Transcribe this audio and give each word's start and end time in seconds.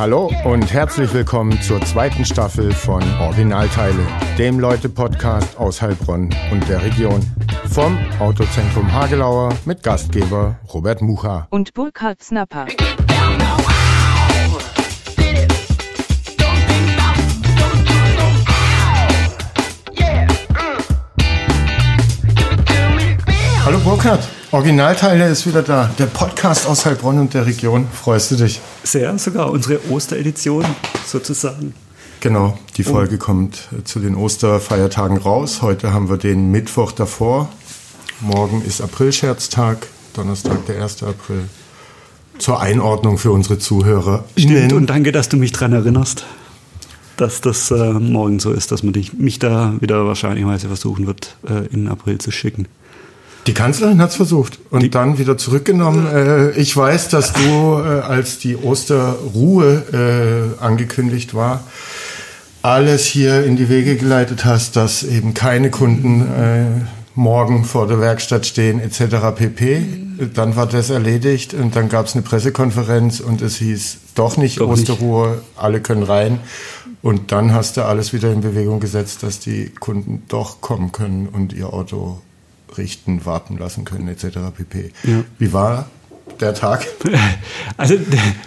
Hallo 0.00 0.32
und 0.44 0.72
herzlich 0.72 1.12
willkommen 1.12 1.60
zur 1.60 1.78
zweiten 1.82 2.24
Staffel 2.24 2.72
von 2.72 3.02
Originalteile, 3.20 3.98
dem 4.38 4.58
Leute-Podcast 4.58 5.58
aus 5.58 5.82
Heilbronn 5.82 6.34
und 6.50 6.66
der 6.70 6.82
Region. 6.82 7.20
Vom 7.68 7.98
Autozentrum 8.18 8.90
Hagelauer 8.90 9.52
mit 9.66 9.82
Gastgeber 9.82 10.58
Robert 10.72 11.02
Mucha. 11.02 11.48
und 11.50 11.74
Burkhard 11.74 12.22
Snapper. 12.22 12.64
Hallo 23.80 23.96
Burkhard, 23.96 24.28
Originalteile 24.50 25.28
ist 25.28 25.46
wieder 25.46 25.62
da. 25.62 25.90
Der 25.98 26.04
Podcast 26.04 26.66
aus 26.66 26.84
Heilbronn 26.84 27.18
und 27.18 27.32
der 27.32 27.46
Region. 27.46 27.86
Freust 27.90 28.30
du 28.30 28.36
dich? 28.36 28.60
Sehr, 28.82 29.18
sogar 29.18 29.50
unsere 29.50 29.80
Osteredition 29.90 30.66
sozusagen. 31.06 31.72
Genau, 32.20 32.58
die 32.76 32.82
Folge 32.82 33.16
kommt 33.16 33.68
äh, 33.72 33.82
zu 33.82 34.00
den 34.00 34.16
Osterfeiertagen 34.16 35.16
raus. 35.16 35.62
Heute 35.62 35.94
haben 35.94 36.10
wir 36.10 36.18
den 36.18 36.50
Mittwoch 36.50 36.92
davor. 36.92 37.48
Morgen 38.20 38.60
ist 38.60 38.82
Aprilscherztag, 38.82 39.86
Donnerstag, 40.12 40.66
der 40.66 40.82
1. 40.82 41.02
April. 41.02 41.44
Zur 42.36 42.60
Einordnung 42.60 43.16
für 43.16 43.32
unsere 43.32 43.58
Zuhörer. 43.58 44.24
Stimmt, 44.36 44.74
und 44.74 44.90
danke, 44.90 45.10
dass 45.10 45.30
du 45.30 45.38
mich 45.38 45.52
daran 45.52 45.72
erinnerst, 45.72 46.26
dass 47.16 47.40
das 47.40 47.70
äh, 47.70 47.92
morgen 47.94 48.40
so 48.40 48.52
ist, 48.52 48.72
dass 48.72 48.82
man 48.82 48.92
dich, 48.92 49.14
mich 49.14 49.38
da 49.38 49.72
wieder 49.80 50.04
wahrscheinlichweise 50.06 50.66
versuchen 50.66 51.06
wird, 51.06 51.34
äh, 51.48 51.66
in 51.72 51.88
April 51.88 52.18
zu 52.18 52.30
schicken. 52.30 52.68
Die 53.46 53.54
Kanzlerin 53.54 54.00
hat 54.00 54.10
es 54.10 54.16
versucht 54.16 54.58
und 54.70 54.82
Die- 54.82 54.90
dann 54.90 55.18
wieder 55.18 55.36
zurückgenommen. 55.38 56.06
Äh, 56.06 56.50
ich 56.52 56.76
weiß, 56.76 57.08
dass 57.08 57.32
du, 57.32 57.40
äh, 57.78 58.00
als 58.00 58.38
die 58.38 58.56
Osterruhe 58.56 60.56
äh, 60.60 60.62
angekündigt 60.62 61.34
war, 61.34 61.64
alles 62.62 63.06
hier 63.06 63.44
in 63.44 63.56
die 63.56 63.68
Wege 63.70 63.96
geleitet 63.96 64.44
hast, 64.44 64.76
dass 64.76 65.02
eben 65.02 65.32
keine 65.32 65.70
Kunden 65.70 66.20
äh, 66.20 66.64
morgen 67.14 67.64
vor 67.64 67.86
der 67.86 68.00
Werkstatt 68.00 68.44
stehen 68.46 68.80
etc. 68.80 69.34
pp. 69.34 69.82
Dann 70.34 70.54
war 70.56 70.66
das 70.66 70.90
erledigt 70.90 71.54
und 71.54 71.74
dann 71.74 71.88
gab 71.88 72.06
es 72.06 72.12
eine 72.14 72.22
Pressekonferenz 72.22 73.20
und 73.20 73.40
es 73.40 73.56
hieß 73.56 73.96
doch 74.14 74.36
nicht 74.36 74.60
Doch 74.60 74.76
nicht. 74.76 74.90
Osterruhe, 74.90 75.40
alle 75.56 75.80
können 75.80 76.02
rein. 76.02 76.40
Und 77.02 77.32
dann 77.32 77.54
hast 77.54 77.78
du 77.78 77.82
alles 77.86 78.12
wieder 78.12 78.30
in 78.30 78.42
Bewegung 78.42 78.78
gesetzt, 78.80 79.22
dass 79.22 79.38
die 79.40 79.70
Kunden 79.80 80.24
doch 80.28 80.60
kommen 80.60 80.92
können 80.92 81.26
und 81.32 81.54
ihr 81.54 81.72
Auto 81.72 82.20
richten, 82.78 83.24
warten 83.24 83.56
lassen 83.58 83.84
können 83.84 84.08
etc. 84.08 84.38
pp. 84.56 84.92
Ja. 85.04 85.24
Wie 85.38 85.52
war 85.52 85.88
der 86.40 86.54
Tag? 86.54 86.86
Also 87.76 87.96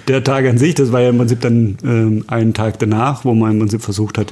der, 0.08 0.24
Tag 0.24 0.46
an 0.46 0.60
sich, 0.60 0.76
das 0.76 0.92
war 0.92 1.02
ja 1.02 1.10
im 1.10 1.18
Prinzip 1.18 1.42
dann 1.42 1.78
ähm, 1.84 2.24
einen 2.28 2.54
Tag 2.54 2.78
danach, 2.78 3.26
wo 3.26 3.34
man 3.34 3.54
im 3.54 3.60
Prinzip 3.60 3.82
versucht 3.82 4.20
hat, 4.20 4.32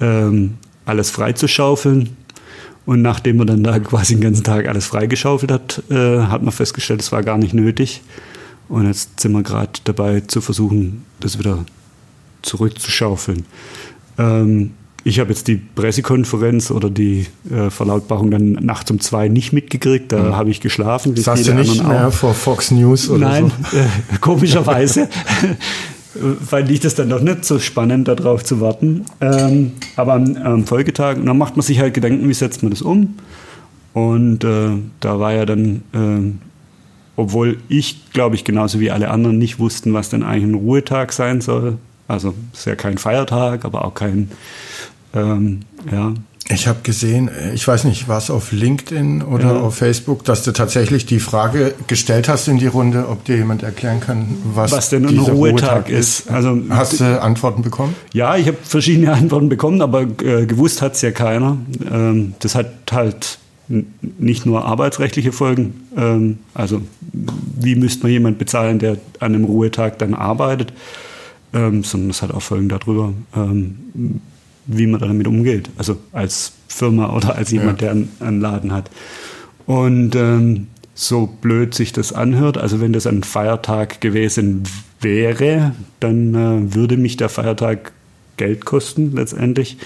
ähm, 0.00 0.58
alles 0.84 1.10
freizuschaufeln. 1.10 2.16
Und 2.86 3.02
nachdem 3.02 3.38
man 3.38 3.46
dann 3.48 3.64
da 3.64 3.78
quasi 3.80 4.14
den 4.14 4.22
ganzen 4.22 4.44
Tag 4.44 4.68
alles 4.68 4.86
freigeschaufelt 4.86 5.50
hat, 5.50 5.82
äh, 5.90 6.20
hat 6.22 6.42
man 6.42 6.52
festgestellt, 6.52 7.00
es 7.00 7.10
war 7.12 7.22
gar 7.22 7.38
nicht 7.38 7.54
nötig. 7.54 8.02
Und 8.68 8.86
jetzt 8.86 9.18
sind 9.20 9.32
wir 9.32 9.42
gerade 9.42 9.72
dabei 9.84 10.20
zu 10.20 10.40
versuchen, 10.40 11.04
das 11.18 11.38
wieder 11.38 11.64
zurückzuschaufeln. 12.42 13.46
Ähm, 14.16 14.74
ich 15.04 15.18
habe 15.18 15.30
jetzt 15.30 15.48
die 15.48 15.56
Pressekonferenz 15.56 16.70
oder 16.70 16.90
die 16.90 17.26
äh, 17.50 17.70
Verlautbarung 17.70 18.30
dann 18.30 18.52
nachts 18.52 18.90
um 18.90 19.00
zwei 19.00 19.28
nicht 19.28 19.52
mitgekriegt. 19.52 20.12
Da 20.12 20.36
habe 20.36 20.50
ich 20.50 20.60
geschlafen. 20.60 21.16
wie 21.16 21.20
Saß 21.20 21.42
du 21.42 21.54
nicht 21.54 21.86
mehr 21.86 22.10
vor 22.10 22.34
Fox 22.34 22.70
News 22.70 23.08
oder 23.08 23.28
Nein, 23.28 23.52
so? 23.70 23.78
äh, 23.78 23.84
komischerweise 24.20 25.08
fand 26.46 26.70
ich 26.70 26.80
das 26.80 26.94
dann 26.94 27.08
doch 27.08 27.20
nicht 27.20 27.44
so 27.44 27.58
spannend, 27.58 28.08
darauf 28.08 28.44
zu 28.44 28.60
warten. 28.60 29.04
Ähm, 29.20 29.72
aber 29.96 30.14
am, 30.14 30.36
am 30.36 30.66
Folgetag, 30.66 31.16
und 31.16 31.26
dann 31.26 31.38
macht 31.38 31.56
man 31.56 31.62
sich 31.62 31.80
halt 31.80 31.94
Gedanken, 31.94 32.28
wie 32.28 32.34
setzt 32.34 32.62
man 32.62 32.70
das 32.70 32.82
um? 32.82 33.14
Und 33.92 34.44
äh, 34.44 34.70
da 35.00 35.18
war 35.18 35.32
ja 35.32 35.46
dann, 35.46 35.82
äh, 35.92 36.32
obwohl 37.16 37.58
ich, 37.68 38.12
glaube 38.12 38.34
ich, 38.34 38.44
genauso 38.44 38.80
wie 38.80 38.90
alle 38.90 39.10
anderen 39.10 39.38
nicht 39.38 39.58
wussten, 39.58 39.94
was 39.94 40.10
denn 40.10 40.22
eigentlich 40.22 40.44
ein 40.44 40.54
Ruhetag 40.54 41.12
sein 41.12 41.40
soll. 41.40 41.78
Also 42.10 42.34
es 42.52 42.60
ist 42.60 42.64
ja 42.66 42.74
kein 42.74 42.98
Feiertag, 42.98 43.64
aber 43.64 43.84
auch 43.84 43.94
kein, 43.94 44.30
ähm, 45.14 45.60
ja, 45.90 46.12
Ich 46.52 46.66
habe 46.66 46.80
gesehen, 46.82 47.30
ich 47.54 47.68
weiß 47.68 47.84
nicht, 47.84 48.08
war 48.08 48.18
es 48.18 48.28
auf 48.28 48.50
LinkedIn 48.50 49.22
oder 49.22 49.54
Ja. 49.54 49.60
auf 49.60 49.76
Facebook, 49.76 50.24
dass 50.24 50.42
du 50.42 50.50
tatsächlich 50.50 51.06
die 51.06 51.20
Frage 51.20 51.74
gestellt 51.86 52.28
hast 52.28 52.48
in 52.48 52.58
die 52.58 52.66
Runde, 52.66 53.06
ob 53.08 53.24
dir 53.24 53.36
jemand 53.36 53.62
erklären 53.62 54.00
kann, 54.00 54.26
was, 54.52 54.72
Was 54.72 54.88
denn 54.88 55.04
ein 55.06 55.10
dieser 55.16 55.30
Ruhetag 55.32 55.88
ist. 55.88 56.28
Also- 56.28 56.58
hast 56.70 56.98
du 56.98 57.22
Antworten 57.22 57.62
bekommen? 57.62 57.94
Ja, 58.12 58.36
ich 58.36 58.48
habe 58.48 58.56
verschiedene 58.64 59.12
Antworten 59.20 59.48
bekommen, 59.48 59.80
aber 59.80 60.02
äh, 60.02 60.46
gewusst 60.46 60.82
hat 60.82 60.94
es 60.94 61.02
ja 61.02 61.12
keiner. 61.12 61.56
Ähm, 61.88 62.34
das 62.40 62.56
hat 62.56 62.66
halt 62.90 63.38
nicht 64.18 64.44
nur 64.44 64.64
arbeitsrechtliche 64.64 65.30
Folgen. 65.30 65.86
Ähm, 65.96 66.38
also 66.54 66.80
wie 67.12 67.76
müsste 67.76 68.02
man 68.02 68.10
jemand 68.10 68.38
bezahlen, 68.40 68.80
der 68.80 68.94
an 69.20 69.34
einem 69.36 69.44
Ruhetag 69.44 70.00
dann 70.00 70.14
arbeitet, 70.14 70.72
ähm, 71.52 71.82
sondern 71.84 72.10
es 72.10 72.22
hat 72.22 72.32
auch 72.32 72.42
Folgen 72.42 72.68
darüber, 72.68 73.12
ähm, 73.34 74.20
wie 74.66 74.86
man 74.86 75.00
damit 75.00 75.26
umgeht. 75.26 75.70
Also 75.76 75.96
als 76.12 76.52
Firma 76.68 77.14
oder 77.14 77.34
als 77.36 77.50
jemand, 77.50 77.80
der 77.80 77.90
einen, 77.90 78.40
Laden 78.40 78.72
hat. 78.72 78.90
Und 79.66 80.14
ähm, 80.14 80.68
so 80.94 81.26
blöd 81.26 81.74
sich 81.74 81.92
das 81.92 82.12
anhört, 82.12 82.58
also 82.58 82.80
wenn 82.80 82.92
das 82.92 83.06
ein 83.06 83.22
Feiertag 83.22 84.00
gewesen 84.00 84.64
wäre, 85.00 85.74
dann 85.98 86.34
äh, 86.34 86.74
würde 86.74 86.96
mich 86.96 87.16
der 87.16 87.28
Feiertag 87.28 87.92
Geld 88.36 88.64
kosten 88.64 89.12
letztendlich, 89.14 89.78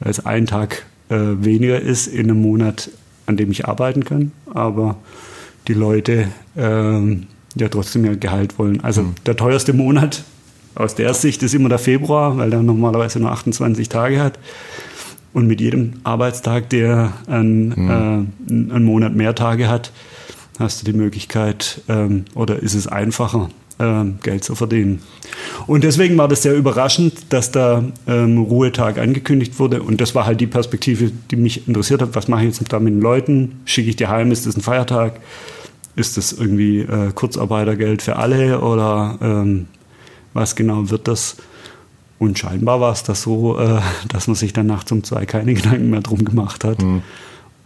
weil 0.00 0.10
es 0.10 0.24
ein 0.24 0.46
Tag 0.46 0.84
äh, 1.08 1.16
weniger 1.16 1.80
ist 1.80 2.06
in 2.06 2.30
einem 2.30 2.42
Monat, 2.42 2.90
an 3.26 3.36
dem 3.36 3.50
ich 3.50 3.66
arbeiten 3.66 4.04
kann. 4.04 4.32
Aber 4.52 4.96
die 5.68 5.74
Leute 5.74 6.28
ähm, 6.56 7.26
ja 7.54 7.68
trotzdem 7.68 8.04
ihr 8.04 8.16
Gehalt 8.16 8.58
wollen. 8.58 8.82
Also 8.82 9.06
der 9.26 9.36
teuerste 9.36 9.72
Monat 9.72 10.24
aus 10.78 10.94
der 10.94 11.12
Sicht 11.12 11.42
ist 11.42 11.54
immer 11.54 11.68
der 11.68 11.78
Februar, 11.78 12.36
weil 12.38 12.50
der 12.50 12.62
normalerweise 12.62 13.18
nur 13.18 13.32
28 13.32 13.88
Tage 13.88 14.20
hat. 14.20 14.38
Und 15.32 15.46
mit 15.46 15.60
jedem 15.60 15.94
Arbeitstag, 16.04 16.70
der 16.70 17.12
einen, 17.26 17.72
äh, 17.72 18.52
einen 18.74 18.84
Monat 18.84 19.14
mehr 19.14 19.34
Tage 19.34 19.68
hat, 19.68 19.92
hast 20.58 20.80
du 20.80 20.90
die 20.90 20.96
Möglichkeit 20.96 21.82
ähm, 21.88 22.24
oder 22.34 22.60
ist 22.60 22.74
es 22.74 22.86
einfacher, 22.86 23.50
ähm, 23.78 24.18
Geld 24.22 24.44
zu 24.44 24.54
verdienen. 24.54 25.00
Und 25.66 25.84
deswegen 25.84 26.16
war 26.16 26.28
das 26.28 26.42
sehr 26.42 26.54
überraschend, 26.54 27.32
dass 27.32 27.50
da 27.50 27.84
ähm, 28.06 28.38
Ruhetag 28.38 28.98
angekündigt 28.98 29.58
wurde. 29.58 29.82
Und 29.82 30.00
das 30.00 30.14
war 30.14 30.26
halt 30.26 30.40
die 30.40 30.46
Perspektive, 30.46 31.10
die 31.30 31.36
mich 31.36 31.68
interessiert 31.68 32.02
hat. 32.02 32.14
Was 32.14 32.28
mache 32.28 32.44
ich 32.44 32.58
jetzt 32.58 32.72
da 32.72 32.80
mit 32.80 32.94
den 32.94 33.00
Leuten? 33.00 33.60
Schicke 33.64 33.90
ich 33.90 33.96
die 33.96 34.06
heim? 34.06 34.32
Ist 34.32 34.46
das 34.46 34.56
ein 34.56 34.62
Feiertag? 34.62 35.20
Ist 35.94 36.16
das 36.16 36.32
irgendwie 36.32 36.80
äh, 36.80 37.12
Kurzarbeitergeld 37.12 38.02
für 38.02 38.16
alle 38.16 38.60
oder 38.60 39.18
ähm, 39.20 39.66
was 40.34 40.56
genau 40.56 40.90
wird 40.90 41.08
das? 41.08 41.36
Und 42.18 42.38
scheinbar 42.38 42.80
war 42.80 42.92
es 42.92 43.02
das 43.04 43.22
so, 43.22 43.58
äh, 43.58 43.80
dass 44.08 44.26
man 44.26 44.34
sich 44.34 44.52
dann 44.52 44.66
nachts 44.66 44.90
um 44.90 45.04
zwei 45.04 45.24
keine 45.24 45.54
Gedanken 45.54 45.90
mehr 45.90 46.00
drum 46.00 46.24
gemacht 46.24 46.64
hat. 46.64 46.78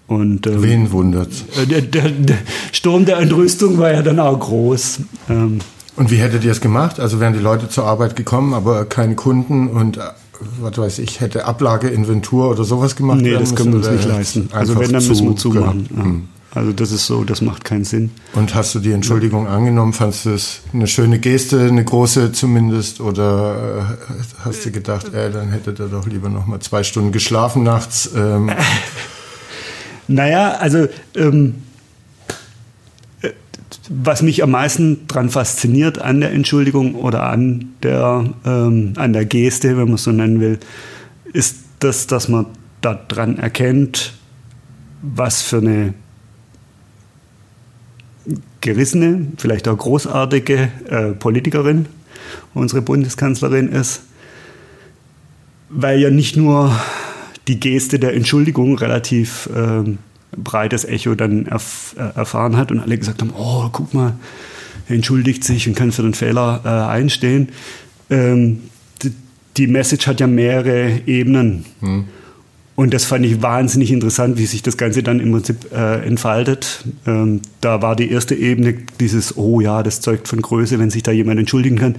Und 0.07 0.47
ähm, 0.47 0.63
Wen 0.63 0.93
wundert's? 0.93 1.45
äh, 1.61 1.67
der, 1.67 1.81
der, 1.83 2.11
der 2.11 2.39
Sturm 2.73 3.05
der 3.07 3.19
Entrüstung 3.19 3.79
war 3.79 3.93
ja 3.93 4.03
dann 4.03 4.21
auch 4.21 4.39
groß. 4.39 5.01
Ähm, 5.31 5.61
Und 5.97 6.11
wie 6.11 6.17
hättet 6.17 6.45
ihr 6.45 6.53
es 6.53 6.61
gemacht? 6.61 7.01
Also 7.01 7.19
wären 7.19 7.33
die 7.33 7.39
Leute 7.39 7.69
zur 7.69 7.85
Arbeit 7.87 8.15
gekommen, 8.15 8.53
aber 8.53 8.85
keine 8.85 9.15
Kunden 9.15 9.69
und 9.69 9.97
äh, 9.97 10.01
was 10.61 10.77
weiß 10.77 10.99
ich, 10.99 11.21
hätte 11.21 11.45
Ablage, 11.47 11.89
Inventur 11.89 12.51
oder 12.51 12.65
sowas 12.65 12.97
gemacht 12.97 13.21
nee, 13.23 13.33
das 13.33 13.55
können 13.55 13.73
wir 13.73 13.79
uns 13.79 13.91
nicht 13.91 14.09
leisten. 14.09 14.49
Also 14.53 14.75
wenn, 14.79 14.93
dann 14.93 15.07
müssen 15.07 15.29
wir 15.29 15.37
zu 15.37 15.51
zumachen. 15.51 15.89
Ja. 15.97 16.05
Hm. 16.05 16.29
Also 16.55 16.73
das 16.73 16.93
ist 16.93 17.07
so, 17.07 17.25
das 17.25 17.41
macht 17.41 17.65
keinen 17.65 17.85
Sinn. 17.85 18.11
Und 18.35 18.55
hast 18.55 18.75
du 18.75 18.79
die 18.79 18.93
Entschuldigung 18.93 19.47
angenommen? 19.47 19.95
Fandest 19.95 20.27
du 20.27 20.31
es 20.31 20.61
eine 20.75 20.87
schöne 20.87 21.19
Geste, 21.19 21.61
eine 21.61 21.85
große 21.85 22.33
zumindest? 22.33 23.01
Oder 23.01 23.97
äh, 24.11 24.45
hast 24.45 24.67
du 24.67 24.71
gedacht, 24.71 25.15
ey, 25.15 25.33
dann 25.33 25.51
hätte 25.51 25.75
er 25.79 25.89
doch 25.89 26.07
lieber 26.07 26.29
noch 26.29 26.47
mal 26.47 26.61
zwei 26.61 26.83
Stunden 26.83 27.11
geschlafen 27.11 27.63
nachts? 27.63 28.11
Ähm, 28.15 28.51
Naja, 30.09 30.53
also 30.53 30.89
ähm, 31.17 31.63
äh, 33.23 33.31
was 33.89 34.23
mich 34.23 34.43
am 34.43 34.51
meisten 34.51 35.07
daran 35.07 35.31
fasziniert 35.31 35.99
an 35.99 36.21
der 36.21 36.33
Entschuldigung 36.33 36.95
oder 36.95 37.25
an 37.25 37.75
der, 37.83 38.25
ähm, 38.45 38.95
an 38.97 39.13
der 39.13 39.25
Geste, 39.25 39.77
wenn 39.77 39.87
man 39.87 39.95
es 39.95 40.05
so 40.05 40.13
nennen 40.13 40.41
will, 40.41 40.59
ist 41.33 41.57
das, 41.79 42.07
dass 42.07 42.29
man 42.29 42.47
daran 42.81 43.39
erkennt, 43.39 44.15
was 45.03 45.43
für 45.43 45.59
eine 45.59 45.95
gerissene, 48.63 49.27
vielleicht 49.37 49.69
auch 49.69 49.77
großartige 49.77 50.69
äh, 50.89 51.11
Politikerin 51.13 51.87
unsere 52.55 52.81
Bundeskanzlerin 52.81 53.69
ist, 53.69 54.03
weil 55.69 56.01
ja 56.01 56.11
nicht 56.11 56.37
nur 56.37 56.75
die 57.49 57.61
Geste 57.61 57.99
der 57.99 58.15
Entschuldigung 58.15 58.79
relativ 58.79 59.49
ähm, 59.55 59.99
breites 60.37 60.85
Echo 60.85 61.15
dann 61.15 61.47
erf 61.47 61.95
äh, 61.99 62.17
erfahren 62.17 62.57
hat 62.57 62.71
und 62.71 62.81
alle 62.81 62.97
gesagt 62.97 63.21
haben, 63.21 63.33
oh, 63.37 63.69
guck 63.71 63.93
mal, 63.95 64.15
er 64.89 64.97
entschuldigt 64.97 65.45
sich 65.45 65.69
und 65.69 65.75
kann 65.75 65.93
für 65.93 66.03
den 66.03 66.15
Fehler 66.15 66.61
äh, 66.65 66.69
einstehen, 66.69 67.49
ähm, 68.11 68.61
die, 69.03 69.13
die, 69.57 69.67
Message 69.67 70.07
hat 70.07 70.21
ja 70.21 70.27
mehrere 70.27 71.01
Ebenen. 71.07 71.65
Hm. 71.81 72.05
Und 72.75 72.95
das 72.95 73.05
fand 73.05 73.27
ich 73.27 73.43
wahnsinnig 73.43 73.93
interessant, 73.93 74.39
wie 74.39 74.47
sich 74.47 74.63
das 74.63 74.77
Ganze 74.79 75.03
dann 75.03 75.21
im 75.21 75.33
Prinzip 75.33 75.71
äh, 75.73 76.07
entfaltet. 76.07 76.85
Ähm, 77.07 77.43
da 77.61 77.83
war 77.83 77.97
die 77.97 78.11
erste 78.11 78.35
Ebene 78.35 78.75
dieses, 78.99 79.37
oh 79.37 79.61
ja, 79.61 79.83
das 79.83 80.01
zeugt 80.01 80.27
von 80.27 80.41
Größe, 80.41 80.79
wenn 80.79 80.91
sich 80.91 81.03
da 81.03 81.13
jemand 81.13 81.39
entschuldigen 81.39 81.77
kann. 81.77 81.97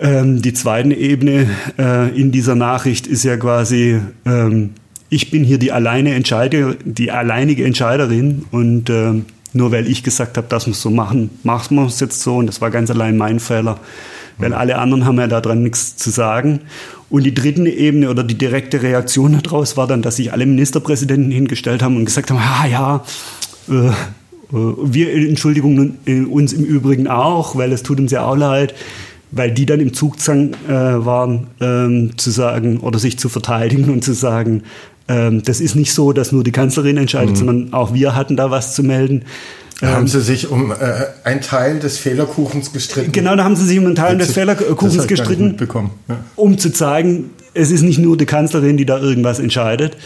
Ähm, 0.00 0.42
die 0.42 0.52
zweite 0.52 0.94
Ebene 0.94 1.48
äh, 1.78 2.08
in 2.18 2.32
dieser 2.32 2.56
Nachricht 2.56 3.06
ist 3.06 3.24
ja 3.24 3.36
quasi, 3.36 4.00
ähm, 4.26 4.70
ich 5.10 5.30
bin 5.30 5.44
hier 5.44 5.58
die 5.58 5.72
alleine 5.72 6.14
Entscheider, 6.14 6.74
die 6.84 7.10
alleinige 7.10 7.64
Entscheiderin 7.64 8.46
und 8.50 8.90
ähm, 8.90 9.26
nur 9.52 9.72
weil 9.72 9.88
ich 9.88 10.02
gesagt 10.02 10.36
habe, 10.36 10.46
das 10.48 10.66
muss 10.66 10.82
so 10.82 10.90
machen, 10.90 11.30
machen 11.42 11.76
wir 11.76 11.86
es 11.86 12.00
jetzt 12.00 12.20
so 12.20 12.36
und 12.36 12.46
das 12.46 12.60
war 12.60 12.70
ganz 12.70 12.90
allein 12.90 13.16
mein 13.16 13.40
Fehler. 13.40 13.78
Weil 14.38 14.52
alle 14.52 14.78
anderen 14.78 15.04
haben 15.04 15.18
ja 15.18 15.26
daran 15.26 15.64
nichts 15.64 15.96
zu 15.96 16.10
sagen. 16.10 16.60
Und 17.10 17.24
die 17.24 17.32
dritte 17.32 17.68
Ebene 17.68 18.10
oder 18.10 18.22
die 18.22 18.36
direkte 18.36 18.82
Reaktion 18.82 19.38
daraus 19.42 19.76
war 19.76 19.86
dann, 19.86 20.02
dass 20.02 20.16
sich 20.16 20.32
alle 20.32 20.44
Ministerpräsidenten 20.44 21.30
hingestellt 21.30 21.82
haben 21.82 21.96
und 21.96 22.04
gesagt 22.04 22.30
haben, 22.30 22.38
ah 22.38 22.66
ja, 22.66 23.04
äh, 23.68 23.88
äh 23.88 23.92
wir 24.50 25.12
entschuldigen 25.12 25.98
uns 26.30 26.52
im 26.52 26.64
Übrigen 26.64 27.06
auch, 27.06 27.56
weil 27.56 27.72
es 27.72 27.82
tut 27.82 28.00
uns 28.00 28.12
ja 28.12 28.26
auch 28.26 28.36
leid, 28.36 28.74
weil 29.30 29.52
die 29.52 29.66
dann 29.66 29.80
im 29.80 29.92
Zugzwang 29.92 30.54
äh, 30.68 30.70
waren, 30.70 31.48
ähm, 31.60 32.16
zu 32.16 32.30
sagen 32.30 32.78
oder 32.80 32.98
sich 32.98 33.18
zu 33.18 33.28
verteidigen 33.28 33.90
und 33.90 34.04
zu 34.04 34.12
sagen, 34.12 34.62
ähm, 35.08 35.42
das 35.42 35.60
ist 35.60 35.74
nicht 35.74 35.92
so, 35.92 36.12
dass 36.12 36.32
nur 36.32 36.44
die 36.44 36.52
Kanzlerin 36.52 36.96
entscheidet, 36.96 37.32
mhm. 37.32 37.36
sondern 37.36 37.72
auch 37.72 37.94
wir 37.94 38.14
hatten 38.14 38.36
da 38.36 38.50
was 38.50 38.74
zu 38.74 38.82
melden. 38.82 39.24
Da 39.80 39.88
haben 39.88 40.02
ähm, 40.02 40.08
Sie 40.08 40.20
sich 40.20 40.50
um 40.50 40.72
äh, 40.72 40.74
einen 41.24 41.40
Teil 41.40 41.78
des 41.78 41.98
Fehlerkuchens 41.98 42.72
gestritten. 42.72 43.12
Genau, 43.12 43.36
da 43.36 43.44
haben 43.44 43.54
Sie 43.54 43.64
sich 43.64 43.78
um 43.78 43.86
einen 43.86 43.94
Teil 43.94 44.18
des 44.18 44.32
Fehlerkuchens 44.32 45.06
gestritten, 45.06 45.56
ja. 46.08 46.18
um 46.34 46.58
zu 46.58 46.72
zeigen, 46.72 47.30
es 47.54 47.70
ist 47.70 47.82
nicht 47.82 47.98
nur 47.98 48.16
die 48.16 48.26
Kanzlerin, 48.26 48.76
die 48.76 48.86
da 48.86 48.98
irgendwas 48.98 49.38
entscheidet. 49.38 49.96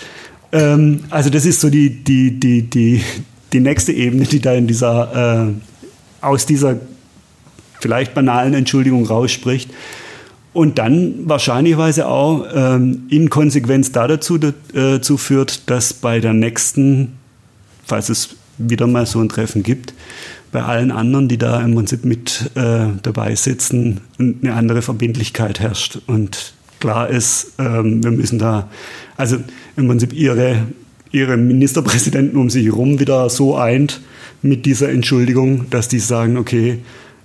Ähm, 0.52 1.04
also 1.08 1.30
das 1.30 1.46
ist 1.46 1.60
so 1.60 1.70
die, 1.70 2.04
die, 2.04 2.38
die, 2.38 2.62
die, 2.62 3.02
die 3.52 3.60
nächste 3.60 3.92
Ebene, 3.92 4.24
die 4.24 4.40
da 4.40 4.52
in 4.52 4.66
dieser, 4.66 5.48
äh, 5.48 6.24
aus 6.24 6.44
dieser 6.44 6.76
vielleicht 7.80 8.14
banalen 8.14 8.52
Entschuldigung 8.52 9.06
rausspricht. 9.06 9.70
Und 10.52 10.78
dann 10.78 11.14
wahrscheinlichweise 11.24 12.06
auch 12.06 12.46
ähm, 12.54 13.04
in 13.08 13.30
Konsequenz 13.30 13.90
dazu 13.90 14.38
äh, 14.74 15.00
führt, 15.00 15.70
dass 15.70 15.94
bei 15.94 16.20
der 16.20 16.34
nächsten, 16.34 17.14
falls 17.86 18.10
es 18.10 18.36
wieder 18.58 18.86
mal 18.86 19.06
so 19.06 19.20
ein 19.20 19.28
Treffen 19.28 19.62
gibt, 19.62 19.94
bei 20.52 20.62
allen 20.62 20.90
anderen, 20.90 21.28
die 21.28 21.38
da 21.38 21.60
im 21.60 21.74
Prinzip 21.74 22.04
mit 22.04 22.50
äh, 22.54 22.86
dabei 23.02 23.34
sitzen, 23.34 24.00
eine 24.18 24.54
andere 24.54 24.82
Verbindlichkeit 24.82 25.60
herrscht. 25.60 26.00
Und 26.06 26.54
klar 26.78 27.08
ist, 27.08 27.52
ähm, 27.58 28.04
wir 28.04 28.10
müssen 28.10 28.38
da, 28.38 28.68
also 29.16 29.38
im 29.76 29.88
Prinzip 29.88 30.12
ihre, 30.12 30.66
ihre 31.10 31.36
Ministerpräsidenten 31.36 32.38
um 32.38 32.50
sich 32.50 32.66
herum 32.66 33.00
wieder 33.00 33.30
so 33.30 33.56
eint 33.56 34.00
mit 34.42 34.66
dieser 34.66 34.90
Entschuldigung, 34.90 35.70
dass 35.70 35.88
die 35.88 36.00
sagen, 36.00 36.36
okay, 36.36 36.78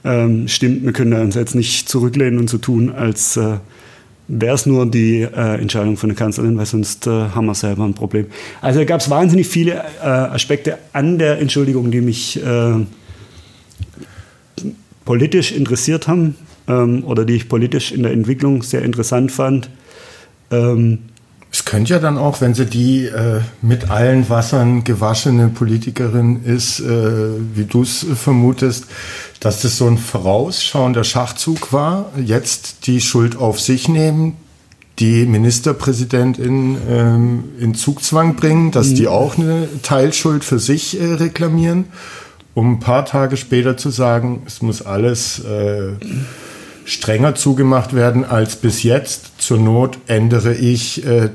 ähm, 0.06 0.48
stimmt, 0.48 0.86
wir 0.86 0.94
können 0.94 1.14
uns 1.20 1.36
jetzt 1.36 1.56
nicht 1.56 1.90
zurücklehnen 1.90 2.40
und 2.40 2.50
so 2.50 2.60
tun, 2.60 2.92
als 2.92 3.36
äh, 3.36 3.58
wäre 4.28 4.56
es 4.56 4.66
nur 4.66 4.86
die 4.86 5.22
äh, 5.22 5.62
Entscheidung 5.62 5.98
von 5.98 6.10
der 6.10 6.18
Kanzlerin, 6.18 6.58
weil 6.58 6.66
sonst 6.66 7.08
äh, 7.08 7.10
haben 7.10 7.46
wir 7.46 7.56
selber 7.56 7.86
ein 7.86 7.94
Problem. 7.94 8.28
Also 8.62 8.84
gab 8.86 9.00
es 9.00 9.10
wahnsinnig 9.10 9.48
viele 9.48 9.84
äh, 10.02 10.06
Aspekte 10.06 10.78
an 10.94 11.18
der 11.18 11.40
Entschuldigung, 11.40 11.92
die 11.92 12.02
mich 12.02 12.44
äh, 12.44 12.86
politisch 15.06 15.54
interessiert 15.54 16.08
haben 16.08 16.36
ähm, 16.68 17.04
oder 17.06 17.26
die 17.26 17.36
ich 17.36 17.50
politisch 17.50 17.92
in 17.92 18.04
der 18.04 18.12
Entwicklung 18.12 18.64
sehr 18.64 18.82
interessant 18.82 19.32
fand. 19.32 19.70
Ähm, 20.52 21.00
es 21.52 21.66
könnte 21.66 21.94
ja 21.94 22.00
dann 22.00 22.18
auch, 22.18 22.42
wenn 22.42 22.54
sie 22.54 22.66
die 22.66 23.06
äh, 23.06 23.42
mit 23.62 23.90
allen 23.90 24.30
Wassern 24.30 24.84
gewaschene 24.84 25.48
Politikerin 25.48 26.44
ist, 26.44 26.80
äh, 26.80 27.30
wie 27.56 27.66
du 27.66 27.84
es 27.84 28.06
vermutest, 28.16 28.86
dass 29.40 29.62
das 29.62 29.78
so 29.78 29.88
ein 29.88 29.98
vorausschauender 29.98 31.04
Schachzug 31.04 31.72
war, 31.72 32.12
jetzt 32.18 32.88
die 32.88 33.00
Schuld 33.00 33.38
auf 33.38 33.62
sich 33.62 33.88
nehmen, 33.88 34.36
die 35.00 35.26
Ministerpräsidentin 35.26 36.78
ähm, 36.90 37.44
in 37.60 37.76
Zugzwang 37.76 38.36
bringen, 38.36 38.72
dass 38.72 38.90
mhm. 38.90 38.96
die 38.96 39.08
auch 39.08 39.38
eine 39.38 39.68
Teilschuld 39.84 40.44
für 40.44 40.60
sich 40.60 41.00
äh, 41.00 41.14
reklamieren, 41.14 41.86
um 42.56 42.74
ein 42.74 42.80
paar 42.80 43.06
Tage 43.06 43.38
später 43.38 43.78
zu 43.78 43.90
sagen, 43.90 44.42
es 44.48 44.62
muss 44.62 44.82
alles 44.82 45.40
äh, 45.40 45.92
strenger 46.88 47.36
zugemacht 47.36 47.94
werden 47.94 48.24
als 48.24 48.56
bis 48.56 48.82
jetzt. 48.82 49.34
Zur 49.40 49.60
Not 49.60 50.00
ändere 50.08 50.56
ich 50.56 51.06
äh, 51.06 51.30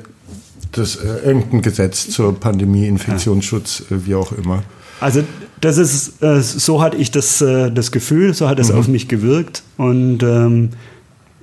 das, 0.73 0.97
äh, 0.97 1.27
irgendein 1.27 1.61
Gesetz 1.61 2.09
zur 2.09 2.41
Pandemie, 2.41 2.89
Infektionsschutz, 2.89 3.85
äh, 3.91 4.07
wie 4.07 4.15
auch 4.15 4.33
immer. 4.33 4.63
Also 5.01 5.23
das 5.61 5.77
ist, 5.77 6.23
äh, 6.23 6.41
so 6.41 6.81
hatte 6.81 6.97
ich 6.97 7.11
das, 7.11 7.43
äh, 7.43 7.71
das 7.71 7.93
Gefühl, 7.93 8.33
so 8.33 8.49
hat 8.49 8.59
es 8.59 8.73
mhm. 8.73 8.79
auf 8.79 8.89
mich 8.89 9.09
gewirkt 9.09 9.63
und 9.77 10.23
ähm, 10.23 10.71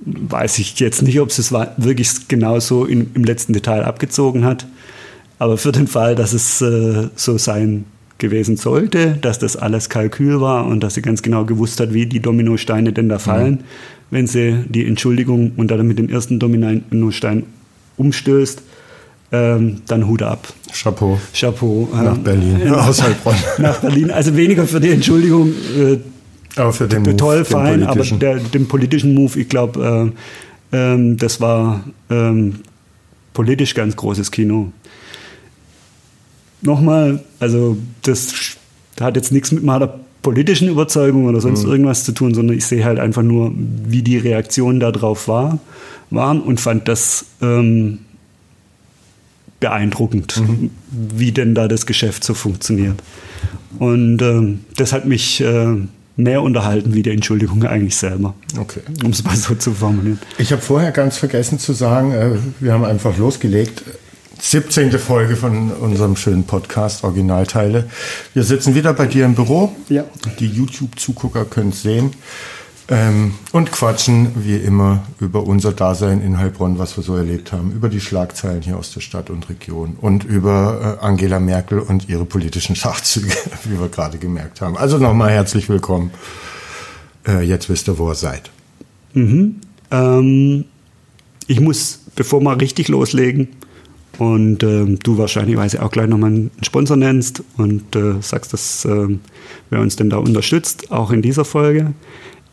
weiß 0.04 0.58
ich 0.58 0.78
jetzt 0.80 1.02
nicht, 1.02 1.20
ob 1.20 1.28
es 1.28 1.52
wirklich 1.52 2.26
genau 2.26 2.58
so 2.58 2.86
in, 2.86 3.12
im 3.14 3.22
letzten 3.22 3.52
Detail 3.52 3.84
abgezogen 3.84 4.44
hat. 4.44 4.66
Aber 5.38 5.56
für 5.56 5.72
den 5.72 5.86
Fall, 5.86 6.16
dass 6.16 6.32
es 6.32 6.60
äh, 6.60 7.08
so 7.14 7.38
sein 7.38 7.84
gewesen 8.18 8.56
sollte, 8.56 9.16
dass 9.20 9.38
das 9.38 9.56
alles 9.56 9.88
Kalkül 9.88 10.40
war 10.40 10.66
und 10.66 10.80
dass 10.80 10.94
sie 10.94 11.02
ganz 11.02 11.22
genau 11.22 11.44
gewusst 11.44 11.80
hat, 11.80 11.94
wie 11.94 12.06
die 12.06 12.20
Dominosteine 12.20 12.92
denn 12.92 13.08
da 13.08 13.16
mhm. 13.16 13.20
fallen, 13.20 13.52
mhm. 13.52 13.64
Wenn 14.10 14.26
sie 14.26 14.64
die 14.68 14.86
Entschuldigung 14.86 15.52
und 15.56 15.70
damit 15.70 15.98
den 15.98 16.10
ersten 16.10 16.38
Dominostein 16.38 17.44
umstößt, 17.96 18.62
ähm, 19.32 19.82
dann 19.86 20.08
Hut 20.08 20.22
ab. 20.22 20.52
Chapeau. 20.72 21.18
Chapeau. 21.32 21.88
Nach 21.92 22.16
ähm, 22.16 22.24
Berlin. 22.24 22.60
Äh, 22.62 22.70
aus 22.70 23.02
Heilbronn. 23.02 23.36
Nach 23.58 23.78
Berlin. 23.78 24.10
Also 24.10 24.36
weniger 24.36 24.66
für 24.66 24.80
die 24.80 24.90
Entschuldigung. 24.90 25.52
Äh, 25.78 25.98
aber 26.56 26.72
für 26.72 26.88
den 26.88 27.02
Move, 27.02 27.16
Toll, 27.16 27.44
fein, 27.44 27.84
aber 27.84 28.02
der, 28.02 28.38
den 28.38 28.66
politischen 28.66 29.14
Move, 29.14 29.38
ich 29.38 29.48
glaube, 29.48 30.12
äh, 30.72 30.76
ähm, 30.76 31.16
das 31.16 31.40
war 31.40 31.84
ähm, 32.10 32.56
politisch 33.32 33.74
ganz 33.74 33.94
großes 33.94 34.32
Kino. 34.32 34.72
Nochmal, 36.62 37.22
also 37.38 37.76
das 38.02 38.56
hat 39.00 39.14
jetzt 39.16 39.30
nichts 39.30 39.52
mit 39.52 39.62
meiner 39.62 39.94
politischen 40.22 40.68
Überzeugung 40.68 41.26
oder 41.26 41.40
sonst 41.40 41.64
mhm. 41.64 41.72
irgendwas 41.72 42.04
zu 42.04 42.12
tun, 42.12 42.34
sondern 42.34 42.56
ich 42.56 42.66
sehe 42.66 42.84
halt 42.84 42.98
einfach 42.98 43.22
nur, 43.22 43.52
wie 43.54 44.02
die 44.02 44.18
Reaktionen 44.18 44.80
darauf 44.80 45.28
war, 45.28 45.58
waren 46.10 46.40
und 46.40 46.60
fand 46.60 46.88
das 46.88 47.26
ähm, 47.40 48.00
beeindruckend, 49.60 50.36
mhm. 50.38 50.70
wie 50.90 51.32
denn 51.32 51.54
da 51.54 51.68
das 51.68 51.86
Geschäft 51.86 52.24
so 52.24 52.34
funktioniert. 52.34 53.02
Und 53.78 54.20
ähm, 54.20 54.60
das 54.76 54.92
hat 54.92 55.06
mich 55.06 55.40
äh, 55.40 55.76
mehr 56.16 56.42
unterhalten 56.42 56.94
wie 56.94 57.02
die 57.02 57.10
Entschuldigung 57.10 57.64
eigentlich 57.64 57.96
selber. 57.96 58.34
Okay. 58.58 58.80
Um 59.04 59.10
es 59.10 59.24
mal 59.24 59.36
so 59.36 59.54
zu 59.54 59.72
formulieren. 59.72 60.18
Ich 60.38 60.52
habe 60.52 60.60
vorher 60.60 60.92
ganz 60.92 61.18
vergessen 61.18 61.58
zu 61.58 61.72
sagen, 61.72 62.12
äh, 62.12 62.36
wir 62.58 62.72
haben 62.72 62.84
einfach 62.84 63.16
losgelegt. 63.16 63.82
17. 64.40 64.98
Folge 64.98 65.36
von 65.36 65.70
unserem 65.70 66.16
schönen 66.16 66.44
Podcast 66.44 67.04
Originalteile. 67.04 67.90
Wir 68.32 68.42
sitzen 68.42 68.74
wieder 68.74 68.94
bei 68.94 69.06
dir 69.06 69.26
im 69.26 69.34
Büro. 69.34 69.76
Ja. 69.88 70.04
Die 70.38 70.46
YouTube-Zugucker 70.46 71.44
können 71.44 71.70
es 71.70 71.82
sehen. 71.82 72.12
Ähm, 72.88 73.34
und 73.52 73.70
quatschen 73.70 74.32
wie 74.44 74.56
immer 74.56 75.04
über 75.20 75.44
unser 75.44 75.72
Dasein 75.72 76.22
in 76.22 76.38
Heilbronn, 76.38 76.78
was 76.78 76.96
wir 76.96 77.04
so 77.04 77.16
erlebt 77.16 77.52
haben, 77.52 77.70
über 77.70 77.88
die 77.88 78.00
Schlagzeilen 78.00 78.62
hier 78.62 78.78
aus 78.78 78.92
der 78.92 79.00
Stadt 79.00 79.30
und 79.30 79.48
Region 79.48 79.96
und 80.00 80.24
über 80.24 80.98
äh, 81.00 81.04
Angela 81.04 81.38
Merkel 81.38 81.78
und 81.78 82.08
ihre 82.08 82.24
politischen 82.24 82.74
Schachzüge, 82.76 83.36
wie 83.64 83.78
wir 83.78 83.88
gerade 83.88 84.18
gemerkt 84.18 84.60
haben. 84.62 84.76
Also 84.76 84.98
nochmal 84.98 85.30
herzlich 85.30 85.68
willkommen. 85.68 86.10
Äh, 87.28 87.42
jetzt 87.42 87.68
wisst 87.68 87.88
ihr, 87.88 87.98
wo 87.98 88.10
ihr 88.10 88.16
seid. 88.16 88.50
Mhm. 89.12 89.60
Ähm, 89.90 90.64
ich 91.46 91.60
muss, 91.60 92.00
bevor 92.16 92.40
wir 92.40 92.60
richtig 92.60 92.88
loslegen, 92.88 93.48
und 94.20 94.62
äh, 94.62 94.84
du 95.02 95.16
wahrscheinlich 95.16 95.56
auch 95.80 95.90
gleich 95.90 96.06
nochmal 96.06 96.30
einen 96.30 96.50
Sponsor 96.60 96.96
nennst 96.96 97.42
und 97.56 97.96
äh, 97.96 98.20
sagst, 98.20 98.52
dass 98.52 98.84
äh, 98.84 99.08
wer 99.70 99.80
uns 99.80 99.96
denn 99.96 100.10
da 100.10 100.18
unterstützt, 100.18 100.92
auch 100.92 101.10
in 101.10 101.22
dieser 101.22 101.46
Folge. 101.46 101.94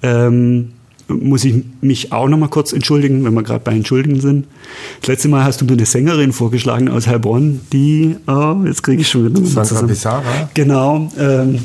Ähm, 0.01 0.69
muss 1.09 1.43
ich 1.43 1.55
mich 1.81 2.13
auch 2.13 2.29
noch 2.29 2.37
mal 2.37 2.47
kurz 2.47 2.71
entschuldigen, 2.71 3.23
wenn 3.25 3.33
wir 3.33 3.43
gerade 3.43 3.63
bei 3.63 3.73
Entschuldigen 3.73 4.21
sind. 4.21 4.45
Das 5.01 5.07
letzte 5.07 5.27
Mal 5.27 5.43
hast 5.43 5.59
du 5.59 5.65
mir 5.65 5.73
eine 5.73 5.85
Sängerin 5.85 6.31
vorgeschlagen 6.31 6.89
aus 6.89 7.07
Heilbronn, 7.07 7.59
die, 7.73 8.15
oh, 8.27 8.57
jetzt 8.65 8.83
kriege 8.83 9.01
ich 9.01 9.09
schon 9.09 9.25
wieder 9.25 9.45
Sandra 9.45 9.87
Pissara. 9.87 10.49
Genau. 10.53 11.11
Ähm, 11.17 11.59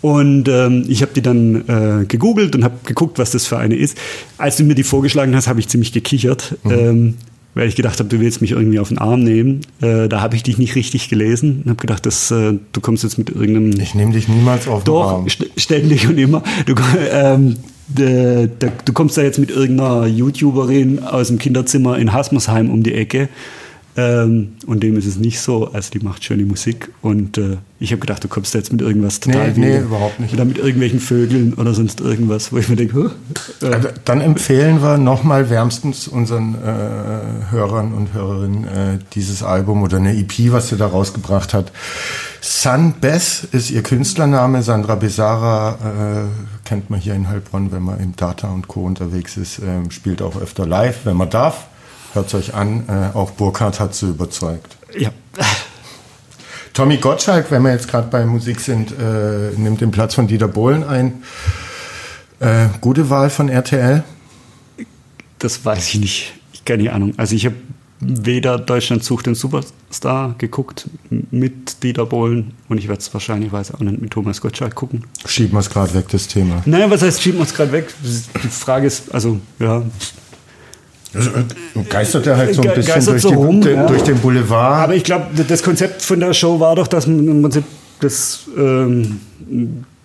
und 0.00 0.48
ähm, 0.48 0.84
ich 0.88 1.02
habe 1.02 1.12
die 1.14 1.20
dann 1.20 1.68
äh, 1.68 2.04
gegoogelt 2.06 2.54
und 2.56 2.64
habe 2.64 2.76
geguckt, 2.86 3.18
was 3.18 3.32
das 3.32 3.46
für 3.46 3.58
eine 3.58 3.76
ist. 3.76 3.98
Als 4.38 4.56
du 4.56 4.64
mir 4.64 4.74
die 4.74 4.82
vorgeschlagen 4.82 5.34
hast, 5.36 5.46
habe 5.46 5.60
ich 5.60 5.68
ziemlich 5.68 5.92
gekichert. 5.92 6.56
Mhm. 6.64 6.70
Ähm, 6.70 7.14
weil 7.54 7.68
ich 7.68 7.76
gedacht 7.76 7.98
habe, 7.98 8.08
du 8.08 8.20
willst 8.20 8.40
mich 8.40 8.52
irgendwie 8.52 8.78
auf 8.78 8.88
den 8.88 8.98
Arm 8.98 9.22
nehmen. 9.22 9.60
Äh, 9.80 10.08
da 10.08 10.20
habe 10.20 10.36
ich 10.36 10.42
dich 10.42 10.58
nicht 10.58 10.74
richtig 10.74 11.08
gelesen 11.08 11.62
und 11.64 11.70
habe 11.70 11.80
gedacht, 11.80 12.06
dass, 12.06 12.30
äh, 12.30 12.54
du 12.72 12.80
kommst 12.80 13.02
jetzt 13.02 13.18
mit 13.18 13.30
irgendeinem... 13.30 13.80
Ich 13.80 13.94
nehme 13.94 14.12
dich 14.12 14.28
niemals 14.28 14.68
auf 14.68 14.84
den 14.84 14.92
Doch, 14.92 15.12
Arm. 15.12 15.28
st 15.28 15.46
ständig 15.56 16.08
und 16.08 16.18
immer. 16.18 16.42
Du, 16.66 16.74
ähm, 17.10 17.56
de, 17.88 18.46
de, 18.46 18.70
du 18.84 18.92
kommst 18.92 19.16
da 19.16 19.22
jetzt 19.22 19.38
mit 19.38 19.50
irgendeiner 19.50 20.06
YouTuberin 20.06 21.00
aus 21.00 21.28
dem 21.28 21.38
Kinderzimmer 21.38 21.98
in 21.98 22.12
Hasmersheim 22.12 22.70
um 22.70 22.82
die 22.82 22.94
Ecke. 22.94 23.28
Ähm, 23.96 24.52
und 24.66 24.82
dem 24.82 24.96
ist 24.96 25.06
es 25.06 25.16
nicht 25.16 25.40
so. 25.40 25.72
Also 25.72 25.90
die 25.90 25.98
macht 25.98 26.22
schöne 26.24 26.44
Musik. 26.44 26.90
Und 27.02 27.38
äh, 27.38 27.56
ich 27.80 27.90
habe 27.90 28.00
gedacht, 28.00 28.22
du 28.22 28.28
kommst 28.28 28.54
jetzt 28.54 28.70
mit 28.72 28.80
irgendwas 28.82 29.18
total 29.20 29.48
Nee, 29.52 29.58
nee, 29.58 29.66
Wildem. 29.66 29.84
überhaupt 29.86 30.20
nicht. 30.20 30.32
Oder 30.32 30.44
mit 30.44 30.58
irgendwelchen 30.58 31.00
Vögeln 31.00 31.54
oder 31.54 31.74
sonst 31.74 32.00
irgendwas, 32.00 32.52
wo 32.52 32.58
ich 32.58 32.68
mir 32.68 32.76
denke, 32.76 32.94
huh? 32.94 33.10
äh, 33.62 33.74
Also, 33.74 33.88
dann 34.04 34.20
empfehlen 34.20 34.80
wir 34.82 34.96
nochmal 34.96 35.50
wärmstens 35.50 36.06
unseren 36.06 36.54
äh, 36.54 37.50
Hörern 37.50 37.92
und 37.92 38.12
Hörerinnen 38.14 38.64
äh, 38.64 38.98
dieses 39.14 39.42
Album 39.42 39.82
oder 39.82 39.96
eine 39.96 40.16
EP, 40.16 40.52
was 40.52 40.68
sie 40.68 40.76
da 40.76 40.86
rausgebracht 40.86 41.52
hat. 41.52 41.72
Sun 42.40 42.94
Bess 43.00 43.46
ist 43.50 43.70
ihr 43.70 43.82
Künstlername. 43.82 44.62
Sandra 44.62 44.94
Besara 44.94 45.72
äh, 46.24 46.66
kennt 46.68 46.90
man 46.90 47.00
hier 47.00 47.14
in 47.14 47.28
Heilbronn, 47.28 47.72
wenn 47.72 47.82
man 47.82 47.98
im 48.00 48.14
Data 48.16 48.48
und 48.48 48.68
Co. 48.68 48.84
unterwegs 48.84 49.36
ist. 49.36 49.58
Ähm, 49.58 49.90
spielt 49.90 50.22
auch 50.22 50.40
öfter 50.40 50.66
live, 50.66 51.00
wenn 51.04 51.16
man 51.16 51.28
darf. 51.28 51.66
Hört 52.12 52.34
euch 52.34 52.54
an. 52.54 52.84
Äh, 52.88 53.16
auch 53.16 53.30
Burkhardt 53.32 53.80
hat 53.80 53.94
sie 53.94 54.10
überzeugt. 54.10 54.76
ja. 54.96 55.10
Tommy 56.72 56.98
Gottschalk, 56.98 57.50
wenn 57.50 57.62
wir 57.62 57.72
jetzt 57.72 57.88
gerade 57.88 58.08
bei 58.08 58.24
Musik 58.24 58.60
sind, 58.60 58.92
äh, 58.92 59.50
nimmt 59.56 59.80
den 59.80 59.90
Platz 59.90 60.14
von 60.14 60.28
Dieter 60.28 60.48
Bohlen 60.48 60.84
ein. 60.84 61.24
Äh, 62.38 62.68
gute 62.80 63.10
Wahl 63.10 63.28
von 63.28 63.48
RTL. 63.48 64.04
Das 65.38 65.64
weiß 65.64 65.88
ich 65.88 66.00
nicht. 66.00 66.32
Ich 66.52 66.64
keine 66.64 66.92
Ahnung. 66.92 67.12
Also 67.16 67.34
ich 67.34 67.44
habe 67.46 67.56
weder 68.00 68.58
Deutschland 68.58 69.04
sucht 69.04 69.26
den 69.26 69.34
Superstar 69.34 70.34
geguckt 70.38 70.88
mit 71.30 71.82
Dieter 71.82 72.06
Bohlen 72.06 72.52
und 72.68 72.78
ich 72.78 72.88
werde 72.88 73.00
es 73.00 73.12
wahrscheinlich 73.12 73.52
weiß 73.52 73.74
auch 73.74 73.80
nicht 73.80 74.00
mit 74.00 74.10
Thomas 74.10 74.40
Gottschalk 74.40 74.74
gucken. 74.74 75.04
Schieben 75.26 75.52
wir 75.52 75.60
es 75.60 75.68
gerade 75.68 75.92
weg, 75.92 76.06
das 76.08 76.28
Thema. 76.28 76.62
Naja, 76.64 76.90
was 76.90 77.02
heißt, 77.02 77.20
schieben 77.20 77.38
wir 77.38 77.42
uns 77.42 77.52
gerade 77.54 77.72
weg? 77.72 77.92
Die 78.02 78.48
Frage 78.48 78.86
ist, 78.86 79.12
also, 79.12 79.38
ja. 79.58 79.82
Also, 81.14 81.30
äh, 81.30 81.82
geistert 81.88 82.26
er 82.26 82.36
halt 82.36 82.54
so 82.54 82.62
ein 82.62 82.74
bisschen 82.74 83.04
durch, 83.04 83.22
so 83.22 83.28
die, 83.30 83.34
rum, 83.34 83.60
de, 83.60 83.74
ja. 83.74 83.86
durch 83.86 84.02
den 84.02 84.18
Boulevard. 84.18 84.84
Aber 84.84 84.94
ich 84.94 85.04
glaube, 85.04 85.26
das 85.46 85.62
Konzept 85.62 86.02
von 86.02 86.20
der 86.20 86.32
Show 86.34 86.60
war 86.60 86.76
doch, 86.76 86.86
dass 86.86 87.06
man 87.06 87.26
im 87.26 87.42
Prinzip 87.42 87.64
das, 88.00 88.44
ähm, 88.56 89.20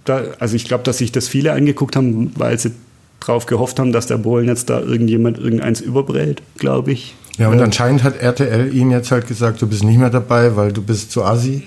da, 0.05 0.23
also 0.39 0.55
ich 0.55 0.65
glaube, 0.65 0.83
dass 0.83 0.97
sich 0.97 1.11
das 1.11 1.27
viele 1.27 1.53
angeguckt 1.53 1.95
haben, 1.95 2.31
weil 2.35 2.57
sie 2.59 2.71
drauf 3.19 3.45
gehofft 3.45 3.79
haben, 3.79 3.91
dass 3.91 4.07
der 4.07 4.17
Bohlen 4.17 4.47
jetzt 4.47 4.69
da 4.69 4.79
irgendjemand 4.79 5.37
irgendeins 5.37 5.81
überbrät, 5.81 6.41
glaube 6.57 6.91
ich. 6.91 7.15
Ja, 7.37 7.49
und 7.49 7.61
anscheinend 7.61 8.03
hat 8.03 8.17
RTL 8.17 8.73
ihm 8.73 8.91
jetzt 8.91 9.11
halt 9.11 9.27
gesagt, 9.27 9.61
du 9.61 9.67
bist 9.67 9.83
nicht 9.83 9.97
mehr 9.99 10.09
dabei, 10.09 10.55
weil 10.55 10.71
du 10.71 10.81
bist 10.81 11.11
zu 11.11 11.23
assi. 11.23 11.63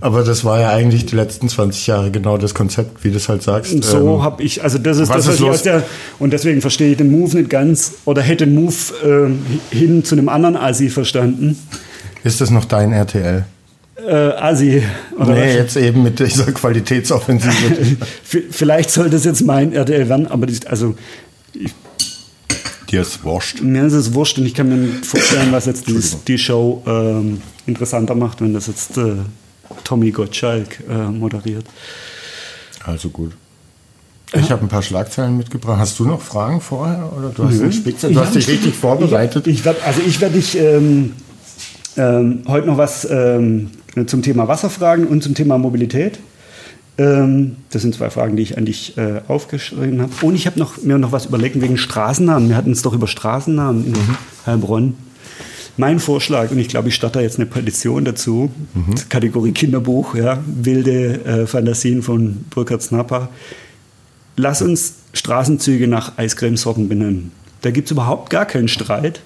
Aber 0.00 0.22
das 0.22 0.44
war 0.44 0.60
ja 0.60 0.70
eigentlich 0.70 1.06
die 1.06 1.16
letzten 1.16 1.48
20 1.48 1.88
Jahre 1.88 2.10
genau 2.12 2.38
das 2.38 2.54
Konzept, 2.54 3.02
wie 3.02 3.10
du 3.10 3.16
es 3.16 3.28
halt 3.28 3.42
sagst. 3.42 3.74
Und 3.74 3.84
so 3.84 3.98
Ähm, 3.98 4.22
habe 4.22 4.42
ich, 4.44 4.62
also 4.62 4.78
das 4.78 4.98
ist 4.98 5.08
was 5.08 5.16
das, 5.16 5.24
ist 5.24 5.28
was 5.28 5.34
ich 5.34 5.40
los? 5.40 5.56
aus 5.56 5.62
der, 5.62 5.82
und 6.20 6.32
deswegen 6.32 6.60
verstehe 6.60 6.92
ich 6.92 6.96
den 6.98 7.10
Move 7.10 7.36
nicht 7.36 7.50
ganz, 7.50 7.94
oder 8.04 8.22
hätte 8.22 8.46
den 8.46 8.54
Move 8.54 8.74
ähm, 9.04 9.42
hin 9.70 10.04
zu 10.04 10.14
einem 10.14 10.28
anderen 10.28 10.56
Asi 10.56 10.88
verstanden. 10.88 11.58
ist 12.22 12.40
das 12.40 12.50
noch 12.50 12.64
dein 12.66 12.92
RTL? 12.92 13.44
Äh, 14.06 14.12
Asi. 14.14 14.84
Oder 15.18 15.32
nee, 15.34 15.48
was? 15.48 15.54
jetzt 15.54 15.76
eben 15.76 16.04
mit 16.04 16.20
dieser 16.20 16.52
Qualitätsoffensive. 16.52 17.96
Vielleicht 18.52 18.90
sollte 18.92 19.16
es 19.16 19.24
jetzt 19.24 19.44
mein 19.44 19.72
RTL 19.72 20.08
werden, 20.08 20.28
aber 20.28 20.46
das, 20.46 20.64
also 20.66 20.94
Dir 22.90 23.02
ist 23.02 23.22
wurscht. 23.22 23.60
mir 23.60 23.84
ist 23.84 23.92
es 23.92 24.14
wurscht 24.14 24.38
und 24.38 24.46
ich 24.46 24.54
kann 24.54 24.68
mir 24.68 24.76
nicht 24.76 25.04
vorstellen, 25.04 25.52
was 25.52 25.66
jetzt 25.66 25.86
dieses, 25.86 26.24
die 26.24 26.38
Show 26.38 26.82
ähm, 26.86 27.42
interessanter 27.66 28.14
macht, 28.14 28.40
wenn 28.40 28.54
das 28.54 28.66
jetzt 28.66 28.96
äh, 28.96 29.16
Tommy 29.84 30.10
Gottschalk 30.10 30.82
äh, 30.88 31.10
moderiert. 31.10 31.66
Also 32.84 33.10
gut. 33.10 33.32
Ich 34.34 34.50
habe 34.50 34.62
ein 34.62 34.68
paar 34.68 34.82
Schlagzeilen 34.82 35.36
mitgebracht. 35.36 35.78
Hast 35.78 35.98
du 35.98 36.04
noch 36.04 36.20
Fragen 36.20 36.60
vorher? 36.60 37.10
Oder 37.16 37.30
du 37.30 37.44
hast, 37.44 37.74
Spitze, 37.74 38.10
du 38.10 38.20
hast 38.20 38.34
dich 38.34 38.48
richtig 38.48 38.74
vorbereitet? 38.74 39.46
Ich 39.46 39.64
werd, 39.64 39.82
also 39.86 40.00
ich 40.06 40.20
werde 40.20 40.34
dich 40.34 40.56
ähm, 40.58 41.14
ähm, 41.96 42.42
heute 42.46 42.66
noch 42.66 42.76
was 42.76 43.06
ähm, 43.10 43.70
zum 44.06 44.22
Thema 44.22 44.46
Wasser 44.46 44.68
fragen 44.68 45.06
und 45.06 45.22
zum 45.22 45.34
Thema 45.34 45.56
Mobilität. 45.56 46.18
Ähm, 46.98 47.56
das 47.70 47.82
sind 47.82 47.94
zwei 47.94 48.10
Fragen, 48.10 48.36
die 48.36 48.42
ich 48.42 48.58
an 48.58 48.64
dich 48.64 48.98
äh, 48.98 49.20
aufgeschrieben 49.28 50.02
habe. 50.02 50.12
Und 50.22 50.34
ich 50.34 50.46
habe 50.46 50.58
noch, 50.58 50.82
mir 50.82 50.98
noch 50.98 51.12
was 51.12 51.26
überlegt 51.26 51.60
wegen 51.60 51.78
Straßennamen. 51.78 52.48
Wir 52.48 52.56
hatten 52.56 52.72
es 52.72 52.82
doch 52.82 52.92
über 52.92 53.06
Straßennamen 53.06 53.86
in 53.86 53.94
Heilbronn. 54.44 54.94
Mein 55.76 56.00
Vorschlag, 56.00 56.50
und 56.50 56.58
ich 56.58 56.66
glaube, 56.66 56.88
ich 56.88 56.96
starte 56.96 57.20
jetzt 57.20 57.36
eine 57.36 57.46
Petition 57.46 58.04
dazu, 58.04 58.50
Kategorie 59.08 59.52
Kinderbuch, 59.52 60.16
ja, 60.16 60.42
wilde 60.44 61.24
äh, 61.24 61.46
Fantasien 61.46 62.02
von 62.02 62.44
Burkhard 62.50 62.82
Snapper. 62.82 63.28
Lass 64.36 64.60
uns 64.60 64.94
Straßenzüge 65.12 65.86
nach 65.86 66.18
Eiscremesorten 66.18 66.88
benennen. 66.88 67.30
Da 67.60 67.70
gibt 67.70 67.86
es 67.86 67.92
überhaupt 67.92 68.28
gar 68.30 68.44
keinen 68.44 68.66
Streit. 68.66 69.20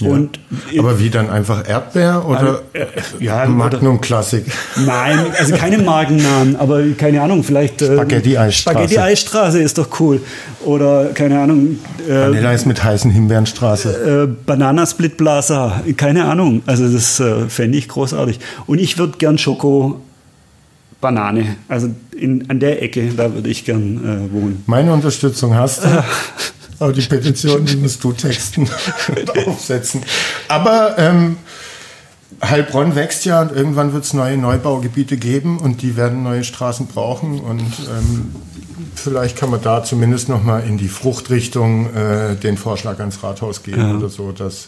Ja. 0.00 0.10
Und 0.10 0.38
Aber 0.78 0.98
wie 1.00 1.08
dann 1.08 1.30
einfach 1.30 1.66
Erdbeer 1.66 2.24
oder 2.28 2.60
Äh, 2.74 2.84
ja, 3.18 3.46
Magnum 3.46 4.00
Classic? 4.02 4.44
Nein, 4.84 5.18
also 5.38 5.56
keine 5.56 5.78
Markennamen, 5.78 6.56
aber 6.56 6.82
keine 6.98 7.22
Ahnung, 7.22 7.42
vielleicht. 7.42 7.80
ähm, 7.80 7.94
Spaghetti-Eisstraße. 7.94 8.74
Spaghetti-Eisstraße 8.76 9.62
ist 9.62 9.78
doch 9.78 9.88
cool. 10.00 10.20
Oder 10.66 11.06
keine 11.14 11.40
Ahnung. 11.40 11.78
Äh, 12.06 12.12
Vanilla 12.12 12.52
ist 12.52 12.66
mit 12.66 12.84
heißen 12.84 13.10
Himbeerenstraße. 13.10 14.24
äh, 14.24 14.44
Bananasplit 14.44 15.16
Plaza, 15.16 15.82
keine 15.96 16.26
Ahnung. 16.26 16.62
Also 16.66 16.92
das 16.92 17.18
äh, 17.20 17.48
fände 17.48 17.78
ich 17.78 17.88
großartig. 17.88 18.38
Und 18.66 18.78
ich 18.78 18.98
würde 18.98 19.16
gern 19.16 19.38
Schoko 19.38 20.00
Banane. 21.00 21.56
Also 21.68 21.88
in, 22.14 22.50
an 22.50 22.60
der 22.60 22.82
Ecke, 22.82 23.10
da 23.16 23.32
würde 23.32 23.48
ich 23.48 23.64
gern 23.64 24.28
äh, 24.30 24.32
wohnen. 24.34 24.62
Meine 24.66 24.92
Unterstützung 24.92 25.54
hast 25.54 25.84
du. 25.84 25.88
Aber 26.78 26.92
die 26.92 27.02
Petition 27.02 27.64
die 27.64 27.76
musst 27.76 28.02
du 28.04 28.12
texten 28.12 28.68
und 29.08 29.46
aufsetzen. 29.46 30.02
Aber 30.48 30.96
ähm, 30.98 31.36
Heilbronn 32.44 32.94
wächst 32.94 33.24
ja 33.24 33.40
und 33.42 33.50
irgendwann 33.52 33.92
wird 33.92 34.04
es 34.04 34.12
neue 34.12 34.36
Neubaugebiete 34.36 35.16
geben 35.16 35.58
und 35.58 35.82
die 35.82 35.96
werden 35.96 36.22
neue 36.22 36.44
Straßen 36.44 36.86
brauchen 36.86 37.40
und 37.40 37.60
ähm, 37.88 38.34
vielleicht 38.94 39.36
kann 39.38 39.48
man 39.50 39.62
da 39.62 39.82
zumindest 39.84 40.28
noch 40.28 40.42
mal 40.42 40.60
in 40.60 40.76
die 40.76 40.88
Fruchtrichtung 40.88 41.94
äh, 41.94 42.34
den 42.36 42.58
Vorschlag 42.58 42.98
ans 42.98 43.22
Rathaus 43.22 43.62
geben 43.62 43.80
Ja. 43.80 43.94
oder 43.96 44.08
so, 44.10 44.32
dass 44.32 44.66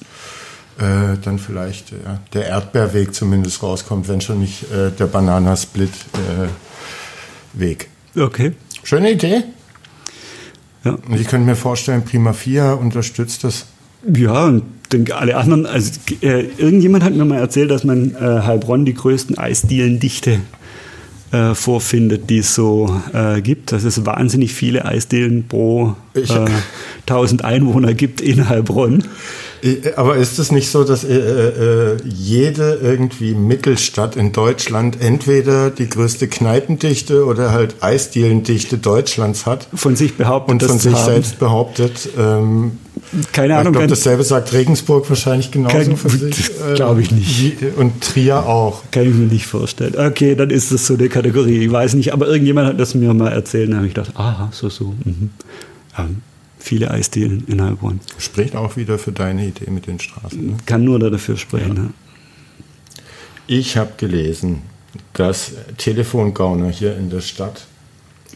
äh, 0.79 1.19
dann 1.23 1.39
vielleicht 1.39 1.91
ja, 1.91 2.21
der 2.33 2.47
Erdbeerweg 2.47 3.15
zumindest 3.15 3.63
rauskommt, 3.63 4.09
wenn 4.09 4.21
schon 4.23 4.41
nicht 4.41 4.63
äh, 4.73 4.91
der 4.93 5.07
Bananasplit-Weg. 5.07 7.89
Okay. 8.17 8.53
Schöne 8.85 9.11
Idee. 9.13 9.43
Ja. 10.85 10.93
Und 11.09 11.21
ich 11.21 11.27
könnte 11.27 11.47
mir 11.47 11.57
vorstellen, 11.57 12.05
Prima 12.05 12.33
Fia 12.33 12.73
unterstützt 12.73 13.45
das. 13.45 13.67
Ja, 14.07 14.47
und 14.47 14.63
denke 14.93 15.17
alle 15.17 15.37
anderen, 15.37 15.67
also 15.67 15.93
äh, 16.23 16.45
irgendjemand 16.57 17.05
hat 17.05 17.15
mir 17.15 17.25
mal 17.25 17.39
erzählt, 17.39 17.71
dass 17.71 17.85
man 17.85 18.15
äh, 18.15 18.19
Heilbronn 18.19 18.85
die 18.85 18.95
größten 18.95 19.37
Eisdielendichte 19.37 20.41
äh, 21.33 21.55
vorfindet, 21.55 22.31
die 22.31 22.39
es 22.39 22.55
so 22.55 23.01
äh, 23.13 23.41
gibt. 23.43 23.73
Dass 23.73 23.85
es 23.85 24.07
wahnsinnig 24.07 24.55
viele 24.55 24.85
Eisdielen 24.85 25.47
pro 25.47 25.95
äh, 26.15 26.47
1000 27.03 27.45
Einwohner 27.45 27.95
gibt 27.95 28.21
in 28.21 28.49
Heilbronn. 28.49 29.05
Äh, 29.63 29.93
Aber 29.97 30.17
ist 30.17 30.39
es 30.39 30.53
nicht 30.53 30.71
so, 30.71 30.85
dass 30.85 31.05
äh, 31.05 31.17
äh, 31.17 31.97
jede 32.05 32.79
irgendwie 32.83 33.35
Mittelstadt 33.35 34.17
in 34.17 34.33
Deutschland 34.33 35.01
entweder 35.01 35.71
die 35.71 35.89
größte 35.89 36.29
Kneipendichte 36.29 37.25
oder 37.25 37.51
halt 37.53 37.77
Eisdielendichte 37.81 38.79
Deutschlands 38.79 39.47
hat 39.47 39.67
Von 39.75 39.97
sich 39.97 40.17
behauptet, 40.17 40.53
und 40.53 40.63
von 40.63 40.79
sich 40.79 40.95
haben. 40.95 41.05
selbst 41.13 41.39
behauptet? 41.39 42.09
Ähm, 42.19 42.79
Keine 43.33 43.55
ich 43.55 43.59
Ahnung, 43.59 43.73
glaube, 43.73 43.79
kann, 43.87 43.91
dasselbe 43.91 44.23
sagt 44.25 44.53
Regensburg 44.53 45.09
wahrscheinlich 45.09 45.51
genauso 45.51 45.77
Kein- 45.77 45.97
für 45.97 46.09
sich. 46.11 46.51
äh, 46.51 46.75
glaub 46.75 46.99
ich 46.99 47.11
nicht. 47.11 47.57
Und 47.77 48.01
Trier 48.03 48.45
auch. 48.47 48.83
kann 48.91 49.05
ich 49.05 49.15
mir 49.15 49.27
nicht 49.27 49.47
vorstellen. 49.47 49.95
Okay, 49.97 50.35
dann 50.35 50.51
ist 50.51 50.73
das 50.73 50.87
so 50.87 50.95
eine 50.95 51.09
Kategorie. 51.09 51.65
Ich 51.65 51.73
weiß 51.73 51.95
nicht, 51.95 52.13
aber 52.13 52.29
irgendjemand 52.29 52.69
hat 52.69 52.79
das 52.81 52.95
mir 52.95 53.13
mal 53.15 53.33
erzählt 53.33 53.67
und 53.67 53.71
da 53.73 53.77
habe 53.79 53.87
ich 53.89 53.95
gedacht, 53.95 54.13
aha, 54.17 54.49
so, 54.53 54.69
so. 54.69 54.95
Mhm. 55.05 55.31
Ja, 56.59 56.65
viele 56.65 56.91
Eisdielen 56.91 57.45
in 57.47 57.63
Heilbronn. 57.63 58.01
Spricht 58.19 58.57
auch 58.57 58.77
wieder 58.77 58.99
für 58.99 59.13
deine 59.13 59.47
Idee 59.47 59.71
mit 59.71 59.87
den 59.87 60.01
Straßen. 60.01 60.47
Ne? 60.47 60.57
Kann 60.67 60.85
nur 60.85 60.99
dafür 60.99 61.37
sprechen. 61.37 61.75
ne? 61.75 61.91
Ich 63.47 63.77
habe 63.77 63.93
gelesen, 63.97 64.63
dass 65.15 65.53
Telefongauner 65.79 66.69
hier 66.71 66.97
in 66.97 67.11
der 67.11 67.21
Stadt, 67.21 67.67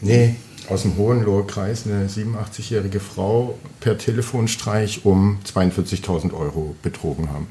nee, 0.01 0.35
aus 0.69 0.83
dem 0.83 0.97
Hohenlohe-Kreis, 0.97 1.85
eine 1.85 2.07
87-jährige 2.07 2.99
Frau 2.99 3.59
per 3.79 3.97
Telefonstreich 3.97 5.05
um 5.05 5.39
42.000 5.53 6.33
Euro 6.33 6.75
betrogen 6.81 7.29
haben. 7.29 7.47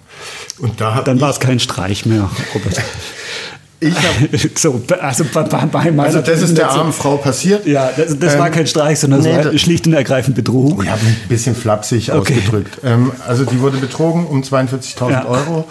Und 0.59 0.81
da 0.81 1.03
Dann 1.03 1.21
war 1.21 1.31
es 1.31 1.39
kein 1.39 1.61
Streich 1.61 2.07
mehr, 2.07 2.31
Robert. 2.55 2.83
Ich 3.83 3.97
hab, 3.97 4.59
so, 4.59 4.81
also 5.01 5.25
bei, 5.33 5.43
bei 5.43 5.91
meiner 5.91 6.05
also 6.05 6.21
das 6.21 6.41
ist 6.41 6.57
der 6.57 6.71
armen 6.71 6.93
Frau 6.93 7.17
passiert. 7.17 7.67
Ja, 7.67 7.91
das, 7.97 8.17
das 8.19 8.35
ähm, 8.35 8.39
war 8.39 8.51
kein 8.51 8.67
Streich, 8.67 9.01
sondern 9.01 9.23
nee, 9.23 9.37
das 9.37 9.47
war 9.47 9.59
schlicht 9.59 9.87
und 9.87 9.95
ergreifend 9.95 10.37
Betrug. 10.37 10.83
Ich 10.85 10.89
habe 10.89 11.01
ein 11.01 11.17
bisschen 11.29 11.57
flapsig 11.57 12.13
okay. 12.13 12.19
ausgedrückt. 12.37 12.79
Ähm, 12.85 13.11
also 13.27 13.45
die 13.45 13.61
wurde 13.61 13.79
betrogen 13.79 14.27
um 14.27 14.43
42.000 14.43 15.11
ja. 15.11 15.25
Euro. 15.27 15.69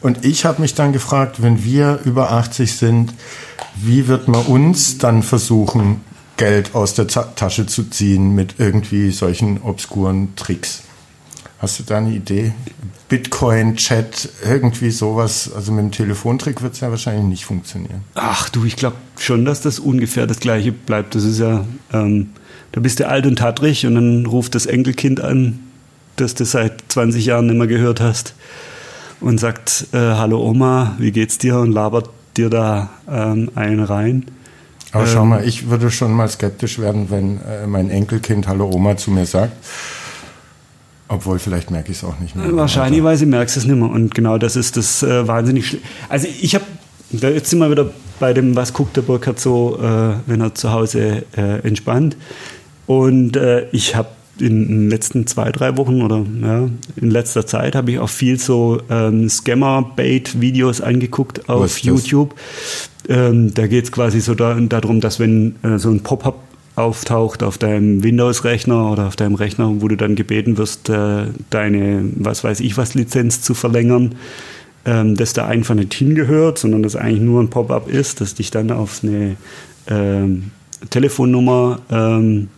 Und 0.00 0.24
ich 0.24 0.46
habe 0.46 0.62
mich 0.62 0.74
dann 0.74 0.92
gefragt, 0.92 1.42
wenn 1.42 1.62
wir 1.62 2.00
über 2.04 2.32
80 2.32 2.74
sind, 2.74 3.12
wie 3.76 4.08
wird 4.08 4.28
man 4.28 4.42
uns 4.46 4.96
dann 4.98 5.22
versuchen, 5.22 6.00
Geld 6.38 6.74
aus 6.74 6.94
der 6.94 7.06
Tasche 7.06 7.66
zu 7.66 7.84
ziehen 7.84 8.34
mit 8.34 8.54
irgendwie 8.56 9.10
solchen 9.10 9.60
obskuren 9.62 10.34
Tricks? 10.36 10.82
Hast 11.60 11.78
du 11.78 11.82
da 11.82 11.98
eine 11.98 12.10
Idee? 12.10 12.52
Bitcoin, 13.10 13.76
Chat, 13.76 14.30
irgendwie 14.42 14.90
sowas. 14.90 15.50
Also 15.54 15.72
mit 15.72 15.84
dem 15.84 15.90
Telefontrick 15.92 16.62
wird 16.62 16.72
es 16.72 16.80
ja 16.80 16.90
wahrscheinlich 16.90 17.24
nicht 17.24 17.44
funktionieren. 17.44 18.02
Ach 18.14 18.48
du, 18.48 18.64
ich 18.64 18.76
glaube 18.76 18.96
schon, 19.18 19.44
dass 19.44 19.60
das 19.60 19.78
ungefähr 19.78 20.26
das 20.26 20.40
gleiche 20.40 20.72
bleibt. 20.72 21.14
Das 21.14 21.24
ist 21.24 21.38
ja, 21.38 21.66
ähm, 21.92 22.30
da 22.72 22.80
bist 22.80 22.98
du 22.98 23.08
alt 23.08 23.26
und 23.26 23.36
tatrig 23.36 23.84
und 23.84 23.94
dann 23.96 24.24
ruft 24.24 24.54
das 24.54 24.64
Enkelkind 24.64 25.20
an, 25.20 25.58
das 26.16 26.34
du 26.34 26.46
seit 26.46 26.82
20 26.88 27.26
Jahren 27.26 27.46
nicht 27.46 27.56
mehr 27.56 27.66
gehört 27.66 28.00
hast 28.00 28.34
und 29.20 29.38
sagt, 29.38 29.88
äh, 29.92 29.98
hallo 29.98 30.40
Oma, 30.42 30.94
wie 30.98 31.12
geht's 31.12 31.36
dir? 31.36 31.58
Und 31.58 31.72
labert 31.72 32.08
dir 32.38 32.48
da 32.48 32.88
ähm, 33.06 33.50
einen 33.54 33.84
rein. 33.84 34.24
Aber 34.92 35.04
ähm, 35.04 35.10
schau 35.12 35.24
mal, 35.26 35.46
ich 35.46 35.68
würde 35.68 35.90
schon 35.90 36.12
mal 36.12 36.28
skeptisch 36.28 36.78
werden, 36.78 37.10
wenn 37.10 37.38
äh, 37.42 37.66
mein 37.66 37.90
Enkelkind 37.90 38.48
Hallo 38.48 38.70
Oma 38.72 38.96
zu 38.96 39.10
mir 39.10 39.26
sagt. 39.26 39.52
Obwohl, 41.12 41.40
vielleicht 41.40 41.72
merke 41.72 41.90
ich 41.90 41.98
es 41.98 42.04
auch 42.04 42.20
nicht 42.20 42.36
mehr. 42.36 42.54
Wahrscheinlich, 42.54 43.02
merkst 43.26 43.56
es 43.56 43.64
nicht 43.64 43.76
mehr. 43.76 43.90
Und 43.90 44.14
genau 44.14 44.38
das 44.38 44.54
ist 44.54 44.76
das 44.76 45.02
äh, 45.02 45.26
wahnsinnig 45.26 45.78
Also 46.08 46.28
ich 46.40 46.54
habe, 46.54 46.64
jetzt 47.10 47.50
sind 47.50 47.58
wir 47.58 47.68
wieder 47.68 47.90
bei 48.20 48.32
dem, 48.32 48.54
was 48.54 48.72
guckt 48.72 48.96
der 48.96 49.02
Burkhardt 49.02 49.40
so, 49.40 49.76
äh, 49.82 50.14
wenn 50.26 50.40
er 50.40 50.54
zu 50.54 50.70
Hause 50.70 51.24
äh, 51.36 51.66
entspannt. 51.66 52.16
Und 52.86 53.36
äh, 53.36 53.66
ich 53.72 53.96
habe 53.96 54.08
in 54.38 54.68
den 54.68 54.90
letzten 54.90 55.26
zwei, 55.26 55.50
drei 55.50 55.76
Wochen 55.76 56.00
oder 56.00 56.24
ja, 56.40 56.68
in 56.94 57.10
letzter 57.10 57.44
Zeit 57.44 57.74
habe 57.74 57.90
ich 57.90 57.98
auch 57.98 58.08
viel 58.08 58.38
so 58.38 58.80
ähm, 58.88 59.28
Scammer-Bait-Videos 59.28 60.80
angeguckt 60.80 61.48
auf 61.48 61.78
YouTube. 61.78 62.36
Ähm, 63.08 63.52
da 63.52 63.66
geht 63.66 63.84
es 63.84 63.92
quasi 63.92 64.20
so 64.20 64.36
da, 64.36 64.54
darum, 64.54 65.00
dass 65.00 65.18
wenn 65.18 65.56
äh, 65.64 65.78
so 65.78 65.90
ein 65.90 66.04
Pop-up 66.04 66.49
auftaucht 66.76 67.42
auf 67.42 67.58
deinem 67.58 68.02
Windows-Rechner 68.02 68.92
oder 68.92 69.06
auf 69.08 69.16
deinem 69.16 69.34
Rechner, 69.34 69.80
wo 69.80 69.88
du 69.88 69.96
dann 69.96 70.14
gebeten 70.14 70.56
wirst, 70.56 70.88
äh, 70.88 71.26
deine, 71.50 72.04
was 72.16 72.44
weiß 72.44 72.60
ich 72.60 72.76
was, 72.76 72.94
Lizenz 72.94 73.42
zu 73.42 73.54
verlängern, 73.54 74.14
ähm, 74.84 75.16
dass 75.16 75.32
da 75.32 75.46
einfach 75.46 75.74
nicht 75.74 75.92
hingehört, 75.94 76.58
sondern 76.58 76.82
dass 76.82 76.96
eigentlich 76.96 77.20
nur 77.20 77.42
ein 77.42 77.50
Pop-up 77.50 77.88
ist, 77.88 78.20
das 78.20 78.34
dich 78.34 78.50
dann 78.50 78.70
auf 78.70 79.00
eine 79.02 79.36
ähm, 79.88 80.52
Telefonnummer 80.88 81.80
ähm, 81.90 82.48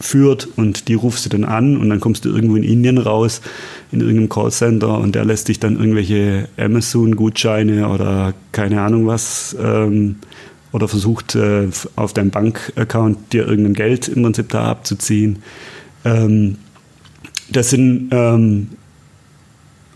führt 0.00 0.48
und 0.56 0.88
die 0.88 0.94
rufst 0.94 1.26
du 1.26 1.28
dann 1.28 1.44
an 1.44 1.76
und 1.76 1.90
dann 1.90 2.00
kommst 2.00 2.24
du 2.24 2.30
irgendwo 2.30 2.56
in 2.56 2.64
Indien 2.64 2.98
raus, 2.98 3.42
in 3.92 4.00
irgendeinem 4.00 4.28
Callcenter 4.30 4.98
und 4.98 5.14
der 5.14 5.24
lässt 5.24 5.48
dich 5.48 5.60
dann 5.60 5.76
irgendwelche 5.76 6.48
Amazon-Gutscheine 6.56 7.88
oder 7.88 8.34
keine 8.52 8.80
Ahnung 8.80 9.06
was 9.06 9.56
ähm, 9.62 10.16
oder 10.72 10.88
versucht 10.88 11.34
äh, 11.34 11.68
auf 11.96 12.12
deinem 12.12 12.30
Bankaccount 12.30 13.32
dir 13.32 13.46
irgendein 13.46 13.74
Geld 13.74 14.08
im 14.08 14.22
Prinzip 14.22 14.48
da 14.50 14.64
abzuziehen. 14.64 15.42
Ähm, 16.04 16.56
das 17.50 17.70
sind 17.70 18.08
ähm, 18.12 18.68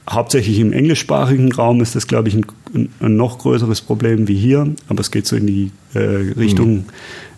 hauptsächlich 0.08 0.58
im 0.58 0.72
englischsprachigen 0.72 1.52
Raum 1.52 1.80
ist 1.80 1.94
das, 1.94 2.06
glaube 2.06 2.28
ich, 2.28 2.34
ein, 2.34 2.46
ein, 3.00 3.16
noch 3.16 3.38
größeres 3.38 3.80
Problem 3.80 4.28
wie 4.28 4.36
hier, 4.36 4.74
aber 4.88 5.00
es 5.00 5.10
geht 5.10 5.26
so 5.26 5.36
in 5.36 5.46
die 5.46 5.70
äh, 5.94 5.98
Richtung 5.98 6.74
mhm. 6.74 6.84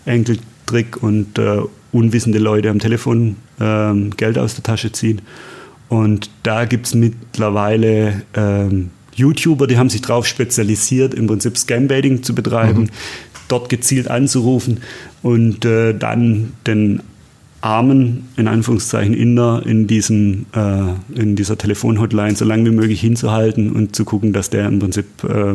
Enkeltrick 0.07 1.03
und 1.03 1.39
äh, 1.39 1.61
unwissende 1.93 2.39
Leute 2.39 2.71
am 2.71 2.79
Telefon 2.79 3.37
ähm, 3.61 4.11
Geld 4.17 4.39
aus 4.39 4.55
der 4.55 4.65
Tasche 4.65 4.93
ziehen. 4.93 5.23
Und 5.89 6.31
da 6.43 6.65
gibt 6.65 6.87
es 6.87 6.95
mittlerweile 6.95 8.23
ähm, 8.35 8.91
YouTuber, 9.15 9.67
die 9.67 9.79
haben 9.79 9.89
sich 9.89 10.03
darauf 10.03 10.27
spezialisiert, 10.27 11.15
im 11.15 11.27
Prinzip 11.27 11.57
Scam-Baiting 11.57 12.23
zu 12.23 12.35
betreiben, 12.35 12.83
mhm. 12.83 12.91
Dort 13.49 13.69
gezielt 13.69 14.09
anzurufen 14.09 14.81
und 15.23 15.65
äh, 15.65 15.95
dann 15.95 16.53
den 16.67 17.01
armen, 17.61 18.29
in 18.37 18.49
Anführungszeichen, 18.49 19.15
Inder 19.15 19.63
in, 19.65 19.87
diesem, 19.87 20.47
äh, 20.55 21.21
in 21.21 21.37
dieser 21.37 21.59
Telefonhotline 21.59 22.37
so 22.37 22.45
lange 22.45 22.71
wie 22.71 22.75
möglich 22.75 23.01
hinzuhalten 23.01 23.73
und 23.73 23.97
zu 23.97 24.05
gucken, 24.05 24.33
dass 24.33 24.51
der 24.51 24.69
im 24.69 24.79
Prinzip 24.79 25.07
äh, 25.25 25.55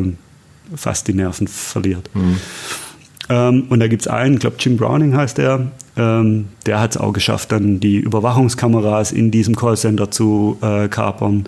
fast 0.74 1.08
die 1.08 1.14
Nerven 1.14 1.46
verliert. 1.48 2.10
Mhm. 2.14 2.36
Ähm, 3.28 3.64
und 3.68 3.80
da 3.80 3.88
gibt 3.88 4.02
es 4.02 4.08
einen, 4.08 4.34
ich 4.34 4.40
glaube 4.40 4.56
Jim 4.58 4.76
Browning 4.76 5.16
heißt 5.16 5.38
der, 5.38 5.70
ähm, 5.96 6.46
der 6.66 6.80
hat 6.80 6.92
es 6.92 6.96
auch 6.96 7.12
geschafft, 7.12 7.52
dann 7.52 7.80
die 7.80 7.98
Überwachungskameras 7.98 9.12
in 9.12 9.30
diesem 9.30 9.54
Callcenter 9.54 10.10
zu 10.10 10.58
äh, 10.60 10.88
kapern 10.88 11.46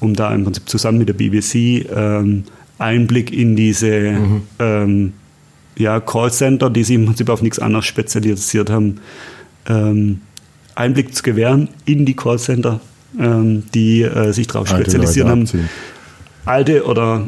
um 0.00 0.14
da 0.14 0.34
im 0.34 0.44
Prinzip 0.44 0.68
zusammen 0.68 0.98
mit 0.98 1.08
der 1.08 1.14
BBC 1.14 1.88
ähm, 1.90 2.44
Einblick 2.78 3.32
in 3.32 3.56
diese 3.56 4.12
mhm. 4.58 5.12
Ja, 5.78 6.00
Callcenter, 6.00 6.70
die 6.70 6.84
sich 6.84 6.96
im 6.96 7.06
Prinzip 7.06 7.28
auf 7.28 7.42
nichts 7.42 7.58
anderes 7.58 7.84
spezialisiert 7.84 8.70
haben, 8.70 9.00
ähm, 9.68 10.20
Einblick 10.74 11.14
zu 11.14 11.22
gewähren 11.22 11.68
in 11.84 12.04
die 12.04 12.14
Callcenter, 12.14 12.80
ähm, 13.18 13.64
die 13.74 14.02
äh, 14.02 14.32
sich 14.32 14.46
darauf 14.46 14.68
spezialisiert 14.68 15.28
haben, 15.28 15.48
alte 16.44 16.84
oder 16.84 17.26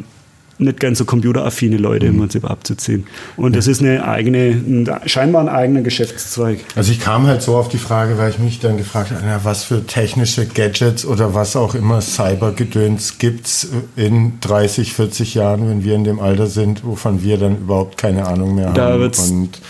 nicht 0.58 0.80
ganz 0.80 0.98
so 0.98 1.04
computeraffine 1.04 1.76
Leute 1.76 2.06
mhm. 2.06 2.12
im 2.12 2.18
Prinzip 2.20 2.44
abzuziehen. 2.44 3.06
Und 3.36 3.54
das 3.56 3.66
ist 3.66 3.80
eine 3.80 4.06
eigene, 4.06 4.84
scheinbar 5.06 5.42
ein 5.42 5.48
eigener 5.48 5.82
Geschäftszweig. 5.82 6.58
Also 6.74 6.92
ich 6.92 7.00
kam 7.00 7.26
halt 7.26 7.42
so 7.42 7.56
auf 7.56 7.68
die 7.68 7.78
Frage, 7.78 8.18
weil 8.18 8.30
ich 8.30 8.38
mich 8.38 8.60
dann 8.60 8.76
gefragt 8.76 9.10
habe, 9.10 9.22
na, 9.24 9.40
was 9.44 9.64
für 9.64 9.86
technische 9.86 10.46
Gadgets 10.46 11.04
oder 11.04 11.34
was 11.34 11.56
auch 11.56 11.74
immer 11.74 12.00
Cybergedöns 12.00 13.18
gibt 13.18 13.46
es 13.46 13.68
in 13.96 14.40
30, 14.40 14.94
40 14.94 15.34
Jahren, 15.34 15.68
wenn 15.68 15.84
wir 15.84 15.94
in 15.94 16.04
dem 16.04 16.20
Alter 16.20 16.46
sind, 16.46 16.84
wovon 16.84 17.22
wir 17.22 17.38
dann 17.38 17.58
überhaupt 17.58 17.98
keine 17.98 18.26
Ahnung 18.26 18.54
mehr 18.54 18.72
da 18.72 18.92
haben. 18.92 19.10
Und 19.30 19.60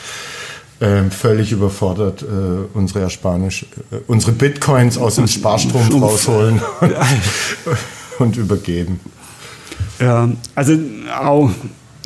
äh, 0.80 1.10
völlig 1.10 1.52
überfordert 1.52 2.22
äh, 2.22 2.26
unsere 2.74 3.00
Erspanisch, 3.00 3.66
äh, 3.90 3.96
unsere 4.06 4.32
Bitcoins 4.32 4.96
aus 4.96 5.16
dem 5.16 5.26
Sparstrom 5.28 6.02
rausholen 6.02 6.60
und, 6.80 6.94
und 8.18 8.36
übergeben. 8.36 9.00
Ja, 10.00 10.28
also 10.54 10.78
auch, 11.18 11.50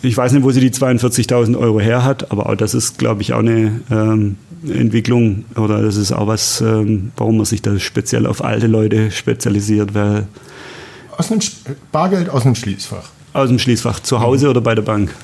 ich 0.02 0.16
weiß 0.16 0.32
nicht, 0.32 0.42
wo 0.42 0.50
sie 0.50 0.60
die 0.60 0.70
42.000 0.70 1.58
Euro 1.58 1.80
her 1.80 2.04
hat, 2.04 2.30
aber 2.30 2.48
auch 2.48 2.56
das 2.56 2.74
ist, 2.74 2.98
glaube 2.98 3.22
ich, 3.22 3.32
auch 3.32 3.40
eine 3.40 3.80
ähm, 3.90 4.36
Entwicklung 4.66 5.44
oder 5.56 5.82
das 5.82 5.96
ist 5.96 6.12
auch 6.12 6.26
was, 6.26 6.60
ähm, 6.60 7.12
warum 7.16 7.36
man 7.36 7.46
sich 7.46 7.62
da 7.62 7.78
speziell 7.78 8.26
auf 8.26 8.44
alte 8.44 8.66
Leute 8.66 9.10
spezialisiert, 9.10 9.94
weil. 9.94 10.26
Aus 11.16 11.30
einem 11.30 11.40
Bargeld 11.90 12.30
aus 12.30 12.44
einem 12.44 12.54
Schließfach. 12.54 13.10
Aus 13.32 13.48
dem 13.48 13.58
Schließfach, 13.58 14.00
zu 14.00 14.20
Hause 14.20 14.46
mhm. 14.46 14.50
oder 14.50 14.60
bei 14.60 14.74
der 14.74 14.82
Bank? 14.82 15.14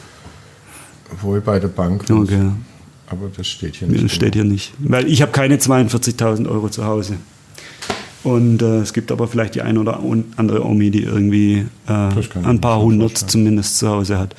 Wohl 1.22 1.40
bei 1.40 1.58
der 1.58 1.68
Bank. 1.68 2.04
Okay. 2.10 2.50
Aber 3.06 3.30
das 3.34 3.46
steht 3.46 3.76
hier 3.76 3.88
nicht. 3.88 4.04
Das 4.04 4.12
steht 4.12 4.34
hier 4.34 4.44
nicht. 4.44 4.74
Weil 4.78 5.08
ich 5.08 5.22
habe 5.22 5.32
keine 5.32 5.56
42.000 5.56 6.48
Euro 6.48 6.68
zu 6.68 6.84
Hause. 6.84 7.14
Und 8.28 8.60
äh, 8.60 8.80
es 8.80 8.92
gibt 8.92 9.10
aber 9.10 9.26
vielleicht 9.26 9.54
die 9.54 9.62
eine 9.62 9.80
oder 9.80 10.00
andere 10.36 10.64
Omi, 10.64 10.90
die 10.90 11.02
irgendwie 11.02 11.66
äh, 11.88 12.42
ein 12.44 12.60
paar 12.60 12.80
hundert 12.80 13.16
zumindest 13.16 13.78
zu 13.78 13.88
Hause 13.88 14.18
hat. 14.18 14.34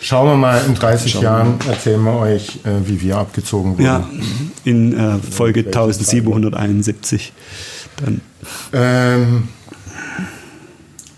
Schauen 0.00 0.28
wir 0.28 0.36
mal, 0.36 0.62
in 0.66 0.74
30 0.74 1.12
Schauen 1.12 1.22
Jahren 1.22 1.58
erzählen 1.68 2.02
wir 2.02 2.14
euch, 2.14 2.60
äh, 2.64 2.88
wie 2.88 3.00
wir 3.02 3.18
abgezogen 3.18 3.72
wurden. 3.72 3.84
Ja, 3.84 4.08
in 4.64 4.96
äh, 4.96 5.18
Folge 5.18 5.60
1771. 5.60 7.32
Dann. 7.96 8.20
Ähm, 8.72 9.48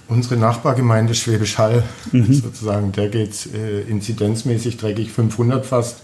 unsere 0.09 0.37
Nachbargemeinde 0.37 1.15
Schwäbisch 1.15 1.59
Hall, 1.59 1.85
mhm. 2.11 2.33
sozusagen, 2.33 2.91
der 2.91 3.09
geht 3.09 3.55
äh, 3.55 3.83
inzidenzmäßig 3.83 4.79
dreckig 4.79 5.13
500 5.13 5.65
fast. 5.65 6.03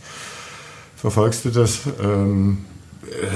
Verfolgst 0.95 1.47
du 1.47 1.51
das? 1.51 1.81
Ähm, 2.01 2.59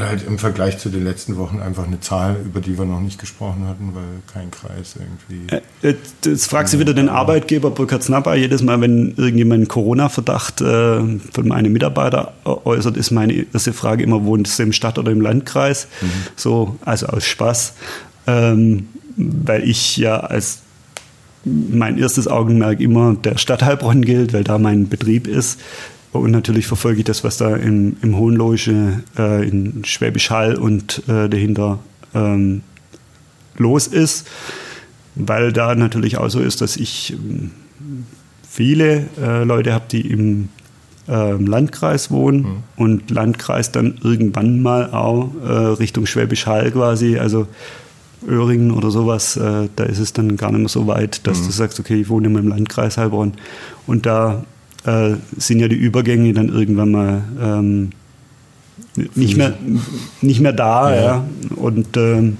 halt 0.00 0.26
im 0.26 0.38
Vergleich 0.38 0.78
zu 0.78 0.88
den 0.88 1.04
letzten 1.04 1.36
Wochen 1.36 1.60
einfach 1.60 1.86
eine 1.86 2.00
Zahl, 2.00 2.36
über 2.44 2.60
die 2.60 2.78
wir 2.78 2.84
noch 2.84 3.00
nicht 3.00 3.18
gesprochen 3.18 3.66
hatten, 3.66 3.92
weil 3.94 4.04
kein 4.32 4.50
Kreis 4.50 4.96
irgendwie. 4.98 5.54
Äh, 5.82 5.94
jetzt 6.24 6.46
fragst 6.46 6.74
du 6.74 6.78
wieder 6.78 6.94
den 6.94 7.08
Arbeitgeber 7.08 7.70
Burkhard 7.70 8.02
Snapper. 8.02 8.34
Jedes 8.34 8.62
Mal, 8.62 8.80
wenn 8.80 9.14
irgendjemand 9.16 9.60
einen 9.60 9.68
Corona-Verdacht 9.68 10.60
äh, 10.60 11.00
von 11.32 11.52
einem 11.52 11.72
Mitarbeiter 11.72 12.34
äußert, 12.44 12.96
ist 12.96 13.10
meine 13.10 13.46
erste 13.52 13.72
Frage 13.72 14.02
immer, 14.02 14.24
wohnt 14.24 14.48
es 14.48 14.58
im 14.58 14.72
Stadt- 14.72 14.98
oder 14.98 15.12
im 15.12 15.20
Landkreis? 15.20 15.88
Mhm. 16.00 16.06
So, 16.36 16.76
also 16.84 17.06
aus 17.06 17.24
Spaß. 17.24 17.74
Ähm, 18.26 18.88
weil 19.16 19.68
ich 19.68 19.96
ja 19.96 20.20
als 20.20 20.60
mein 21.44 21.98
erstes 21.98 22.28
Augenmerk 22.28 22.80
immer 22.80 23.14
der 23.14 23.38
Stadt 23.38 23.62
Heilbronn 23.62 24.02
gilt, 24.02 24.32
weil 24.32 24.44
da 24.44 24.58
mein 24.58 24.88
Betrieb 24.88 25.26
ist. 25.26 25.58
Und 26.12 26.32
natürlich 26.32 26.66
verfolge 26.66 26.98
ich 26.98 27.04
das, 27.04 27.22
was 27.22 27.36
da 27.36 27.54
im, 27.54 27.96
im 28.02 28.16
Hohenloge, 28.16 29.02
äh, 29.16 29.48
in 29.48 29.84
Schwäbisch 29.84 30.30
Hall 30.30 30.56
und 30.56 31.02
äh, 31.08 31.28
dahinter 31.28 31.78
ähm, 32.14 32.62
los 33.56 33.86
ist, 33.86 34.26
weil 35.14 35.52
da 35.52 35.74
natürlich 35.74 36.18
auch 36.18 36.28
so 36.28 36.40
ist, 36.40 36.60
dass 36.60 36.76
ich 36.76 37.12
ähm, 37.12 37.52
viele 38.48 39.06
äh, 39.20 39.44
Leute 39.44 39.72
habe, 39.72 39.84
die 39.88 40.00
im 40.00 40.48
ähm, 41.08 41.46
Landkreis 41.46 42.10
wohnen 42.10 42.42
mhm. 42.42 42.62
und 42.76 43.10
Landkreis 43.10 43.70
dann 43.70 43.98
irgendwann 44.02 44.62
mal 44.62 44.90
auch 44.90 45.30
äh, 45.44 45.48
Richtung 45.48 46.06
Schwäbisch 46.06 46.46
Hall 46.46 46.72
quasi, 46.72 47.18
also 47.18 47.46
Öhringen 48.26 48.70
oder 48.72 48.90
sowas, 48.90 49.36
äh, 49.36 49.68
da 49.76 49.84
ist 49.84 49.98
es 49.98 50.12
dann 50.12 50.36
gar 50.36 50.50
nicht 50.50 50.60
mehr 50.60 50.68
so 50.68 50.86
weit, 50.86 51.26
dass 51.26 51.40
mhm. 51.40 51.46
du 51.46 51.52
sagst, 51.52 51.80
okay, 51.80 52.00
ich 52.00 52.08
wohne 52.08 52.26
immer 52.26 52.40
im 52.40 52.48
Landkreis 52.48 52.98
Heilbronn 52.98 53.32
und 53.86 54.06
da 54.06 54.44
äh, 54.84 55.16
sind 55.36 55.60
ja 55.60 55.68
die 55.68 55.76
Übergänge 55.76 56.32
dann 56.32 56.48
irgendwann 56.48 56.90
mal 56.90 57.22
ähm, 57.40 57.90
nicht, 59.14 59.36
mehr, 59.36 59.54
nicht 60.20 60.40
mehr 60.40 60.52
da. 60.52 60.94
Ja. 60.94 61.02
ja. 61.02 61.24
Und 61.56 61.96
ähm, 61.96 62.38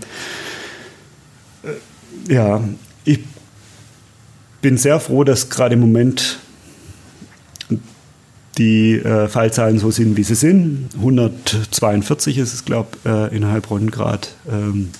äh, 1.62 2.32
ja, 2.32 2.62
ich 3.04 3.20
bin 4.60 4.76
sehr 4.76 5.00
froh, 5.00 5.24
dass 5.24 5.50
gerade 5.50 5.74
im 5.74 5.80
Moment 5.80 6.38
die 8.58 8.96
äh, 8.96 9.28
Fallzahlen 9.28 9.78
so 9.78 9.90
sind, 9.90 10.16
wie 10.16 10.22
sie 10.22 10.34
sind. 10.34 10.88
142 10.96 12.38
ist 12.38 12.52
es, 12.52 12.64
glaube 12.64 12.90
ich, 13.04 13.10
äh, 13.10 13.34
in 13.34 13.46
Heilbronn 13.46 13.90
gerade. 13.90 14.28
Ähm, 14.50 14.90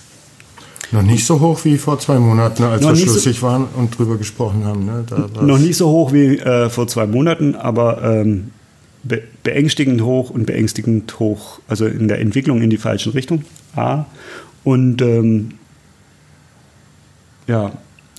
noch 0.93 1.03
nicht 1.03 1.25
so 1.25 1.41
hoch 1.41 1.65
wie 1.65 1.79
vor 1.79 1.99
zwei 1.99 2.19
Monaten, 2.19 2.65
als 2.65 2.83
wir 2.83 2.97
schlussig 2.97 3.39
so, 3.39 3.47
waren 3.47 3.67
und 3.77 3.97
drüber 3.97 4.17
gesprochen 4.17 4.65
haben. 4.65 4.87
Ne? 4.87 5.05
noch 5.43 5.59
nicht 5.59 5.77
so 5.77 5.89
hoch 5.89 6.13
wie 6.13 6.39
äh, 6.39 6.69
vor 6.69 6.89
zwei 6.89 7.07
Monaten, 7.07 7.55
aber 7.55 8.03
ähm, 8.03 8.51
be 9.03 9.23
beängstigend 9.43 10.03
hoch 10.03 10.31
und 10.31 10.47
beängstigend 10.47 11.19
hoch, 11.19 11.61
also 11.69 11.87
in 11.87 12.09
der 12.09 12.21
Entwicklung 12.21 12.61
in 12.61 12.71
die 12.71 12.77
falsche 12.77 13.15
Richtung. 13.15 13.45
A. 13.75 14.05
Und 14.65 15.01
ähm, 15.01 15.53
ja, 17.47 17.73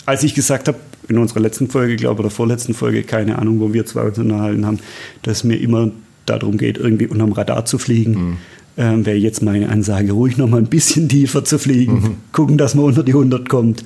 als 0.06 0.24
ich 0.24 0.34
gesagt 0.34 0.68
habe, 0.68 0.80
in 1.08 1.18
unserer 1.18 1.42
letzten 1.42 1.68
Folge, 1.68 1.96
glaube 1.96 2.22
ich, 2.22 2.26
oder 2.26 2.30
vorletzten 2.30 2.74
Folge, 2.74 3.04
keine 3.04 3.38
Ahnung, 3.38 3.60
wo 3.60 3.74
wir 3.74 3.86
zwei 3.86 4.02
uns 4.04 4.18
unterhalten 4.18 4.66
haben, 4.66 4.80
dass 5.24 5.38
es 5.38 5.44
mir 5.44 5.58
immer 5.58 5.92
darum 6.26 6.58
geht, 6.58 6.78
irgendwie 6.78 7.08
unterm 7.08 7.34
Radar 7.34 7.66
zu 7.66 7.78
fliegen. 7.78 8.12
Mhm. 8.14 8.38
Ähm, 8.78 9.06
Wäre 9.06 9.18
jetzt 9.18 9.42
meine 9.44 9.70
Ansage, 9.70 10.14
ruhig 10.14 10.38
noch 10.38 10.48
mal 10.48 10.58
ein 10.58 10.68
bisschen 10.68 11.10
tiefer 11.10 11.44
zu 11.44 11.60
fliegen, 11.60 11.94
mhm. 11.94 12.16
gucken, 12.32 12.58
dass 12.58 12.74
man 12.76 12.86
unter 12.86 13.04
die 13.04 13.14
100 13.14 13.50
kommt. 13.50 13.84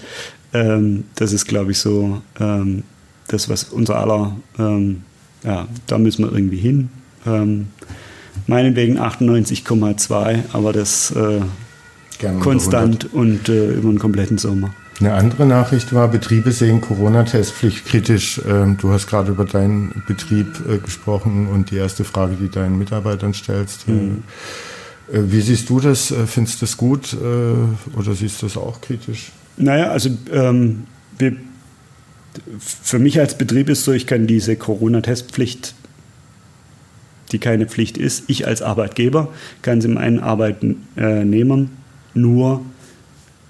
Ähm, 0.53 1.05
das 1.15 1.33
ist, 1.33 1.47
glaube 1.47 1.71
ich, 1.71 1.79
so 1.79 2.21
ähm, 2.39 2.83
das, 3.27 3.49
was 3.49 3.65
unser 3.65 3.97
aller, 3.97 4.35
ähm, 4.59 5.01
ja, 5.43 5.67
da 5.87 5.97
müssen 5.97 6.25
wir 6.25 6.31
irgendwie 6.31 6.57
hin. 6.57 6.89
Ähm, 7.25 7.67
meinetwegen 8.47 8.99
98,2, 8.99 10.43
aber 10.53 10.73
das 10.73 11.11
äh, 11.11 11.41
konstant 12.39 13.13
und 13.13 13.49
äh, 13.49 13.73
über 13.73 13.89
den 13.89 13.99
kompletten 13.99 14.37
Sommer. 14.37 14.71
Eine 14.99 15.13
andere 15.13 15.45
Nachricht 15.45 15.93
war, 15.93 16.07
Betriebe 16.07 16.51
sehen 16.51 16.79
Corona-Testpflicht 16.79 17.85
kritisch. 17.85 18.39
Ähm, 18.47 18.77
du 18.79 18.91
hast 18.91 19.07
gerade 19.07 19.31
über 19.31 19.43
deinen 19.43 20.03
Betrieb 20.07 20.47
äh, 20.69 20.77
gesprochen 20.77 21.47
und 21.47 21.71
die 21.71 21.75
erste 21.75 22.05
Frage, 22.05 22.35
die 22.39 22.49
deinen 22.49 22.77
Mitarbeitern 22.77 23.33
stellst. 23.33 23.89
Mhm. 23.89 24.23
Äh, 25.11 25.19
wie 25.27 25.41
siehst 25.41 25.69
du 25.69 25.79
das? 25.79 26.11
Äh, 26.11 26.25
findest 26.27 26.61
du 26.61 26.65
das 26.65 26.77
gut 26.77 27.15
oder 27.95 28.13
siehst 28.13 28.41
du 28.41 28.47
das 28.47 28.57
auch 28.57 28.81
kritisch? 28.81 29.31
Naja, 29.57 29.91
also 29.91 30.09
ähm, 30.31 30.83
wir, 31.17 31.35
für 32.59 32.99
mich 32.99 33.19
als 33.19 33.37
Betrieb 33.37 33.69
ist 33.69 33.83
so, 33.85 33.93
ich 33.93 34.07
kann 34.07 34.27
diese 34.27 34.55
Corona-Testpflicht, 34.55 35.73
die 37.31 37.39
keine 37.39 37.65
Pflicht 37.65 37.97
ist, 37.97 38.25
ich 38.27 38.45
als 38.47 38.61
Arbeitgeber 38.61 39.29
kann 39.61 39.81
sie 39.81 39.87
meinen 39.87 40.19
Arbeitnehmern 40.19 41.69
nur 42.13 42.61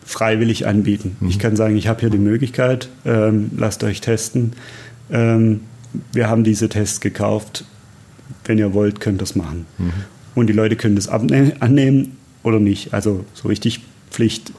freiwillig 0.06 0.68
anbieten. 0.68 1.18
Mhm. 1.20 1.30
Ich 1.30 1.40
kann 1.40 1.56
sagen, 1.56 1.76
ich 1.76 1.88
habe 1.88 2.02
hier 2.02 2.12
die 2.12 2.20
Möglichkeit, 2.20 2.90
ähm, 3.06 3.50
lasst 3.58 3.84
euch 3.84 4.02
testen. 4.02 4.54
Ähm, 5.12 5.62
wir 6.14 6.30
haben 6.30 6.44
diese 6.44 6.70
Tests 6.70 7.02
gekauft. 7.02 7.66
Wenn 8.46 8.60
ihr 8.60 8.74
wollt, 8.74 9.00
könnt 9.00 9.18
ihr 9.18 9.20
das 9.20 9.36
machen. 9.36 9.66
Mhm. 9.80 9.94
Und 10.36 10.48
die 10.48 10.54
Leute 10.54 10.76
können 10.76 10.96
das 10.96 11.08
annehmen 11.08 12.18
oder 12.44 12.60
nicht. 12.60 12.94
Also 12.94 13.26
so 13.34 13.48
richtig 13.48 13.80
Pflicht 14.12 14.52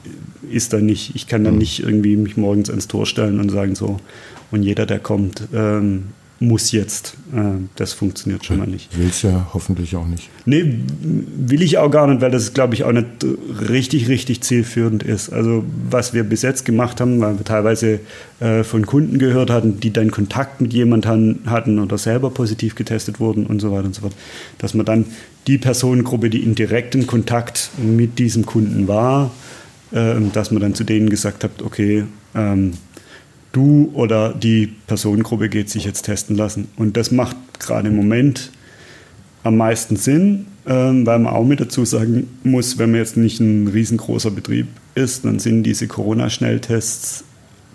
ist 0.51 0.73
da 0.73 0.79
nicht. 0.79 1.15
Ich 1.15 1.27
kann 1.27 1.43
dann 1.43 1.53
mhm. 1.53 1.59
nicht 1.59 1.79
irgendwie 1.81 2.17
mich 2.17 2.35
morgens 2.35 2.69
ans 2.69 2.87
Tor 2.87 3.05
stellen 3.05 3.39
und 3.39 3.49
sagen 3.49 3.75
so, 3.75 3.99
und 4.51 4.63
jeder, 4.63 4.85
der 4.85 4.99
kommt, 4.99 5.47
ähm, 5.53 6.05
muss 6.39 6.71
jetzt. 6.71 7.15
Äh, 7.33 7.63
das 7.75 7.93
funktioniert 7.93 8.45
schon 8.45 8.57
mal 8.57 8.67
nicht. 8.67 8.97
Will 8.97 9.07
es 9.07 9.21
ja 9.21 9.47
hoffentlich 9.53 9.95
auch 9.95 10.05
nicht. 10.05 10.29
Nee, 10.45 10.79
will 11.01 11.61
ich 11.61 11.77
auch 11.77 11.89
gar 11.89 12.07
nicht, 12.07 12.21
weil 12.21 12.31
das, 12.31 12.53
glaube 12.53 12.75
ich, 12.75 12.83
auch 12.83 12.91
nicht 12.91 13.07
richtig, 13.69 14.07
richtig 14.07 14.41
zielführend 14.41 15.03
ist. 15.03 15.31
Also 15.31 15.63
was 15.89 16.13
wir 16.13 16.23
bis 16.23 16.41
jetzt 16.43 16.65
gemacht 16.65 17.01
haben, 17.01 17.19
weil 17.19 17.37
wir 17.37 17.45
teilweise 17.45 17.99
äh, 18.39 18.63
von 18.63 18.85
Kunden 18.85 19.17
gehört 19.19 19.49
hatten, 19.49 19.79
die 19.79 19.91
dann 19.91 20.11
Kontakt 20.11 20.61
mit 20.61 20.73
jemandem 20.73 21.39
hatten 21.45 21.79
oder 21.79 21.97
selber 21.97 22.29
positiv 22.29 22.75
getestet 22.75 23.19
wurden 23.19 23.45
und 23.45 23.59
so 23.59 23.71
weiter 23.71 23.85
und 23.85 23.95
so 23.95 24.01
fort, 24.01 24.15
dass 24.59 24.73
man 24.73 24.85
dann 24.85 25.05
die 25.47 25.57
Personengruppe, 25.57 26.29
die 26.29 26.43
in 26.43 26.55
direktem 26.55 27.07
Kontakt 27.07 27.71
mit 27.81 28.19
diesem 28.19 28.45
Kunden 28.45 28.87
war, 28.87 29.31
äh, 29.91 30.15
dass 30.33 30.51
man 30.51 30.61
dann 30.61 30.75
zu 30.75 30.83
denen 30.83 31.09
gesagt 31.09 31.43
hat, 31.43 31.61
okay, 31.63 32.03
ähm, 32.35 32.73
du 33.57 33.91
oder 33.93 34.33
die 34.33 34.67
Personengruppe 34.87 35.49
geht 35.49 35.69
sich 35.69 35.83
jetzt 35.83 36.03
testen 36.03 36.35
lassen. 36.35 36.67
Und 36.77 36.95
das 36.95 37.11
macht 37.11 37.35
gerade 37.59 37.87
im 37.87 37.95
Moment 37.95 38.51
am 39.43 39.57
meisten 39.57 39.95
Sinn, 39.95 40.45
ähm, 40.67 41.05
weil 41.05 41.19
man 41.19 41.33
auch 41.33 41.45
mit 41.45 41.59
dazu 41.59 41.83
sagen 41.85 42.27
muss, 42.43 42.77
wenn 42.77 42.91
man 42.91 42.99
jetzt 42.99 43.17
nicht 43.17 43.39
ein 43.39 43.67
riesengroßer 43.67 44.31
Betrieb 44.31 44.67
ist, 44.93 45.25
dann 45.25 45.39
sind 45.39 45.63
diese 45.63 45.87
Corona-Schnelltests 45.87 47.23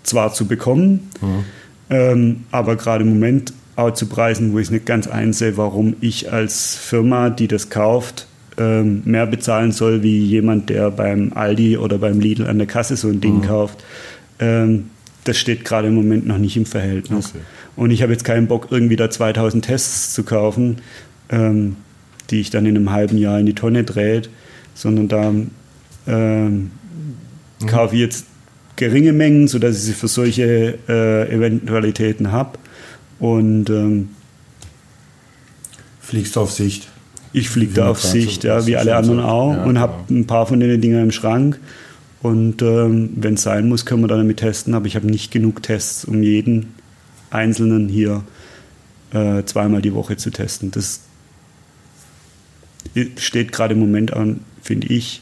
zwar 0.03 0.33
zu 0.33 0.45
bekommen, 0.45 1.09
mhm. 1.21 1.43
ähm, 1.89 2.43
aber 2.51 2.75
gerade 2.75 3.03
im 3.03 3.09
Moment 3.09 3.53
auch 3.75 3.91
zu 3.91 4.05
Preisen, 4.05 4.53
wo 4.53 4.59
ich 4.59 4.67
es 4.67 4.71
nicht 4.71 4.85
ganz 4.85 5.07
einsehe, 5.07 5.57
warum 5.57 5.95
ich 5.99 6.31
als 6.31 6.75
Firma, 6.75 7.29
die 7.29 7.47
das 7.47 7.69
kauft, 7.69 8.27
ähm, 8.57 9.01
mehr 9.05 9.25
bezahlen 9.25 9.71
soll 9.71 10.03
wie 10.03 10.19
jemand, 10.19 10.69
der 10.69 10.91
beim 10.91 11.31
Aldi 11.33 11.77
oder 11.77 11.97
beim 11.97 12.19
Lidl 12.19 12.45
an 12.45 12.59
der 12.59 12.67
Kasse 12.67 12.95
so 12.95 13.07
ein 13.07 13.19
Ding 13.19 13.37
mhm. 13.37 13.41
kauft. 13.41 13.83
Ähm, 14.39 14.89
das 15.23 15.37
steht 15.37 15.65
gerade 15.65 15.87
im 15.87 15.95
Moment 15.95 16.25
noch 16.27 16.37
nicht 16.37 16.57
im 16.57 16.65
Verhältnis. 16.65 17.29
Okay. 17.29 17.39
Und 17.75 17.91
ich 17.91 18.01
habe 18.01 18.11
jetzt 18.11 18.23
keinen 18.23 18.47
Bock, 18.47 18.67
irgendwie 18.69 18.95
da 18.95 19.09
2000 19.09 19.65
Tests 19.65 20.13
zu 20.13 20.23
kaufen, 20.23 20.77
ähm, 21.29 21.75
die 22.29 22.39
ich 22.39 22.49
dann 22.49 22.65
in 22.65 22.75
einem 22.75 22.91
halben 22.91 23.17
Jahr 23.17 23.39
in 23.39 23.45
die 23.45 23.55
Tonne 23.55 23.83
dreht, 23.83 24.29
sondern 24.73 25.07
da 25.07 25.33
ähm, 26.07 26.71
mhm. 27.59 27.67
kaufe 27.67 27.95
ich 27.95 28.01
jetzt 28.01 28.25
geringe 28.75 29.13
Mengen, 29.13 29.47
sodass 29.47 29.77
ich 29.77 29.83
sie 29.83 29.93
für 29.93 30.07
solche 30.07 30.77
äh, 30.87 31.33
Eventualitäten 31.33 32.31
habe. 32.31 32.59
Und 33.19 33.69
ähm, 33.69 34.09
fliegst 35.99 36.35
du 36.35 36.41
auf 36.41 36.51
Sicht? 36.51 36.89
Ich 37.31 37.49
fliege 37.49 37.73
da 37.73 37.89
auf 37.89 38.01
Sicht, 38.01 38.43
ja, 38.43 38.67
wie 38.67 38.77
alle 38.77 38.95
anderen 38.95 39.19
auch, 39.19 39.53
ja, 39.53 39.63
und 39.63 39.79
habe 39.79 40.13
ein 40.13 40.27
paar 40.27 40.45
von 40.45 40.59
den 40.59 40.79
Dingen 40.81 41.01
im 41.01 41.11
Schrank. 41.11 41.59
Und 42.23 42.61
ähm, 42.61 43.09
wenn 43.17 43.35
es 43.35 43.43
sein 43.43 43.67
muss, 43.67 43.85
können 43.85 44.01
wir 44.01 44.07
dann 44.07 44.19
damit 44.19 44.37
testen. 44.37 44.73
Aber 44.73 44.87
ich 44.87 44.95
habe 44.95 45.07
nicht 45.07 45.29
genug 45.29 45.61
Tests, 45.61 46.05
um 46.05 46.23
jeden 46.23 46.73
Einzelnen 47.29 47.89
hier 47.89 48.23
äh, 49.11 49.43
zweimal 49.43 49.81
die 49.81 49.93
Woche 49.93 50.15
zu 50.15 50.31
testen. 50.31 50.71
Das 50.71 51.01
steht 53.17 53.51
gerade 53.51 53.73
im 53.73 53.81
Moment 53.81 54.13
an, 54.13 54.39
finde 54.61 54.87
ich 54.87 55.21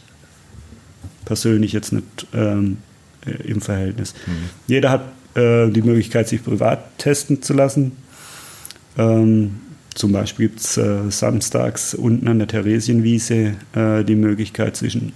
persönlich 1.26 1.74
jetzt 1.74 1.92
nicht 1.92 2.28
ähm, 2.34 2.78
äh, 3.26 3.32
im 3.48 3.62
Verhältnis. 3.62 4.14
Mhm. 4.28 4.32
Jeder 4.68 4.92
hat 4.92 5.02
äh, 5.36 5.70
die 5.70 5.82
Möglichkeit, 5.82 6.28
sich 6.28 6.44
privat 6.44 7.00
testen 7.00 7.42
zu 7.42 7.54
lassen. 7.54 7.94
Ähm, 8.98 9.60
zum 9.96 10.12
Beispiel 10.12 10.50
gibt 10.50 10.60
es 10.60 10.78
äh, 10.78 11.10
samstags 11.10 11.96
unten 11.96 12.28
an 12.28 12.38
der 12.38 12.48
Theresienwiese 12.48 13.56
äh, 13.74 14.04
die 14.04 14.16
Möglichkeit 14.16 14.76
zwischen 14.76 15.14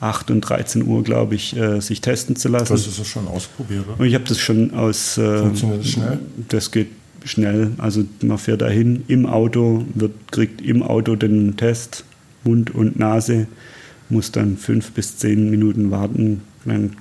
8 0.00 0.30
und 0.30 0.40
13 0.40 0.86
Uhr, 0.86 1.04
glaube 1.04 1.34
ich, 1.34 1.56
äh, 1.56 1.80
sich 1.80 2.00
testen 2.00 2.34
zu 2.34 2.48
lassen. 2.48 2.68
Du 2.68 2.74
hast 2.74 2.98
das 2.98 3.06
schon 3.06 3.28
ausprobiert, 3.28 3.84
oder? 3.86 4.04
Ich 4.04 4.14
habe 4.14 4.24
das 4.24 4.38
schon 4.38 4.72
aus. 4.74 5.18
Äh, 5.18 5.40
Funktioniert 5.40 5.80
das 5.80 5.90
schnell? 5.90 6.18
Das 6.48 6.70
geht 6.70 6.88
schnell. 7.24 7.72
Also 7.78 8.04
man 8.22 8.38
fährt 8.38 8.62
dahin 8.62 9.04
im 9.08 9.26
Auto, 9.26 9.84
wird, 9.94 10.12
kriegt 10.32 10.62
im 10.62 10.82
Auto 10.82 11.16
den 11.16 11.56
Test, 11.56 12.04
Mund 12.44 12.74
und 12.74 12.98
Nase, 12.98 13.46
muss 14.08 14.32
dann 14.32 14.56
fünf 14.56 14.92
bis 14.92 15.18
zehn 15.18 15.50
Minuten 15.50 15.90
warten. 15.90 16.42
Dann 16.64 16.96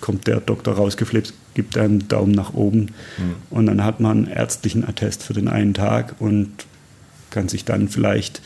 kommt 0.00 0.28
der 0.28 0.40
Doktor 0.40 0.74
rausgeflippt, 0.74 1.34
gibt 1.54 1.76
einen 1.76 2.06
Daumen 2.06 2.32
nach 2.32 2.54
oben 2.54 2.80
mhm. 3.18 3.34
und 3.50 3.66
dann 3.66 3.84
hat 3.84 4.00
man 4.00 4.26
einen 4.26 4.26
ärztlichen 4.28 4.88
Attest 4.88 5.24
für 5.24 5.34
den 5.34 5.48
einen 5.48 5.74
Tag 5.74 6.14
und 6.20 6.48
kann 7.30 7.48
sich 7.48 7.64
dann 7.64 7.88
vielleicht 7.88 8.40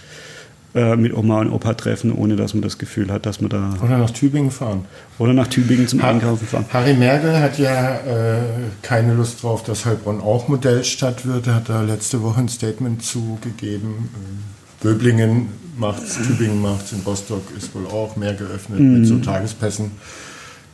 äh, 0.75 0.97
mit 0.97 1.15
Oma 1.15 1.41
und 1.41 1.51
Opa 1.51 1.75
treffen, 1.75 2.13
ohne 2.13 2.35
dass 2.35 2.53
man 2.53 2.63
das 2.63 2.79
Gefühl 2.79 3.13
hat, 3.13 3.27
dass 3.27 3.41
man 3.41 3.49
da. 3.49 3.75
Oder 3.83 3.99
nach 3.99 4.11
Tübingen 4.11 4.51
fahren. 4.51 4.85
Oder 5.19 5.33
nach 5.33 5.47
Tübingen 5.47 5.87
zum 5.87 6.03
ha 6.03 6.11
Einkaufen 6.11 6.47
fahren. 6.47 6.67
Harry 6.73 6.95
Merkel 6.95 7.39
hat 7.39 7.59
ja 7.59 7.95
äh, 7.95 8.39
keine 8.83 9.15
Lust 9.15 9.43
drauf, 9.43 9.63
dass 9.63 9.87
Heilbronn 9.87 10.21
auch 10.21 10.49
Modellstadt 10.49 11.27
wird. 11.27 11.47
Er 11.47 11.55
hat 11.57 11.69
da 11.69 11.83
letzte 11.83 12.23
Woche 12.23 12.41
ein 12.41 12.49
Statement 12.49 13.05
zugegeben. 13.05 14.11
Äh, 14.15 14.83
Böblingen 14.85 15.49
macht's, 15.79 16.17
Tübingen 16.17 16.61
macht's, 16.61 16.93
in 16.93 17.01
Rostock 17.07 17.43
ist 17.57 17.75
wohl 17.75 17.87
auch 17.87 18.17
mehr 18.17 18.35
geöffnet 18.35 18.81
mhm. 18.81 18.99
mit 18.99 19.07
so 19.07 19.19
Tagespässen, 19.19 19.93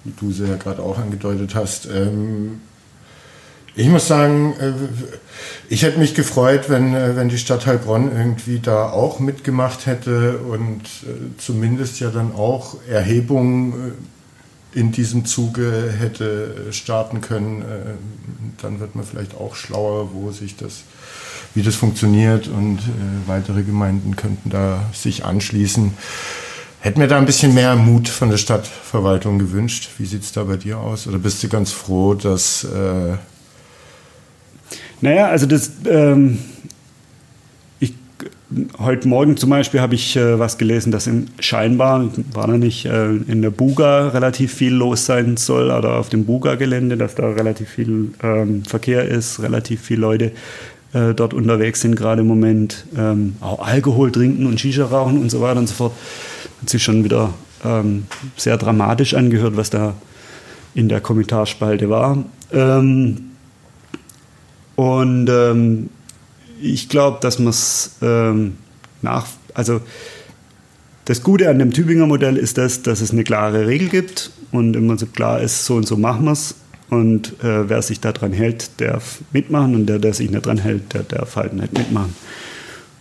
wie 0.04 0.12
du 0.18 0.32
sie 0.32 0.46
ja 0.46 0.56
gerade 0.56 0.82
auch 0.82 0.98
angedeutet 0.98 1.54
hast. 1.54 1.86
Ähm, 1.94 2.60
Ich 3.76 3.88
muss 3.88 4.09
sagen, 4.09 4.54
äh, 4.61 4.72
ich 5.68 5.83
hätte 5.83 5.98
mich 5.98 6.14
gefreut, 6.14 6.68
wenn, 6.68 6.94
äh, 6.94 7.14
wenn 7.14 7.28
die 7.28 7.38
Stadt 7.38 7.66
Heilbronn 7.66 8.11
irgendwie 8.12 8.59
da 8.59 8.90
auch 8.90 9.20
mitgemacht 9.20 9.87
hätte 9.87 10.38
und 10.38 10.83
äh, 10.83 11.38
zumindest 11.38 12.00
ja 12.00 12.11
dann 12.11 12.35
auch 12.35 12.76
Erhebungen 12.88 13.92
in 14.72 14.92
diesem 14.92 15.24
Zuge 15.24 15.92
hätte 15.98 16.68
starten 16.70 17.20
können. 17.20 17.64
Dann 18.62 18.78
wird 18.78 18.94
man 18.94 19.04
vielleicht 19.04 19.35
auch 19.35 19.56
schlauer, 19.56 20.11
wo 20.12 20.30
sich 20.30 20.54
das, 20.54 20.83
wie 21.56 21.62
das 21.62 21.74
funktioniert 21.74 22.46
und 22.46 22.78
weitere 23.26 23.64
Gemeinden 23.64 24.14
könnten 24.14 24.48
da 24.48 24.88
sich 24.92 25.24
anschließen. 25.24 25.92
Hätten 26.78 27.00
wir 27.00 27.09
da 27.09 27.18
ein 27.18 27.26
bisschen 27.26 27.52
mehr 27.52 27.74
Mut 27.74 28.09
von 28.09 28.30
der 28.30 28.37
Stadtverwaltung 28.37 29.40
gewünscht. 29.40 29.90
Wie 29.98 30.06
sieht 30.06 30.22
es 30.22 30.30
da 30.30 30.44
bei 30.44 30.56
dir 30.56 30.78
aus? 30.78 31.09
Oder 31.09 31.18
bist 31.18 31.42
du 31.42 31.48
ganz 31.48 31.72
froh, 31.72 32.14
dass 32.14 32.62
äh, 32.62 33.16
naja, 35.00 35.28
also 35.28 35.46
das, 35.46 35.70
ähm, 35.88 36.38
heute 38.78 39.06
Morgen 39.08 39.36
zum 39.36 39.50
Beispiel 39.50 39.80
habe 39.80 39.94
ich 39.94 40.16
äh, 40.16 40.38
was 40.38 40.58
gelesen, 40.58 40.90
dass 40.90 41.06
in 41.06 41.28
scheinbar, 41.38 42.08
war 42.32 42.46
da 42.48 42.58
nicht, 42.58 42.84
äh, 42.84 43.10
in 43.10 43.42
der 43.42 43.50
Buga 43.50 44.08
relativ 44.08 44.52
viel 44.52 44.72
los 44.72 45.06
sein 45.06 45.36
soll 45.36 45.70
oder 45.70 45.96
auf 45.96 46.08
dem 46.08 46.24
Buga-Gelände, 46.24 46.96
dass 46.96 47.14
da 47.14 47.28
relativ 47.28 47.68
viel 47.68 48.12
ähm, 48.22 48.64
Verkehr 48.64 49.04
ist, 49.04 49.40
relativ 49.40 49.82
viele 49.82 50.00
Leute 50.00 50.32
äh, 50.92 51.14
dort 51.14 51.34
unterwegs 51.34 51.80
sind 51.80 51.94
gerade 51.94 52.22
im 52.22 52.26
Moment, 52.26 52.84
ähm, 52.96 53.36
auch 53.40 53.64
Alkohol 53.64 54.10
trinken 54.10 54.46
und 54.46 54.58
Shisha 54.58 54.86
rauchen 54.86 55.18
und 55.18 55.30
so 55.30 55.40
weiter 55.40 55.60
und 55.60 55.68
so 55.68 55.74
fort. 55.74 55.92
Hat 56.60 56.70
sich 56.70 56.82
schon 56.82 57.04
wieder 57.04 57.32
ähm, 57.64 58.06
sehr 58.36 58.56
dramatisch 58.56 59.14
angehört, 59.14 59.56
was 59.56 59.70
da 59.70 59.94
in 60.74 60.88
der 60.88 61.00
Kommentarspalte 61.00 61.88
war. 61.88 62.24
Ähm, 62.52 63.30
und 64.81 65.29
ähm, 65.29 65.90
ich 66.62 66.88
glaube, 66.88 67.19
dass 67.21 67.38
man 67.38 67.49
es 67.49 67.97
ähm, 68.01 68.55
nach, 69.03 69.27
also 69.53 69.83
das 71.05 71.23
Gute 71.23 71.51
an 71.51 71.59
dem 71.59 71.75
Tübinger 71.75 72.07
Modell 72.07 72.38
ist 72.38 72.57
das, 72.57 72.81
dass 72.81 73.03
es 73.03 73.11
eine 73.11 73.23
klare 73.23 73.66
Regel 73.66 73.90
gibt 73.90 74.31
und 74.53 74.75
im 74.75 74.88
Prinzip 74.88 75.14
klar 75.14 75.43
ist, 75.43 75.66
so 75.66 75.75
und 75.75 75.87
so 75.87 75.99
machen 75.99 76.25
wir 76.25 76.33
es. 76.33 76.55
Und 76.88 77.35
äh, 77.45 77.69
wer 77.69 77.83
sich 77.83 78.01
daran 78.01 78.33
hält, 78.33 78.71
darf 78.79 79.19
mitmachen 79.35 79.75
und 79.75 79.85
der, 79.85 79.99
der 79.99 80.14
sich 80.14 80.31
nicht 80.31 80.47
daran 80.47 80.57
hält, 80.57 80.95
der 80.95 81.03
darf 81.03 81.37
halt 81.37 81.53
nicht 81.53 81.77
mitmachen. 81.77 82.14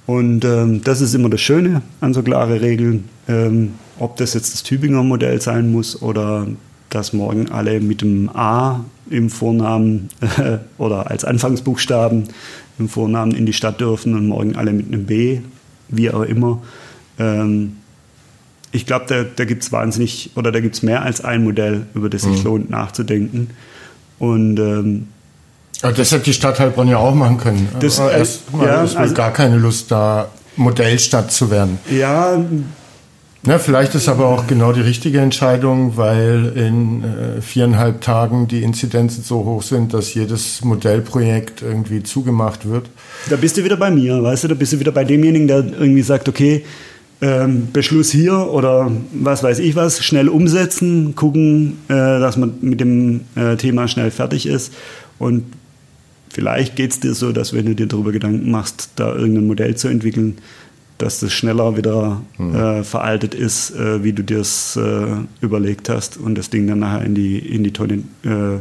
Und 0.06 0.44
ähm, 0.44 0.84
das 0.84 1.00
ist 1.00 1.14
immer 1.14 1.30
das 1.30 1.40
Schöne 1.40 1.82
an 2.02 2.14
so 2.14 2.24
klare 2.24 2.60
Regeln. 2.60 3.06
Ähm, 3.30 3.76
ob 4.00 4.18
das 4.18 4.34
jetzt 4.34 4.54
das 4.54 4.64
Tübinger 4.64 5.02
Modell 5.04 5.40
sein 5.40 5.72
muss 5.72 6.02
oder 6.02 6.46
dass 6.90 7.14
morgen 7.14 7.50
alle 7.50 7.80
mit 7.80 8.02
dem 8.02 8.30
A 8.36 8.84
im 9.10 9.30
Vornamen 9.30 10.10
äh, 10.22 10.58
oder 10.78 11.10
als 11.10 11.26
Anfangsbuchstaben 11.26 12.30
im 12.80 12.90
Vornamen 12.90 13.34
in 13.34 13.46
die 13.46 13.54
Stadt 13.54 13.80
dürfen 13.80 14.16
und 14.16 14.28
morgen 14.28 14.56
alle 14.56 14.72
mit 14.72 14.88
einem 14.88 15.06
B, 15.06 15.42
wie 15.90 16.12
auch 16.12 16.22
immer. 16.22 16.60
Ähm, 17.18 17.78
ich 18.72 18.86
glaube, 18.86 19.06
da, 19.08 19.24
da 19.24 19.46
gibt 19.46 19.64
es 19.64 19.72
wahnsinnig 19.72 20.32
oder 20.36 20.52
da 20.52 20.60
gibt 20.60 20.76
es 20.76 20.84
mehr 20.84 21.02
als 21.02 21.24
ein 21.24 21.44
Modell, 21.44 21.88
über 21.94 22.10
das 22.10 22.22
sich 22.22 22.40
mhm. 22.40 22.44
lohnt 22.44 22.70
nachzudenken. 22.70 23.50
Und 24.20 24.60
ähm, 24.60 25.08
aber 25.82 25.94
das 25.94 26.12
hätte 26.12 26.26
die 26.26 26.34
Stadt 26.34 26.60
Heilbronn 26.60 26.88
ja 26.88 26.98
auch 26.98 27.16
machen 27.16 27.38
können. 27.38 27.70
Das, 27.80 28.00
äh, 28.00 28.20
Erstmal 28.20 28.68
ja, 28.68 28.84
ist 28.84 28.98
also, 28.98 29.14
gar 29.14 29.32
keine 29.32 29.58
Lust, 29.58 29.92
da 29.92 30.30
Modellstadt 30.56 31.32
zu 31.32 31.50
werden. 31.50 31.80
Ja, 31.90 32.38
na, 33.44 33.58
vielleicht 33.58 33.96
ist 33.96 34.10
aber 34.10 34.26
auch 34.26 34.48
genau 34.48 34.74
die 34.74 34.82
richtige 34.82 35.20
Entscheidung, 35.22 35.96
weil 35.96 36.52
in 36.56 37.04
äh, 37.04 37.42
viereinhalb 37.42 38.02
Tagen 38.02 38.48
die 38.48 38.64
Inzidenzen 38.64 39.24
so 39.24 39.46
hoch 39.46 39.64
sind, 39.64 39.94
dass 39.94 40.14
jedes 40.14 40.64
Modellprojekt 40.64 41.62
irgendwie 41.62 42.04
zugemacht 42.04 42.68
wird. 42.68 42.90
Da 43.30 43.38
bist 43.38 43.56
du 43.56 43.64
wieder 43.64 43.78
bei 43.78 43.92
mir, 43.92 44.22
weißt 44.22 44.44
du, 44.44 44.48
da 44.50 44.56
bist 44.56 44.74
du 44.74 44.80
wieder 44.80 44.92
bei 44.92 45.06
demjenigen, 45.06 45.48
der 45.48 45.60
irgendwie 45.60 46.02
sagt, 46.02 46.28
okay, 46.28 46.64
ähm, 47.22 47.68
Beschluss 47.72 48.12
hier 48.12 48.34
oder 48.34 48.92
was 49.14 49.44
weiß 49.44 49.60
ich 49.60 49.76
was, 49.76 50.04
schnell 50.04 50.30
umsetzen, 50.30 51.16
gucken, 51.16 51.78
äh, 51.88 51.94
dass 51.94 52.38
man 52.38 52.56
mit 52.62 52.80
dem 52.80 53.22
äh, 53.36 53.56
Thema 53.56 53.88
schnell 53.88 54.12
fertig 54.12 54.46
ist. 54.48 54.74
Und 55.18 55.44
vielleicht 56.30 56.76
geht 56.76 56.92
es 56.92 57.00
dir 57.00 57.14
so, 57.14 57.32
dass 57.32 57.54
wenn 57.54 57.66
du 57.66 57.76
dir 57.76 57.88
darüber 57.88 58.12
Gedanken 58.12 58.52
machst, 58.52 58.90
da 58.96 59.14
irgendein 59.14 59.48
Modell 59.48 59.76
zu 59.76 59.88
entwickeln, 59.88 60.38
dass 61.00 61.22
das 61.22 61.32
schneller 61.32 61.78
wieder 61.78 62.22
mhm. 62.38 62.54
äh, 62.54 62.84
veraltet 62.84 63.34
ist, 63.34 63.72
äh, 63.72 64.04
wie 64.04 64.14
du 64.14 64.24
dir 64.24 64.40
es 64.40 64.76
äh, 64.76 65.16
überlegt 65.42 65.90
hast 65.90 66.18
und 66.18 66.36
das 66.36 66.50
Ding 66.50 66.68
dann 66.68 66.80
nachher 66.80 67.04
in 67.04 67.16
die, 67.16 67.40
in 67.40 67.64
die 67.64 67.72
Tonne 67.72 68.04
äh, 68.24 68.60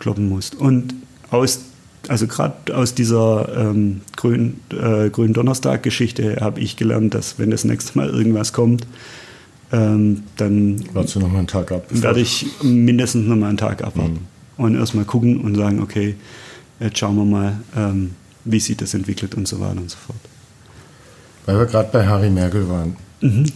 kloppen 0.00 0.28
musst. 0.28 0.56
Und 0.56 0.94
aus, 1.30 1.60
also 2.08 2.26
gerade 2.26 2.76
aus 2.76 2.94
dieser 2.94 3.48
ähm, 3.56 4.00
Grün, 4.16 4.60
äh, 4.70 5.08
Gründonnerstag-Geschichte 5.10 6.38
habe 6.40 6.60
ich 6.60 6.76
gelernt, 6.76 7.14
dass 7.14 7.38
wenn 7.38 7.50
das 7.50 7.64
nächste 7.64 7.96
Mal 7.96 8.10
irgendwas 8.10 8.52
kommt, 8.52 8.86
ähm, 9.72 10.24
dann 10.36 10.84
Warst 10.92 11.14
du 11.14 11.20
noch 11.20 11.30
mal 11.30 11.38
einen 11.38 11.46
Tag 11.46 11.70
ab, 11.70 11.86
werde 11.90 12.20
ich 12.20 12.46
mindestens 12.62 13.26
noch 13.26 13.36
mal 13.36 13.48
einen 13.48 13.58
Tag 13.58 13.84
abwarten 13.84 14.28
mhm. 14.58 14.64
und 14.64 14.74
erstmal 14.74 15.04
gucken 15.04 15.40
und 15.40 15.54
sagen, 15.54 15.80
okay, 15.80 16.16
jetzt 16.80 16.98
schauen 16.98 17.14
wir 17.14 17.24
mal, 17.24 17.60
ähm, 17.76 18.10
wie 18.44 18.58
sich 18.58 18.76
das 18.76 18.92
entwickelt 18.92 19.36
und 19.36 19.46
so 19.46 19.60
weiter 19.60 19.80
und 19.80 19.90
so 19.90 19.96
fort. 19.96 20.18
Weil 21.46 21.58
wir 21.58 21.66
gerade 21.66 21.88
bei 21.92 22.06
Harry 22.06 22.30
Merkel 22.30 22.68
waren. 22.68 22.96
Mhm. 23.20 23.46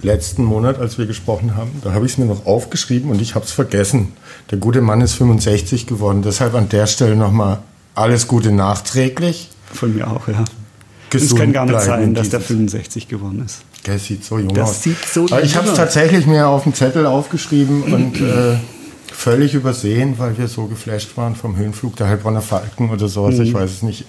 Letzten 0.00 0.44
Monat, 0.44 0.78
als 0.78 0.96
wir 0.96 1.06
gesprochen 1.06 1.56
haben, 1.56 1.72
da 1.82 1.92
habe 1.92 2.06
ich 2.06 2.12
es 2.12 2.18
mir 2.18 2.26
noch 2.26 2.46
aufgeschrieben 2.46 3.10
und 3.10 3.20
ich 3.20 3.34
habe 3.34 3.44
es 3.44 3.50
vergessen. 3.50 4.12
Der 4.50 4.58
gute 4.58 4.80
Mann 4.80 5.00
ist 5.00 5.14
65 5.14 5.86
geworden. 5.86 6.22
Deshalb 6.22 6.54
an 6.54 6.68
der 6.68 6.86
Stelle 6.86 7.16
nochmal 7.16 7.58
alles 7.94 8.28
Gute 8.28 8.52
nachträglich. 8.52 9.48
Von 9.72 9.94
mir 9.94 10.08
auch, 10.08 10.28
ja. 10.28 10.44
Es 11.12 11.34
kann 11.34 11.52
gar 11.52 11.66
nicht 11.66 11.80
sein, 11.80 12.14
dass 12.14 12.28
der 12.28 12.40
65 12.40 13.08
geworden 13.08 13.42
ist. 13.44 13.62
Der 13.86 13.98
sieht 13.98 14.24
so 14.24 14.38
jung 14.38 14.54
das 14.54 14.70
aus. 14.70 14.82
Sieht 14.82 15.04
so 15.04 15.24
Aber 15.26 15.42
ich 15.42 15.56
habe 15.56 15.68
es 15.68 15.74
tatsächlich 15.74 16.26
mir 16.26 16.46
auf 16.46 16.64
dem 16.64 16.74
Zettel 16.74 17.06
aufgeschrieben 17.06 17.82
und 17.84 18.20
äh, 18.20 18.56
völlig 19.10 19.54
übersehen, 19.54 20.18
weil 20.18 20.36
wir 20.36 20.48
so 20.48 20.66
geflasht 20.66 21.16
waren 21.16 21.34
vom 21.34 21.56
Höhenflug 21.56 21.96
der 21.96 22.08
Heilbronner 22.08 22.42
Falken 22.42 22.90
oder 22.90 23.08
sowas. 23.08 23.36
Mhm. 23.36 23.42
Ich 23.44 23.54
weiß 23.54 23.70
es 23.70 23.82
nicht. 23.82 24.04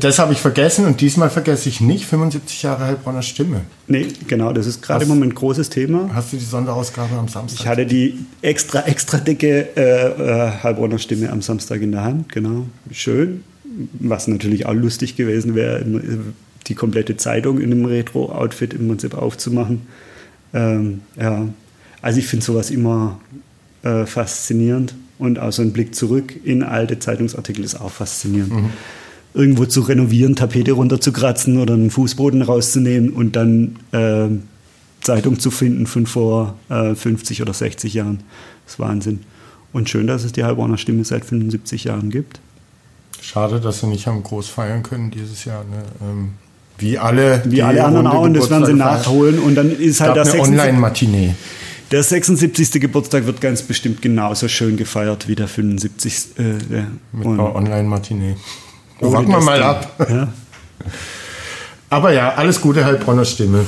Das 0.00 0.18
habe 0.18 0.32
ich 0.32 0.40
vergessen 0.40 0.86
und 0.86 1.00
diesmal 1.00 1.30
vergesse 1.30 1.68
ich 1.68 1.80
nicht 1.80 2.06
75 2.06 2.62
Jahre 2.62 2.84
Heilbronner 2.84 3.22
Stimme. 3.22 3.62
Nee, 3.86 4.08
genau, 4.26 4.52
das 4.52 4.66
ist 4.66 4.82
gerade 4.82 5.04
im 5.04 5.08
Moment 5.08 5.32
ein 5.32 5.34
großes 5.34 5.70
Thema. 5.70 6.10
Hast 6.14 6.32
du 6.32 6.36
die 6.36 6.44
Sonderausgabe 6.44 7.14
am 7.16 7.28
Samstag? 7.28 7.60
Ich 7.60 7.66
hatte 7.68 7.86
die 7.86 8.18
extra, 8.42 8.80
extra 8.86 9.18
dicke 9.18 9.76
äh, 9.76 9.80
äh, 9.80 10.52
Heilbronner 10.62 10.98
Stimme 10.98 11.30
am 11.30 11.42
Samstag 11.42 11.82
in 11.82 11.92
der 11.92 12.02
Hand, 12.02 12.32
genau. 12.32 12.66
Schön. 12.90 13.44
Was 13.92 14.26
natürlich 14.26 14.66
auch 14.66 14.72
lustig 14.72 15.16
gewesen 15.16 15.54
wäre, 15.54 15.84
die 16.66 16.74
komplette 16.74 17.16
Zeitung 17.16 17.60
in 17.60 17.70
einem 17.70 17.84
Retro-Outfit 17.84 18.74
im 18.74 18.88
Prinzip 18.88 19.14
aufzumachen. 19.14 19.82
Ähm, 20.52 21.02
ja, 21.20 21.48
also 22.00 22.18
ich 22.18 22.26
finde 22.26 22.44
sowas 22.44 22.70
immer 22.70 23.20
äh, 23.82 24.06
faszinierend 24.06 24.94
und 25.18 25.38
auch 25.38 25.52
so 25.52 25.62
ein 25.62 25.72
Blick 25.72 25.94
zurück 25.94 26.34
in 26.44 26.62
alte 26.62 26.98
Zeitungsartikel 26.98 27.64
ist 27.64 27.80
auch 27.80 27.90
faszinierend. 27.90 28.52
Mhm 28.52 28.70
irgendwo 29.34 29.66
zu 29.66 29.80
renovieren, 29.82 30.36
Tapete 30.36 30.72
runterzukratzen 30.72 31.58
oder 31.58 31.74
einen 31.74 31.90
Fußboden 31.90 32.42
rauszunehmen 32.42 33.10
und 33.10 33.36
dann 33.36 33.76
äh, 33.92 34.28
Zeitung 35.00 35.38
zu 35.38 35.50
finden 35.50 35.86
von 35.86 36.06
vor 36.06 36.54
äh, 36.70 36.94
50 36.94 37.42
oder 37.42 37.52
60 37.52 37.92
Jahren. 37.94 38.20
Das 38.64 38.74
ist 38.74 38.80
Wahnsinn. 38.80 39.20
Und 39.72 39.90
schön, 39.90 40.06
dass 40.06 40.22
es 40.22 40.32
die 40.32 40.44
Heilbronner 40.44 40.78
Stimme 40.78 41.04
seit 41.04 41.24
75 41.24 41.84
Jahren 41.84 42.10
gibt. 42.10 42.40
Schade, 43.20 43.60
dass 43.60 43.80
sie 43.80 43.88
nicht 43.88 44.06
haben 44.06 44.22
groß 44.22 44.48
feiern 44.48 44.82
können 44.82 45.10
dieses 45.10 45.44
Jahr. 45.44 45.64
Ne? 45.64 45.82
Ähm, 46.00 46.30
wie 46.78 46.98
alle, 46.98 47.42
wie 47.46 47.62
alle 47.62 47.84
anderen 47.84 48.06
auch, 48.06 48.22
und 48.22 48.34
das 48.34 48.50
werden 48.50 48.66
sie 48.66 48.74
nachholen. 48.74 49.38
Und 49.38 49.56
dann 49.56 49.70
ist 49.70 50.00
halt 50.00 50.16
das 50.16 50.34
Online-Matinee. 50.34 51.34
Der 51.90 52.02
76. 52.02 52.80
Geburtstag 52.80 53.26
wird 53.26 53.40
ganz 53.40 53.62
bestimmt 53.62 54.00
genauso 54.02 54.48
schön 54.48 54.76
gefeiert 54.76 55.28
wie 55.28 55.34
der 55.34 55.48
75. 55.48 56.38
Äh, 56.38 56.42
Mit 57.12 57.26
einer 57.26 57.54
Online-Matinee. 57.54 58.36
Warten 59.00 59.28
wir 59.28 59.40
mal 59.40 59.62
ab. 59.62 60.06
Ja. 60.08 60.28
Aber 61.90 62.12
ja, 62.12 62.34
alles 62.34 62.60
Gute, 62.60 62.84
Heilbronner 62.84 63.24
Stimme. 63.24 63.64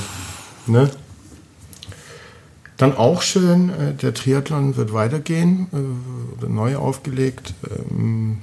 Ne? 0.66 0.90
Dann 2.76 2.96
auch 2.96 3.22
schön, 3.22 3.70
äh, 3.70 3.94
der 3.94 4.12
Triathlon 4.14 4.76
wird 4.76 4.92
weitergehen, 4.92 5.68
äh, 5.72 6.46
neu 6.46 6.76
aufgelegt. 6.76 7.54
Ähm, 7.88 8.38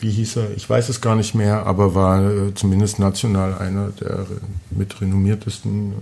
wie 0.00 0.10
hieß 0.10 0.36
er? 0.36 0.50
Ich 0.56 0.68
weiß 0.68 0.90
es 0.90 1.00
gar 1.00 1.16
nicht 1.16 1.34
mehr, 1.34 1.66
aber 1.66 1.94
war 1.94 2.22
äh, 2.22 2.54
zumindest 2.54 3.00
national 3.00 3.58
einer 3.58 3.88
der 4.00 4.26
mit 4.70 5.00
renommiertesten 5.00 5.94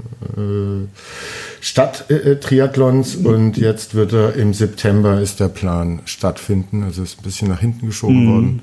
Stadt-Triathlons. 1.61 3.19
Mhm. 3.19 3.27
Und 3.27 3.57
jetzt 3.57 3.95
wird 3.95 4.13
er 4.13 4.35
im 4.35 4.53
September 4.53 5.21
ist 5.21 5.41
der 5.41 5.49
Plan 5.49 6.01
stattfinden. 6.05 6.83
Also 6.83 7.03
ist 7.03 7.21
ein 7.21 7.23
bisschen 7.23 7.49
nach 7.49 7.61
hinten 7.61 7.87
geschoben 7.87 8.25
mhm. 8.25 8.33
worden. 8.33 8.63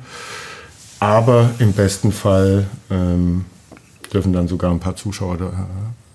Aber 1.03 1.49
im 1.59 1.73
besten 1.73 2.13
Fall 2.13 2.65
ähm, 2.89 3.43
dürfen 4.13 4.31
dann 4.31 4.47
sogar 4.47 4.71
ein 4.71 4.79
paar 4.79 4.95
Zuschauer 4.95 5.35
da, 5.35 5.45
äh, 5.47 5.49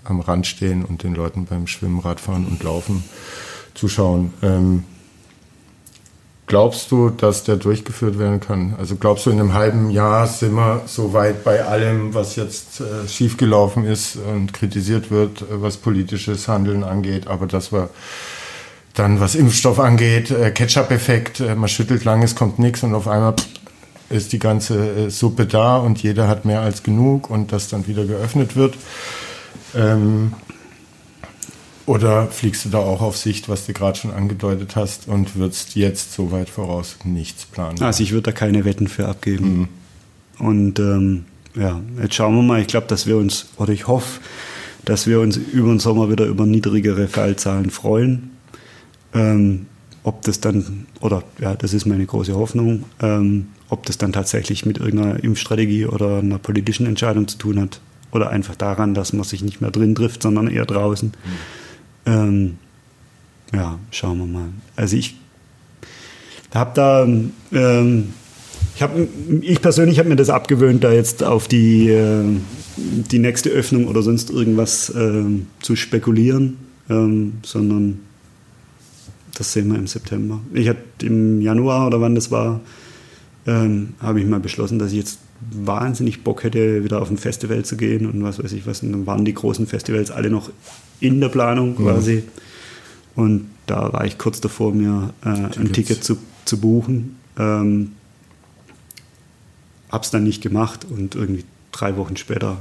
am 0.04 0.20
Rand 0.20 0.46
stehen 0.46 0.82
und 0.82 1.02
den 1.02 1.14
Leuten 1.14 1.44
beim 1.44 1.66
Schwimmen, 1.66 2.00
Radfahren 2.00 2.46
und 2.46 2.62
Laufen 2.62 3.04
zuschauen. 3.74 4.32
Ähm, 4.40 4.84
glaubst 6.46 6.90
du, 6.90 7.10
dass 7.10 7.44
der 7.44 7.56
durchgeführt 7.56 8.18
werden 8.18 8.40
kann? 8.40 8.76
Also 8.78 8.96
glaubst 8.96 9.26
du, 9.26 9.30
in 9.30 9.38
einem 9.38 9.52
halben 9.52 9.90
Jahr 9.90 10.26
sind 10.26 10.54
wir 10.54 10.80
so 10.86 11.12
weit 11.12 11.44
bei 11.44 11.66
allem, 11.66 12.14
was 12.14 12.36
jetzt 12.36 12.80
äh, 12.80 13.06
schiefgelaufen 13.06 13.84
ist 13.84 14.16
und 14.16 14.54
kritisiert 14.54 15.10
wird, 15.10 15.44
was 15.50 15.76
politisches 15.76 16.48
Handeln 16.48 16.82
angeht, 16.82 17.26
aber 17.26 17.46
dass 17.46 17.72
wir 17.72 17.90
dann, 18.94 19.20
was 19.20 19.34
Impfstoff 19.34 19.78
angeht, 19.78 20.30
äh, 20.30 20.50
Ketchup-Effekt, 20.50 21.40
äh, 21.40 21.54
man 21.54 21.68
schüttelt 21.68 22.04
lang, 22.04 22.22
es 22.22 22.34
kommt 22.34 22.58
nichts 22.58 22.82
und 22.82 22.94
auf 22.94 23.06
einmal 23.06 23.34
ist 24.10 24.32
die 24.32 24.38
ganze 24.38 25.06
äh, 25.06 25.10
Suppe 25.10 25.46
da 25.46 25.76
und 25.76 26.02
jeder 26.02 26.28
hat 26.28 26.44
mehr 26.44 26.60
als 26.60 26.82
genug 26.82 27.30
und 27.30 27.52
das 27.52 27.68
dann 27.68 27.86
wieder 27.86 28.04
geöffnet 28.04 28.56
wird. 28.56 28.74
Ähm, 29.74 30.32
oder 31.86 32.26
fliegst 32.26 32.66
du 32.66 32.68
da 32.68 32.78
auch 32.78 33.00
auf 33.00 33.16
Sicht, 33.16 33.48
was 33.48 33.64
du 33.64 33.72
gerade 33.72 33.98
schon 33.98 34.10
angedeutet 34.10 34.76
hast, 34.76 35.08
und 35.08 35.36
würdest 35.36 35.74
jetzt 35.74 36.12
so 36.12 36.30
weit 36.32 36.50
voraus 36.50 36.96
nichts 37.04 37.46
planen? 37.46 37.80
Also 37.80 38.02
ich 38.02 38.12
würde 38.12 38.24
da 38.24 38.32
keine 38.32 38.66
Wetten 38.66 38.88
für 38.88 39.08
abgeben. 39.08 39.68
Mhm. 40.38 40.46
Und 40.46 40.78
ähm, 40.78 41.24
ja, 41.54 41.80
jetzt 42.02 42.14
schauen 42.14 42.36
wir 42.36 42.42
mal. 42.42 42.60
Ich 42.60 42.66
glaube, 42.66 42.86
dass 42.88 43.06
wir 43.06 43.16
uns, 43.16 43.46
oder 43.56 43.72
ich 43.72 43.86
hoffe, 43.86 44.20
dass 44.84 45.06
wir 45.06 45.20
uns 45.20 45.36
über 45.38 45.68
den 45.68 45.80
Sommer 45.80 46.10
wieder 46.10 46.26
über 46.26 46.44
niedrigere 46.46 47.08
Fallzahlen 47.08 47.70
freuen. 47.70 48.30
Ähm, 49.14 49.66
ob 50.02 50.22
das 50.22 50.40
dann, 50.40 50.86
oder 51.00 51.22
ja, 51.40 51.54
das 51.54 51.74
ist 51.74 51.86
meine 51.86 52.06
große 52.06 52.34
Hoffnung, 52.34 52.84
ähm, 53.00 53.48
ob 53.68 53.84
das 53.86 53.98
dann 53.98 54.12
tatsächlich 54.12 54.64
mit 54.64 54.78
irgendeiner 54.78 55.22
Impfstrategie 55.22 55.86
oder 55.86 56.18
einer 56.18 56.38
politischen 56.38 56.86
Entscheidung 56.86 57.28
zu 57.28 57.38
tun 57.38 57.60
hat. 57.60 57.80
Oder 58.10 58.30
einfach 58.30 58.56
daran, 58.56 58.94
dass 58.94 59.12
man 59.12 59.24
sich 59.24 59.42
nicht 59.42 59.60
mehr 59.60 59.70
drin 59.70 59.94
trifft, 59.94 60.22
sondern 60.22 60.48
eher 60.48 60.64
draußen. 60.64 61.12
Mhm. 62.06 62.12
Ähm, 62.12 62.58
ja, 63.52 63.78
schauen 63.90 64.18
wir 64.18 64.26
mal. 64.26 64.48
Also 64.76 64.96
ich 64.96 65.16
habe 66.54 66.70
da, 66.74 67.04
ähm, 67.04 68.14
ich, 68.74 68.82
hab, 68.82 68.92
ich 69.42 69.60
persönlich 69.60 69.98
habe 69.98 70.08
mir 70.08 70.16
das 70.16 70.30
abgewöhnt, 70.30 70.84
da 70.84 70.92
jetzt 70.92 71.22
auf 71.22 71.48
die, 71.48 71.90
äh, 71.90 72.24
die 72.76 73.18
nächste 73.18 73.50
Öffnung 73.50 73.86
oder 73.88 74.02
sonst 74.02 74.30
irgendwas 74.30 74.88
äh, 74.90 75.24
zu 75.60 75.76
spekulieren, 75.76 76.56
ähm, 76.88 77.34
sondern 77.42 78.00
das 79.38 79.52
sehen 79.52 79.70
wir 79.70 79.78
im 79.78 79.86
September. 79.86 80.40
Ich 80.52 80.68
hatte 80.68 80.82
im 81.02 81.40
Januar 81.40 81.86
oder 81.86 82.00
wann 82.00 82.16
das 82.16 82.32
war, 82.32 82.60
ähm, 83.46 83.94
habe 84.00 84.20
ich 84.20 84.26
mal 84.26 84.40
beschlossen, 84.40 84.80
dass 84.80 84.90
ich 84.90 84.98
jetzt 84.98 85.20
wahnsinnig 85.52 86.24
Bock 86.24 86.42
hätte, 86.42 86.82
wieder 86.82 87.00
auf 87.00 87.08
ein 87.08 87.18
Festival 87.18 87.64
zu 87.64 87.76
gehen 87.76 88.06
und 88.06 88.20
was 88.24 88.42
weiß 88.42 88.52
ich 88.52 88.66
was. 88.66 88.82
Und 88.82 88.90
dann 88.90 89.06
waren 89.06 89.24
die 89.24 89.34
großen 89.34 89.68
Festivals 89.68 90.10
alle 90.10 90.28
noch 90.28 90.50
in 90.98 91.20
der 91.20 91.28
Planung 91.28 91.76
quasi. 91.76 92.24
Mhm. 93.14 93.22
Und 93.22 93.50
da 93.66 93.92
war 93.92 94.04
ich 94.04 94.18
kurz 94.18 94.40
davor, 94.40 94.74
mir 94.74 95.14
äh, 95.24 95.28
ein 95.28 95.72
Ticket 95.72 96.02
zu, 96.02 96.18
zu 96.44 96.58
buchen. 96.58 97.16
Ähm, 97.38 97.92
hab's 99.88 100.10
dann 100.10 100.24
nicht 100.24 100.42
gemacht 100.42 100.84
und 100.90 101.14
irgendwie 101.14 101.44
drei 101.70 101.96
Wochen 101.96 102.16
später 102.16 102.58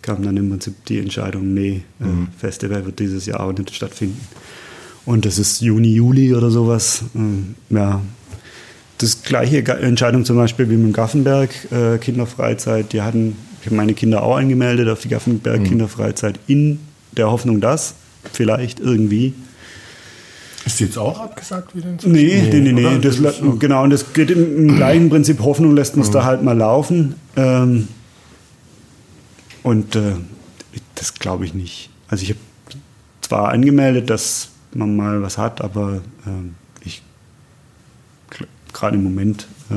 kam 0.00 0.22
dann 0.22 0.36
im 0.38 0.48
Prinzip 0.48 0.82
die 0.86 0.98
Entscheidung, 0.98 1.52
nee, 1.52 1.82
äh, 2.00 2.04
mhm. 2.04 2.24
äh, 2.24 2.38
Festival 2.38 2.86
wird 2.86 3.00
dieses 3.00 3.26
Jahr 3.26 3.40
auch 3.40 3.52
nicht 3.52 3.74
stattfinden. 3.74 4.20
Und 5.06 5.24
das 5.24 5.38
ist 5.38 5.60
Juni, 5.60 5.94
Juli 5.94 6.34
oder 6.34 6.50
sowas. 6.50 7.04
Ähm, 7.14 7.54
ja, 7.70 8.02
das 8.98 9.22
gleiche 9.22 9.64
Entscheidung 9.78 10.24
zum 10.24 10.36
Beispiel 10.36 10.68
wie 10.68 10.76
mit 10.76 10.86
dem 10.86 10.92
Gaffenberg 10.92 11.50
äh, 11.70 11.98
Kinderfreizeit. 11.98 12.92
Die 12.92 13.02
hatten, 13.02 13.36
ich 13.60 13.66
habe 13.66 13.76
meine 13.76 13.94
Kinder 13.94 14.22
auch 14.22 14.36
angemeldet 14.36 14.88
auf 14.88 15.00
die 15.00 15.08
Gaffenberg 15.08 15.60
mhm. 15.60 15.64
Kinderfreizeit 15.64 16.40
in 16.48 16.80
der 17.16 17.30
Hoffnung, 17.30 17.60
dass 17.60 17.94
vielleicht 18.32 18.80
irgendwie. 18.80 19.34
Ist 20.64 20.80
die 20.80 20.84
jetzt 20.84 20.98
auch 20.98 21.20
abgesagt 21.20 21.76
wieder? 21.76 21.86
Nee, 22.02 22.42
nee, 22.50 22.58
nee, 22.58 22.72
nee. 22.72 22.98
Das, 23.00 23.18
genau, 23.60 23.84
und 23.84 23.90
das 23.90 24.12
geht 24.12 24.32
im, 24.32 24.68
im 24.68 24.76
gleichen 24.76 25.08
Prinzip 25.08 25.40
Hoffnung, 25.40 25.76
lässt 25.76 25.96
uns 25.96 26.08
mhm. 26.08 26.12
da 26.12 26.24
halt 26.24 26.42
mal 26.42 26.56
laufen. 26.56 27.14
Ähm, 27.36 27.86
und 29.62 29.94
äh, 29.94 30.14
das 30.96 31.14
glaube 31.14 31.44
ich 31.44 31.54
nicht. 31.54 31.90
Also 32.08 32.24
ich 32.24 32.30
habe 32.30 32.40
zwar 33.20 33.50
angemeldet, 33.50 34.10
dass 34.10 34.48
man 34.76 34.96
mal 34.96 35.22
was 35.22 35.38
hat, 35.38 35.60
aber 35.60 36.00
äh, 36.26 36.84
ich 36.84 37.02
gerade 38.72 38.96
im 38.96 39.04
Moment 39.04 39.46
äh, 39.70 39.74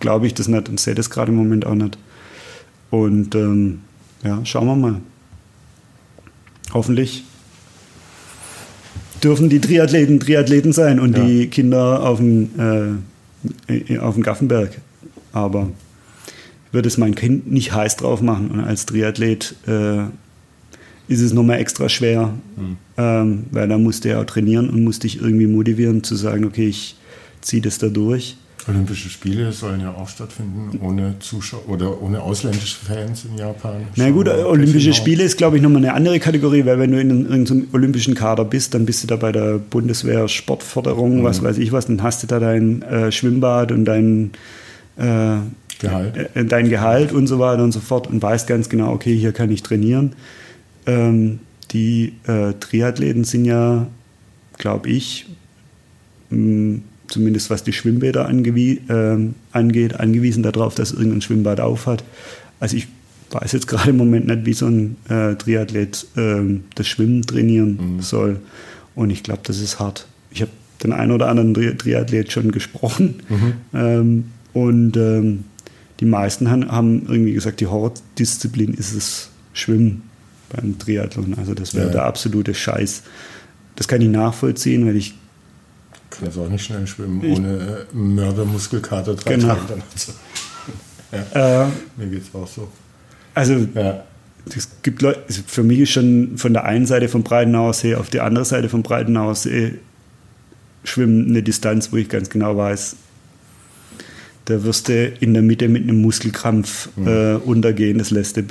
glaube 0.00 0.26
ich 0.26 0.34
das 0.34 0.48
nicht 0.48 0.68
und 0.68 0.78
sehe 0.80 0.94
das 0.94 1.10
gerade 1.10 1.32
im 1.32 1.36
Moment 1.36 1.66
auch 1.66 1.74
nicht. 1.74 1.98
Und 2.90 3.34
ähm, 3.34 3.80
ja, 4.22 4.44
schauen 4.44 4.66
wir 4.66 4.76
mal. 4.76 5.00
Hoffentlich 6.72 7.24
dürfen 9.22 9.48
die 9.48 9.60
Triathleten 9.60 10.20
Triathleten 10.20 10.72
sein 10.72 11.00
und 11.00 11.16
ja. 11.16 11.24
die 11.24 11.48
Kinder 11.48 12.02
auf 12.02 12.18
dem, 12.18 12.50
äh, 13.68 13.98
auf 13.98 14.14
dem 14.14 14.22
Gaffenberg. 14.22 14.80
Aber 15.32 15.70
ich 16.66 16.72
würde 16.72 16.88
es 16.88 16.98
mein 16.98 17.14
Kind 17.14 17.50
nicht 17.50 17.72
heiß 17.72 17.96
drauf 17.96 18.20
machen. 18.20 18.50
Und 18.50 18.60
als 18.60 18.86
Triathlet 18.86 19.56
äh, 19.66 20.04
ist 21.08 21.20
es 21.20 21.32
nochmal 21.32 21.58
extra 21.58 21.88
schwer, 21.88 22.34
mhm. 22.56 22.76
Ähm, 22.98 23.44
weil 23.50 23.68
da 23.68 23.78
musste 23.78 24.08
er 24.10 24.20
auch 24.20 24.26
trainieren 24.26 24.70
und 24.70 24.82
musste 24.84 25.06
ich 25.06 25.20
irgendwie 25.20 25.46
motivieren 25.46 26.02
zu 26.02 26.16
sagen, 26.16 26.44
okay, 26.44 26.68
ich 26.68 26.96
ziehe 27.40 27.62
das 27.62 27.78
da 27.78 27.88
durch. 27.88 28.36
Olympische 28.68 29.08
Spiele 29.08 29.52
sollen 29.52 29.80
ja 29.80 29.94
auch 29.94 30.08
stattfinden, 30.08 30.80
ohne 30.82 31.16
Zuschauer 31.20 31.68
oder 31.68 32.02
ohne 32.02 32.20
ausländische 32.20 32.84
Fans 32.84 33.24
in 33.24 33.38
Japan. 33.38 33.82
Na 33.94 34.10
gut, 34.10 34.28
Olympische 34.28 34.92
Spiele 34.92 35.22
ist, 35.22 35.36
glaube 35.36 35.56
ich, 35.56 35.62
nochmal 35.62 35.84
eine 35.84 35.94
andere 35.94 36.18
Kategorie, 36.18 36.64
weil 36.66 36.80
wenn 36.80 36.90
du 36.90 37.00
in 37.00 37.26
irgendeinem 37.26 37.68
olympischen 37.72 38.16
Kader 38.16 38.44
bist, 38.44 38.74
dann 38.74 38.84
bist 38.84 39.04
du 39.04 39.06
da 39.06 39.14
bei 39.14 39.30
der 39.30 39.58
Bundeswehr 39.58 40.26
Sportförderung, 40.26 41.20
mhm. 41.20 41.24
was 41.24 41.44
weiß 41.44 41.58
ich 41.58 41.70
was, 41.70 41.86
dann 41.86 42.02
hast 42.02 42.24
du 42.24 42.26
da 42.26 42.40
dein 42.40 42.82
äh, 42.82 43.12
Schwimmbad 43.12 43.70
und 43.70 43.84
dein 43.84 44.32
äh, 44.96 45.36
Gehalt. 45.78 46.30
Äh, 46.34 46.44
dein 46.44 46.68
Gehalt 46.68 47.12
und 47.12 47.28
so 47.28 47.38
weiter 47.38 47.62
und 47.62 47.70
so 47.70 47.80
fort 47.80 48.08
und 48.08 48.20
weißt 48.20 48.48
ganz 48.48 48.68
genau, 48.68 48.92
okay, 48.92 49.16
hier 49.16 49.32
kann 49.32 49.50
ich 49.52 49.62
trainieren. 49.62 50.14
Ähm, 50.86 51.38
die 51.76 52.14
äh, 52.26 52.54
Triathleten 52.58 53.24
sind 53.24 53.44
ja, 53.44 53.86
glaube 54.56 54.88
ich, 54.88 55.26
mh, 56.30 56.80
zumindest 57.06 57.50
was 57.50 57.62
die 57.62 57.74
Schwimmbäder 57.74 58.26
angewie 58.26 58.80
äh, 58.88 59.18
angeht, 59.52 60.00
angewiesen 60.00 60.42
darauf, 60.42 60.74
dass 60.74 60.92
irgendein 60.92 61.20
Schwimmbad 61.20 61.60
aufhat. 61.60 62.02
Also 62.60 62.78
ich 62.78 62.88
weiß 63.30 63.52
jetzt 63.52 63.66
gerade 63.68 63.90
im 63.90 63.98
Moment 63.98 64.26
nicht, 64.26 64.46
wie 64.46 64.54
so 64.54 64.66
ein 64.66 64.96
äh, 65.10 65.34
Triathlet 65.34 66.06
äh, 66.16 66.60
das 66.74 66.88
Schwimmen 66.88 67.22
trainieren 67.22 67.96
mhm. 67.96 68.00
soll. 68.00 68.40
Und 68.94 69.10
ich 69.10 69.22
glaube, 69.22 69.42
das 69.42 69.60
ist 69.60 69.78
hart. 69.78 70.06
Ich 70.30 70.40
habe 70.40 70.50
den 70.82 70.92
einen 70.92 71.12
oder 71.12 71.28
anderen 71.28 71.52
Tri 71.52 71.76
Triathlet 71.76 72.32
schon 72.32 72.52
gesprochen. 72.52 73.16
Mhm. 73.28 73.52
Ähm, 73.74 74.24
und 74.54 74.96
ähm, 74.96 75.44
die 76.00 76.06
meisten 76.06 76.50
haben, 76.50 76.72
haben, 76.72 77.02
irgendwie 77.06 77.34
gesagt, 77.34 77.60
die 77.60 77.66
Horrordisziplin 77.66 78.72
ist 78.72 78.94
es 78.94 79.28
Schwimmen 79.52 80.02
beim 80.50 80.78
Triathlon. 80.78 81.34
Also 81.38 81.54
das 81.54 81.74
wäre 81.74 81.86
ja. 81.86 81.92
der 81.92 82.02
absolute 82.04 82.54
Scheiß. 82.54 83.02
Das 83.76 83.88
kann 83.88 84.00
ich 84.00 84.08
nachvollziehen, 84.08 84.86
weil 84.86 84.96
ich 84.96 85.14
kann 86.10 86.26
jetzt 86.26 86.38
auch 86.38 86.48
nicht 86.48 86.64
schnell 86.64 86.86
schwimmen, 86.86 87.22
ohne 87.24 87.86
äh, 87.92 87.96
Mördermuskelkater 87.96 89.14
drei 89.14 89.34
genau. 89.34 89.54
Tage 89.54 89.82
Ja. 91.12 91.62
Äh, 91.64 91.68
Mir 91.96 92.06
geht 92.08 92.22
es 92.22 92.34
auch 92.34 92.48
so. 92.48 92.68
Also, 93.34 93.66
ja. 93.74 94.04
es 94.54 94.68
gibt 94.82 95.02
Leute, 95.02 95.22
also 95.28 95.42
für 95.46 95.62
mich 95.62 95.80
ist 95.80 95.90
schon 95.90 96.36
von 96.36 96.52
der 96.52 96.64
einen 96.64 96.84
Seite 96.84 97.08
vom 97.08 97.22
Breitenauersee 97.22 97.94
auf 97.94 98.10
die 98.10 98.20
andere 98.20 98.44
Seite 98.44 98.68
vom 98.68 98.82
Breitenauersee 98.82 99.74
schwimmen 100.84 101.28
eine 101.28 101.42
Distanz, 101.42 101.92
wo 101.92 101.96
ich 101.96 102.08
ganz 102.08 102.28
genau 102.28 102.56
weiß, 102.56 102.96
da 104.46 104.62
wirst 104.62 104.88
du 104.88 105.08
in 105.08 105.34
der 105.34 105.42
Mitte 105.42 105.68
mit 105.68 105.82
einem 105.82 106.00
Muskelkrampf 106.00 106.88
mhm. 106.96 107.06
äh, 107.06 107.34
untergehen, 107.34 107.98
das 107.98 108.10
lässt 108.10 108.36
du 108.36 108.44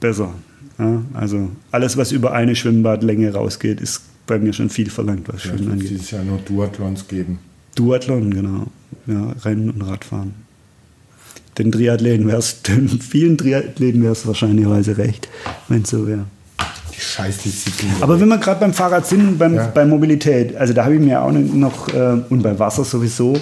besser. 0.00 0.34
Ja, 0.78 1.02
also 1.14 1.50
alles, 1.70 1.96
was 1.96 2.12
über 2.12 2.32
eine 2.32 2.54
Schwimmbadlänge 2.54 3.32
rausgeht, 3.32 3.80
ist 3.80 4.02
bei 4.26 4.38
mir 4.38 4.52
schon 4.52 4.70
viel 4.70 4.90
verlangt, 4.90 5.28
was 5.28 5.42
Schwimmen 5.42 5.72
angeht. 5.72 6.00
Es 6.00 6.10
ja 6.10 6.22
nur 6.22 6.38
Duathlons 6.38 7.08
geben. 7.08 7.38
Duathlon, 7.76 8.32
genau. 8.32 8.66
Ja, 9.06 9.32
Rennen 9.44 9.70
und 9.70 9.82
Radfahren. 9.82 10.34
Den 11.58 11.72
Triathleten 11.72 12.26
wär's, 12.26 12.62
den 12.66 12.88
vielen 12.88 13.38
Triathleten 13.38 14.02
wäre 14.02 14.12
es 14.12 14.26
wahrscheinlicherweise 14.26 14.98
recht, 14.98 15.28
wenn 15.68 15.82
es 15.82 15.90
so 15.90 16.06
wäre. 16.06 16.24
Die 16.94 17.00
Scheißdisziplin. 17.00 17.90
Aber 18.00 18.18
wenn 18.20 18.28
wir 18.28 18.38
gerade 18.38 18.60
beim 18.60 18.72
Fahrrad 18.72 19.06
sind, 19.06 19.38
beim, 19.38 19.54
ja. 19.54 19.66
bei 19.68 19.84
Mobilität, 19.84 20.56
also 20.56 20.72
da 20.72 20.84
habe 20.84 20.94
ich 20.94 21.00
mir 21.00 21.22
auch 21.22 21.32
noch, 21.32 21.88
äh, 21.88 22.22
und 22.28 22.42
bei 22.42 22.58
Wasser 22.58 22.84
sowieso, 22.84 23.38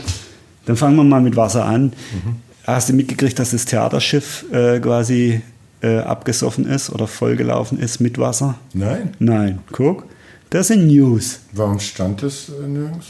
dann 0.67 0.77
fangen 0.77 0.97
wir 0.97 1.05
mal 1.05 1.21
mit 1.21 1.37
Wasser 1.37 1.65
an. 1.65 1.85
Mhm. 1.85 2.37
Hast 2.65 2.89
du 2.89 2.95
mitgekriegt, 2.95 3.39
dass 3.39 3.51
das 3.51 3.65
Theaterschiff 3.65 4.47
äh, 4.53 4.81
quasi 4.81 5.43
äh, 5.85 5.99
abgesoffen 5.99 6.67
ist 6.67 6.91
oder 6.91 7.07
vollgelaufen 7.07 7.79
ist 7.79 8.01
mit 8.01 8.19
Wasser? 8.19 8.55
Nein. 8.73 9.13
Nein, 9.19 9.59
guck. 9.71 10.07
Das 10.49 10.69
sind 10.69 10.87
News. 10.87 11.41
Warum 11.53 11.79
stand 11.79 12.23
das 12.23 12.49
äh, 12.49 12.67
nirgends? 12.67 13.09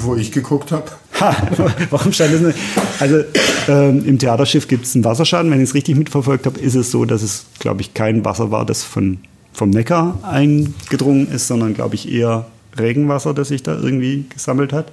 Wo 0.00 0.16
ich 0.16 0.32
geguckt 0.32 0.72
habe. 0.72 0.86
warum 1.90 2.12
stand 2.12 2.32
das 2.32 2.40
nicht? 2.40 2.58
Also 3.00 3.22
ähm, 3.68 4.02
im 4.06 4.18
Theaterschiff 4.18 4.66
gibt 4.66 4.86
es 4.86 4.94
einen 4.94 5.04
Wasserschaden. 5.04 5.50
Wenn 5.50 5.58
ich 5.58 5.68
es 5.68 5.74
richtig 5.74 5.96
mitverfolgt 5.96 6.46
habe, 6.46 6.58
ist 6.58 6.74
es 6.74 6.90
so, 6.90 7.04
dass 7.04 7.22
es, 7.22 7.44
glaube 7.58 7.82
ich, 7.82 7.92
kein 7.92 8.24
Wasser 8.24 8.50
war, 8.50 8.64
das 8.64 8.82
von, 8.82 9.18
vom 9.52 9.68
Neckar 9.68 10.18
eingedrungen 10.22 11.30
ist, 11.30 11.48
sondern, 11.48 11.74
glaube 11.74 11.96
ich, 11.96 12.10
eher 12.10 12.46
Regenwasser, 12.78 13.34
das 13.34 13.48
sich 13.48 13.62
da 13.62 13.74
irgendwie 13.74 14.24
gesammelt 14.32 14.72
hat. 14.72 14.90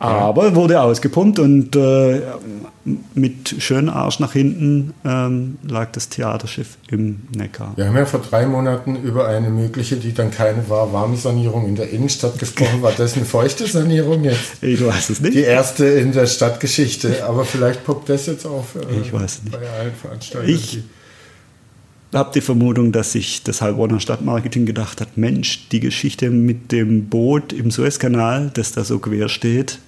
Aber 0.00 0.54
wurde 0.54 0.80
ausgepumpt 0.80 1.38
und 1.38 1.76
äh, 1.76 2.22
mit 3.14 3.54
schönem 3.58 3.90
Arsch 3.90 4.18
nach 4.18 4.32
hinten 4.32 4.94
ähm, 5.04 5.58
lag 5.62 5.92
das 5.92 6.08
Theaterschiff 6.08 6.78
im 6.90 7.20
Neckar. 7.36 7.74
Wir 7.76 7.86
haben 7.86 7.96
ja 7.96 8.06
vor 8.06 8.20
drei 8.20 8.46
Monaten 8.46 8.96
über 8.96 9.28
eine 9.28 9.50
mögliche, 9.50 9.96
die 9.96 10.14
dann 10.14 10.30
keine 10.30 10.70
war, 10.70 10.90
Warmsanierung 10.94 11.68
in 11.68 11.76
der 11.76 11.90
Innenstadt 11.90 12.38
gesprochen. 12.38 12.80
War 12.80 12.92
das 12.96 13.14
eine 13.14 13.26
feuchte 13.26 13.66
Sanierung 13.66 14.24
jetzt? 14.24 14.62
Ich 14.62 14.82
weiß 14.82 15.10
es 15.10 15.20
nicht. 15.20 15.34
Die 15.34 15.42
erste 15.42 15.84
in 15.84 16.12
der 16.12 16.26
Stadtgeschichte. 16.26 17.26
Aber 17.26 17.44
vielleicht 17.44 17.84
poppt 17.84 18.08
das 18.08 18.24
jetzt 18.24 18.46
auf 18.46 18.76
äh, 18.76 19.00
ich 19.02 19.12
weiß 19.12 19.42
nicht. 19.44 19.52
bei 19.52 19.68
allen 19.68 19.94
Veranstaltungen. 19.94 20.54
Ich 20.54 20.82
habe 22.14 22.30
die 22.34 22.40
Vermutung, 22.40 22.90
dass 22.90 23.12
sich 23.12 23.42
das 23.42 23.60
Heilbronner 23.60 24.00
Stadtmarketing 24.00 24.64
gedacht 24.64 25.02
hat, 25.02 25.18
Mensch, 25.18 25.68
die 25.68 25.80
Geschichte 25.80 26.30
mit 26.30 26.72
dem 26.72 27.10
Boot 27.10 27.52
im 27.52 27.70
Suezkanal, 27.70 28.50
das 28.54 28.72
da 28.72 28.82
so 28.82 28.98
quer 28.98 29.28
steht, 29.28 29.78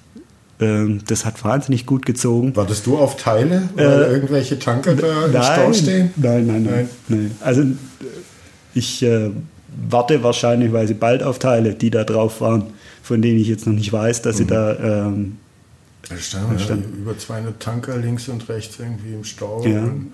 das 1.06 1.24
hat 1.24 1.44
wahnsinnig 1.44 1.86
gut 1.86 2.06
gezogen. 2.06 2.54
Wartest 2.56 2.86
du 2.86 2.98
auf 2.98 3.16
Teile, 3.16 3.68
weil 3.74 3.86
äh, 3.86 4.12
irgendwelche 4.12 4.58
Tanker 4.58 4.94
da 4.94 5.26
im 5.26 5.32
Stau 5.42 5.72
stehen? 5.72 6.10
Nein, 6.16 6.46
nein, 6.46 6.62
nein. 6.62 6.90
nein. 7.08 7.30
Also 7.40 7.64
ich 8.74 9.02
äh, 9.02 9.30
warte 9.90 10.22
wahrscheinlich, 10.22 10.72
weil 10.72 10.86
sie 10.86 10.94
bald 10.94 11.22
auf 11.22 11.38
Teile, 11.38 11.74
die 11.74 11.90
da 11.90 12.04
drauf 12.04 12.40
waren, 12.40 12.64
von 13.02 13.20
denen 13.22 13.38
ich 13.38 13.48
jetzt 13.48 13.66
noch 13.66 13.74
nicht 13.74 13.92
weiß, 13.92 14.22
dass 14.22 14.36
mhm. 14.36 14.38
sie 14.38 14.46
da 14.46 15.06
ähm, 15.06 15.36
da 16.08 16.16
standen, 16.16 16.58
standen 16.58 16.98
über 16.98 17.16
200 17.16 17.60
Tanker 17.60 17.96
links 17.96 18.28
und 18.28 18.48
rechts 18.48 18.78
irgendwie 18.78 19.14
im 19.14 19.24
Stau. 19.24 19.64
Ja. 19.64 19.82
Und, 19.82 20.12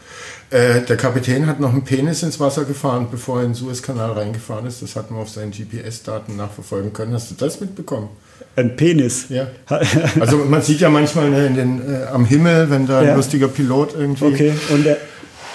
äh, 0.50 0.82
der 0.82 0.96
Kapitän 0.96 1.46
hat 1.46 1.60
noch 1.60 1.72
einen 1.72 1.84
Penis 1.84 2.22
ins 2.22 2.38
Wasser 2.38 2.64
gefahren, 2.64 3.08
bevor 3.10 3.38
er 3.38 3.44
in 3.44 3.50
den 3.50 3.54
Suezkanal 3.54 4.12
reingefahren 4.12 4.66
ist. 4.66 4.82
Das 4.82 4.96
hat 4.96 5.10
man 5.10 5.20
auf 5.20 5.30
seinen 5.30 5.52
GPS-Daten 5.52 6.36
nachverfolgen 6.36 6.92
können. 6.92 7.14
Hast 7.14 7.30
du 7.30 7.34
das 7.36 7.60
mitbekommen? 7.60 8.08
Ein 8.56 8.76
Penis? 8.76 9.26
Ja. 9.28 9.48
Also 10.20 10.38
man 10.38 10.62
sieht 10.62 10.80
ja 10.80 10.90
manchmal 10.90 11.30
ne, 11.30 11.46
in 11.46 11.54
den, 11.54 11.80
äh, 11.80 12.06
am 12.06 12.24
Himmel, 12.24 12.70
wenn 12.70 12.86
da 12.86 13.00
ein 13.00 13.06
ja. 13.06 13.16
lustiger 13.16 13.48
Pilot 13.48 13.94
irgendwie... 13.96 14.24
Okay, 14.24 14.52
und 14.70 14.84
der... 14.84 14.98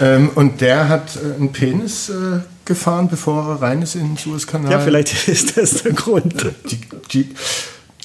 Ähm, 0.02 0.32
und 0.34 0.62
der 0.62 0.90
hat 0.90 1.16
äh, 1.18 1.36
einen 1.36 1.52
Penis 1.52 2.10
äh, 2.10 2.40
gefahren, 2.66 3.10
bevor 3.10 3.48
er 3.48 3.62
rein 3.62 3.82
ist 3.82 3.96
in 3.96 4.02
den 4.02 4.18
Suezkanal. 4.18 4.72
Ja, 4.72 4.80
vielleicht 4.80 5.28
ist 5.28 5.58
das 5.58 5.84
der 5.84 5.94
Grund. 5.94 6.34
Die, 6.72 6.80
die, 7.12 7.36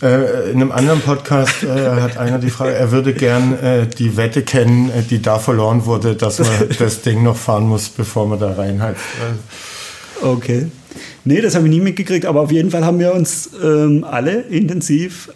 äh, 0.03 0.51
in 0.51 0.63
einem 0.63 0.71
anderen 0.71 1.01
Podcast 1.01 1.65
äh, 1.65 1.67
hat 1.69 2.19
einer 2.19 2.39
die 2.39 2.51
Frage, 2.51 2.75
er 2.75 2.93
würde 2.93 3.15
gern 3.15 3.59
äh, 3.59 3.87
die 3.87 4.17
Wette 4.17 4.43
kennen, 4.43 4.91
äh, 4.91 5.03
die 5.03 5.21
da 5.21 5.39
verloren 5.39 5.87
wurde, 5.87 6.15
dass 6.15 6.39
man 6.39 6.49
das 6.79 7.03
Ding 7.03 7.23
noch 7.23 7.37
fahren 7.37 7.69
muss, 7.69 7.89
bevor 7.89 8.27
man 8.29 8.39
da 8.39 8.53
reinheizt. 8.53 9.01
Okay. 10.23 10.67
Nee, 11.25 11.41
das 11.41 11.55
habe 11.55 11.67
ich 11.67 11.73
nie 11.73 11.81
mitgekriegt, 11.81 12.27
aber 12.27 12.41
auf 12.41 12.53
jeden 12.53 12.71
Fall 12.71 12.85
haben 12.85 12.99
wir 12.99 13.13
uns 13.13 13.51
ähm, 13.63 14.05
alle 14.05 14.41
intensiv 14.43 15.31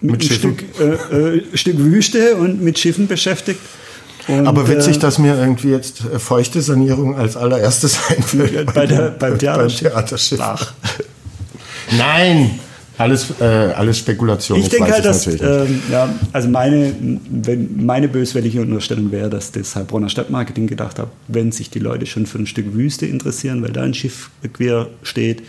mit, 0.00 0.12
mit 0.12 0.24
Stück, 0.24 0.64
äh, 0.80 1.36
äh, 1.36 1.56
Stück 1.56 1.78
Wüste 1.78 2.36
und 2.36 2.60
mit 2.60 2.78
Schiffen 2.78 3.06
beschäftigt. 3.06 3.60
Und, 4.28 4.46
aber 4.46 4.68
witzig, 4.68 4.98
dass 4.98 5.18
mir 5.18 5.36
irgendwie 5.36 5.70
jetzt 5.70 6.02
feuchte 6.18 6.60
Sanierung 6.60 7.16
als 7.16 7.36
allererstes 7.36 7.98
einfällt. 8.08 8.74
Bei 8.74 8.86
der, 8.86 9.10
beim 9.10 9.38
Theaterschiff. 9.38 9.92
Beim 9.92 10.06
Theaterschiff. 10.06 10.74
Nein! 11.96 12.60
Alles, 12.98 13.32
äh, 13.40 13.44
alles 13.44 13.98
Spekulation. 13.98 14.58
Ich, 14.58 14.64
ich 14.64 14.70
denke 14.70 14.92
halt, 14.92 15.04
dass, 15.04 15.26
ähm, 15.26 15.82
ja, 15.90 16.14
also 16.32 16.48
meine, 16.48 16.94
wenn 17.30 17.84
meine 17.84 18.08
böswillige 18.08 18.60
Unterstellung 18.60 19.10
wäre, 19.10 19.30
dass 19.30 19.50
das 19.50 19.74
Heilbronner 19.74 20.08
Stadtmarketing 20.08 20.66
gedacht 20.66 20.98
hat, 20.98 21.08
wenn 21.28 21.52
sich 21.52 21.70
die 21.70 21.78
Leute 21.78 22.06
schon 22.06 22.26
für 22.26 22.38
ein 22.38 22.46
Stück 22.46 22.74
Wüste 22.74 23.06
interessieren, 23.06 23.62
weil 23.62 23.72
da 23.72 23.82
ein 23.82 23.94
Schiff 23.94 24.30
quer 24.52 24.88
steht, 25.02 25.42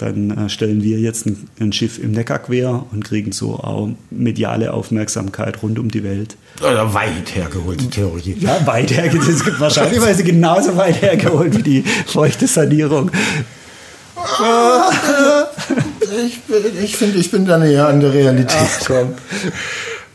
dann 0.00 0.30
äh, 0.30 0.48
stellen 0.48 0.82
wir 0.82 0.98
jetzt 0.98 1.26
ein, 1.26 1.48
ein, 1.60 1.72
Schiff 1.72 1.98
im 1.98 2.12
Neckar 2.12 2.38
quer 2.38 2.86
und 2.90 3.04
kriegen 3.04 3.32
so 3.32 3.54
auch 3.56 3.90
mediale 4.10 4.72
Aufmerksamkeit 4.72 5.62
rund 5.62 5.78
um 5.78 5.90
die 5.90 6.02
Welt. 6.02 6.36
Oder 6.60 6.94
weit 6.94 7.34
hergeholte 7.34 7.88
Theorie. 7.88 8.36
Ja, 8.40 8.66
weit 8.66 8.90
hergeholt. 8.96 9.28
Es 9.28 9.44
gibt 9.44 9.60
wahrscheinlich 9.60 10.24
genauso 10.24 10.76
weit 10.76 11.02
hergeholt 11.02 11.56
wie 11.56 11.62
die 11.62 11.84
feuchte 12.06 12.46
Sanierung. 12.46 13.10
Ich, 16.26 16.40
ich 16.82 16.96
finde, 16.96 17.18
ich 17.18 17.30
bin 17.30 17.44
da 17.46 17.58
näher 17.58 17.88
an 17.88 18.00
der 18.00 18.12
Realität. 18.12 18.56
Ach, 18.60 18.86
komm. 18.86 19.14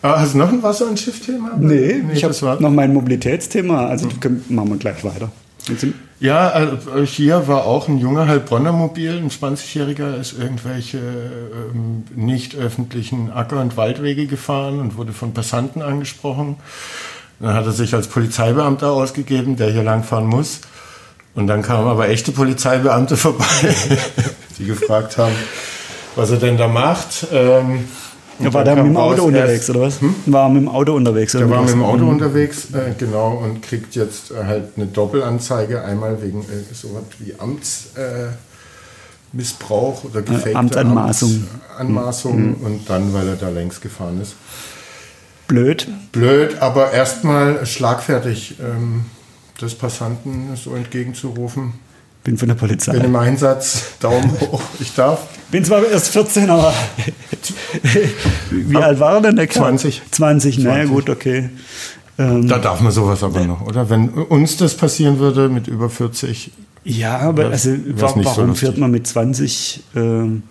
Aber 0.02 0.20
hast 0.20 0.34
du 0.36 0.38
noch 0.38 0.50
ein 0.50 0.62
Wasser- 0.62 0.88
und 0.88 1.00
Schiffthema? 1.00 1.52
Nee, 1.58 2.04
nee 2.06 2.14
ich 2.14 2.24
habe 2.24 2.62
noch 2.62 2.70
mein 2.70 2.94
Mobilitätsthema. 2.94 3.88
Also 3.88 4.08
mhm. 4.08 4.44
machen 4.50 4.70
wir 4.70 4.78
gleich 4.78 5.04
weiter. 5.04 5.32
Ja, 6.20 6.50
also 6.50 7.04
hier 7.04 7.48
war 7.48 7.66
auch 7.66 7.88
ein 7.88 7.98
junger 7.98 8.28
Heilbronner 8.28 8.72
Mobil, 8.72 9.18
ein 9.18 9.30
20-Jähriger, 9.30 10.16
ist 10.20 10.38
irgendwelche 10.38 10.98
ähm, 10.98 12.04
nicht 12.16 12.56
öffentlichen 12.56 13.32
Acker- 13.32 13.62
und 13.62 13.76
Waldwege 13.76 14.28
gefahren 14.28 14.80
und 14.80 14.98
wurde 14.98 15.12
von 15.12 15.34
Passanten 15.34 15.82
angesprochen. 15.82 16.58
Dann 17.40 17.54
hat 17.54 17.66
er 17.66 17.74
sich 17.74 17.94
als 17.94 18.08
Polizeibeamter 18.08 18.92
ausgegeben, 18.92 19.58
der 19.58 19.72
hier 19.72 19.84
langfahren 19.84 20.28
muss. 20.28 20.62
Und 21.36 21.48
dann 21.48 21.62
kamen 21.62 21.88
aber 21.88 22.10
echte 22.10 22.32
Polizeibeamte 22.32 23.18
vorbei, 23.18 23.46
die 24.58 24.66
gefragt 24.66 25.18
haben, 25.18 25.36
was 26.16 26.32
er 26.32 26.38
denn 26.38 26.58
da 26.58 26.68
macht. 26.68 27.28
Ähm, 27.32 27.86
ja, 28.40 28.52
war 28.54 28.66
der 28.66 28.76
mit 28.76 28.86
dem 28.86 28.98
Auto 28.98 29.24
unterwegs, 29.24 29.70
oder 29.70 29.82
was? 29.82 30.02
Hm? 30.02 30.16
War 30.26 30.50
mit 30.50 30.64
dem 30.64 30.70
Auto 30.70 30.94
unterwegs, 30.94 31.36
oder? 31.36 31.46
Der 31.46 31.56
war 31.56 31.62
mit 31.62 31.72
dem 31.72 31.84
Auto 31.84 32.04
mhm. 32.04 32.10
unterwegs, 32.10 32.68
äh, 32.74 32.94
genau, 32.98 33.42
und 33.44 33.62
kriegt 33.62 33.96
jetzt 33.96 34.32
äh, 34.32 34.44
halt 34.46 34.72
eine 34.76 34.88
Doppelanzeige, 34.88 35.84
einmal 35.84 36.22
wegen 36.22 36.42
äh, 36.42 36.74
so 36.74 36.90
was 36.94 37.04
wie 37.20 37.34
Amtsmissbrauch 37.38 40.04
äh, 40.04 40.08
oder 40.08 40.22
gefakte 40.22 40.56
Amtsanmaßung. 40.56 41.48
Amtsanmaßung 41.78 42.48
mhm. 42.48 42.56
und 42.66 42.90
dann, 42.90 43.14
weil 43.14 43.30
er 43.30 43.36
da 43.36 43.50
längs 43.50 43.80
gefahren 43.80 44.20
ist. 44.22 44.36
Blöd. 45.48 45.88
Blöd, 46.12 46.62
aber 46.62 46.92
erstmal 46.92 47.66
schlagfertig. 47.66 48.56
Ähm, 48.60 49.06
des 49.62 49.76
Passanten 49.76 50.56
so 50.56 50.76
entgegenzurufen. 50.76 51.74
Bin 52.24 52.38
von 52.38 52.48
der 52.48 52.56
Polizei. 52.56 52.94
Bin 52.94 53.04
im 53.04 53.16
Einsatz, 53.16 53.98
Daumen 54.00 54.32
hoch, 54.40 54.62
ich 54.80 54.94
darf. 54.96 55.28
Bin 55.52 55.64
zwar 55.64 55.86
erst 55.86 56.10
14, 56.10 56.50
aber 56.50 56.74
wie 58.52 58.78
alt 58.78 59.00
war 59.00 59.16
er 59.16 59.22
denn 59.22 59.36
der 59.36 59.48
Kerl? 59.48 59.78
20. 59.78 60.02
20, 60.12 60.60
naja 60.60 60.86
gut, 60.86 61.10
okay. 61.10 61.50
Ähm, 62.18 62.48
da 62.48 62.58
darf 62.58 62.82
man 62.82 62.92
sowas 62.92 63.24
aber 63.24 63.46
noch, 63.46 63.62
oder? 63.62 63.90
Wenn 63.90 64.10
uns 64.10 64.58
das 64.58 64.76
passieren 64.76 65.20
würde 65.20 65.50
mit 65.50 65.68
über 65.68 65.90
40. 65.90 66.52
Ja, 66.84 67.20
aber 67.20 67.46
also, 67.46 67.76
warum 67.90 68.24
so 68.24 68.54
fährt 68.54 68.78
man 68.78 68.92
mit 68.92 69.06
20 69.06 69.84
ähm, 69.96 70.44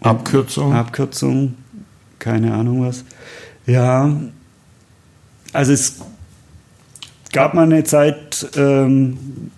Abkürzung? 0.00 0.72
Abkürzung, 0.72 1.54
keine 2.18 2.54
Ahnung 2.54 2.86
was. 2.86 3.04
Ja, 3.66 4.16
also 5.52 5.72
es 5.72 5.96
gab 7.32 7.54
mal 7.54 7.64
eine 7.64 7.84
Zeit, 7.84 8.48
ähm, 8.56 9.50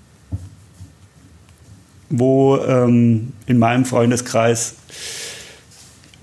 wo 2.10 2.56
ähm, 2.58 3.32
in 3.46 3.58
meinem 3.58 3.84
Freundeskreis 3.84 4.74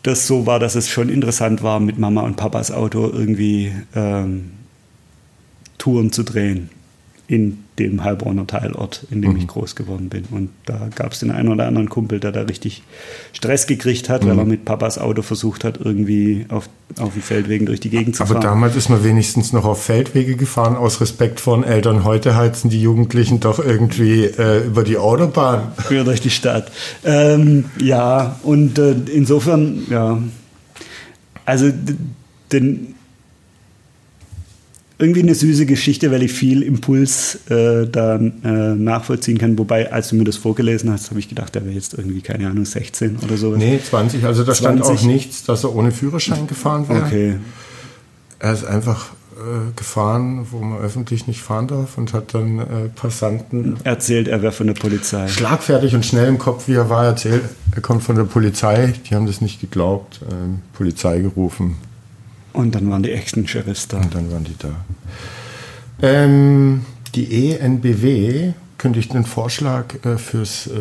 das 0.04 0.28
so 0.28 0.46
war, 0.46 0.60
dass 0.60 0.76
es 0.76 0.90
schon 0.90 1.10
interessant 1.10 1.62
war, 1.64 1.80
mit 1.80 1.98
Mama 1.98 2.22
und 2.22 2.36
Papas 2.38 2.72
Auto 2.72 3.10
irgendwie 3.12 3.74
ähm, 3.96 4.52
Touren 5.78 6.12
zu 6.12 6.24
drehen 6.24 6.70
in 7.30 7.64
dem 7.78 8.04
Heilbronner 8.04 8.48
Teilort, 8.48 9.06
in 9.12 9.22
dem 9.22 9.34
mhm. 9.34 9.38
ich 9.38 9.48
groß 9.48 9.76
geworden 9.76 10.10
bin. 10.10 10.24
Und 10.32 10.50
da 10.66 10.90
gab 10.96 11.12
es 11.12 11.20
den 11.20 11.30
einen 11.30 11.50
oder 11.50 11.68
anderen 11.68 11.88
Kumpel, 11.88 12.20
der 12.20 12.32
da 12.32 12.42
richtig 12.42 12.82
Stress 13.34 13.68
gekriegt 13.68 14.10
hat, 14.10 14.24
mhm. 14.24 14.30
weil 14.30 14.40
er 14.40 14.46
mit 14.46 14.66
Papas 14.66 14.98
Auto 14.98 15.22
versucht 15.22 15.64
hat, 15.64 15.80
irgendwie 15.80 16.48
auf, 16.50 16.68
auf 16.98 17.14
den 17.14 17.22
Feldwegen 17.22 17.68
durch 17.68 17.80
die 17.80 17.92
Gegend 17.92 18.16
zu 18.16 18.24
Aber 18.24 18.34
fahren. 18.34 18.44
Aber 18.44 18.56
damals 18.56 18.76
ist 18.76 18.90
man 18.90 19.04
wenigstens 19.04 19.54
noch 19.54 19.64
auf 19.66 19.84
Feldwege 19.84 20.38
gefahren, 20.38 20.76
aus 20.76 21.02
Respekt 21.02 21.40
vor 21.40 21.56
den 21.56 21.64
Eltern. 21.64 22.04
Heute 22.04 22.36
heizen 22.36 22.72
die 22.72 22.82
Jugendlichen 22.82 23.40
doch 23.40 23.60
irgendwie 23.60 24.26
äh, 24.26 24.66
über 24.66 24.84
die 24.84 24.98
Autobahn. 24.98 25.72
Früher 25.78 26.04
durch 26.04 26.22
die 26.22 26.32
Stadt. 26.32 26.72
Ähm, 27.06 27.66
ja, 27.80 28.40
und 28.42 28.80
äh, 28.80 28.96
insofern, 29.14 29.84
ja. 29.92 30.18
Also, 31.46 31.72
den 32.52 32.96
irgendwie 35.00 35.22
eine 35.22 35.34
süße 35.34 35.66
Geschichte, 35.66 36.12
weil 36.12 36.24
ich 36.24 36.34
viel 36.34 36.62
Impuls 36.62 37.40
äh, 37.50 37.88
da 37.88 38.18
äh, 38.18 38.76
nachvollziehen 38.76 39.38
kann. 39.38 39.58
Wobei, 39.58 39.92
als 39.92 40.10
du 40.10 40.18
mir 40.18 40.26
das 40.26 40.36
vorgelesen 40.36 40.92
hast, 40.92 41.10
habe 41.10 41.20
ich 41.20 41.30
gedacht, 41.30 41.56
er 41.56 41.64
wäre 41.64 41.74
jetzt 41.74 41.94
irgendwie, 41.98 42.22
keine 42.22 42.50
Ahnung, 42.50 42.66
16 42.66 43.18
oder 43.24 43.38
so. 43.38 43.56
Nee, 43.56 43.80
20. 43.82 44.26
Also 44.26 44.44
da 44.44 44.54
20. 44.54 44.86
stand 44.86 45.00
auch 45.00 45.04
nichts, 45.04 45.44
dass 45.46 45.64
er 45.64 45.74
ohne 45.74 45.92
Führerschein 45.92 46.48
gefahren 46.48 46.90
wäre. 46.90 47.06
Okay. 47.06 47.36
Er 48.40 48.54
ist 48.54 48.66
einfach 48.66 49.12
äh, 49.40 49.72
gefahren, 49.78 50.48
wo 50.52 50.60
man 50.60 50.80
öffentlich 50.80 51.28
nicht 51.28 51.42
fahren 51.42 51.68
darf 51.68 51.98
und 51.98 52.12
hat 52.12 52.34
dann 52.34 52.60
äh, 52.60 52.64
Passanten 52.94 53.78
erzählt, 53.86 54.28
er 54.28 54.42
wäre 54.42 54.52
von 54.52 54.68
der 54.68 54.74
Polizei. 54.74 55.30
Schlagfertig 55.30 55.96
und 55.96 56.06
schnell 56.06 56.28
im 56.28 56.40
Kopf, 56.40 56.68
wie 56.68 56.74
er 56.74 56.90
war, 56.90 57.06
erzählt, 57.06 57.44
er 57.74 57.82
kommt 57.82 58.04
von 58.04 58.18
der 58.18 58.26
Polizei. 58.26 58.94
Die 59.10 59.16
haben 59.16 59.28
das 59.28 59.40
nicht 59.40 59.62
geglaubt. 59.62 60.20
Ähm, 60.30 60.60
Polizei 60.74 61.20
gerufen, 61.22 61.78
und 62.54 62.76
dann 62.76 62.90
waren 62.90 63.04
die 63.04 63.12
echten 63.12 63.48
Sheriffs 63.48 63.88
da. 63.88 63.98
Und 63.98 64.14
dann 64.14 64.32
waren 64.32 64.44
die 64.44 64.56
da. 64.58 64.70
Ähm, 66.02 66.86
die 67.16 67.52
ENBW 67.52 68.54
kündigt 68.78 69.14
einen 69.14 69.26
Vorschlag 69.26 69.86
äh, 70.06 70.18
fürs, 70.18 70.68
äh, 70.68 70.72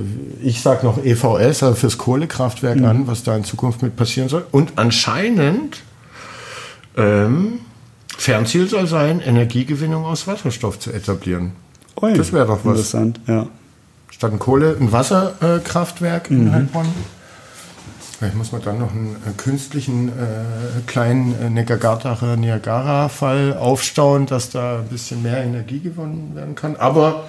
ich 0.43 0.63
sag 0.63 0.85
noch 0.85 1.05
EVS, 1.05 1.63
also 1.63 1.75
fürs 1.75 1.99
Kohlekraftwerk 1.99 2.79
mhm. 2.79 2.85
an, 2.85 3.07
was 3.07 3.25
da 3.25 3.37
in 3.37 3.45
Zukunft 3.45 3.83
mit 3.83 3.97
passieren 3.97 4.29
soll. 4.29 4.47
Und 4.51 4.73
anscheinend 4.77 5.83
ähm, 6.97 7.61
Fernziel 8.17 8.69
soll 8.69 8.87
sein, 8.87 9.21
Energiegewinnung 9.21 10.05
aus 10.05 10.27
Wasserstoff 10.27 10.79
zu 10.79 10.93
etablieren. 10.93 11.53
Oi, 12.01 12.15
das 12.15 12.33
wäre 12.33 12.47
doch 12.47 12.65
was. 12.65 12.79
Interessant, 12.79 13.21
ja. 13.27 13.47
Statt 14.11 14.33
ein 14.33 14.39
Kohle, 14.39 14.77
ein 14.81 14.91
Wasserkraftwerk 14.91 16.31
mhm. 16.31 16.41
in 16.41 16.53
Heilbronn. 16.53 16.87
Vielleicht 18.19 18.35
muss 18.35 18.51
man 18.51 18.63
dann 18.63 18.81
noch 18.81 18.91
einen 18.91 19.15
äh, 19.27 19.31
künstlichen 19.37 20.09
äh, 20.09 20.13
kleinen 20.89 21.41
äh, 21.41 21.51
Neckargartacher 21.51 22.37
Niagara-Fall 22.37 23.57
aufstauen, 23.57 24.27
dass 24.27 24.51
da 24.51 24.81
ein 24.81 24.89
bisschen 24.89 25.23
mehr 25.23 25.39
Energie 25.45 25.79
gewonnen 25.79 26.33
werden 26.35 26.57
kann. 26.57 26.75
Aber 26.75 27.29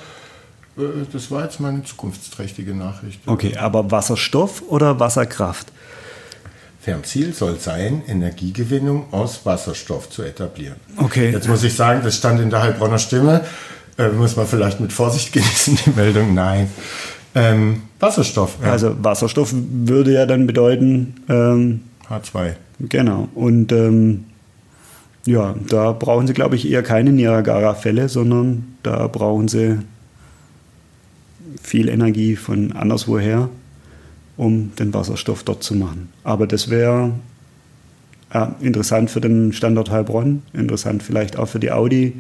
äh, 0.78 0.82
das 1.14 1.30
war 1.30 1.44
jetzt 1.44 1.60
mal 1.60 1.70
eine 1.70 1.84
zukunftsträchtige 1.84 2.74
Nachricht. 2.74 3.22
Okay, 3.28 3.56
aber 3.56 3.92
Wasserstoff 3.92 4.64
oder 4.68 5.00
Wasserkraft? 5.00 5.72
Fernziel 6.82 7.34
soll 7.34 7.60
sein, 7.60 8.02
Energiegewinnung 8.08 9.14
aus 9.14 9.46
Wasserstoff 9.46 10.10
zu 10.10 10.24
etablieren. 10.24 10.78
Okay. 10.98 11.30
Jetzt 11.30 11.48
muss 11.48 11.64
ich 11.64 11.76
sagen, 11.76 12.02
das 12.04 12.16
stand 12.16 12.40
in 12.42 12.50
der 12.50 12.64
Heilbronner 12.64 12.98
Stimme. 12.98 13.46
Äh, 14.00 14.10
muss 14.10 14.36
man 14.36 14.48
vielleicht 14.48 14.80
mit 14.80 14.92
Vorsicht 14.92 15.34
genießen, 15.34 15.78
die 15.86 15.92
Meldung. 15.92 16.34
Nein. 16.34 16.72
Ähm, 17.40 17.82
Wasserstoff. 18.00 18.58
Ja. 18.62 18.72
Also 18.72 18.96
Wasserstoff 19.02 19.54
würde 19.54 20.14
ja 20.14 20.26
dann 20.26 20.46
bedeuten 20.46 21.16
ähm, 21.30 21.82
H2. 22.10 22.54
Genau. 22.80 23.30
Und 23.34 23.72
ähm, 23.72 24.26
ja, 25.26 25.56
da 25.70 25.92
brauchen 25.92 26.28
Sie, 26.28 26.34
glaube 26.34 26.56
ich, 26.56 26.70
eher 26.70 26.84
keine 26.84 27.12
Niagara-Fälle, 27.12 28.10
sondern 28.10 28.76
da 28.84 29.08
brauchen 29.08 29.48
Sie 29.48 29.78
viel 31.62 31.90
Energie 31.90 32.36
von 32.36 32.72
anderswoher, 32.74 33.50
um 34.38 34.72
den 34.78 34.94
Wasserstoff 34.94 35.44
dort 35.44 35.64
zu 35.64 35.76
machen. 35.76 36.10
Aber 36.24 36.48
das 36.48 36.70
wäre 36.70 37.12
ja, 38.34 38.56
interessant 38.62 39.10
für 39.10 39.22
den 39.22 39.54
Standort 39.54 39.92
Heilbronn, 39.92 40.42
interessant 40.54 41.04
vielleicht 41.04 41.38
auch 41.38 41.48
für 41.48 41.60
die 41.60 41.72
Audi 41.72 42.14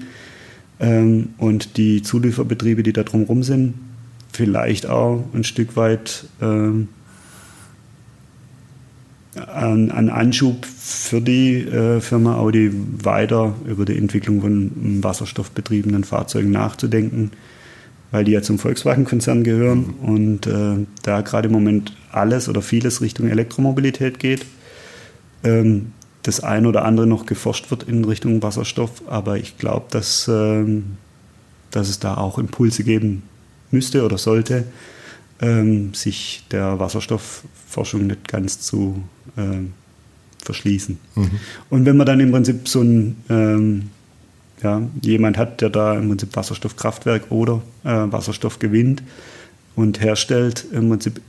ähm, 0.79 1.29
und 1.37 1.77
die 1.77 2.01
Zulieferbetriebe, 2.01 2.83
die 2.83 2.93
da 2.93 3.03
drumherum 3.03 3.43
sind 3.43 3.75
vielleicht 4.31 4.85
auch 4.85 5.23
ein 5.33 5.43
Stück 5.43 5.75
weit 5.75 6.25
ähm, 6.41 6.89
an, 9.35 9.91
an, 9.91 10.09
Anschub 10.09 10.65
für 10.65 11.21
die 11.21 11.63
äh, 11.63 12.01
Firma 12.01 12.35
Audi 12.35 12.71
weiter 13.03 13.53
über 13.65 13.85
die 13.85 13.97
Entwicklung 13.97 14.41
von 14.41 15.03
wasserstoffbetriebenen 15.03 16.03
Fahrzeugen 16.03 16.51
nachzudenken, 16.51 17.31
weil 18.11 18.23
die 18.23 18.31
ja 18.31 18.41
zum 18.41 18.59
Volkswagen-Konzern 18.59 19.43
gehören 19.43 19.93
und 20.01 20.47
äh, 20.47 20.85
da 21.03 21.21
gerade 21.21 21.47
im 21.47 21.53
Moment 21.53 21.95
alles 22.11 22.49
oder 22.49 22.61
vieles 22.61 23.01
Richtung 23.01 23.27
Elektromobilität 23.27 24.19
geht. 24.19 24.45
Ähm, 25.43 25.93
das 26.23 26.41
eine 26.41 26.67
oder 26.67 26.83
andere 26.83 27.07
noch 27.07 27.25
geforscht 27.25 27.71
wird 27.71 27.83
in 27.83 28.03
Richtung 28.03 28.43
Wasserstoff, 28.43 29.03
aber 29.07 29.37
ich 29.37 29.57
glaube, 29.57 29.85
dass, 29.89 30.27
äh, 30.27 30.65
dass 31.71 31.87
es 31.87 31.99
da 31.99 32.17
auch 32.17 32.37
Impulse 32.39 32.83
geben 32.83 33.23
müsste 33.71 34.03
oder 34.03 34.17
sollte, 34.17 34.65
ähm, 35.41 35.93
sich 35.93 36.43
der 36.51 36.79
Wasserstoffforschung 36.79 38.07
nicht 38.07 38.27
ganz 38.27 38.59
zu 38.61 39.03
ähm, 39.37 39.73
verschließen. 40.43 40.97
Mhm. 41.15 41.31
Und 41.69 41.85
wenn 41.85 41.97
man 41.97 42.05
dann 42.05 42.19
im 42.19 42.31
Prinzip 42.31 42.67
so 42.67 42.81
ein 42.81 43.15
ähm, 43.29 43.89
ja, 44.61 44.81
jemand 45.01 45.37
hat, 45.37 45.61
der 45.61 45.69
da 45.69 45.95
im 45.95 46.09
Prinzip 46.09 46.35
Wasserstoffkraftwerk 46.35 47.31
oder 47.31 47.61
äh, 47.83 47.89
Wasserstoff 47.89 48.59
gewinnt 48.59 49.03
und 49.75 50.01
herstellt, 50.01 50.65
im 50.71 50.89
Prinzip 50.89 51.21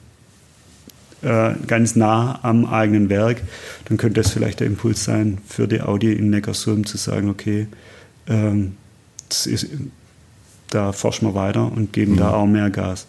äh, 1.23 1.53
ganz 1.67 1.97
nah 1.97 2.41
am 2.43 2.65
eigenen 2.65 3.09
Werk, 3.09 3.43
dann 3.85 3.99
könnte 3.99 4.23
das 4.23 4.33
vielleicht 4.33 4.61
der 4.61 4.67
Impuls 4.67 5.05
sein 5.05 5.39
für 5.47 5.69
die 5.69 5.81
Audi 5.81 6.13
in 6.13 6.31
Neckarsulm 6.31 6.87
zu 6.87 6.97
sagen, 6.97 7.29
okay, 7.29 7.69
ähm, 8.27 8.77
das 9.29 9.47
ist 9.47 9.69
da 10.71 10.93
forschen 10.93 11.27
wir 11.27 11.35
weiter 11.35 11.71
und 11.71 11.93
geben 11.93 12.13
mhm. 12.13 12.17
da 12.19 12.33
auch 12.33 12.47
mehr 12.47 12.71
Gas. 12.71 13.07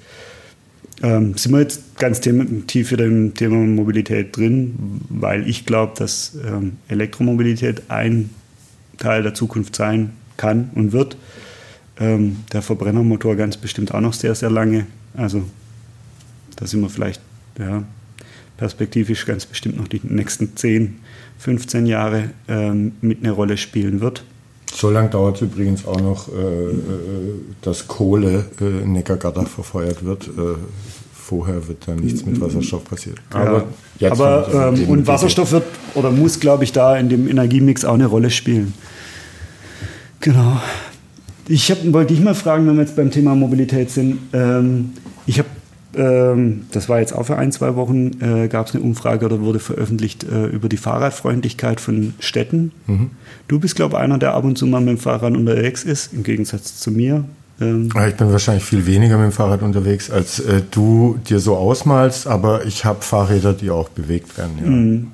Ähm, 1.03 1.35
sind 1.35 1.51
wir 1.51 1.61
jetzt 1.61 1.97
ganz 1.97 2.21
tief 2.21 2.91
in 2.91 2.97
dem 2.97 3.33
Thema 3.33 3.55
Mobilität 3.55 4.35
drin, 4.35 5.01
weil 5.09 5.49
ich 5.49 5.65
glaube, 5.65 5.93
dass 5.97 6.37
ähm, 6.45 6.77
Elektromobilität 6.89 7.83
ein 7.89 8.29
Teil 8.97 9.23
der 9.23 9.33
Zukunft 9.33 9.75
sein 9.75 10.11
kann 10.37 10.69
und 10.75 10.91
wird. 10.91 11.17
Ähm, 11.99 12.37
der 12.53 12.61
Verbrennermotor 12.61 13.35
ganz 13.35 13.57
bestimmt 13.57 13.93
auch 13.93 14.01
noch 14.01 14.13
sehr, 14.13 14.35
sehr 14.35 14.51
lange. 14.51 14.85
Also 15.15 15.43
da 16.55 16.67
sind 16.67 16.81
wir 16.81 16.89
vielleicht 16.89 17.21
ja, 17.57 17.83
perspektivisch 18.57 19.25
ganz 19.25 19.45
bestimmt 19.45 19.77
noch 19.77 19.87
die 19.87 20.01
nächsten 20.03 20.55
10, 20.55 20.99
15 21.39 21.87
Jahre 21.87 22.29
ähm, 22.47 22.93
mit 23.01 23.23
einer 23.23 23.31
Rolle 23.31 23.57
spielen 23.57 24.01
wird. 24.01 24.23
So 24.73 24.89
lange 24.89 25.09
dauert 25.09 25.35
es 25.35 25.41
übrigens 25.41 25.85
auch 25.85 25.99
noch, 25.99 26.27
äh, 26.29 26.31
äh, 26.31 26.75
dass 27.61 27.87
Kohle 27.87 28.45
äh, 28.59 28.83
in 28.83 28.93
Neckargatter 28.93 29.45
verfeuert 29.45 30.03
wird. 30.05 30.27
Äh, 30.27 30.55
vorher 31.13 31.67
wird 31.67 31.87
da 31.87 31.93
nichts 31.93 32.25
mit 32.25 32.41
Wasserstoff 32.41 32.83
passiert. 32.83 33.17
Aber, 33.31 33.65
ja, 33.99 34.11
aber 34.11 34.73
ähm, 34.73 34.89
und 34.89 35.07
Wasserstoff 35.07 35.51
wird 35.51 35.63
oder 35.93 36.11
muss, 36.11 36.39
glaube 36.39 36.63
ich, 36.63 36.71
da 36.71 36.97
in 36.97 37.09
dem 37.09 37.27
Energiemix 37.27 37.85
auch 37.85 37.93
eine 37.93 38.07
Rolle 38.07 38.29
spielen. 38.29 38.73
Genau. 40.19 40.61
Ich 41.47 41.69
hab, 41.71 41.77
wollte 41.93 42.13
dich 42.13 42.23
mal 42.23 42.35
fragen, 42.35 42.67
wenn 42.67 42.75
wir 42.75 42.83
jetzt 42.83 42.95
beim 42.95 43.11
Thema 43.11 43.35
Mobilität 43.35 43.91
sind. 43.91 44.19
Ähm, 44.33 44.91
ich 45.25 45.39
habe 45.39 45.49
ähm, 45.95 46.67
das 46.71 46.89
war 46.89 46.99
jetzt 46.99 47.13
auch 47.13 47.23
für 47.23 47.37
ein, 47.37 47.51
zwei 47.51 47.75
Wochen, 47.75 48.21
äh, 48.21 48.47
gab 48.47 48.67
es 48.67 48.75
eine 48.75 48.83
Umfrage 48.83 49.25
oder 49.25 49.41
wurde 49.41 49.59
veröffentlicht 49.59 50.23
äh, 50.23 50.45
über 50.45 50.69
die 50.69 50.77
Fahrradfreundlichkeit 50.77 51.81
von 51.81 52.13
Städten. 52.19 52.71
Mhm. 52.87 53.11
Du 53.47 53.59
bist, 53.59 53.75
glaube 53.75 53.95
ich, 53.95 54.01
einer, 54.01 54.17
der 54.17 54.33
ab 54.33 54.43
und 54.43 54.57
zu 54.57 54.67
mal 54.67 54.79
mit 54.79 54.89
dem 54.89 54.97
Fahrrad 54.97 55.35
unterwegs 55.35 55.83
ist, 55.83 56.13
im 56.13 56.23
Gegensatz 56.23 56.77
zu 56.79 56.91
mir. 56.91 57.25
Ähm 57.59 57.89
ich 58.07 58.15
bin 58.15 58.31
wahrscheinlich 58.31 58.63
viel 58.63 58.85
weniger 58.85 59.17
mit 59.17 59.25
dem 59.25 59.31
Fahrrad 59.31 59.61
unterwegs, 59.61 60.09
als 60.09 60.39
äh, 60.39 60.61
du 60.71 61.19
dir 61.27 61.39
so 61.39 61.55
ausmalst, 61.55 62.27
aber 62.27 62.65
ich 62.65 62.85
habe 62.85 63.01
Fahrräder, 63.01 63.53
die 63.53 63.69
auch 63.69 63.89
bewegt 63.89 64.37
werden. 64.37 64.51
Ja. 64.61 64.69
Mhm. 64.69 65.07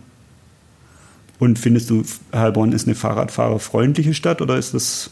Und 1.39 1.59
findest 1.59 1.89
du, 1.89 2.03
Heilbronn 2.34 2.71
ist 2.71 2.88
eine 2.88 2.95
Fahrradfahrerfreundliche 2.95 4.13
Stadt 4.13 4.41
oder 4.41 4.57
ist 4.57 4.73
das... 4.73 5.11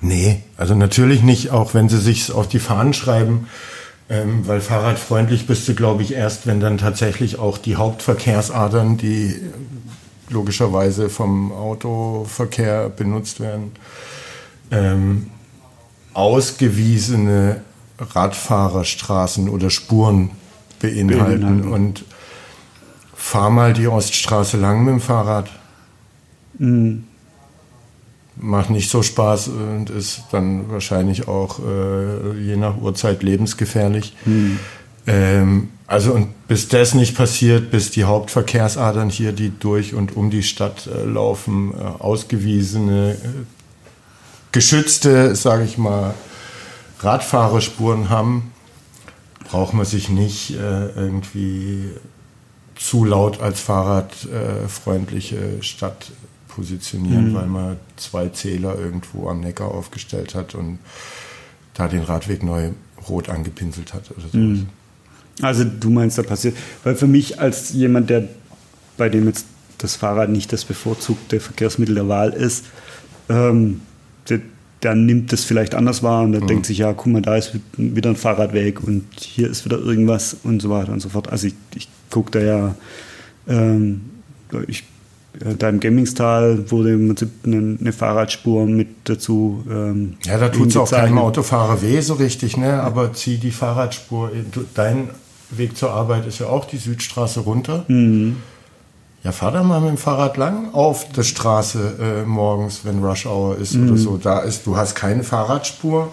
Nee, 0.00 0.40
also 0.56 0.74
natürlich 0.74 1.22
nicht, 1.22 1.50
auch 1.50 1.74
wenn 1.74 1.88
sie 1.88 1.98
sich 1.98 2.32
auf 2.32 2.48
die 2.48 2.58
Fahnen 2.58 2.92
schreiben, 2.92 3.46
ähm, 4.12 4.46
weil 4.46 4.60
fahrradfreundlich 4.60 5.46
bist 5.46 5.66
du, 5.66 5.74
glaube 5.74 6.02
ich, 6.02 6.12
erst, 6.12 6.46
wenn 6.46 6.60
dann 6.60 6.76
tatsächlich 6.76 7.38
auch 7.38 7.56
die 7.56 7.76
Hauptverkehrsadern, 7.76 8.98
die 8.98 9.34
logischerweise 10.28 11.08
vom 11.08 11.50
Autoverkehr 11.50 12.90
benutzt 12.90 13.40
werden, 13.40 13.72
ähm, 14.70 15.30
ausgewiesene 16.12 17.62
Radfahrerstraßen 17.98 19.48
oder 19.48 19.70
Spuren 19.70 20.32
beinhalten. 20.78 21.40
beinhalten. 21.40 21.72
Und 21.72 22.04
fahr 23.14 23.48
mal 23.48 23.72
die 23.72 23.88
Oststraße 23.88 24.58
lang 24.58 24.84
mit 24.84 24.92
dem 24.92 25.00
Fahrrad. 25.00 25.48
Mhm 26.58 27.04
macht 28.36 28.70
nicht 28.70 28.90
so 28.90 29.02
Spaß 29.02 29.48
und 29.48 29.90
ist 29.90 30.22
dann 30.32 30.70
wahrscheinlich 30.70 31.28
auch 31.28 31.58
äh, 31.58 32.38
je 32.38 32.56
nach 32.56 32.80
Uhrzeit 32.80 33.22
lebensgefährlich. 33.22 34.14
Hm. 34.24 34.58
Ähm, 35.06 35.68
also 35.86 36.12
und 36.12 36.48
bis 36.48 36.68
das 36.68 36.94
nicht 36.94 37.16
passiert, 37.16 37.70
bis 37.70 37.90
die 37.90 38.04
Hauptverkehrsadern 38.04 39.10
hier, 39.10 39.32
die 39.32 39.52
durch 39.58 39.94
und 39.94 40.16
um 40.16 40.30
die 40.30 40.42
Stadt 40.42 40.86
äh, 40.86 41.04
laufen, 41.04 41.74
äh, 41.74 41.82
ausgewiesene, 41.82 43.12
äh, 43.12 43.16
geschützte, 44.52 45.34
sage 45.34 45.64
ich 45.64 45.76
mal, 45.76 46.14
Radfahrerspuren 47.00 48.10
haben, 48.10 48.52
braucht 49.50 49.74
man 49.74 49.84
sich 49.84 50.08
nicht 50.08 50.52
äh, 50.52 50.88
irgendwie 50.90 51.90
zu 52.76 53.04
laut 53.04 53.40
als 53.40 53.60
fahrradfreundliche 53.60 55.62
Stadt 55.62 56.12
positionieren, 56.54 57.30
mhm. 57.30 57.34
weil 57.34 57.46
man 57.46 57.76
zwei 57.96 58.28
Zähler 58.28 58.78
irgendwo 58.78 59.28
am 59.28 59.40
Neckar 59.40 59.68
aufgestellt 59.68 60.34
hat 60.34 60.54
und 60.54 60.78
da 61.74 61.88
den 61.88 62.02
Radweg 62.02 62.42
neu 62.42 62.70
rot 63.08 63.28
angepinselt 63.28 63.94
hat 63.94 64.10
oder 64.10 64.20
sowas. 64.20 64.34
Mhm. 64.34 64.66
Also 65.40 65.64
du 65.64 65.90
meinst, 65.90 66.18
da 66.18 66.22
passiert, 66.22 66.56
weil 66.84 66.94
für 66.94 67.06
mich 67.06 67.40
als 67.40 67.72
jemand, 67.72 68.10
der 68.10 68.28
bei 68.98 69.08
dem 69.08 69.26
jetzt 69.26 69.46
das 69.78 69.96
Fahrrad 69.96 70.28
nicht 70.28 70.52
das 70.52 70.64
bevorzugte 70.64 71.40
Verkehrsmittel 71.40 71.94
der 71.94 72.08
Wahl 72.08 72.30
ist, 72.32 72.66
ähm, 73.28 73.80
der, 74.28 74.40
der, 74.82 74.94
nimmt 74.94 75.32
das 75.32 75.44
vielleicht 75.44 75.74
anders 75.74 76.02
wahr 76.02 76.22
und 76.22 76.32
der 76.32 76.42
mhm. 76.42 76.48
denkt 76.48 76.66
sich, 76.66 76.78
ja, 76.78 76.92
guck 76.92 77.06
mal, 77.06 77.22
da 77.22 77.36
ist 77.36 77.58
wieder 77.76 78.10
ein 78.10 78.16
Fahrradweg 78.16 78.84
und 78.84 79.06
hier 79.18 79.48
ist 79.48 79.64
wieder 79.64 79.78
irgendwas 79.78 80.36
und 80.44 80.60
so 80.60 80.68
weiter 80.68 80.92
und 80.92 81.00
so 81.00 81.08
fort. 81.08 81.30
Also 81.30 81.46
ich, 81.46 81.54
ich 81.74 81.88
gucke 82.10 82.30
da 82.32 82.40
ja, 82.40 82.74
ähm, 83.48 84.02
ich 84.68 84.84
da 85.32 85.68
im 85.68 85.80
Gemmingstal 85.80 86.70
wurde 86.70 86.92
im 86.92 87.08
Prinzip 87.08 87.30
eine, 87.44 87.78
eine 87.80 87.92
Fahrradspur 87.92 88.66
mit 88.66 88.88
dazu. 89.04 89.64
Ähm, 89.68 90.16
ja, 90.24 90.38
da 90.38 90.48
tut 90.48 90.68
es 90.68 90.76
auch 90.76 90.90
keinem 90.90 91.18
Autofahrer 91.18 91.80
weh 91.82 92.00
so 92.00 92.14
richtig, 92.14 92.56
ne? 92.56 92.82
aber 92.82 93.12
zieh 93.14 93.38
die 93.38 93.50
Fahrradspur. 93.50 94.30
Dein 94.74 95.10
Weg 95.50 95.76
zur 95.76 95.90
Arbeit 95.92 96.26
ist 96.26 96.38
ja 96.38 96.46
auch 96.46 96.64
die 96.66 96.76
Südstraße 96.76 97.40
runter. 97.40 97.84
Mhm. 97.88 98.36
Ja, 99.24 99.30
fahr 99.30 99.52
da 99.52 99.62
mal 99.62 99.80
mit 99.80 99.90
dem 99.90 99.98
Fahrrad 99.98 100.36
lang 100.36 100.74
auf 100.74 101.08
der 101.12 101.22
Straße 101.22 102.22
äh, 102.24 102.26
morgens, 102.26 102.84
wenn 102.84 103.02
Rush 103.04 103.26
Hour 103.26 103.56
ist 103.56 103.74
mhm. 103.74 103.88
oder 103.88 103.96
so. 103.96 104.16
Da 104.16 104.40
ist, 104.40 104.66
du 104.66 104.76
hast 104.76 104.94
keine 104.96 105.22
Fahrradspur. 105.22 106.10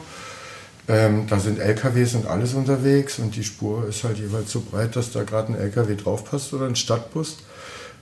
Ähm, 0.87 1.25
da 1.27 1.39
sind 1.39 1.59
LKWs 1.59 2.15
und 2.15 2.25
alles 2.25 2.53
unterwegs 2.53 3.19
und 3.19 3.35
die 3.35 3.43
Spur 3.43 3.87
ist 3.87 4.03
halt 4.03 4.17
jeweils 4.17 4.51
so 4.51 4.61
breit, 4.61 4.95
dass 4.95 5.11
da 5.11 5.23
gerade 5.23 5.53
ein 5.53 5.59
LKW 5.59 5.95
draufpasst 5.95 6.53
oder 6.53 6.65
ein 6.65 6.75
Stadtbus. 6.75 7.37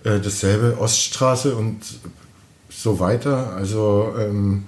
Äh, 0.07 0.21
dasselbe 0.21 0.77
Oststraße 0.79 1.55
und 1.55 1.79
so 2.69 2.99
weiter. 2.99 3.53
Also 3.55 4.13
ähm, 4.17 4.63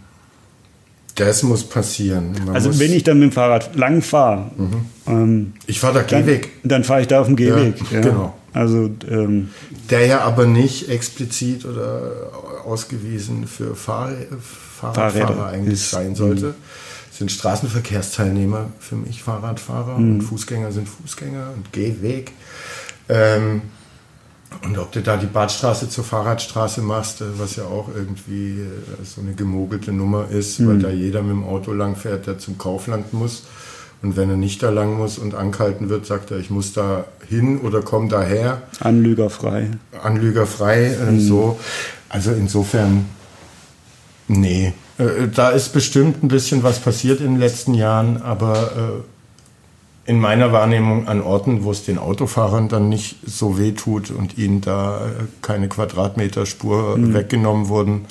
das 1.15 1.43
muss 1.43 1.63
passieren. 1.63 2.35
Man 2.45 2.55
also 2.55 2.69
muss 2.69 2.79
wenn 2.79 2.91
ich 2.91 3.03
dann 3.03 3.19
mit 3.19 3.29
dem 3.29 3.31
Fahrrad 3.31 3.75
lang 3.75 4.01
fahre, 4.01 4.51
mhm. 4.57 4.85
ähm, 5.07 5.53
ich 5.65 5.79
fahre 5.79 5.95
da 5.95 6.01
Gehweg. 6.01 6.49
Dann, 6.63 6.69
dann 6.69 6.83
fahre 6.83 7.01
ich 7.01 7.07
da 7.07 7.21
auf 7.21 7.27
dem 7.27 7.35
Gehweg. 7.37 7.75
Ja, 7.91 7.97
ja. 7.97 8.01
Genau. 8.01 8.35
Also 8.51 8.89
ähm, 9.09 9.49
der 9.89 10.07
ja 10.07 10.21
aber 10.21 10.45
nicht 10.45 10.89
explizit 10.89 11.65
oder 11.65 12.31
ausgewiesen 12.65 13.47
für 13.47 13.75
Fahr 13.75 14.11
Fahrradfahrer 14.79 15.11
Fahrräder 15.11 15.45
eigentlich 15.47 15.73
ist, 15.75 15.91
sein 15.91 16.15
sollte. 16.15 16.47
Mh. 16.47 16.53
Sind 17.11 17.31
Straßenverkehrsteilnehmer 17.31 18.71
für 18.79 18.95
mich 18.95 19.23
Fahrradfahrer 19.23 19.97
mhm. 19.97 20.15
und 20.15 20.21
Fußgänger 20.21 20.71
sind 20.71 20.89
Fußgänger 20.89 21.51
und 21.55 21.71
Gehweg. 21.71 22.31
Ähm, 23.07 23.61
und 24.63 24.77
ob 24.77 24.91
du 24.91 25.01
da 25.01 25.17
die 25.17 25.27
Badstraße 25.27 25.89
zur 25.89 26.03
Fahrradstraße 26.03 26.81
machst, 26.81 27.21
äh, 27.21 27.25
was 27.37 27.55
ja 27.55 27.65
auch 27.65 27.89
irgendwie 27.93 28.59
äh, 28.59 29.05
so 29.05 29.21
eine 29.21 29.33
gemogelte 29.33 29.91
Nummer 29.91 30.27
ist, 30.29 30.59
mhm. 30.59 30.67
weil 30.67 30.79
da 30.79 30.89
jeder 30.89 31.21
mit 31.21 31.31
dem 31.31 31.43
Auto 31.43 31.71
langfährt, 31.73 32.27
der 32.27 32.39
zum 32.39 32.57
Kaufland 32.57 33.13
muss. 33.13 33.43
Und 34.01 34.15
wenn 34.15 34.29
er 34.29 34.37
nicht 34.37 34.63
da 34.63 34.69
lang 34.69 34.97
muss 34.97 35.17
und 35.17 35.35
angehalten 35.35 35.89
wird, 35.89 36.05
sagt 36.05 36.31
er, 36.31 36.37
ich 36.37 36.49
muss 36.49 36.73
da 36.73 37.05
hin 37.27 37.59
oder 37.59 37.81
komm 37.81 38.07
daher. 38.07 38.61
Anlügerfrei. 38.79 39.71
Anlügerfrei, 40.01 40.85
äh, 40.85 41.11
mhm. 41.11 41.19
so. 41.19 41.59
Also 42.07 42.31
insofern, 42.31 43.05
nee. 44.27 44.73
Äh, 44.97 45.27
da 45.33 45.49
ist 45.49 45.73
bestimmt 45.73 46.23
ein 46.23 46.27
bisschen 46.27 46.63
was 46.63 46.79
passiert 46.79 47.19
in 47.19 47.33
den 47.33 47.39
letzten 47.39 47.73
Jahren, 47.73 48.21
aber 48.21 48.71
äh, 48.75 49.18
in 50.09 50.19
meiner 50.19 50.51
Wahrnehmung 50.51 51.07
an 51.07 51.21
Orten, 51.21 51.63
wo 51.63 51.69
es 51.69 51.85
den 51.85 51.99
Autofahrern 51.99 52.67
dann 52.67 52.89
nicht 52.89 53.17
so 53.27 53.59
weh 53.59 53.73
tut 53.73 54.09
und 54.09 54.39
ihnen 54.39 54.59
da 54.59 55.05
äh, 55.05 55.11
keine 55.43 55.69
Quadratmeter 55.69 56.47
Spur 56.47 56.97
mhm. 56.97 57.13
weggenommen 57.13 57.67
wurden. 57.67 58.05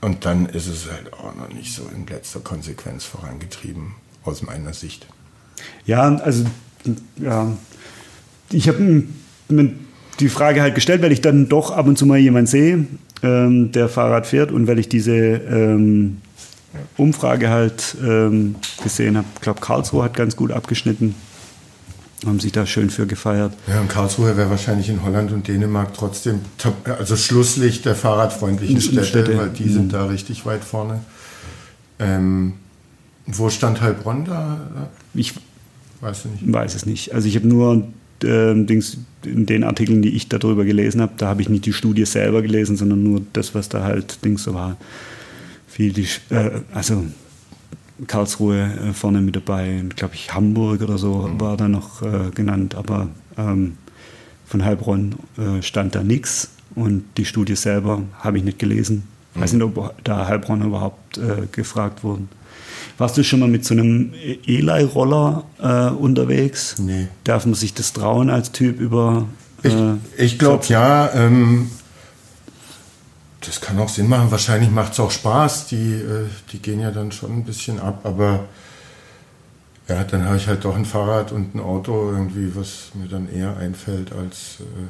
Und 0.00 0.24
dann 0.24 0.46
ist 0.46 0.68
es 0.68 0.88
halt 0.88 1.12
auch 1.12 1.34
noch 1.34 1.52
nicht 1.52 1.74
so 1.74 1.82
in 1.92 2.06
letzter 2.06 2.38
Konsequenz 2.38 3.02
vorangetrieben 3.02 3.96
aus 4.22 4.42
meiner 4.42 4.72
Sicht. 4.72 5.08
Ja, 5.84 6.14
also 6.14 6.44
ja, 7.16 7.48
ich 8.52 8.68
habe 8.68 9.02
die 10.20 10.28
Frage 10.28 10.62
halt 10.62 10.76
gestellt, 10.76 11.02
weil 11.02 11.10
ich 11.10 11.20
dann 11.20 11.48
doch 11.48 11.72
ab 11.72 11.88
und 11.88 11.98
zu 11.98 12.06
mal 12.06 12.18
jemanden 12.18 12.46
sehe, 12.46 12.86
ähm, 13.24 13.72
der 13.72 13.88
Fahrrad 13.88 14.28
fährt 14.28 14.52
und 14.52 14.68
weil 14.68 14.78
ich 14.78 14.88
diese 14.88 15.16
ähm, 15.16 16.18
Umfrage 16.96 17.50
halt 17.50 17.96
ähm, 18.02 18.56
gesehen 18.82 19.16
habe. 19.16 19.26
Ich 19.34 19.40
glaube, 19.40 19.60
Karlsruhe 19.60 20.04
hat 20.04 20.14
ganz 20.14 20.36
gut 20.36 20.52
abgeschnitten. 20.52 21.14
Haben 22.24 22.40
sich 22.40 22.52
da 22.52 22.64
schön 22.64 22.88
für 22.88 23.06
gefeiert. 23.06 23.52
Ja, 23.66 23.80
und 23.80 23.88
Karlsruhe 23.88 24.36
wäre 24.36 24.48
wahrscheinlich 24.48 24.88
in 24.88 25.02
Holland 25.02 25.32
und 25.32 25.46
Dänemark 25.46 25.92
trotzdem 25.94 26.40
also 26.98 27.16
Schlusslicht 27.16 27.84
der 27.84 27.94
fahrradfreundlichen 27.94 28.80
Städte, 28.80 29.04
Städte, 29.04 29.38
weil 29.38 29.50
die 29.50 29.68
sind 29.68 29.86
mhm. 29.86 29.90
da 29.90 30.06
richtig 30.06 30.46
weit 30.46 30.64
vorne. 30.64 31.00
Ähm, 31.98 32.54
wo 33.26 33.50
stand 33.50 33.80
Heilbronn 33.80 34.24
da? 34.24 34.90
Ich 35.12 35.34
weiß, 36.00 36.26
nicht. 36.26 36.52
weiß 36.52 36.74
es 36.74 36.86
nicht. 36.86 37.12
Also 37.14 37.28
ich 37.28 37.36
habe 37.36 37.46
nur 37.46 37.88
äh, 38.22 38.54
Dings, 38.54 38.98
in 39.24 39.46
den 39.46 39.64
Artikeln, 39.64 40.02
die 40.02 40.10
ich 40.10 40.28
darüber 40.28 40.64
gelesen 40.64 41.00
habe, 41.00 41.12
da 41.16 41.28
habe 41.28 41.42
ich 41.42 41.48
nicht 41.48 41.66
die 41.66 41.72
Studie 41.72 42.04
selber 42.04 42.42
gelesen, 42.42 42.76
sondern 42.76 43.02
nur 43.02 43.22
das, 43.32 43.54
was 43.54 43.68
da 43.68 43.82
halt 43.82 44.24
Dings 44.24 44.44
so 44.44 44.54
war. 44.54 44.76
Viel 45.74 45.92
die, 45.92 46.06
äh, 46.30 46.60
also 46.72 47.04
Karlsruhe 48.06 48.62
äh, 48.62 48.92
vorne 48.92 49.20
mit 49.20 49.34
dabei, 49.34 49.82
glaube 49.96 50.14
ich 50.14 50.32
Hamburg 50.32 50.82
oder 50.82 50.98
so 50.98 51.26
mhm. 51.26 51.40
war 51.40 51.56
da 51.56 51.66
noch 51.66 52.00
äh, 52.00 52.30
genannt, 52.32 52.76
aber 52.76 53.08
ähm, 53.36 53.76
von 54.46 54.64
Heilbronn 54.64 55.16
äh, 55.36 55.62
stand 55.62 55.96
da 55.96 56.04
nichts 56.04 56.50
und 56.76 57.02
die 57.16 57.24
Studie 57.24 57.56
selber 57.56 58.02
habe 58.20 58.38
ich 58.38 58.44
nicht 58.44 58.60
gelesen. 58.60 59.02
Ich 59.34 59.40
weiß 59.40 59.54
mhm. 59.54 59.58
nicht, 59.58 59.76
ob 59.76 60.04
da 60.04 60.28
Heilbronn 60.28 60.62
überhaupt 60.62 61.18
äh, 61.18 61.46
gefragt 61.50 62.04
wurden. 62.04 62.28
Warst 62.96 63.18
du 63.18 63.24
schon 63.24 63.40
mal 63.40 63.48
mit 63.48 63.64
so 63.64 63.74
einem 63.74 64.12
Eli-Roller 64.46 65.44
äh, 65.60 65.88
unterwegs? 65.88 66.76
Nee. 66.78 67.08
Darf 67.24 67.46
man 67.46 67.56
sich 67.56 67.74
das 67.74 67.92
trauen 67.92 68.30
als 68.30 68.52
Typ 68.52 68.78
über. 68.78 69.26
Ich, 69.64 69.74
ich 70.16 70.38
glaube 70.38 70.64
ja. 70.68 71.12
Ähm, 71.14 71.68
das 73.46 73.60
kann 73.60 73.78
auch 73.78 73.88
Sinn 73.88 74.08
machen. 74.08 74.30
Wahrscheinlich 74.30 74.70
macht 74.70 74.92
es 74.92 75.00
auch 75.00 75.10
Spaß. 75.10 75.66
Die, 75.68 75.92
äh, 75.94 76.26
die 76.52 76.58
gehen 76.58 76.80
ja 76.80 76.90
dann 76.90 77.12
schon 77.12 77.32
ein 77.32 77.44
bisschen 77.44 77.80
ab, 77.80 78.00
aber 78.04 78.44
ja, 79.88 80.02
dann 80.04 80.24
habe 80.24 80.36
ich 80.36 80.46
halt 80.46 80.64
doch 80.64 80.76
ein 80.76 80.84
Fahrrad 80.84 81.32
und 81.32 81.54
ein 81.54 81.60
Auto 81.60 82.10
irgendwie, 82.10 82.54
was 82.54 82.90
mir 82.94 83.08
dann 83.08 83.28
eher 83.30 83.56
einfällt, 83.56 84.12
als 84.12 84.58
äh, 84.60 84.88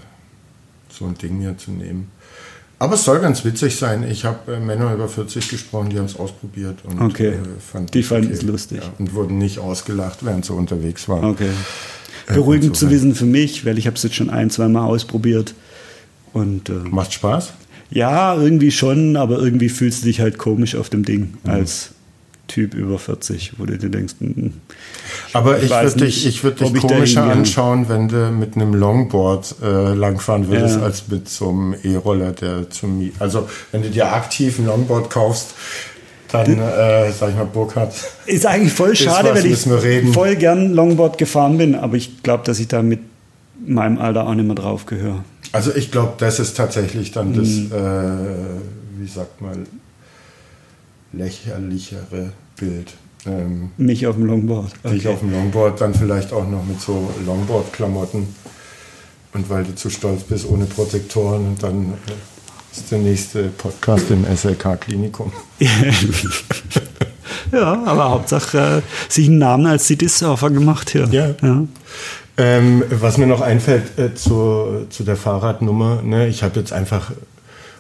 so 0.89 1.07
ein 1.07 1.15
Ding 1.15 1.39
mir 1.39 1.59
zu 1.59 1.73
nehmen. 1.73 2.11
Aber 2.79 2.95
es 2.95 3.05
soll 3.05 3.21
ganz 3.21 3.45
witzig 3.45 3.77
sein. 3.77 4.09
Ich 4.09 4.25
habe 4.25 4.55
äh, 4.55 4.61
Männer 4.61 4.93
über 4.93 5.09
40 5.09 5.49
gesprochen, 5.49 5.91
die 5.91 5.99
haben 5.99 6.07
es 6.07 6.17
ausprobiert 6.17 6.85
und 6.85 7.01
okay. 7.01 7.29
äh, 7.29 7.39
fand 7.59 7.95
die 7.95 8.03
fanden 8.03 8.33
es 8.33 8.43
lustig. 8.43 8.83
Ja, 8.83 8.93
und 8.99 9.15
wurden 9.15 9.39
nicht 9.39 9.59
ausgelacht, 9.59 10.25
während 10.25 10.45
sie 10.45 10.53
unterwegs 10.53 11.09
waren. 11.09 11.25
Okay. 11.25 11.51
Äh, 12.29 12.35
Beruhigend 12.35 12.77
so 12.77 12.87
zu 12.87 12.91
wissen 12.93 13.15
für 13.15 13.27
mich, 13.27 13.65
weil 13.65 13.79
ich 13.79 13.87
habe 13.87 13.97
es 13.97 14.03
jetzt 14.03 14.15
schon 14.15 14.31
ein, 14.31 14.51
zwei 14.51 14.69
Mal 14.69 14.85
ausprobiert. 14.85 15.55
Und, 16.33 16.69
äh, 16.69 16.73
Macht 16.73 17.13
Spaß? 17.13 17.53
Ja, 17.95 18.37
irgendwie 18.37 18.71
schon, 18.71 19.17
aber 19.17 19.39
irgendwie 19.39 19.69
fühlst 19.69 20.03
du 20.03 20.07
dich 20.07 20.21
halt 20.21 20.37
komisch 20.37 20.75
auf 20.75 20.91
dem 20.91 21.05
Ding 21.05 21.35
mhm. 21.45 21.51
als 21.51 21.91
Typ 22.49 22.75
über 22.75 22.99
40, 22.99 23.55
wo 23.57 23.65
du 23.65 23.79
dir 23.79 23.89
denkst, 23.89 24.17
hm, 24.19 24.53
aber 25.33 25.59
ich, 25.59 25.65
ich 25.65 25.71
würde 25.71 26.05
dich, 26.05 26.27
ich 26.27 26.45
würd 26.45 26.61
dich 26.61 26.75
komischer 26.75 27.25
anschauen, 27.25 27.89
wenn 27.89 28.09
du 28.09 28.31
mit 28.31 28.55
einem 28.55 28.75
Longboard 28.75 29.57
äh, 29.63 29.95
langfahren 29.95 30.49
würdest, 30.49 30.77
ja. 30.77 30.83
als 30.83 31.09
mit 31.09 31.29
so 31.29 31.49
einem 31.49 31.75
E-Roller, 31.83 32.33
der 32.33 32.71
zum. 32.71 33.11
Also 33.19 33.49
wenn 33.73 33.83
du 33.83 33.91
dir 33.91 34.13
aktiv 34.13 34.59
ein 34.59 34.67
Longboard 34.67 35.11
kaufst, 35.11 35.55
dann, 36.31 36.59
äh, 36.59 37.13
sag 37.13 37.31
ich 37.31 37.37
mal, 37.37 37.47
Burkhardt. 37.47 37.95
Ist 38.27 38.47
eigentlich 38.47 38.73
voll 38.73 38.95
schade, 38.95 39.35
weil 39.35 39.47
ich 39.47 40.13
voll 40.13 40.37
gern 40.37 40.75
Longboard 40.75 41.19
gefahren 41.19 41.59
bin, 41.59 41.75
aber 41.75 41.97
ich 41.97 42.23
glaube, 42.23 42.45
dass 42.45 42.59
ich 42.59 42.69
da 42.69 42.83
mit 42.83 43.01
meinem 43.67 43.99
Alter 43.99 44.27
auch 44.27 44.35
nicht 44.35 44.47
mehr 44.47 44.55
drauf 44.55 44.87
gehöre. 44.87 45.25
Also 45.53 45.75
ich 45.75 45.91
glaube, 45.91 46.15
das 46.19 46.41
ist 46.41 46.57
tatsächlich 46.57 47.13
dann 47.13 47.35
das, 47.35 47.49
mhm. 47.49 47.73
äh, 47.73 49.01
wie 49.01 49.07
sagt 49.07 49.41
man, 49.41 49.67
lächerlichere 51.13 52.33
Bild. 52.57 52.95
Ähm, 53.27 53.71
Mich 53.77 54.07
auf 54.07 54.17
dem 54.17 54.27
Longboard. 54.27 54.73
Okay. 54.83 54.95
Dich 54.95 55.09
auf 55.09 55.21
dem 55.21 55.33
Longboard, 55.33 55.81
dann 55.81 55.95
vielleicht 55.95 56.33
auch 56.33 56.49
noch 56.49 56.65
mit 56.65 56.81
so 56.81 57.11
Longboard-Klamotten. 57.25 58.27
Und 59.33 59.51
weil 59.51 59.65
du 59.65 59.75
zu 59.75 59.91
stolz 59.91 60.23
bist, 60.23 60.49
ohne 60.49 60.67
Protektoren. 60.67 61.49
Und 61.49 61.63
dann 61.63 61.95
äh, 62.07 62.77
ist 62.77 62.91
der 62.91 62.99
nächste 62.99 63.45
Podcast 63.45 64.11
im 64.11 64.25
SLK-Klinikum. 64.25 65.33
ja, 67.53 67.83
aber 67.85 68.11
Hauptsache 68.11 68.83
äh, 68.83 69.13
sich 69.13 69.29
einen 69.29 69.39
Namen 69.39 69.67
als 69.67 69.87
City-Surfer 69.87 70.51
gemacht 70.51 70.91
hier. 70.91 71.09
Ja. 71.11 71.35
ja. 71.43 71.65
Ähm, 72.37 72.83
was 72.91 73.17
mir 73.17 73.27
noch 73.27 73.41
einfällt 73.41 73.97
äh, 73.99 74.15
zu, 74.15 74.87
zu 74.91 75.05
der 75.05 75.17
Fahrradnummer, 75.17 76.03
ne, 76.03 76.27
ich 76.27 76.43
habe 76.43 76.59
jetzt 76.59 76.73
einfach 76.73 77.13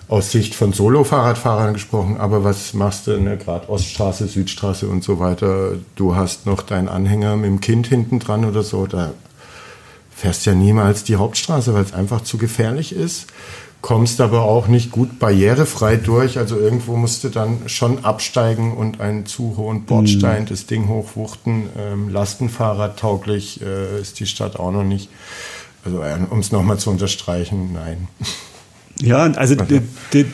aus 0.07 0.31
Sicht 0.31 0.55
von 0.55 0.73
Solo-Fahrradfahrern 0.73 1.73
gesprochen, 1.73 2.19
aber 2.19 2.45
was 2.45 2.75
machst 2.75 3.07
du, 3.07 3.19
ne? 3.21 3.37
gerade 3.37 3.69
Oststraße, 3.69 4.29
Südstraße 4.29 4.87
und 4.87 5.03
so 5.03 5.19
weiter, 5.19 5.73
du 5.97 6.15
hast 6.15 6.47
noch 6.47 6.63
deinen 6.63 6.89
Anhänger 6.89 7.37
mit 7.37 7.47
dem 7.47 7.61
Kind 7.61 7.87
hinten 7.87 8.19
dran 8.19 8.45
oder 8.45 8.63
so, 8.63 8.87
da 8.87 9.13
fährst 10.15 10.47
ja 10.47 10.55
niemals 10.55 11.05
die 11.05 11.17
Hauptstraße, 11.17 11.75
weil 11.75 11.83
es 11.83 11.95
einfach 11.95 12.21
zu 12.21 12.39
gefährlich 12.39 12.95
ist, 12.95 13.27
kommst 13.85 14.22
aber 14.22 14.45
auch 14.45 14.66
nicht 14.66 14.93
gut 14.93 15.18
barrierefrei 15.18 15.97
durch, 15.97 16.39
also 16.39 16.59
irgendwo 16.59 16.97
musst 16.97 17.22
du 17.22 17.28
dann 17.28 17.59
schon 17.66 18.03
absteigen 18.03 18.72
und 18.72 19.03
einen 19.03 19.26
zu 19.26 19.59
hohen 19.59 19.85
Bordstein, 19.85 20.45
mhm. 20.45 20.47
das 20.47 20.64
Ding 20.64 20.89
hochwuchten, 20.89 21.64
ähm, 21.78 22.09
Lastenfahrrad 22.09 22.99
tauglich 22.99 23.61
äh, 23.61 24.01
ist 24.01 24.20
die 24.20 24.26
Stadt 24.26 24.59
auch 24.59 24.72
noch 24.72 24.85
nicht. 24.85 25.11
Also 25.85 26.01
äh, 26.01 26.16
um 26.30 26.39
es 26.39 26.51
nochmal 26.51 26.78
zu 26.78 26.89
unterstreichen, 26.89 27.74
nein. 27.74 28.09
Ja, 29.03 29.24
also 29.32 29.55
die, 29.57 29.80
die, 30.14 30.24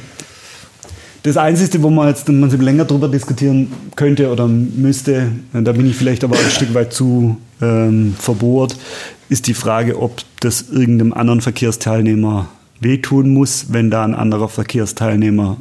das 1.25 1.37
Einzige, 1.37 1.83
wo 1.83 1.91
man 1.91 2.07
jetzt 2.07 2.29
man 2.29 2.51
länger 2.51 2.85
darüber 2.85 3.09
diskutieren 3.09 3.73
könnte 3.97 4.31
oder 4.31 4.47
müsste, 4.47 5.33
da 5.53 5.73
bin 5.73 5.89
ich 5.89 5.97
vielleicht 5.97 6.23
aber 6.23 6.39
ein 6.39 6.51
Stück 6.51 6.75
weit 6.75 6.93
zu 6.93 7.39
ähm, 7.61 8.15
verbohrt, 8.17 8.77
ist 9.29 9.47
die 9.47 9.55
Frage, 9.55 9.99
ob 9.99 10.21
das 10.41 10.67
irgendeinem 10.71 11.15
anderen 11.15 11.41
Verkehrsteilnehmer 11.41 12.49
wehtun 12.81 13.31
muss, 13.31 13.67
wenn 13.71 13.91
da 13.91 14.05
ein 14.05 14.15
anderer 14.15 14.49
Verkehrsteilnehmer 14.49 15.59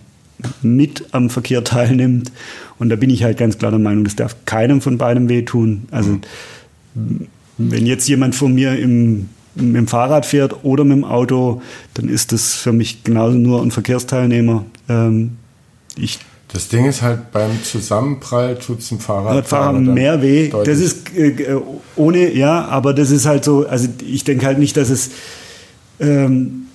mit 0.61 1.05
am 1.11 1.29
Verkehr 1.29 1.63
teilnimmt. 1.63 2.31
Und 2.77 2.89
da 2.89 2.95
bin 2.95 3.09
ich 3.09 3.23
halt 3.23 3.37
ganz 3.37 3.57
klar 3.57 3.71
der 3.71 3.79
Meinung, 3.79 4.05
das 4.05 4.15
darf 4.15 4.35
keinem 4.45 4.81
von 4.81 4.97
beidem 4.97 5.27
wehtun. 5.29 5.83
Also 5.91 6.19
mhm. 6.95 7.27
wenn 7.57 7.85
jetzt 7.85 8.07
jemand 8.07 8.35
von 8.35 8.53
mir 8.53 8.77
im, 8.79 9.29
mit 9.55 9.75
dem 9.75 9.87
Fahrrad 9.87 10.25
fährt 10.25 10.63
oder 10.63 10.85
mit 10.85 10.97
dem 10.97 11.03
Auto, 11.03 11.61
dann 11.93 12.07
ist 12.07 12.31
das 12.31 12.55
für 12.55 12.71
mich 12.71 13.03
genauso 13.03 13.37
nur 13.37 13.61
ein 13.61 13.71
Verkehrsteilnehmer. 13.71 14.65
Ähm, 14.87 15.37
ich 15.97 16.19
das 16.51 16.67
Ding 16.67 16.85
ist 16.85 17.03
halt, 17.03 17.31
beim 17.31 17.63
Zusammenprall 17.63 18.57
tut 18.57 18.79
es 18.79 18.89
dem 18.89 18.99
Fahrradfahrer 18.99 19.43
Fahrer 19.43 19.79
mehr 19.79 20.23
weh. 20.23 20.49
Das 20.49 20.79
ist 20.79 21.15
äh, 21.15 21.27
äh, 21.27 21.61
ohne, 21.95 22.33
ja, 22.33 22.65
aber 22.65 22.95
das 22.95 23.11
ist 23.11 23.27
halt 23.27 23.43
so, 23.43 23.67
also 23.67 23.87
ich 24.03 24.23
denke 24.23 24.47
halt 24.47 24.57
nicht, 24.57 24.75
dass 24.75 24.89
es 24.89 25.11
ähm, 25.99 26.68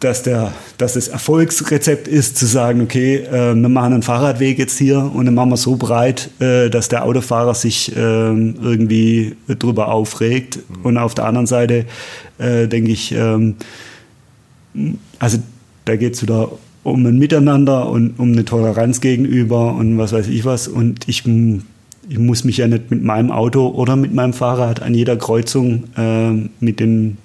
dass, 0.00 0.22
der, 0.22 0.52
dass 0.76 0.94
das 0.94 1.08
Erfolgsrezept 1.08 2.06
ist, 2.06 2.36
zu 2.36 2.46
sagen, 2.46 2.82
okay, 2.82 3.16
äh, 3.16 3.54
wir 3.54 3.68
machen 3.68 3.94
einen 3.94 4.02
Fahrradweg 4.02 4.58
jetzt 4.58 4.78
hier 4.78 5.10
und 5.14 5.24
dann 5.24 5.34
machen 5.34 5.50
wir 5.50 5.56
so 5.56 5.76
breit, 5.76 6.30
äh, 6.38 6.68
dass 6.68 6.88
der 6.88 7.04
Autofahrer 7.04 7.54
sich 7.54 7.96
äh, 7.96 7.98
irgendwie 7.98 9.36
drüber 9.48 9.88
aufregt. 9.88 10.58
Mhm. 10.68 10.84
Und 10.84 10.98
auf 10.98 11.14
der 11.14 11.24
anderen 11.24 11.46
Seite 11.46 11.86
äh, 12.38 12.68
denke 12.68 12.90
ich, 12.90 13.12
ähm, 13.12 13.56
also 15.18 15.38
da 15.86 15.96
geht 15.96 16.14
es 16.14 16.22
wieder 16.22 16.50
um 16.82 17.04
ein 17.06 17.18
Miteinander 17.18 17.88
und 17.88 18.18
um 18.18 18.32
eine 18.32 18.44
Toleranz 18.44 19.00
gegenüber 19.00 19.74
und 19.74 19.98
was 19.98 20.12
weiß 20.12 20.28
ich 20.28 20.44
was. 20.44 20.68
Und 20.68 21.08
ich, 21.08 21.24
ich 21.26 22.18
muss 22.18 22.44
mich 22.44 22.58
ja 22.58 22.68
nicht 22.68 22.90
mit 22.90 23.02
meinem 23.02 23.32
Auto 23.32 23.68
oder 23.68 23.96
mit 23.96 24.14
meinem 24.14 24.34
Fahrrad 24.34 24.82
an 24.82 24.94
jeder 24.94 25.16
Kreuzung 25.16 25.84
äh, 25.96 26.32
mit 26.60 26.80
den 26.80 27.16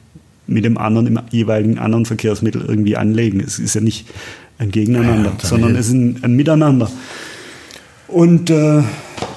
mit 0.47 0.65
dem 0.65 0.77
anderen, 0.77 1.07
im 1.07 1.19
jeweiligen 1.31 1.79
anderen 1.79 2.05
Verkehrsmittel 2.05 2.63
irgendwie 2.67 2.97
anlegen. 2.97 3.39
Es 3.39 3.59
ist 3.59 3.75
ja 3.75 3.81
nicht 3.81 4.07
ein 4.57 4.71
Gegeneinander, 4.71 5.33
ja, 5.41 5.47
sondern 5.47 5.75
es 5.75 5.87
ist 5.87 5.93
ein, 5.93 6.19
ein 6.21 6.35
Miteinander. 6.35 6.89
Und 8.07 8.49
äh, 8.49 8.83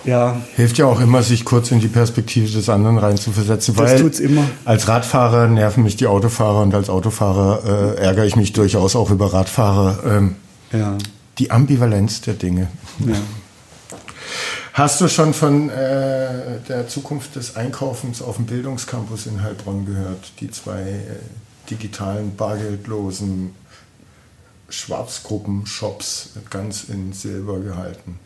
ja. 0.04 0.36
Hilft 0.56 0.78
ja 0.78 0.86
auch 0.86 1.00
immer, 1.00 1.22
sich 1.22 1.44
kurz 1.44 1.70
in 1.70 1.80
die 1.80 1.88
Perspektive 1.88 2.50
des 2.50 2.68
anderen 2.68 2.98
reinzuversetzen. 2.98 3.74
Das 3.76 4.00
tut's 4.00 4.20
immer. 4.20 4.44
Als 4.64 4.88
Radfahrer 4.88 5.48
nerven 5.48 5.82
mich 5.82 5.96
die 5.96 6.06
Autofahrer 6.06 6.62
und 6.62 6.74
als 6.74 6.90
Autofahrer 6.90 7.96
äh, 7.96 8.02
ärgere 8.02 8.26
ich 8.26 8.36
mich 8.36 8.52
durchaus 8.52 8.96
auch 8.96 9.10
über 9.10 9.32
Radfahrer. 9.32 9.98
Ähm, 10.06 10.34
ja. 10.72 10.98
Die 11.38 11.50
Ambivalenz 11.50 12.20
der 12.20 12.34
Dinge. 12.34 12.68
Ja. 13.00 13.14
Hast 14.74 15.00
du 15.00 15.06
schon 15.06 15.32
von 15.34 15.70
äh, 15.70 16.58
der 16.68 16.88
Zukunft 16.88 17.36
des 17.36 17.54
Einkaufens 17.54 18.20
auf 18.20 18.36
dem 18.36 18.46
Bildungscampus 18.46 19.26
in 19.26 19.40
Heilbronn 19.40 19.86
gehört? 19.86 20.32
Die 20.40 20.50
zwei 20.50 20.80
äh, 20.80 21.00
digitalen, 21.70 22.34
bargeldlosen 22.34 23.54
Schwarzgruppen-Shops 24.68 26.30
ganz 26.50 26.86
in 26.88 27.12
Silber 27.12 27.60
gehalten. 27.60 28.18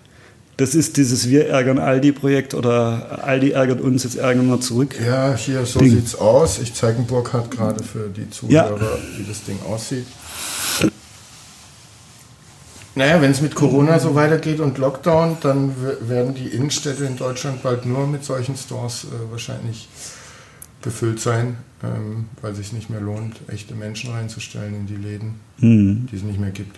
Das 0.57 0.75
ist 0.75 0.97
dieses 0.97 1.29
Wir 1.29 1.49
ärgern 1.49 1.79
Aldi-Projekt 1.79 2.55
oder 2.55 3.23
Aldi 3.25 3.51
ärgert 3.51 3.83
uns, 3.83 4.05
jetzt 4.05 4.17
ärgern 4.17 4.49
wir 4.49 4.59
zurück. 4.59 4.99
Ja, 5.05 5.37
hier 5.37 5.67
so 5.67 5.81
Ding. 5.81 5.91
sieht's 5.91 6.15
aus. 6.15 6.61
Ich 6.61 6.73
zeige 6.73 7.03
Burkhard 7.03 7.51
gerade 7.51 7.85
für 7.85 8.09
die 8.09 8.31
Zuhörer, 8.31 8.81
ja. 8.81 9.19
wie 9.19 9.25
das 9.25 9.45
Ding 9.45 9.59
aussieht. 9.69 10.07
Naja, 12.99 13.23
wenn 13.23 13.31
es 13.31 13.41
mit 13.41 13.55
Corona 13.55 14.01
so 14.01 14.17
weitergeht 14.17 14.59
und 14.59 14.77
Lockdown, 14.77 15.37
dann 15.41 15.73
werden 16.01 16.35
die 16.35 16.49
Innenstädte 16.49 17.05
in 17.05 17.17
Deutschland 17.17 17.63
bald 17.63 17.87
nur 17.87 18.09
mit 18.09 18.25
solchen 18.25 18.57
Stores 18.57 19.05
äh, 19.05 19.31
wahrscheinlich 19.31 19.89
befüllt 20.83 21.21
sein, 21.21 21.59
ähm, 21.85 22.25
weil 22.43 22.51
es 22.51 22.59
sich 22.59 22.73
nicht 22.73 22.91
mehr 22.91 23.01
lohnt, 23.01 23.37
echte 23.47 23.77
Menschen 23.77 24.11
reinzustellen 24.11 24.75
in 24.75 24.87
die 24.89 24.97
Läden, 24.97 25.35
mhm. 25.59 26.09
die 26.11 26.17
es 26.17 26.25
nicht 26.25 26.41
mehr 26.41 26.51
gibt. 26.51 26.77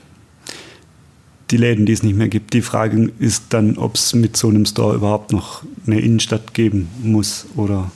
Die 1.51 1.57
Läden, 1.57 1.87
die 1.87 1.95
es 1.95 2.03
nicht 2.03 2.19
mehr 2.19 2.29
gibt. 2.29 2.53
Die 2.53 2.61
Frage 2.61 3.11
ist 3.19 3.45
dann, 3.49 3.79
ob 3.79 3.95
es 3.95 4.13
mit 4.13 4.37
so 4.37 4.51
einem 4.51 4.67
Store 4.67 4.95
überhaupt 4.95 5.33
noch 5.33 5.63
eine 5.87 6.01
Innenstadt 6.01 6.53
geben 6.53 6.91
muss 7.03 7.47
oder 7.57 7.91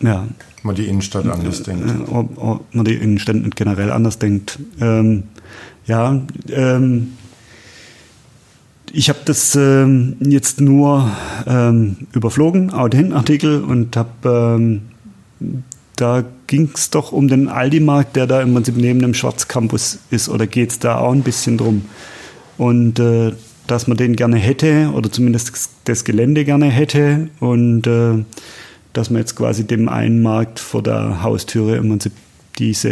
ja. 0.00 0.28
Man 0.62 0.74
die 0.74 0.84
Innenstadt 0.84 1.26
anders 1.26 1.60
äh, 1.60 1.64
denkt. 1.64 2.10
Ob, 2.10 2.36
ob, 2.36 2.74
man 2.74 2.84
die 2.84 2.92
Innenstadt 2.94 3.56
generell 3.56 3.90
anders 3.90 4.18
denkt. 4.18 4.58
Ähm, 4.82 5.22
ja, 5.88 6.22
ähm, 6.50 7.14
ich 8.92 9.08
habe 9.08 9.18
das 9.24 9.54
ähm, 9.56 10.16
jetzt 10.20 10.60
nur 10.60 11.10
ähm, 11.46 11.96
überflogen, 12.12 12.72
den 12.90 13.12
Artikel, 13.12 13.62
und 13.62 13.96
habe 13.96 14.56
ähm, 14.56 14.82
da 15.96 16.24
ging 16.46 16.70
es 16.74 16.90
doch 16.90 17.12
um 17.12 17.28
den 17.28 17.48
Aldi-Markt, 17.48 18.16
der 18.16 18.26
da 18.26 18.40
im 18.40 18.54
Prinzip 18.54 18.76
neben 18.76 19.00
dem 19.00 19.14
Schwarzcampus 19.14 19.98
ist, 20.10 20.28
oder 20.28 20.46
geht 20.46 20.70
es 20.70 20.78
da 20.78 20.98
auch 20.98 21.12
ein 21.12 21.22
bisschen 21.22 21.58
drum? 21.58 21.82
Und 22.56 22.98
äh, 22.98 23.32
dass 23.66 23.86
man 23.86 23.96
den 23.96 24.16
gerne 24.16 24.36
hätte, 24.36 24.90
oder 24.94 25.10
zumindest 25.10 25.70
das 25.84 26.04
Gelände 26.04 26.44
gerne 26.44 26.66
hätte, 26.66 27.28
und 27.40 27.86
äh, 27.86 28.24
dass 28.92 29.10
man 29.10 29.20
jetzt 29.20 29.36
quasi 29.36 29.64
dem 29.64 29.88
einen 29.88 30.22
Markt 30.22 30.60
vor 30.60 30.82
der 30.82 31.22
Haustüre 31.22 31.76
im 31.76 31.88
Prinzip 31.88 32.12
diese 32.58 32.90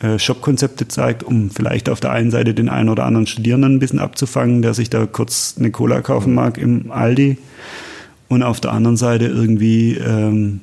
äh, 0.00 0.18
Shop-Konzepte 0.18 0.88
zeigt, 0.88 1.22
um 1.22 1.50
vielleicht 1.50 1.88
auf 1.88 2.00
der 2.00 2.10
einen 2.10 2.30
Seite 2.30 2.54
den 2.54 2.68
einen 2.68 2.88
oder 2.88 3.04
anderen 3.04 3.26
Studierenden 3.26 3.76
ein 3.76 3.78
bisschen 3.78 4.00
abzufangen, 4.00 4.62
der 4.62 4.74
sich 4.74 4.90
da 4.90 5.06
kurz 5.06 5.54
eine 5.58 5.70
Cola 5.70 6.00
kaufen 6.00 6.34
mag 6.34 6.58
im 6.58 6.90
Aldi 6.90 7.38
und 8.28 8.42
auf 8.42 8.60
der 8.60 8.72
anderen 8.72 8.96
Seite 8.96 9.26
irgendwie 9.26 9.94
ähm, 9.94 10.60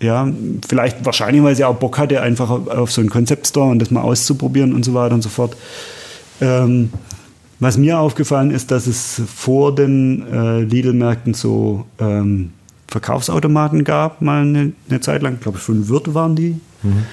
ja, 0.00 0.28
vielleicht 0.68 1.04
wahrscheinlich, 1.04 1.42
weil 1.42 1.56
sie 1.56 1.64
auch 1.64 1.76
Bock 1.76 1.98
hatte, 1.98 2.20
einfach 2.20 2.50
auf 2.50 2.92
so 2.92 3.00
einen 3.00 3.10
Konzeptstore 3.10 3.70
und 3.70 3.78
das 3.78 3.90
mal 3.90 4.02
auszuprobieren 4.02 4.74
und 4.74 4.84
so 4.84 4.92
weiter 4.94 5.14
und 5.14 5.22
so 5.22 5.28
fort. 5.28 5.56
Ähm, 6.40 6.90
was 7.58 7.78
mir 7.78 7.98
aufgefallen 7.98 8.50
ist, 8.50 8.70
dass 8.70 8.86
es 8.86 9.22
vor 9.34 9.74
den 9.74 10.26
äh, 10.30 10.60
Lidl-Märkten 10.60 11.32
so 11.32 11.86
ähm, 11.98 12.52
Verkaufsautomaten 12.88 13.84
gab, 13.84 14.20
mal 14.20 14.42
eine, 14.42 14.72
eine 14.88 15.00
Zeit 15.00 15.22
lang, 15.22 15.40
glaube 15.40 15.58
ich, 15.58 15.64
von 15.64 15.88
Wirt 15.88 16.12
waren 16.12 16.36
die. 16.36 16.60
Mhm. 16.82 17.04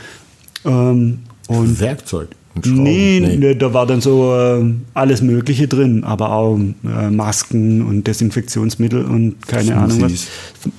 Ähm, 0.65 1.19
und 1.47 1.79
Werkzeug? 1.79 2.29
Nee, 2.65 3.19
nee, 3.19 3.55
da 3.55 3.73
war 3.73 3.87
dann 3.87 3.99
so 3.99 4.35
äh, 4.35 4.63
alles 4.93 5.21
Mögliche 5.23 5.67
drin, 5.67 6.03
aber 6.03 6.31
auch 6.31 6.57
äh, 6.57 7.09
Masken 7.09 7.81
und 7.81 8.05
Desinfektionsmittel 8.05 9.03
und 9.05 9.47
keine 9.47 9.89
Smoothies. 9.89 9.93
Ahnung 9.93 10.01
was. 10.03 10.27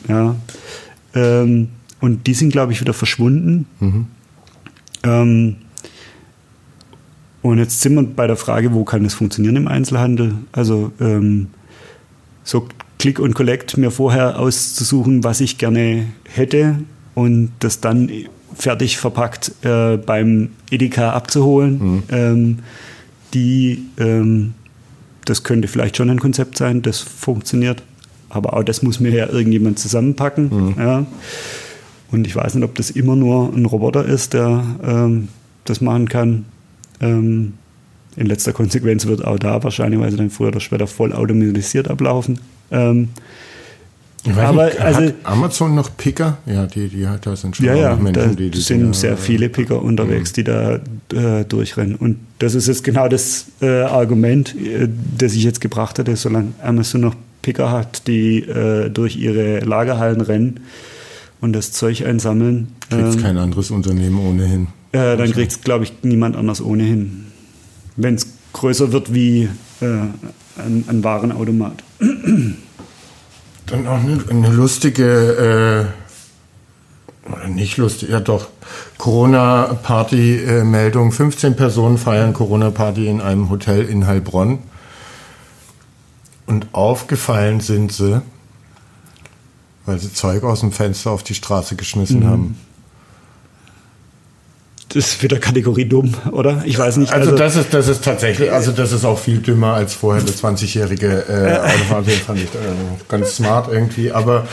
Ja. 0.09 0.37
Ähm, 1.15 1.69
und 2.01 2.27
die 2.27 2.35
sind, 2.35 2.51
glaube 2.51 2.73
ich, 2.73 2.81
wieder 2.81 2.95
verschwunden. 2.95 3.67
Mhm. 3.81 4.07
Ähm, 5.03 5.57
und 7.43 7.59
jetzt 7.59 7.81
sind 7.81 7.95
wir 7.95 8.05
bei 8.05 8.27
der 8.27 8.37
Frage, 8.37 8.73
wo 8.73 8.85
kann 8.85 9.03
das 9.03 9.15
funktionieren 9.15 9.57
im 9.57 9.69
Einzelhandel? 9.69 10.35
Also 10.53 10.93
ähm, 11.01 11.49
so 12.45 12.69
Click 12.99 13.19
und 13.19 13.35
Collect 13.35 13.77
mir 13.77 13.91
vorher 13.91 14.39
auszusuchen, 14.39 15.25
was 15.25 15.41
ich 15.41 15.59
gerne 15.59 16.07
hätte 16.25 16.77
und 17.15 17.51
das 17.59 17.81
dann 17.81 18.11
fertig 18.55 18.99
verpackt 18.99 19.53
äh, 19.63 19.97
beim 19.97 20.51
Edeka 20.71 21.11
abzuholen. 21.11 21.79
Mhm. 21.79 22.03
Ähm, 22.11 22.59
die, 23.33 23.85
ähm, 23.99 24.55
das 25.25 25.43
könnte 25.43 25.69
vielleicht 25.69 25.97
schon 25.97 26.11
ein 26.11 26.21
Konzept 26.21 26.57
sein, 26.57 26.83
das 26.83 27.01
funktioniert. 27.01 27.83
Aber 28.29 28.55
auch 28.55 28.63
das 28.63 28.83
muss 28.83 29.01
mir 29.01 29.13
ja 29.13 29.29
irgendjemand 29.29 29.79
zusammenpacken. 29.79 30.49
Mhm. 30.51 30.75
Ja. 30.79 31.07
Und 32.11 32.27
ich 32.27 32.37
weiß 32.37 32.55
nicht, 32.55 32.65
ob 32.65 32.75
das 32.75 32.91
immer 32.91 33.17
nur 33.17 33.53
ein 33.55 33.65
Roboter 33.65 34.05
ist, 34.05 34.35
der 34.35 34.65
ähm, 34.85 35.29
das 35.65 35.81
machen 35.81 36.09
kann. 36.09 36.45
Ähm, 37.01 37.55
in 38.17 38.27
letzter 38.27 38.53
Konsequenz 38.53 39.07
wird 39.07 39.25
auch 39.25 39.39
da 39.39 39.63
wahrscheinlich, 39.63 40.17
dann 40.17 40.31
früher 40.31 40.49
oder 40.49 40.61
später 40.61 40.87
voll 40.87 41.13
automatisiert 41.13 41.89
ablaufen. 41.89 42.39
Aber 44.33 44.67
nicht, 44.67 44.81
also, 44.81 45.01
hat 45.01 45.15
Amazon 45.25 45.75
noch 45.75 45.97
Picker? 45.97 46.39
Ja, 46.47 46.67
die, 46.67 46.89
die 46.89 47.07
hat 47.07 47.27
da 47.27 47.37
sind 47.37 47.57
schon 47.57 47.67
ja, 47.67 47.75
ja, 47.75 47.97
Menschen, 47.97 48.13
da 48.15 48.27
die, 48.29 48.51
die 48.51 48.61
sind 48.61 48.81
Dinger, 48.81 48.95
sehr 48.95 49.17
viele 49.17 49.49
Picker 49.49 49.83
unterwegs, 49.83 50.31
mhm. 50.31 50.35
die 50.35 50.45
da 50.45 50.75
äh, 51.13 51.45
durchrennen. 51.45 51.97
Und 51.97 52.19
das 52.39 52.55
ist 52.55 52.67
jetzt 52.67 52.85
genau 52.85 53.09
das 53.09 53.47
äh, 53.61 53.83
Argument, 53.83 54.55
äh, 54.57 54.89
das 55.19 55.35
ich 55.35 55.45
jetzt 55.45 55.61
gebracht 55.61 55.99
hatte, 55.99 56.17
solange 56.17 56.53
Amazon 56.63 57.03
noch 57.03 57.15
Picker 57.43 57.71
hat, 57.71 58.07
die 58.07 58.39
äh, 58.39 58.89
durch 58.89 59.17
ihre 59.17 59.61
Lagerhallen 59.61 60.23
rennen 60.23 60.61
und 61.41 61.53
das 61.53 61.73
Zeug 61.73 62.07
einsammeln. 62.07 62.69
Kriegt 62.89 63.15
ähm, 63.17 63.23
kein 63.23 63.37
anderes 63.37 63.71
Unternehmen 63.71 64.19
ohnehin. 64.19 64.69
Äh, 64.93 65.17
dann 65.17 65.31
kriegt 65.31 65.53
es, 65.53 65.61
glaube 65.61 65.85
ich, 65.85 65.93
niemand 66.03 66.37
anders 66.37 66.63
ohnehin. 66.63 67.27
Wenn 67.97 68.15
es 68.15 68.27
größer 68.55 68.93
wird 68.93 69.13
wie 69.13 69.49
äh, 69.81 69.85
ein, 69.85 70.85
ein 70.89 71.05
Warenautomat. 71.05 71.83
Dann 73.67 73.87
auch 73.87 74.01
eine, 74.01 74.25
eine 74.29 74.49
lustige, 74.49 75.95
äh, 77.27 77.33
oder 77.33 77.49
nicht 77.49 77.79
lustig, 77.79 78.11
ja 78.11 78.21
doch, 78.21 78.49
Corona-Party-Meldung. 78.99 81.13
15 81.13 81.57
Personen 81.57 81.97
feiern 81.99 82.35
Corona-Party 82.35 83.09
in 83.09 83.21
einem 83.21 83.51
Hotel 83.51 83.85
in 83.85 84.07
Heilbronn. 84.07 84.61
Und 86.47 86.69
aufgefallen 86.73 87.61
sind 87.61 87.93
sie, 87.93 88.23
weil 89.87 89.99
sie 89.99 90.13
Zeug 90.13 90.45
aus 90.45 90.61
dem 90.61 90.73
Fenster 90.73 91.11
auf 91.11 91.23
die 91.23 91.35
Straße 91.35 91.77
geschmissen 91.77 92.21
mhm. 92.21 92.29
haben. 92.29 92.61
Das 94.95 95.09
ist 95.09 95.23
wieder 95.25 95.41
Kategorie 95.41 95.87
dumm, 95.87 96.15
oder? 96.31 96.63
Ich 96.65 96.79
weiß 96.79 96.99
nicht. 96.99 97.13
Also, 97.13 97.31
also, 97.31 97.39
das 97.39 97.57
ist 97.57 97.75
das 97.75 97.89
ist 97.89 98.05
tatsächlich, 98.05 98.53
also 98.53 98.71
das 98.71 98.93
ist 98.93 99.05
auch 99.05 99.19
viel 99.19 99.39
dümmer 99.39 99.75
als 99.75 99.95
vorher 99.95 100.23
der 100.23 100.35
20-jährige 100.35 101.25
äh, 101.29 101.59
Autofahrer, 101.59 102.03
den 102.03 102.21
fand 102.21 102.39
ich 102.39 102.45
äh, 102.45 102.49
ganz 103.09 103.37
smart 103.37 103.73
irgendwie. 103.73 104.13
Aber 104.13 104.47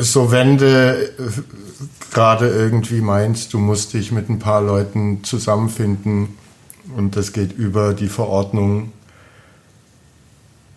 so 0.00 0.32
wenn 0.32 0.58
du 0.58 0.66
äh, 0.66 1.08
gerade 2.12 2.48
irgendwie 2.48 3.00
meinst, 3.00 3.54
du 3.54 3.58
musst 3.58 3.92
dich 3.94 4.10
mit 4.10 4.28
ein 4.28 4.40
paar 4.40 4.60
Leuten 4.60 5.22
zusammenfinden 5.22 6.30
und 6.96 7.14
das 7.14 7.32
geht 7.32 7.52
über 7.52 7.94
die 7.94 8.08
Verordnung, 8.08 8.92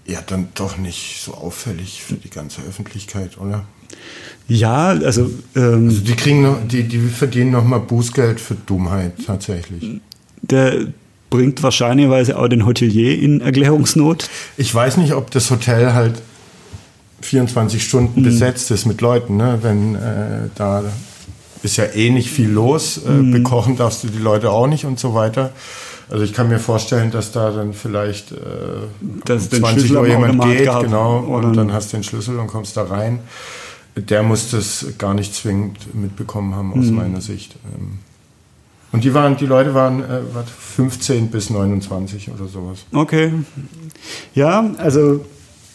ja, 0.05 0.19
dann 0.25 0.49
doch 0.53 0.77
nicht 0.77 1.21
so 1.23 1.33
auffällig 1.33 2.03
für 2.03 2.15
die 2.15 2.29
ganze 2.29 2.61
Öffentlichkeit, 2.61 3.39
oder? 3.39 3.65
Ja, 4.49 4.87
also, 4.87 5.29
ähm, 5.55 5.89
also 5.89 6.01
die 6.01 6.15
kriegen 6.15 6.41
noch, 6.41 6.57
die, 6.67 6.83
die 6.83 6.99
verdienen 6.99 7.51
noch 7.51 7.63
mal 7.63 7.79
Bußgeld 7.79 8.41
für 8.41 8.55
Dummheit 8.55 9.13
tatsächlich. 9.25 10.01
Der 10.41 10.87
bringt 11.29 11.61
wahrscheinlich 11.61 12.33
auch 12.33 12.47
den 12.47 12.65
Hotelier 12.65 13.21
in 13.21 13.41
Erklärungsnot. 13.41 14.27
Ich 14.57 14.73
weiß 14.73 14.97
nicht, 14.97 15.13
ob 15.13 15.29
das 15.29 15.51
Hotel 15.51 15.93
halt 15.93 16.15
24 17.21 17.83
Stunden 17.83 18.21
mhm. 18.21 18.25
besetzt 18.25 18.71
ist 18.71 18.87
mit 18.87 19.01
Leuten, 19.01 19.37
ne? 19.37 19.59
wenn 19.61 19.95
äh, 19.95 20.49
da 20.55 20.83
ist 21.61 21.77
ja 21.77 21.85
eh 21.85 22.09
nicht 22.09 22.31
viel 22.31 22.49
los, 22.49 23.01
äh, 23.05 23.11
mhm. 23.11 23.31
bekochen 23.31 23.77
darfst 23.77 24.03
du 24.03 24.07
die 24.07 24.17
Leute 24.17 24.49
auch 24.49 24.67
nicht 24.67 24.85
und 24.85 24.99
so 24.99 25.13
weiter. 25.13 25.51
Also 26.09 26.23
ich 26.23 26.33
kann 26.33 26.47
mir 26.47 26.57
vorstellen, 26.57 27.11
dass 27.11 27.31
da 27.31 27.51
dann 27.51 27.73
vielleicht 27.73 28.31
äh, 28.31 28.35
um 29.01 29.21
20 29.39 29.91
Uhr 29.95 30.07
jemand 30.07 30.41
geht, 30.43 30.67
genau, 30.81 31.19
und 31.19 31.55
dann 31.55 31.71
hast 31.71 31.93
du 31.93 31.97
den 31.97 32.03
Schlüssel 32.03 32.39
und 32.39 32.47
kommst 32.47 32.77
da 32.77 32.83
rein 32.83 33.19
der 34.01 34.23
muss 34.23 34.51
das 34.51 34.85
gar 34.97 35.13
nicht 35.13 35.33
zwingend 35.33 35.93
mitbekommen 35.93 36.55
haben, 36.55 36.73
aus 36.73 36.85
mhm. 36.85 36.95
meiner 36.95 37.21
Sicht. 37.21 37.55
Ähm. 37.73 37.99
Und 38.91 39.03
die 39.03 39.13
waren, 39.13 39.37
die 39.37 39.45
Leute 39.45 39.73
waren 39.73 40.01
äh, 40.01 40.21
15 40.45 41.29
bis 41.29 41.49
29 41.49 42.31
oder 42.31 42.47
sowas. 42.47 42.85
Okay. 42.91 43.31
Ja, 44.33 44.71
also 44.77 45.23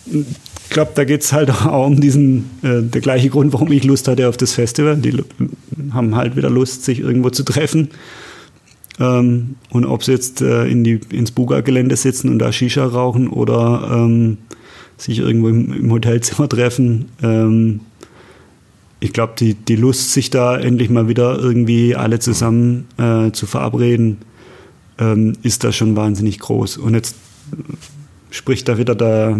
ich 0.06 0.70
glaube, 0.70 0.92
da 0.94 1.04
geht 1.04 1.22
es 1.22 1.32
halt 1.32 1.50
auch 1.66 1.86
um 1.86 2.00
diesen, 2.00 2.50
äh, 2.62 2.82
der 2.82 3.00
gleiche 3.00 3.30
Grund, 3.30 3.52
warum 3.52 3.70
ich 3.72 3.84
Lust 3.84 4.08
hatte 4.08 4.28
auf 4.28 4.36
das 4.36 4.52
Festival. 4.52 4.96
Die 4.96 5.22
haben 5.92 6.16
halt 6.16 6.36
wieder 6.36 6.50
Lust, 6.50 6.84
sich 6.84 7.00
irgendwo 7.00 7.30
zu 7.30 7.44
treffen. 7.44 7.90
Ähm, 8.98 9.56
und 9.70 9.84
ob 9.84 10.04
sie 10.04 10.12
jetzt 10.12 10.40
äh, 10.40 10.66
in 10.66 10.84
die, 10.84 11.00
ins 11.10 11.32
Buga-Gelände 11.32 11.96
sitzen 11.96 12.28
und 12.28 12.38
da 12.38 12.52
Shisha 12.52 12.84
rauchen 12.84 13.28
oder 13.28 13.90
ähm, 13.92 14.38
sich 14.96 15.18
irgendwo 15.18 15.48
im, 15.48 15.72
im 15.72 15.92
Hotelzimmer 15.92 16.48
treffen, 16.48 17.06
ähm, 17.22 17.80
ich 19.04 19.12
glaube, 19.12 19.34
die, 19.38 19.52
die 19.52 19.76
Lust, 19.76 20.12
sich 20.14 20.30
da 20.30 20.58
endlich 20.58 20.88
mal 20.88 21.08
wieder 21.08 21.38
irgendwie 21.38 21.94
alle 21.94 22.20
zusammen 22.20 22.88
äh, 22.96 23.32
zu 23.32 23.46
verabreden, 23.46 24.16
ähm, 24.98 25.34
ist 25.42 25.62
da 25.62 25.72
schon 25.72 25.94
wahnsinnig 25.94 26.38
groß. 26.38 26.78
Und 26.78 26.94
jetzt 26.94 27.14
spricht 28.30 28.66
da 28.66 28.78
wieder 28.78 28.94
der, 28.94 29.38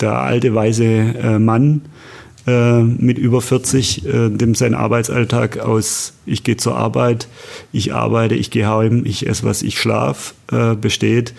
der 0.00 0.18
alte, 0.18 0.56
weise 0.56 0.84
äh, 0.84 1.38
Mann 1.38 1.82
äh, 2.48 2.82
mit 2.82 3.16
über 3.16 3.40
40, 3.40 4.06
äh, 4.06 4.28
dem 4.30 4.56
sein 4.56 4.74
Arbeitsalltag 4.74 5.60
aus 5.60 6.14
ich 6.26 6.42
gehe 6.42 6.56
zur 6.56 6.76
Arbeit, 6.76 7.28
ich 7.72 7.94
arbeite, 7.94 8.34
ich 8.34 8.50
gehe 8.50 8.66
heim, 8.66 9.02
ich 9.06 9.28
esse 9.28 9.44
was, 9.44 9.62
ich 9.62 9.78
schlaf 9.78 10.34
äh, 10.50 10.74
besteht. 10.74 11.32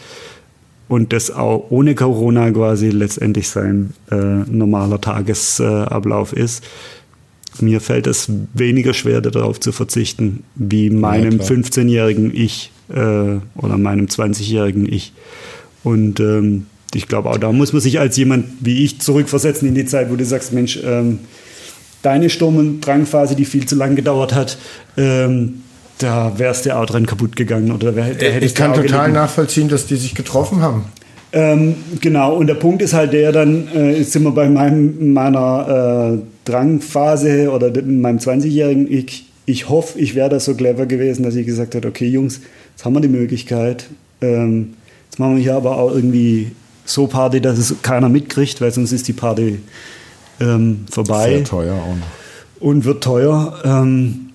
Und 0.88 1.11
das 1.11 1.32
auch 1.32 1.65
ohne 1.70 1.95
Corona 1.95 2.49
quasi 2.49 2.91
letztendlich 2.91 3.49
sein 3.49 3.93
äh, 4.09 4.15
normaler 4.15 5.01
Tagesablauf 5.01 6.32
ist 6.32 6.63
mir 7.62 7.82
fällt 7.82 8.08
es 8.08 8.30
weniger 8.53 8.93
schwer, 8.93 9.22
darauf 9.22 9.60
zu 9.60 9.72
verzichten, 9.72 10.43
wie 10.55 10.89
meinem 10.89 11.39
ja, 11.39 11.45
15-jährigen 11.45 12.36
Ich 12.36 12.72
äh, 12.89 12.93
oder 13.55 13.78
meinem 13.78 14.05
20-jährigen 14.05 14.91
Ich. 14.91 15.14
Und 15.84 16.20
ähm, 16.20 16.68
ich 16.93 17.08
glaube, 17.08 17.30
auch 17.30 17.38
da 17.38 17.51
muss 17.51 17.74
man 17.74 17.82
sich 17.82 17.99
als 17.99 18.18
jemand 18.18 18.45
wie 18.62 18.84
ich 18.84 18.99
zurückversetzen 18.99 19.68
in 19.68 19.76
die 19.76 19.86
Zeit, 19.86 20.10
wo 20.10 20.16
du 20.16 20.26
sagst, 20.26 20.53
Mensch, 20.53 20.80
ähm, 20.84 21.20
deine 22.01 22.30
Sturm- 22.30 22.58
und 22.58 22.82
Drangphase, 22.82 23.36
die 23.36 23.45
viel 23.45 23.66
zu 23.66 23.76
lang 23.76 23.95
gedauert 23.95 24.34
hat, 24.34 24.58
ähm, 24.95 25.62
da 25.97 26.38
wärst 26.38 26.66
du 26.66 26.76
auch 26.76 26.86
dran 26.86 27.05
kaputt 27.05 27.36
gegangen. 27.36 27.72
Oder 27.72 27.95
wär, 27.95 28.41
ich 28.41 28.53
kann 28.53 28.74
total 28.74 28.88
gelitten. 28.88 29.14
nachvollziehen, 29.14 29.68
dass 29.68 29.88
die 29.88 29.95
sich 29.95 30.14
getroffen 30.14 30.62
haben. 30.62 30.86
Ähm, 31.34 31.75
genau, 31.99 32.36
und 32.36 32.47
der 32.47 32.55
Punkt 32.55 32.82
ist 32.82 32.93
halt 32.93 33.13
der, 33.13 33.32
dann 33.32 33.67
äh, 33.75 34.01
sind 34.03 34.23
wir 34.23 34.32
bei 34.32 34.49
meinem, 34.49 35.13
meiner 35.13 36.15
äh, 36.15 36.49
Drangphase 36.49 37.51
oder 37.51 37.75
in 37.75 38.01
meinem 38.01 38.17
20-jährigen 38.17 38.91
Ich, 38.91 39.25
ich 39.45 39.69
hoffe, 39.69 39.99
ich 39.99 40.15
wäre 40.15 40.30
da 40.30 40.39
so 40.39 40.55
clever 40.55 40.86
gewesen, 40.86 41.23
dass 41.23 41.36
ich 41.36 41.45
gesagt 41.45 41.75
habe, 41.75 41.88
okay 41.88 42.07
Jungs, 42.07 42.41
jetzt 42.71 42.86
haben 42.86 42.93
wir 42.93 43.01
die 43.01 43.09
Möglichkeit, 43.09 43.88
ähm, 44.21 44.75
jetzt 45.09 45.19
machen 45.19 45.36
wir 45.36 45.43
hier 45.43 45.55
aber 45.55 45.78
auch 45.78 45.93
irgendwie 45.93 46.51
so 46.86 47.07
Party, 47.07 47.41
dass 47.41 47.57
es 47.57 47.75
keiner 47.82 48.07
mitkriegt, 48.07 48.61
weil 48.61 48.71
sonst 48.71 48.93
ist 48.93 49.07
die 49.07 49.13
Party 49.13 49.59
ähm, 50.39 50.86
vorbei. 50.89 51.30
Sehr 51.30 51.43
teuer 51.43 51.75
auch 51.75 51.95
noch. 51.95 52.65
Und 52.67 52.86
wird 52.86 53.03
teuer. 53.03 53.59
Ähm, 53.65 54.30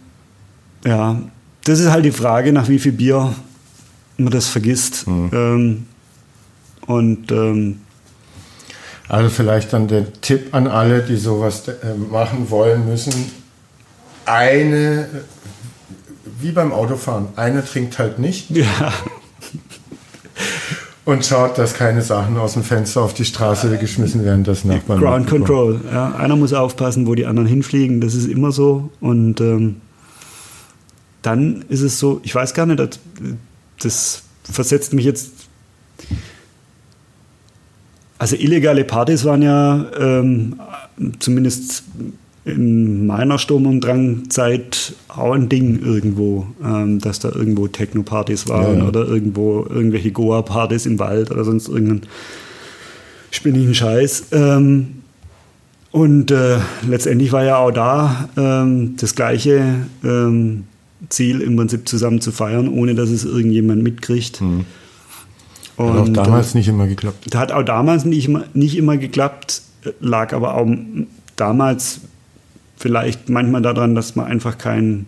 ja, 0.84 1.20
das 1.64 1.80
ist 1.80 1.90
halt 1.90 2.05
die 2.05 2.12
Frage, 2.12 2.53
nach 2.53 2.68
wie 2.68 2.78
viel 2.78 2.93
Bier 2.93 3.34
man 4.18 4.32
das 4.32 4.49
vergisst. 4.49 5.07
Mhm. 5.07 5.30
Ähm, 5.32 5.86
und 6.87 7.30
ähm, 7.33 7.80
also 9.09 9.28
vielleicht 9.28 9.72
dann 9.72 9.89
der 9.89 10.12
Tipp 10.20 10.55
an 10.55 10.66
alle, 10.66 11.03
die 11.03 11.16
sowas 11.16 11.68
äh, 11.68 11.95
machen 12.11 12.51
wollen 12.51 12.89
müssen. 12.89 13.12
Eine, 14.24 15.09
wie 16.41 16.53
beim 16.53 16.72
Autofahren, 16.72 17.28
eine 17.37 17.64
trinkt 17.64 17.99
halt 17.99 18.18
nicht. 18.18 18.51
Ja. 18.51 18.93
Und 21.05 21.26
schaut, 21.26 21.59
dass 21.59 21.74
keine 21.74 22.01
Sachen 22.01 22.37
aus 22.37 22.53
dem 22.53 22.62
Fenster 22.62 23.03
auf 23.03 23.12
die 23.12 23.24
Straße 23.24 23.76
geschmissen 23.76 24.24
werden, 24.24 24.45
das 24.45 24.64
Nachbarn. 24.64 25.01
Ground 25.01 25.28
Control. 25.28 25.80
Ja, 25.93 26.14
einer 26.14 26.37
muss 26.37 26.53
aufpassen, 26.53 27.09
wo 27.09 27.16
die 27.16 27.26
anderen 27.26 27.49
hinfliegen. 27.49 28.01
Das 28.01 28.14
ist 28.14 28.28
immer 28.28 28.53
so. 28.53 28.89
Und 29.01 29.41
ähm, 29.41 29.80
dann 31.22 31.64
ist 31.68 31.80
es 31.80 31.99
so, 31.99 32.20
ich 32.22 32.33
weiß 32.33 32.55
gar 32.55 32.66
nicht, 32.66 32.78
das, 32.78 33.01
das 33.80 34.22
versetzt 34.45 34.93
mich 34.93 35.05
jetzt 35.05 35.33
also 38.23 38.37
illegale 38.37 38.85
Partys 38.85 39.25
waren 39.25 39.43
ja 39.43 39.85
ähm, 39.99 40.55
zumindest 41.18 41.83
in 42.45 43.05
meiner 43.05 43.37
Sturm- 43.37 43.66
und 43.66 43.81
Drangzeit 43.81 44.95
auch 45.09 45.33
ein 45.33 45.49
Ding 45.49 45.83
irgendwo, 45.85 46.47
ähm, 46.64 47.01
dass 47.01 47.18
da 47.18 47.31
irgendwo 47.31 47.66
Techno-Partys 47.66 48.49
waren 48.49 48.79
ja, 48.79 48.83
ja. 48.85 48.89
oder 48.89 49.09
irgendwo 49.09 49.66
irgendwelche 49.68 50.12
Goa-Partys 50.12 50.87
im 50.87 51.01
Wald 51.01 51.33
oder 51.33 51.43
sonst 51.43 51.66
irgendeinen 51.66 52.03
spinnigen 53.33 53.75
Scheiß. 53.75 54.27
Ähm, 54.31 55.03
und 55.91 56.31
äh, 56.31 56.59
letztendlich 56.87 57.33
war 57.33 57.43
ja 57.43 57.57
auch 57.57 57.73
da 57.73 58.29
ähm, 58.37 58.95
das 58.99 59.16
gleiche 59.16 59.87
ähm, 60.05 60.62
Ziel, 61.09 61.41
im 61.41 61.57
Prinzip 61.57 61.89
zusammen 61.89 62.20
zu 62.20 62.31
feiern, 62.31 62.68
ohne 62.68 62.95
dass 62.95 63.11
es 63.11 63.25
irgendjemand 63.25 63.83
mitkriegt. 63.83 64.41
Mhm. 64.41 64.64
Und 65.77 65.95
hat 65.95 66.18
auch 66.18 66.25
damals 66.25 66.55
nicht 66.55 66.68
immer 66.68 66.87
geklappt. 66.87 67.35
Hat 67.35 67.53
auch 67.53 67.62
damals 67.62 68.05
nicht 68.05 68.27
immer, 68.27 68.45
nicht 68.55 68.77
immer 68.77 68.97
geklappt, 68.97 69.62
lag 70.01 70.33
aber 70.33 70.57
auch 70.57 70.68
damals 71.37 72.01
vielleicht 72.77 73.29
manchmal 73.29 73.62
daran, 73.62 73.95
dass 73.95 74.16
man 74.16 74.27
einfach 74.27 74.59
keinen 74.59 75.07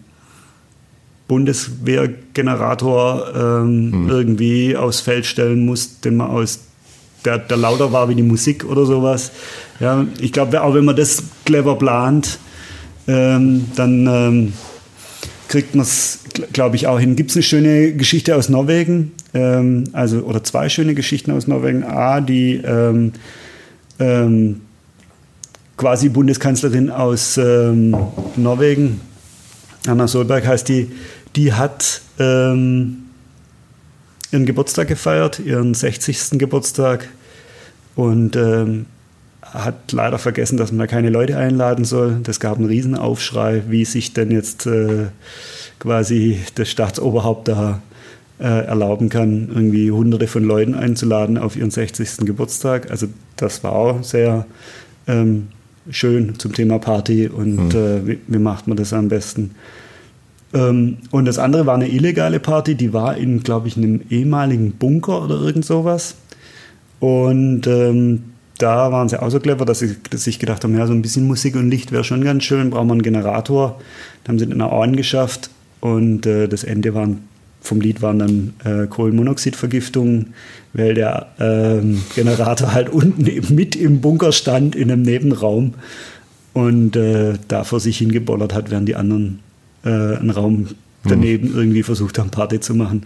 Bundeswehrgenerator 1.28 3.32
ähm, 3.34 3.92
hm. 3.92 4.08
irgendwie 4.08 4.76
aufs 4.76 5.00
Feld 5.00 5.26
stellen 5.26 5.64
muss, 5.64 6.00
den 6.00 6.16
man 6.16 6.30
aus 6.30 6.60
der, 7.24 7.38
der 7.38 7.56
lauter 7.56 7.92
war 7.92 8.08
wie 8.08 8.14
die 8.14 8.22
Musik 8.22 8.64
oder 8.64 8.84
sowas. 8.84 9.32
Ja, 9.80 10.06
ich 10.20 10.32
glaube, 10.32 10.62
auch 10.62 10.74
wenn 10.74 10.84
man 10.84 10.96
das 10.96 11.22
clever 11.44 11.76
plant, 11.76 12.38
ähm, 13.06 13.66
dann 13.74 14.06
ähm, 14.06 14.52
kriegt 15.48 15.74
man 15.74 15.84
es, 15.84 16.20
glaube 16.52 16.76
ich, 16.76 16.86
auch 16.86 16.98
hin. 16.98 17.16
Gibt 17.16 17.30
es 17.30 17.36
eine 17.36 17.42
schöne 17.42 17.92
Geschichte 17.92 18.36
aus 18.36 18.48
Norwegen? 18.48 19.12
ähm, 19.34 19.84
also 19.92 20.20
oder 20.20 20.42
zwei 20.42 20.68
schöne 20.68 20.94
Geschichten 20.94 21.32
aus 21.32 21.46
Norwegen. 21.46 21.84
A, 21.84 22.20
die 22.20 22.56
ähm, 22.56 23.12
ähm, 23.98 24.60
quasi 25.76 26.08
Bundeskanzlerin 26.08 26.90
aus 26.90 27.36
ähm, 27.36 27.96
Norwegen, 28.36 29.00
Anna 29.86 30.08
Solberg 30.08 30.46
heißt 30.46 30.68
die, 30.68 30.90
die 31.36 31.52
hat 31.52 32.00
ähm, 32.18 32.98
ihren 34.30 34.46
Geburtstag 34.46 34.88
gefeiert, 34.88 35.40
ihren 35.40 35.74
60. 35.74 36.38
Geburtstag 36.38 37.08
und 37.96 38.36
ähm, 38.36 38.86
hat 39.54 39.92
leider 39.92 40.18
vergessen, 40.18 40.56
dass 40.56 40.72
man 40.72 40.80
da 40.80 40.86
keine 40.88 41.10
Leute 41.10 41.38
einladen 41.38 41.84
soll. 41.84 42.18
Das 42.24 42.40
gab 42.40 42.58
einen 42.58 42.66
Riesenaufschrei, 42.66 43.62
wie 43.68 43.84
sich 43.84 44.12
denn 44.12 44.32
jetzt 44.32 44.66
äh, 44.66 45.06
quasi 45.78 46.40
das 46.56 46.68
Staatsoberhaupt 46.68 47.48
da 47.48 47.80
äh, 48.40 48.66
erlauben 48.66 49.10
kann, 49.10 49.48
irgendwie 49.54 49.92
hunderte 49.92 50.26
von 50.26 50.42
Leuten 50.42 50.74
einzuladen 50.74 51.38
auf 51.38 51.56
ihren 51.56 51.70
60. 51.70 52.26
Geburtstag. 52.26 52.90
Also 52.90 53.06
das 53.36 53.62
war 53.62 53.72
auch 53.72 54.02
sehr 54.02 54.46
ähm, 55.06 55.48
schön 55.88 56.36
zum 56.38 56.52
Thema 56.52 56.80
Party 56.80 57.28
und 57.28 57.72
mhm. 57.72 57.80
äh, 57.80 58.06
wie, 58.06 58.18
wie, 58.26 58.38
macht 58.38 58.66
man 58.66 58.76
das 58.76 58.92
am 58.92 59.08
besten. 59.08 59.52
Ähm, 60.52 60.98
und 61.12 61.26
das 61.26 61.38
andere 61.38 61.64
war 61.66 61.74
eine 61.74 61.88
illegale 61.88 62.40
Party, 62.40 62.74
die 62.74 62.92
war 62.92 63.16
in, 63.16 63.44
glaube 63.44 63.68
ich, 63.68 63.76
einem 63.76 64.00
ehemaligen 64.10 64.72
Bunker 64.72 65.22
oder 65.22 65.40
irgend 65.40 65.64
sowas. 65.64 66.16
Und 66.98 67.68
ähm, 67.68 68.33
da 68.58 68.92
waren 68.92 69.08
sie 69.08 69.20
auch 69.20 69.30
so 69.30 69.40
clever, 69.40 69.64
dass 69.64 69.80
sie 69.80 69.96
sich 70.12 70.38
gedacht 70.38 70.64
haben, 70.64 70.76
ja, 70.76 70.86
so 70.86 70.92
ein 70.92 71.02
bisschen 71.02 71.26
Musik 71.26 71.56
und 71.56 71.70
Licht 71.70 71.92
wäre 71.92 72.04
schon 72.04 72.22
ganz 72.22 72.44
schön, 72.44 72.70
brauchen 72.70 72.88
wir 72.88 72.92
einen 72.92 73.02
Generator. 73.02 73.80
Dann 74.22 74.34
haben 74.34 74.38
sie 74.38 74.46
den 74.46 74.60
auch 74.60 74.82
angeschafft 74.82 75.50
und 75.80 76.26
äh, 76.26 76.48
das 76.48 76.64
Ende 76.64 76.94
waren, 76.94 77.24
vom 77.60 77.80
Lied 77.80 78.00
waren 78.02 78.18
dann 78.18 78.54
äh, 78.64 78.86
Kohlenmonoxidvergiftungen, 78.86 80.34
weil 80.72 80.94
der 80.94 81.28
äh, 81.38 81.80
Generator 82.14 82.72
halt 82.72 82.90
unten 82.90 83.24
mit 83.54 83.74
im 83.74 84.00
Bunker 84.00 84.32
stand, 84.32 84.76
in 84.76 84.90
einem 84.90 85.02
Nebenraum 85.02 85.74
und 86.52 86.94
äh, 86.94 87.34
da 87.48 87.64
vor 87.64 87.80
sich 87.80 87.98
hingebollert 87.98 88.54
hat, 88.54 88.70
während 88.70 88.88
die 88.88 88.94
anderen 88.96 89.40
äh, 89.84 89.88
einen 89.88 90.30
Raum 90.30 90.68
daneben 91.02 91.50
mhm. 91.50 91.58
irgendwie 91.58 91.82
versucht 91.82 92.18
haben, 92.18 92.30
Party 92.30 92.60
zu 92.60 92.74
machen. 92.74 93.04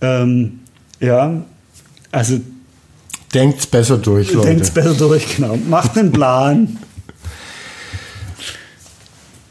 Ähm, 0.00 0.60
ja, 1.00 1.44
also 2.10 2.40
Denkt's 3.34 3.66
besser 3.66 3.98
durch, 3.98 4.32
Leute. 4.32 4.48
Denkt's 4.48 4.70
besser 4.70 4.94
durch, 4.94 5.36
genau. 5.36 5.56
Macht 5.56 5.98
einen 5.98 6.12
Plan. 6.12 6.78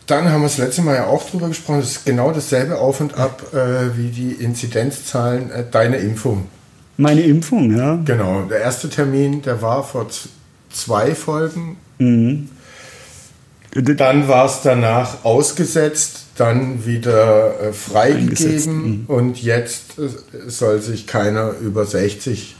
Dann 0.08 0.30
haben 0.30 0.42
wir 0.42 0.48
das 0.48 0.58
letzte 0.58 0.82
Mal 0.82 0.96
ja 0.96 1.08
auch 1.08 1.30
drüber 1.30 1.48
gesprochen, 1.48 1.80
das 1.82 1.92
ist 1.92 2.06
genau 2.06 2.32
dasselbe 2.32 2.78
Auf 2.78 3.02
und 3.02 3.16
Ab 3.16 3.54
äh, 3.54 3.98
wie 3.98 4.10
die 4.10 4.32
Inzidenzzahlen 4.32 5.52
äh, 5.52 5.64
deiner 5.70 5.98
Impfung. 5.98 6.48
Meine 6.98 7.22
Impfung, 7.22 7.76
ja. 7.76 8.00
Genau, 8.06 8.44
der 8.44 8.60
erste 8.60 8.90
Termin, 8.90 9.42
der 9.42 9.62
war 9.62 9.84
vor 9.84 10.08
zwei 10.72 11.16
Folgen. 11.16 11.78
Mhm. 11.98 12.50
Dann 13.72 14.28
war 14.28 14.46
es 14.46 14.62
danach 14.62 15.24
ausgesetzt, 15.24 16.26
dann 16.36 16.86
wieder 16.86 17.60
äh, 17.60 17.74
freigegeben 17.74 18.76
mhm. 18.76 19.04
und 19.08 19.42
jetzt 19.42 19.98
äh, 19.98 20.50
soll 20.50 20.82
sich 20.82 21.08
keiner 21.08 21.54
über 21.60 21.86
60 21.86 22.56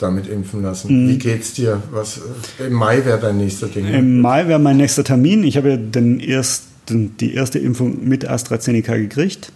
damit 0.00 0.26
impfen 0.26 0.62
lassen. 0.62 1.04
Mhm. 1.04 1.08
Wie 1.08 1.18
geht's 1.18 1.54
dir? 1.54 1.82
Was, 1.90 2.20
äh, 2.58 2.66
Im 2.66 2.74
Mai 2.74 3.04
wäre 3.04 3.18
dein 3.18 3.38
nächster 3.38 3.68
Ding. 3.68 3.86
Im 3.86 4.20
Mai 4.20 4.48
wäre 4.48 4.58
mein 4.58 4.76
nächster 4.76 5.04
Termin. 5.04 5.44
Ich 5.44 5.56
habe 5.56 5.70
ja 5.70 5.76
den 5.76 6.20
ersten, 6.20 7.16
die 7.18 7.34
erste 7.34 7.58
Impfung 7.58 8.06
mit 8.08 8.28
AstraZeneca 8.28 8.96
gekriegt 8.96 9.52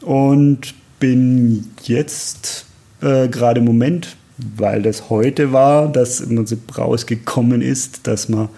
und 0.00 0.74
bin 0.98 1.70
jetzt 1.82 2.66
äh, 3.00 3.28
gerade 3.28 3.60
im 3.60 3.66
Moment, 3.66 4.16
weil 4.56 4.82
das 4.82 5.10
heute 5.10 5.52
war, 5.52 5.90
dass 5.90 6.20
im 6.20 6.36
Prinzip 6.36 6.78
rausgekommen 6.78 7.60
ist, 7.60 8.06
dass 8.06 8.28
man 8.28 8.48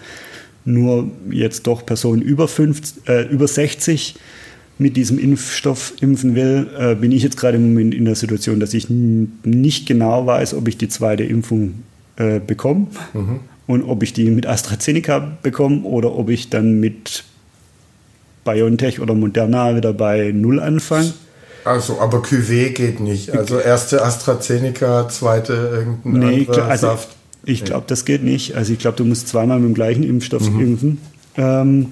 nur 0.63 1.11
jetzt 1.29 1.67
doch 1.67 1.85
Personen 1.85 2.21
über, 2.21 2.47
50, 2.47 3.07
äh, 3.07 3.23
über 3.27 3.47
60 3.47 4.15
mit 4.77 4.97
diesem 4.97 5.17
Impfstoff 5.17 5.93
impfen 6.01 6.35
will, 6.35 6.67
äh, 6.77 6.95
bin 6.95 7.11
ich 7.11 7.23
jetzt 7.23 7.37
gerade 7.37 7.57
im 7.57 7.69
Moment 7.69 7.93
in 7.93 8.05
der 8.05 8.15
Situation, 8.15 8.59
dass 8.59 8.73
ich 8.73 8.87
nicht 8.89 9.87
genau 9.87 10.25
weiß, 10.25 10.53
ob 10.53 10.67
ich 10.67 10.77
die 10.77 10.89
zweite 10.89 11.23
Impfung 11.23 11.83
äh, 12.17 12.39
bekomme 12.39 12.87
mhm. 13.13 13.39
und 13.67 13.83
ob 13.83 14.03
ich 14.03 14.13
die 14.13 14.29
mit 14.29 14.45
AstraZeneca 14.45 15.37
bekomme 15.41 15.83
oder 15.83 16.13
ob 16.15 16.29
ich 16.29 16.49
dann 16.49 16.79
mit 16.79 17.23
BioNTech 18.43 18.99
oder 18.99 19.13
Moderna 19.13 19.75
wieder 19.75 19.93
bei 19.93 20.31
Null 20.33 20.59
anfange. 20.59 21.13
Also, 21.63 21.99
aber 21.99 22.21
QV 22.21 22.73
geht 22.75 22.99
nicht. 22.99 23.31
Also 23.31 23.59
erste 23.59 24.03
AstraZeneca, 24.03 25.09
zweite 25.09 25.53
irgendein 25.53 26.29
nee, 26.29 26.45
anderer 26.47 26.65
also 26.65 26.87
Saft. 26.87 27.09
Ich 27.43 27.63
glaube, 27.63 27.85
das 27.87 28.05
geht 28.05 28.23
nicht. 28.23 28.55
Also 28.55 28.73
ich 28.73 28.79
glaube, 28.79 28.97
du 28.97 29.05
musst 29.05 29.27
zweimal 29.27 29.59
mit 29.59 29.69
dem 29.69 29.73
gleichen 29.73 30.03
Impfstoff 30.03 30.49
mhm. 30.49 30.59
impfen. 30.59 30.97
Ähm, 31.37 31.87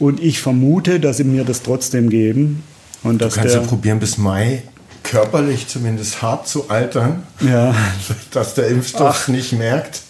und 0.00 0.18
ich 0.20 0.40
vermute, 0.40 0.98
dass 0.98 1.18
sie 1.18 1.24
mir 1.24 1.44
das 1.44 1.62
trotzdem 1.62 2.08
geben. 2.08 2.64
Und 3.02 3.22
dass 3.22 3.34
du 3.34 3.40
kannst 3.40 3.54
ja 3.54 3.60
probieren, 3.60 4.00
bis 4.00 4.18
Mai 4.18 4.62
körperlich 5.02 5.68
zumindest 5.68 6.22
hart 6.22 6.48
zu 6.48 6.68
altern, 6.68 7.22
ja. 7.40 7.74
dass 8.32 8.54
der 8.54 8.68
Impfstoff 8.68 9.24
Ach. 9.24 9.28
nicht 9.28 9.52
merkt. 9.52 10.02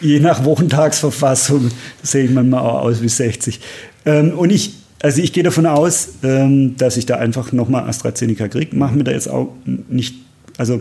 Je 0.00 0.20
nach 0.20 0.44
Wochentagsverfassung 0.44 1.70
sehe 2.02 2.24
ich 2.24 2.30
manchmal 2.30 2.60
auch 2.60 2.82
aus 2.82 3.02
wie 3.02 3.08
60. 3.08 3.60
Ähm, 4.06 4.32
und 4.38 4.50
ich, 4.50 4.74
also 5.02 5.20
ich 5.20 5.32
gehe 5.32 5.42
davon 5.42 5.66
aus, 5.66 6.08
ähm, 6.22 6.76
dass 6.76 6.96
ich 6.96 7.06
da 7.06 7.16
einfach 7.16 7.52
nochmal 7.52 7.88
AstraZeneca 7.88 8.48
kriege. 8.48 8.74
Machen 8.76 8.96
wir 8.96 9.04
da 9.04 9.12
jetzt 9.12 9.28
auch 9.28 9.52
nicht, 9.66 10.14
also 10.56 10.80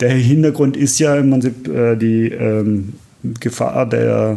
der 0.00 0.10
Hintergrund 0.10 0.76
ist 0.76 0.98
ja 0.98 1.16
im 1.16 1.30
Prinzip 1.30 1.68
äh, 1.68 1.96
die 1.96 2.28
ähm, 2.28 2.94
Gefahr 3.40 3.86
der, 3.88 4.36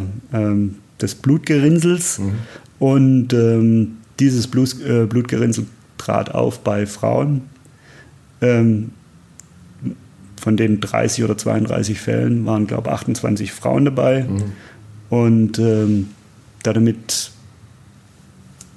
des 1.00 1.14
Blutgerinnsels. 1.14 2.18
Mhm. 2.18 2.32
Und 2.80 3.32
ähm, 3.34 3.98
dieses 4.18 4.48
Blut, 4.48 4.74
äh, 4.80 5.06
Blutgerinnsel 5.06 5.66
trat 5.98 6.34
auf 6.34 6.60
bei 6.60 6.86
Frauen. 6.86 7.42
Ähm, 8.40 8.90
von 10.40 10.56
den 10.56 10.80
30 10.80 11.24
oder 11.24 11.36
32 11.36 12.00
Fällen 12.00 12.46
waren, 12.46 12.66
glaube 12.66 12.88
ich, 12.88 12.94
28 12.94 13.52
Frauen 13.52 13.84
dabei. 13.84 14.22
Mhm. 14.22 14.52
Und 15.10 15.58
ähm, 15.58 16.08
damit 16.62 17.30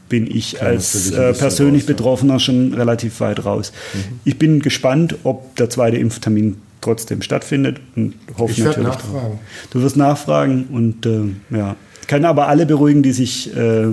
bin 0.09 0.29
ich 0.29 0.55
Kann 0.55 0.67
als 0.67 1.11
äh, 1.11 1.33
persönlich 1.33 1.83
raus, 1.83 1.87
Betroffener 1.87 2.39
schon 2.39 2.73
relativ 2.73 3.21
weit 3.21 3.45
raus. 3.45 3.71
Mhm. 3.93 4.19
Ich 4.25 4.37
bin 4.37 4.59
gespannt, 4.59 5.15
ob 5.23 5.55
der 5.55 5.69
zweite 5.69 5.95
Impftermin 5.95 6.57
trotzdem 6.81 7.21
stattfindet 7.21 7.79
und 7.95 8.15
hoffe 8.37 8.51
ich 8.51 8.59
natürlich. 8.59 8.89
Nachfragen. 8.89 9.13
Drauf. 9.13 9.39
Du 9.71 9.81
wirst 9.81 9.95
nachfragen 9.95 10.65
und 10.69 11.05
äh, 11.05 11.29
ja 11.49 11.77
kann 12.07 12.25
aber 12.25 12.47
alle 12.47 12.65
beruhigen, 12.65 13.03
die 13.03 13.11
sich 13.11 13.55
äh, 13.55 13.87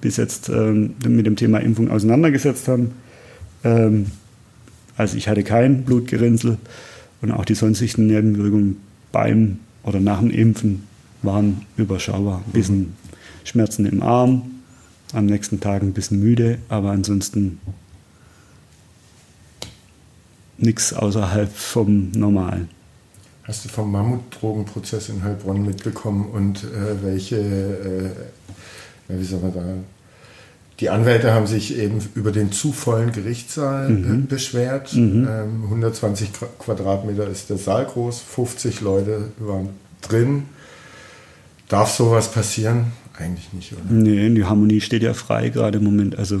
bis 0.00 0.16
jetzt 0.16 0.48
äh, 0.48 0.72
mit 0.72 1.26
dem 1.26 1.36
Thema 1.36 1.58
Impfung 1.58 1.90
auseinandergesetzt 1.90 2.68
haben. 2.68 2.92
Ähm, 3.64 4.06
also 4.96 5.16
ich 5.16 5.28
hatte 5.28 5.42
kein 5.42 5.84
Blutgerinnsel 5.84 6.58
und 7.22 7.30
auch 7.30 7.44
die 7.44 7.54
sonstigen 7.54 8.06
Nebenwirkungen 8.06 8.78
beim 9.12 9.58
oder 9.82 10.00
nach 10.00 10.20
dem 10.20 10.30
Impfen 10.30 10.84
waren 11.22 11.62
überschaubar. 11.76 12.42
Ein 12.46 12.52
bisschen 12.52 12.94
Schmerzen 13.44 13.86
im 13.86 14.02
Arm, 14.02 14.42
am 15.12 15.26
nächsten 15.26 15.60
Tag 15.60 15.82
ein 15.82 15.92
bisschen 15.92 16.20
müde, 16.20 16.58
aber 16.68 16.90
ansonsten 16.90 17.60
nichts 20.58 20.92
außerhalb 20.92 21.52
vom 21.52 22.10
Normalen. 22.12 22.75
Hast 23.46 23.64
du 23.64 23.68
vom 23.68 23.92
Mammutdrogenprozess 23.92 25.08
in 25.08 25.22
Heilbronn 25.22 25.64
mitbekommen 25.64 26.28
und 26.32 26.64
äh, 26.64 27.04
welche, 27.04 27.36
äh, 27.36 28.10
wie 29.08 29.24
soll 29.24 29.38
man 29.38 29.52
sagen, 29.52 29.84
die 30.80 30.90
Anwälte 30.90 31.32
haben 31.32 31.46
sich 31.46 31.78
eben 31.78 32.00
über 32.16 32.32
den 32.32 32.50
zu 32.50 32.72
vollen 32.72 33.12
Gerichtssaal 33.12 33.86
äh, 33.86 33.92
mhm. 33.92 34.26
beschwert. 34.26 34.92
Mhm. 34.94 35.28
Ähm, 35.30 35.62
120 35.64 36.30
Quadratmeter 36.58 37.28
ist 37.28 37.48
der 37.48 37.56
Saal 37.56 37.86
groß, 37.86 38.20
50 38.20 38.80
Leute 38.80 39.28
waren 39.38 39.68
drin. 40.02 40.42
Darf 41.68 41.92
sowas 41.92 42.32
passieren? 42.32 42.86
Eigentlich 43.16 43.52
nicht, 43.52 43.72
oder? 43.72 43.82
Nee, 43.88 44.28
die 44.30 44.44
Harmonie 44.44 44.80
steht 44.80 45.04
ja 45.04 45.14
frei 45.14 45.50
gerade 45.50 45.78
im 45.78 45.84
Moment. 45.84 46.18
Also, 46.18 46.40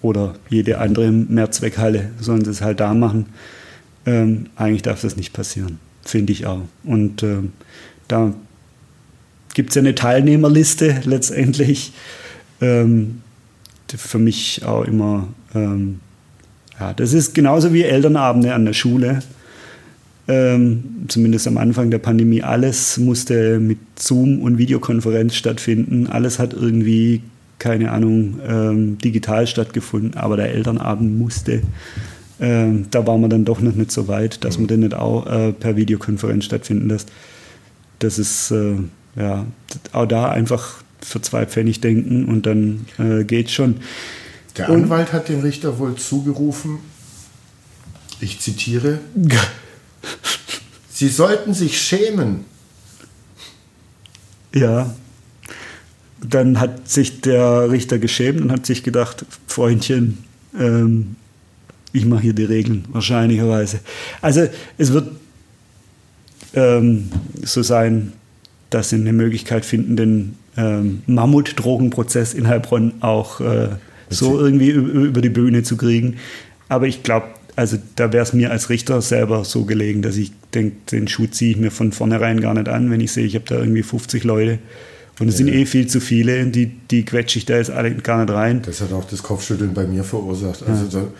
oder 0.00 0.34
jede 0.48 0.78
andere 0.78 1.12
Mehrzweckhalle 1.12 2.12
sollen 2.18 2.44
sie 2.46 2.50
es 2.50 2.62
halt 2.62 2.80
da 2.80 2.94
machen. 2.94 3.26
Ähm, 4.06 4.46
eigentlich 4.56 4.82
darf 4.82 5.02
das 5.02 5.16
nicht 5.16 5.34
passieren 5.34 5.78
finde 6.08 6.32
ich 6.32 6.46
auch. 6.46 6.62
Und 6.84 7.22
äh, 7.22 7.38
da 8.08 8.34
gibt 9.54 9.70
es 9.70 9.74
ja 9.74 9.82
eine 9.82 9.94
Teilnehmerliste 9.94 11.00
letztendlich. 11.04 11.92
Ähm, 12.60 13.22
für 13.88 14.18
mich 14.18 14.64
auch 14.64 14.84
immer, 14.84 15.28
ähm, 15.54 16.00
ja, 16.78 16.92
das 16.92 17.12
ist 17.12 17.34
genauso 17.34 17.72
wie 17.72 17.82
Elternabende 17.82 18.52
an 18.52 18.64
der 18.64 18.72
Schule. 18.72 19.20
Ähm, 20.28 21.06
zumindest 21.06 21.46
am 21.46 21.56
Anfang 21.56 21.90
der 21.90 21.98
Pandemie, 21.98 22.42
alles 22.42 22.98
musste 22.98 23.60
mit 23.60 23.78
Zoom 23.96 24.40
und 24.40 24.58
Videokonferenz 24.58 25.36
stattfinden. 25.36 26.08
Alles 26.08 26.40
hat 26.40 26.52
irgendwie, 26.52 27.22
keine 27.58 27.92
Ahnung, 27.92 28.40
ähm, 28.46 28.98
digital 28.98 29.46
stattgefunden, 29.46 30.14
aber 30.14 30.36
der 30.36 30.52
Elternabend 30.52 31.16
musste 31.16 31.62
ähm, 32.40 32.86
da 32.90 33.06
waren 33.06 33.20
wir 33.20 33.28
dann 33.28 33.44
doch 33.44 33.60
noch 33.60 33.74
nicht 33.74 33.90
so 33.90 34.08
weit, 34.08 34.44
dass 34.44 34.58
man 34.58 34.68
den 34.68 34.80
nicht 34.80 34.94
auch 34.94 35.26
äh, 35.26 35.52
per 35.52 35.76
Videokonferenz 35.76 36.44
stattfinden 36.44 36.88
lässt. 36.88 37.10
Das 37.98 38.18
ist 38.18 38.50
äh, 38.50 38.76
ja 39.16 39.46
auch 39.92 40.06
da 40.06 40.30
einfach 40.30 40.82
für 41.00 41.20
zwei 41.22 41.46
Pfennig 41.46 41.80
denken 41.80 42.26
und 42.26 42.46
dann 42.46 42.86
äh, 42.98 43.24
geht's 43.24 43.52
schon. 43.52 43.76
Der 44.56 44.68
Anwalt 44.68 45.08
und, 45.08 45.12
hat 45.12 45.28
dem 45.28 45.40
Richter 45.40 45.78
wohl 45.78 45.96
zugerufen, 45.96 46.78
ich 48.20 48.40
zitiere, 48.40 49.00
Sie 50.96 51.08
sollten 51.08 51.52
sich 51.52 51.78
schämen. 51.78 52.46
Ja, 54.54 54.94
dann 56.22 56.58
hat 56.58 56.88
sich 56.88 57.20
der 57.20 57.70
Richter 57.70 57.98
geschämt 57.98 58.40
und 58.40 58.50
hat 58.50 58.64
sich 58.64 58.82
gedacht, 58.82 59.26
Freundchen, 59.46 60.24
ähm, 60.58 61.16
ich 61.96 62.04
mache 62.04 62.22
hier 62.22 62.32
die 62.32 62.44
Regeln, 62.44 62.84
wahrscheinlicherweise. 62.88 63.80
Also 64.20 64.46
es 64.78 64.92
wird 64.92 65.08
ähm, 66.54 67.08
so 67.42 67.62
sein, 67.62 68.12
dass 68.70 68.90
sie 68.90 68.96
eine 68.96 69.12
Möglichkeit 69.12 69.64
finden, 69.64 69.96
den 69.96 70.34
ähm, 70.56 71.02
Mammut-Drogenprozess 71.06 72.34
in 72.34 72.48
Heilbronn 72.48 72.94
auch 73.00 73.40
äh, 73.40 73.68
so 74.08 74.38
irgendwie 74.38 74.70
über 74.70 75.20
die 75.20 75.28
Bühne 75.28 75.62
zu 75.62 75.76
kriegen. 75.76 76.16
Aber 76.68 76.86
ich 76.86 77.02
glaube, 77.02 77.26
also 77.54 77.78
da 77.96 78.12
wäre 78.12 78.22
es 78.22 78.32
mir 78.32 78.50
als 78.50 78.68
Richter 78.68 79.00
selber 79.00 79.44
so 79.44 79.64
gelegen, 79.64 80.02
dass 80.02 80.16
ich 80.16 80.32
denke, 80.52 80.76
den 80.92 81.08
Schuh 81.08 81.26
ziehe 81.26 81.52
ich 81.52 81.56
mir 81.56 81.70
von 81.70 81.92
vornherein 81.92 82.40
gar 82.40 82.54
nicht 82.54 82.68
an, 82.68 82.90
wenn 82.90 83.00
ich 83.00 83.12
sehe, 83.12 83.24
ich 83.24 83.34
habe 83.34 83.46
da 83.48 83.58
irgendwie 83.58 83.82
50 83.82 84.24
Leute. 84.24 84.58
Und 85.18 85.28
es 85.28 85.38
ja. 85.38 85.46
sind 85.46 85.54
eh 85.54 85.64
viel 85.64 85.86
zu 85.86 86.00
viele, 86.00 86.46
die, 86.46 86.66
die 86.66 87.04
quetsche 87.04 87.38
ich 87.38 87.46
da 87.46 87.56
jetzt 87.56 87.70
alle 87.70 87.94
gar 87.94 88.22
nicht 88.22 88.34
rein. 88.34 88.60
Das 88.62 88.82
hat 88.82 88.92
auch 88.92 89.04
das 89.04 89.22
Kopfschütteln 89.22 89.72
bei 89.72 89.86
mir 89.86 90.04
verursacht. 90.04 90.62
Also 90.68 90.84
ja. 90.84 90.90
so, 90.90 91.12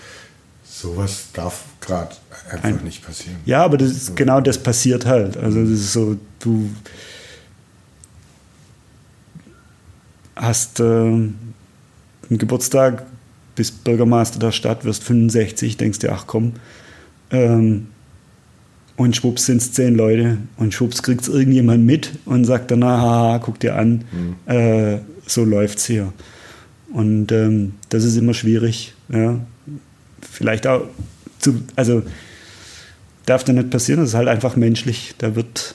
sowas 0.80 1.28
darf 1.32 1.64
gerade 1.80 2.14
einfach 2.50 2.64
Ein, 2.64 2.84
nicht 2.84 3.04
passieren. 3.04 3.38
Ja, 3.46 3.64
aber 3.64 3.78
das 3.78 3.90
ist, 3.90 4.16
genau 4.16 4.40
das 4.40 4.58
passiert 4.58 5.06
halt. 5.06 5.36
Also 5.36 5.62
das 5.62 5.70
ist 5.70 5.92
so, 5.92 6.16
du 6.40 6.70
hast 10.34 10.80
äh, 10.80 10.84
einen 10.84 11.38
Geburtstag, 12.28 13.04
bist 13.54 13.84
Bürgermeister 13.84 14.38
der 14.38 14.52
Stadt, 14.52 14.84
wirst 14.84 15.02
65, 15.04 15.78
denkst 15.78 16.00
dir, 16.00 16.12
ach 16.12 16.26
komm, 16.26 16.52
ähm, 17.30 17.86
und 18.96 19.16
schwupps 19.16 19.46
sind 19.46 19.62
es 19.62 19.72
zehn 19.72 19.94
Leute 19.94 20.38
und 20.58 20.74
schwupps 20.74 21.02
kriegt 21.02 21.22
es 21.22 21.28
irgendjemand 21.28 21.84
mit 21.84 22.18
und 22.26 22.44
sagt 22.44 22.70
dann, 22.70 22.84
haha, 22.84 23.38
guck 23.38 23.60
dir 23.60 23.76
an, 23.76 24.04
mhm. 24.12 24.52
äh, 24.52 24.98
so 25.26 25.44
läuft 25.44 25.78
es 25.78 25.86
hier. 25.86 26.12
Und 26.92 27.32
ähm, 27.32 27.74
das 27.88 28.04
ist 28.04 28.16
immer 28.16 28.34
schwierig. 28.34 28.94
Ja. 29.08 29.40
Vielleicht 30.20 30.66
auch, 30.66 30.82
zu, 31.38 31.62
also 31.74 32.02
darf 33.26 33.44
da 33.44 33.52
nicht 33.52 33.70
passieren, 33.70 34.00
das 34.00 34.10
ist 34.10 34.14
halt 34.14 34.28
einfach 34.28 34.56
menschlich. 34.56 35.14
Da 35.18 35.34
wird 35.34 35.74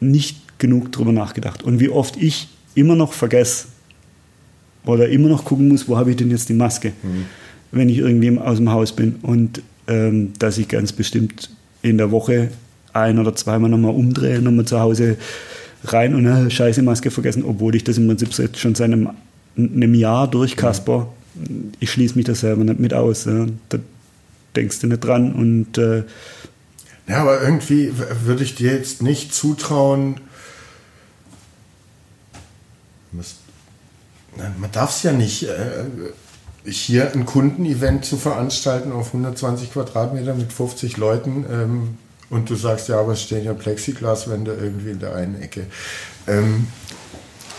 nicht 0.00 0.58
genug 0.58 0.92
drüber 0.92 1.12
nachgedacht. 1.12 1.62
Und 1.62 1.80
wie 1.80 1.88
oft 1.88 2.16
ich 2.16 2.48
immer 2.74 2.96
noch 2.96 3.12
vergesse 3.12 3.66
oder 4.84 5.08
immer 5.08 5.28
noch 5.28 5.44
gucken 5.44 5.68
muss, 5.68 5.88
wo 5.88 5.96
habe 5.96 6.10
ich 6.10 6.16
denn 6.16 6.30
jetzt 6.30 6.48
die 6.48 6.54
Maske, 6.54 6.92
mhm. 7.02 7.26
wenn 7.72 7.88
ich 7.88 7.98
irgendwie 7.98 8.36
aus 8.38 8.58
dem 8.58 8.70
Haus 8.70 8.92
bin. 8.92 9.16
Und 9.22 9.62
ähm, 9.86 10.32
dass 10.38 10.58
ich 10.58 10.68
ganz 10.68 10.92
bestimmt 10.92 11.50
in 11.82 11.98
der 11.98 12.10
Woche 12.10 12.50
ein 12.92 13.18
oder 13.18 13.34
zweimal 13.34 13.70
nochmal 13.70 13.94
umdrehe, 13.94 14.40
nochmal 14.40 14.64
zu 14.64 14.80
Hause 14.80 15.16
rein 15.84 16.14
und 16.14 16.26
eine 16.26 16.50
scheiße 16.50 16.82
Maske 16.82 17.10
vergessen, 17.10 17.44
obwohl 17.44 17.74
ich 17.74 17.84
das 17.84 17.98
im 17.98 18.06
Prinzip 18.06 18.36
jetzt 18.36 18.58
schon 18.58 18.74
seit 18.74 18.92
einem, 18.92 19.10
einem 19.56 19.94
Jahr 19.94 20.28
durchkasper. 20.28 21.08
Ich 21.80 21.90
schließe 21.90 22.16
mich 22.16 22.24
da 22.24 22.34
selber 22.34 22.64
nicht 22.64 22.80
mit 22.80 22.94
aus. 22.94 23.24
Ja. 23.24 23.46
Da 23.68 23.78
denkst 24.56 24.80
du 24.80 24.86
nicht 24.86 25.04
dran 25.04 25.32
und 25.34 25.78
äh, 25.78 26.04
ja, 27.06 27.22
aber 27.22 27.40
irgendwie 27.40 27.92
würde 28.24 28.44
ich 28.44 28.54
dir 28.54 28.72
jetzt 28.72 29.02
nicht 29.02 29.34
zutrauen, 29.34 30.20
man 34.58 34.70
darf 34.72 34.90
es 34.96 35.02
ja 35.02 35.12
nicht. 35.12 35.44
Äh, 35.44 35.84
hier 36.64 37.12
ein 37.12 37.24
Kundenevent 37.24 38.04
zu 38.04 38.18
veranstalten 38.18 38.92
auf 38.92 39.08
120 39.08 39.72
Quadratmeter 39.72 40.34
mit 40.34 40.52
50 40.52 40.98
Leuten 40.98 41.46
ähm, 41.50 41.98
und 42.28 42.50
du 42.50 42.56
sagst, 42.56 42.88
ja, 42.88 43.00
aber 43.00 43.12
es 43.12 43.22
stehen 43.22 43.44
ja 43.44 43.54
Plexiglaswände 43.54 44.52
irgendwie 44.60 44.90
in 44.90 44.98
der 44.98 45.14
einen 45.14 45.40
Ecke. 45.40 45.66
Ähm, 46.26 46.66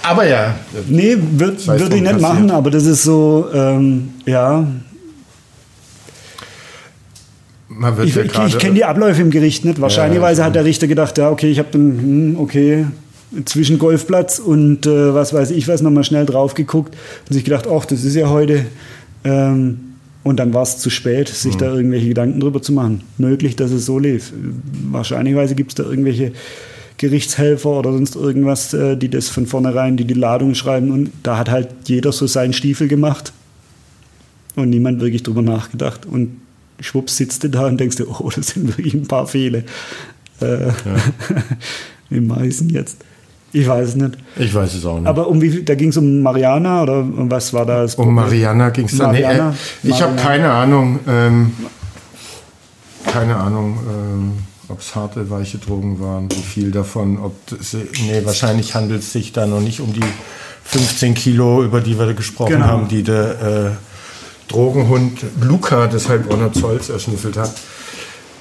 aber 0.03 0.27
ja. 0.27 0.55
Nee, 0.87 1.17
würde 1.33 1.65
würd 1.65 1.93
ich 1.93 2.01
nicht 2.01 2.19
machen, 2.19 2.51
aber 2.51 2.71
das 2.71 2.85
ist 2.85 3.03
so, 3.03 3.47
ähm, 3.53 4.09
ja. 4.25 4.67
ich, 8.03 8.15
ja 8.15 8.23
ich, 8.23 8.37
ich 8.47 8.57
kenne 8.57 8.75
die 8.75 8.85
Abläufe 8.85 9.21
im 9.21 9.31
Gericht 9.31 9.65
nicht. 9.65 9.81
Wahrscheinlich 9.81 10.21
ja, 10.21 10.45
hat 10.45 10.55
der 10.55 10.65
Richter 10.65 10.87
gedacht, 10.87 11.17
ja, 11.17 11.29
okay, 11.29 11.49
ich 11.49 11.59
habe 11.59 11.73
hm, 11.73 12.37
okay, 12.39 12.85
zwischen 13.45 13.77
Golfplatz 13.77 14.39
und 14.39 14.85
äh, 14.87 15.13
was 15.13 15.33
weiß 15.33 15.51
ich 15.51 15.67
was 15.67 15.81
nochmal 15.81 16.03
schnell 16.03 16.25
drauf 16.25 16.55
geguckt 16.55 16.95
und 17.27 17.33
sich 17.33 17.43
gedacht, 17.43 17.67
ach, 17.67 17.85
das 17.85 18.03
ist 18.03 18.15
ja 18.15 18.29
heute. 18.29 18.65
Ähm, 19.23 19.79
und 20.23 20.37
dann 20.37 20.53
war 20.53 20.63
es 20.63 20.77
zu 20.77 20.89
spät, 20.89 21.29
sich 21.29 21.55
mhm. 21.55 21.59
da 21.59 21.73
irgendwelche 21.73 22.09
Gedanken 22.09 22.39
drüber 22.39 22.61
zu 22.61 22.73
machen. 22.73 23.01
Möglich, 23.17 23.55
dass 23.55 23.71
es 23.71 23.85
so 23.85 23.99
lief. 23.99 24.33
Wahrscheinlichweise 24.91 25.55
gibt 25.55 25.71
es 25.71 25.75
da 25.75 25.83
irgendwelche 25.83 26.33
Gerichtshelfer 26.99 27.69
oder 27.69 27.91
sonst 27.91 28.15
irgendwas, 28.15 28.73
äh, 28.73 28.95
die 28.95 29.09
das 29.09 29.29
von 29.29 29.47
vornherein, 29.47 29.97
die 29.97 30.05
die 30.05 30.13
Ladung 30.13 30.53
schreiben. 30.53 30.91
Und 30.91 31.11
da 31.23 31.37
hat 31.37 31.49
halt 31.49 31.69
jeder 31.85 32.11
so 32.11 32.27
seinen 32.27 32.53
Stiefel 32.53 32.87
gemacht 32.87 33.33
und 34.55 34.69
niemand 34.69 35.01
wirklich 35.01 35.23
drüber 35.23 35.41
nachgedacht. 35.41 36.05
Und 36.05 36.41
schwupps 36.79 37.17
sitzt 37.17 37.43
du 37.43 37.49
da 37.49 37.65
und 37.65 37.79
denkst 37.79 37.95
dir, 37.95 38.07
oh, 38.07 38.29
das 38.35 38.49
sind 38.49 38.77
wirklich 38.77 38.93
ein 38.93 39.07
paar 39.07 39.25
Fehler. 39.25 39.63
Äh, 40.41 40.67
ja. 40.67 40.73
Wie 42.09 42.21
meisten 42.21 42.69
jetzt? 42.69 42.97
Ich 43.51 43.67
weiß 43.67 43.89
es 43.89 43.95
nicht. 43.95 44.17
Ich 44.37 44.53
weiß 44.53 44.75
es 44.75 44.85
auch 44.85 44.99
nicht. 44.99 45.07
Aber 45.07 45.27
um 45.27 45.41
wie 45.41 45.63
da 45.63 45.73
ging 45.73 45.89
es 45.89 45.97
um 45.97 46.21
Mariana 46.21 46.83
oder 46.83 47.03
was 47.07 47.51
war 47.51 47.65
das? 47.65 47.95
Um 47.95 48.13
Mariana 48.13 48.69
ging 48.69 48.85
es 48.85 48.95
da. 48.95 49.11
Nee, 49.11 49.23
äh, 49.23 49.51
ich 49.81 49.99
habe 50.01 50.15
keine 50.15 50.51
Ahnung. 50.51 50.99
Ähm, 51.07 51.51
keine 53.11 53.35
Ahnung, 53.35 53.79
ähm, 53.89 54.33
ob 54.69 54.79
es 54.79 54.95
harte, 54.95 55.29
weiche 55.29 55.57
Drogen 55.57 55.99
waren, 55.99 56.31
wie 56.31 56.41
viel 56.41 56.71
davon. 56.71 57.17
Ob 57.17 57.33
das, 57.47 57.73
nee, 57.73 58.21
wahrscheinlich 58.23 58.75
handelt 58.75 59.01
es 59.01 59.11
sich 59.11 59.31
da 59.31 59.45
noch 59.45 59.61
nicht 59.61 59.81
um 59.81 59.93
die 59.93 60.03
15 60.63 61.13
Kilo, 61.13 61.63
über 61.63 61.81
die 61.81 61.97
wir 61.97 62.13
gesprochen 62.13 62.53
genau. 62.53 62.65
haben, 62.65 62.87
die 62.87 63.03
der 63.03 63.41
äh, 63.41 64.51
Drogenhund 64.51 65.19
Luca 65.41 65.87
deshalb 65.87 66.29
Honor 66.29 66.53
Zolls 66.53 66.89
erschnüffelt 66.89 67.37
hat. 67.37 67.53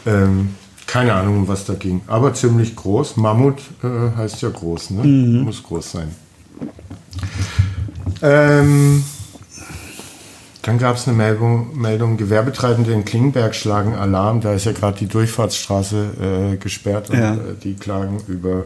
Ähm, 0.07 0.55
keine 0.87 1.13
Ahnung, 1.13 1.39
um 1.39 1.49
was 1.49 1.65
da 1.65 1.75
ging. 1.75 2.01
Aber 2.07 2.33
ziemlich 2.33 2.75
groß. 2.75 3.17
Mammut 3.17 3.59
äh, 3.83 4.17
heißt 4.17 4.41
ja 4.43 4.49
groß, 4.49 4.91
ne? 4.91 5.05
Mhm. 5.05 5.43
Muss 5.43 5.63
groß 5.63 5.93
sein. 5.93 6.15
Ähm, 8.23 9.05
dann 10.69 10.77
gab 10.77 10.97
es 10.97 11.09
eine 11.09 11.17
Meldung, 11.17 11.81
Meldung, 11.81 12.19
Gewerbetreibende 12.19 12.93
in 12.93 13.07
Klingenberg 13.07 13.55
schlagen 13.55 13.95
Alarm. 13.95 14.43
Da 14.43 14.53
ist 14.53 14.67
ja 14.67 14.73
gerade 14.73 14.99
die 14.99 15.07
Durchfahrtsstraße 15.07 16.53
äh, 16.53 16.57
gesperrt 16.59 17.09
und 17.09 17.19
ja. 17.19 17.33
äh, 17.33 17.39
die 17.65 17.73
klagen 17.73 18.21
über 18.29 18.65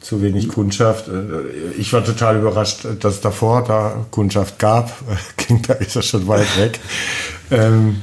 zu 0.00 0.22
wenig 0.22 0.48
Kundschaft. 0.48 1.08
Äh, 1.08 1.72
ich 1.76 1.92
war 1.92 2.04
total 2.04 2.38
überrascht, 2.38 2.86
dass 3.00 3.20
davor 3.20 3.64
da 3.64 4.06
Kundschaft 4.12 4.60
gab. 4.60 4.92
Klingenberg 5.36 5.80
ist 5.80 5.96
ja 5.96 6.02
schon 6.02 6.28
weit 6.28 6.56
weg. 6.56 6.78
Ähm, 7.50 8.02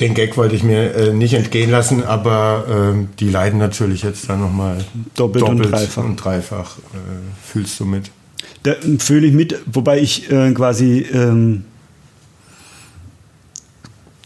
den 0.00 0.12
Gag 0.12 0.36
wollte 0.36 0.54
ich 0.54 0.64
mir 0.64 0.94
äh, 0.94 1.12
nicht 1.14 1.32
entgehen 1.32 1.70
lassen, 1.70 2.04
aber 2.04 2.94
äh, 2.94 3.06
die 3.20 3.30
leiden 3.30 3.58
natürlich 3.58 4.02
jetzt 4.02 4.28
dann 4.28 4.42
nochmal 4.42 4.84
doppelt, 5.14 5.44
doppelt 5.44 5.64
und 5.64 5.72
dreifach. 5.72 6.04
Und 6.04 6.16
dreifach 6.16 6.76
äh, 6.76 7.42
fühlst 7.42 7.80
du 7.80 7.86
mit? 7.86 8.10
Da 8.64 8.74
fühle 8.98 9.26
ich 9.26 9.34
mit, 9.34 9.58
wobei 9.66 10.00
ich 10.00 10.30
äh, 10.32 10.52
quasi 10.52 11.06
ähm, 11.12 11.64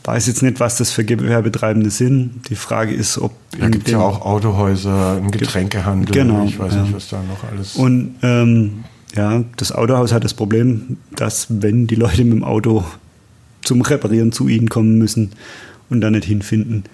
weiß 0.05 0.27
jetzt 0.29 0.43
nicht, 0.43 0.59
was 0.61 0.77
das 0.77 0.91
für 0.91 1.05
Gewerbetreibende 1.05 1.91
sind. 1.91 2.49
Die 2.49 2.55
Frage 2.55 2.95
ist, 2.95 3.19
ob. 3.19 3.33
Da 3.59 3.69
gibt 3.69 3.87
es 3.87 3.93
ja 3.93 3.99
auch 3.99 4.23
Autohäuser, 4.23 5.17
einen 5.17 5.31
Getränkehandel, 5.33 6.15
genau, 6.15 6.45
ich 6.45 6.59
weiß 6.59 6.75
ja. 6.75 6.83
nicht, 6.83 6.95
was 6.95 7.09
da 7.09 7.23
noch 7.23 7.45
alles. 7.51 7.75
Und 7.75 8.15
ähm, 8.23 8.85
ja, 9.15 9.43
das 9.57 9.73
Autohaus 9.73 10.13
hat 10.13 10.23
das 10.23 10.35
Problem, 10.35 10.99
dass 11.17 11.49
wenn 11.51 11.89
die 11.89 11.97
Leute 11.97 12.25
mit 12.25 12.35
dem 12.35 12.45
Auto 12.45 12.85
zum 13.65 13.83
Reparieren 13.83 14.31
zu 14.31 14.49
ihnen 14.49 14.69
kommen 14.69 14.99
müssen 14.99 15.33
und 15.91 16.01
da 16.01 16.11
nicht 16.11 16.25
hinfinden. 16.25 16.85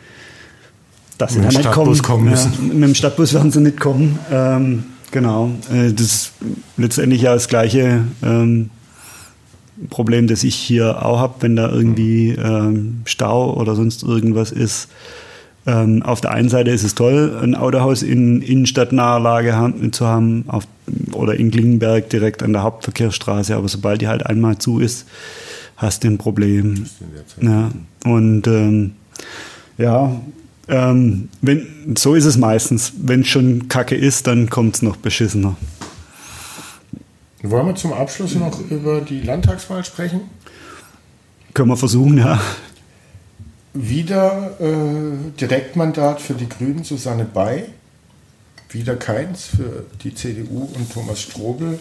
Dass 1.18 1.34
sie 1.34 1.40
mit 1.40 1.54
da 1.54 1.58
nicht 1.58 1.70
kommen, 1.70 2.02
kommen 2.02 2.30
müssen. 2.30 2.52
Ja, 2.56 2.74
mit 2.74 2.82
dem 2.82 2.94
Stadtbus 2.94 3.34
werden 3.34 3.50
sie 3.50 3.60
nicht 3.60 3.78
kommen. 3.78 4.18
Ähm, 4.32 4.84
genau. 5.14 5.50
Äh, 5.72 5.92
das 5.92 6.06
ist 6.06 6.32
letztendlich 6.76 7.22
ja 7.22 7.32
das 7.32 7.48
gleiche 7.48 8.04
ähm, 8.22 8.68
Problem, 9.88 10.26
das 10.26 10.44
ich 10.44 10.54
hier 10.54 11.04
auch 11.04 11.20
habe, 11.20 11.36
wenn 11.40 11.56
da 11.56 11.70
irgendwie 11.70 12.30
ähm, 12.30 13.00
Stau 13.06 13.54
oder 13.54 13.74
sonst 13.74 14.02
irgendwas 14.02 14.52
ist. 14.52 14.88
Ähm, 15.66 16.02
auf 16.02 16.20
der 16.20 16.32
einen 16.32 16.50
Seite 16.50 16.70
ist 16.70 16.84
es 16.84 16.94
toll, 16.94 17.38
ein 17.42 17.54
Autohaus 17.54 18.02
in 18.02 18.42
innenstadtnaher 18.42 19.18
Lage 19.18 19.56
haben, 19.56 19.92
zu 19.92 20.06
haben 20.06 20.44
auf, 20.48 20.64
oder 21.12 21.36
in 21.36 21.50
Klingenberg 21.50 22.10
direkt 22.10 22.42
an 22.42 22.52
der 22.52 22.62
Hauptverkehrsstraße, 22.62 23.56
aber 23.56 23.68
sobald 23.68 24.02
die 24.02 24.08
halt 24.08 24.26
einmal 24.26 24.58
zu 24.58 24.80
ist, 24.80 25.06
hast 25.76 26.04
du 26.04 26.08
ein 26.08 26.18
Problem. 26.18 26.84
Ja. 27.40 27.70
Und 28.04 28.46
ähm, 28.46 28.92
ja, 29.78 30.20
ähm, 30.68 31.28
wenn, 31.42 31.94
so 31.96 32.14
ist 32.14 32.24
es 32.24 32.36
meistens. 32.36 32.92
Wenn 32.96 33.20
es 33.20 33.28
schon 33.28 33.68
Kacke 33.68 33.94
ist, 33.94 34.26
dann 34.26 34.48
kommt 34.50 34.76
es 34.76 34.82
noch 34.82 34.96
beschissener. 34.96 35.56
Wollen 37.42 37.66
wir 37.66 37.74
zum 37.74 37.92
Abschluss 37.92 38.34
noch 38.36 38.58
über 38.70 39.02
die 39.02 39.20
Landtagswahl 39.20 39.84
sprechen? 39.84 40.22
Können 41.52 41.68
wir 41.68 41.76
versuchen, 41.76 42.16
ja. 42.16 42.40
Wieder 43.74 44.56
äh, 44.60 45.38
Direktmandat 45.38 46.20
für 46.20 46.34
die 46.34 46.48
Grünen 46.48 46.84
Susanne 46.84 47.24
Bay. 47.24 47.64
Wieder 48.70 48.96
keins 48.96 49.46
für 49.46 49.84
die 50.02 50.14
CDU 50.14 50.68
und 50.74 50.92
Thomas 50.92 51.20
Strobel. 51.20 51.78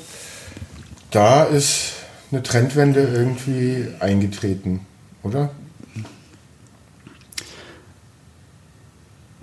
Da 1.11 1.43
ist 1.43 1.93
eine 2.31 2.43
Trendwende 2.43 3.01
irgendwie 3.01 3.87
eingetreten, 3.99 4.81
oder? 5.23 5.51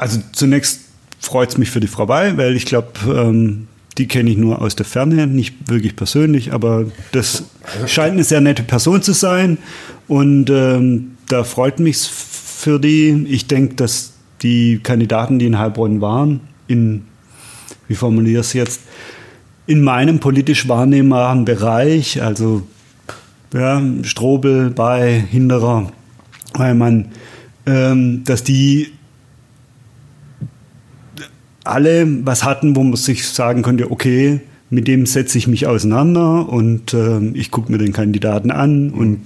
Also 0.01 0.18
zunächst 0.32 0.81
freut 1.20 1.51
es 1.51 1.59
mich 1.59 1.70
für 1.70 1.81
die 1.81 1.86
Frau 1.86 2.06
Bay, 2.06 2.35
weil 2.39 2.56
ich 2.56 2.64
glaube, 2.64 2.89
ähm, 3.06 3.68
die 3.98 4.09
kenne 4.09 4.31
ich 4.31 4.39
nur 4.39 4.62
aus 4.62 4.74
der 4.74 4.86
Ferne, 4.86 5.27
nicht 5.27 5.68
wirklich 5.68 5.94
persönlich, 5.94 6.55
aber 6.55 6.86
das 7.12 7.44
scheint 7.86 8.14
eine 8.14 8.24
sehr 8.24 8.40
nette 8.40 8.62
Person 8.62 9.02
zu 9.02 9.12
sein. 9.12 9.59
Und 10.09 10.48
ähm, 10.48 11.18
da 11.28 11.44
freut 11.44 11.81
mich 11.81 11.98
für 11.98 12.81
die. 12.81 13.27
Ich 13.28 13.47
denke, 13.47 13.74
dass 13.74 14.14
die 14.40 14.81
Kandidaten, 14.82 15.39
die 15.39 15.44
in 15.44 15.59
Heilbronn 15.59 16.01
waren, 16.01 16.40
in, 16.66 17.02
wie 17.86 17.94
formuliere 17.94 18.40
ich 18.40 18.47
es 18.47 18.52
jetzt, 18.55 18.81
in 19.66 19.82
meinem 19.82 20.18
politisch 20.18 20.66
wahrnehmbaren 20.66 21.44
Bereich, 21.44 22.22
also 22.22 22.62
ja, 23.52 23.82
Strobel 24.02 24.70
bei 24.70 25.22
Hinderer, 25.31 25.93
Heimann, 26.56 27.12
ähm, 27.66 28.24
dass 28.24 28.43
die 28.43 28.93
alle 31.70 32.26
was 32.26 32.44
hatten, 32.44 32.76
wo 32.76 32.82
man 32.82 32.97
sich 32.97 33.26
sagen 33.26 33.62
könnte, 33.62 33.90
okay, 33.90 34.40
mit 34.70 34.86
dem 34.86 35.06
setze 35.06 35.38
ich 35.38 35.47
mich 35.47 35.66
auseinander 35.66 36.48
und 36.48 36.94
äh, 36.94 37.20
ich 37.34 37.51
gucke 37.51 37.72
mir 37.72 37.78
den 37.78 37.92
Kandidaten 37.92 38.51
an 38.51 38.90
und 38.90 39.20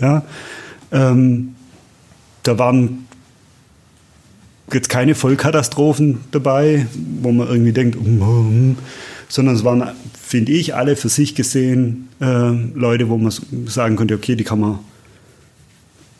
ja, 0.00 0.22
ähm, 0.92 1.54
da 2.42 2.58
waren 2.58 3.06
jetzt 4.72 4.88
keine 4.88 5.14
Vollkatastrophen 5.14 6.18
dabei, 6.30 6.86
wo 7.20 7.32
man 7.32 7.48
irgendwie 7.48 7.72
denkt, 7.72 7.96
um, 7.96 8.22
um, 8.22 8.76
sondern 9.28 9.54
es 9.54 9.64
waren, 9.64 9.84
finde 10.20 10.52
ich, 10.52 10.74
alle 10.74 10.96
für 10.96 11.08
sich 11.08 11.34
gesehen 11.34 12.08
äh, 12.20 12.50
Leute, 12.74 13.08
wo 13.08 13.18
man 13.18 13.32
sagen 13.66 13.96
könnte, 13.96 14.14
okay, 14.14 14.36
die 14.36 14.44
kann 14.44 14.60
man, 14.60 14.78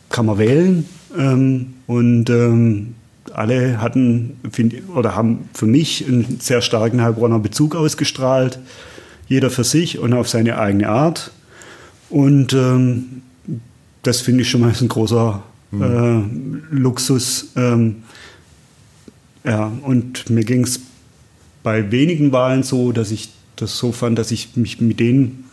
kann 0.09 0.25
man 0.25 0.37
wählen. 0.37 0.85
Ähm, 1.17 1.73
und 1.87 2.29
ähm, 2.29 2.95
alle 3.33 3.81
hatten 3.81 4.37
find, 4.51 4.75
oder 4.95 5.15
haben 5.15 5.49
für 5.53 5.65
mich 5.65 6.05
einen 6.07 6.39
sehr 6.39 6.61
starken 6.61 7.01
Heilbronner 7.01 7.39
Bezug 7.39 7.75
ausgestrahlt. 7.75 8.59
Jeder 9.27 9.49
für 9.49 9.63
sich 9.63 9.99
und 9.99 10.13
auf 10.13 10.29
seine 10.29 10.57
eigene 10.57 10.89
Art. 10.89 11.31
Und 12.09 12.53
ähm, 12.53 13.21
das 14.03 14.21
finde 14.21 14.43
ich 14.43 14.49
schon 14.49 14.61
mal 14.61 14.73
ein 14.79 14.87
großer 14.87 15.43
mhm. 15.71 16.63
äh, 16.71 16.75
Luxus. 16.75 17.49
Ähm, 17.55 18.03
ja, 19.43 19.71
und 19.81 20.29
mir 20.29 20.43
ging 20.43 20.63
es 20.63 20.79
bei 21.63 21.91
wenigen 21.91 22.31
Wahlen 22.31 22.63
so, 22.63 22.91
dass 22.91 23.11
ich 23.11 23.29
das 23.55 23.77
so 23.77 23.91
fand, 23.91 24.17
dass 24.17 24.31
ich 24.31 24.55
mich 24.55 24.79
mit 24.79 24.99
den 24.99 25.45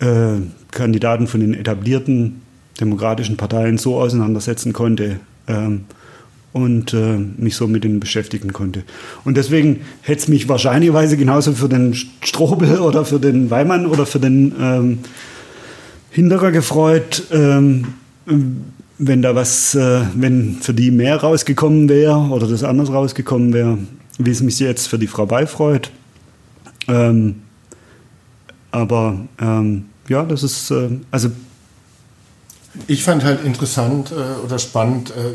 äh, 0.00 0.36
Kandidaten 0.70 1.26
von 1.26 1.40
den 1.40 1.54
etablierten 1.54 2.42
demokratischen 2.80 3.36
Parteien 3.36 3.78
so 3.78 3.98
auseinandersetzen 3.98 4.72
konnte 4.72 5.20
ähm, 5.46 5.84
und 6.52 6.92
äh, 6.94 7.16
mich 7.16 7.54
so 7.54 7.68
mit 7.68 7.84
denen 7.84 8.00
beschäftigen 8.00 8.52
konnte. 8.52 8.82
Und 9.24 9.36
deswegen 9.36 9.80
hätte 10.02 10.20
es 10.20 10.28
mich 10.28 10.48
wahrscheinlicherweise 10.48 11.16
genauso 11.16 11.52
für 11.52 11.68
den 11.68 11.94
Strobel 11.94 12.78
oder 12.80 13.04
für 13.04 13.20
den 13.20 13.50
Weimann 13.50 13.86
oder 13.86 14.06
für 14.06 14.20
den 14.20 14.54
ähm, 14.60 14.98
Hinderer 16.10 16.50
gefreut, 16.50 17.22
ähm, 17.30 17.94
wenn 18.98 19.22
da 19.22 19.34
was, 19.34 19.74
äh, 19.74 20.02
wenn 20.14 20.56
für 20.60 20.74
die 20.74 20.90
mehr 20.90 21.16
rausgekommen 21.16 21.88
wäre 21.88 22.16
oder 22.16 22.48
das 22.48 22.64
anders 22.64 22.90
rausgekommen 22.90 23.52
wäre, 23.52 23.78
wie 24.18 24.30
es 24.30 24.42
mich 24.42 24.58
jetzt 24.58 24.88
für 24.88 24.98
die 24.98 25.06
Frau 25.06 25.26
Bay 25.26 25.46
freut. 25.46 25.90
Ähm, 26.88 27.42
aber 28.72 29.20
ähm, 29.40 29.86
ja, 30.08 30.24
das 30.24 30.42
ist, 30.42 30.70
äh, 30.70 30.90
also. 31.10 31.30
Ich 32.86 33.02
fand 33.04 33.24
halt 33.24 33.44
interessant 33.44 34.12
äh, 34.12 34.44
oder 34.44 34.58
spannend 34.58 35.10
äh, 35.10 35.34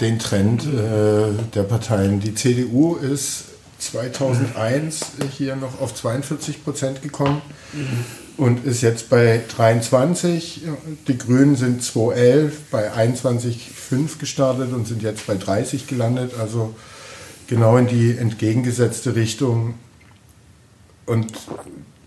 den 0.00 0.18
Trend 0.18 0.64
äh, 0.64 1.32
der 1.54 1.62
Parteien. 1.62 2.20
Die 2.20 2.34
CDU 2.34 2.96
ist 2.96 3.44
2001 3.78 5.00
hier 5.36 5.56
noch 5.56 5.80
auf 5.80 5.94
42 5.94 6.64
Prozent 6.64 7.02
gekommen. 7.02 7.42
Mhm 7.72 8.04
und 8.36 8.64
ist 8.64 8.82
jetzt 8.82 9.10
bei 9.10 9.42
23. 9.56 10.62
Die 11.06 11.18
Grünen 11.18 11.56
sind 11.56 11.82
2011 11.82 12.62
bei 12.70 12.92
21,5 12.92 14.18
gestartet 14.18 14.72
und 14.72 14.88
sind 14.88 15.02
jetzt 15.02 15.26
bei 15.26 15.36
30 15.36 15.86
gelandet. 15.86 16.32
Also 16.38 16.74
genau 17.46 17.76
in 17.76 17.86
die 17.86 18.16
entgegengesetzte 18.16 19.14
Richtung. 19.14 19.74
Und 21.06 21.32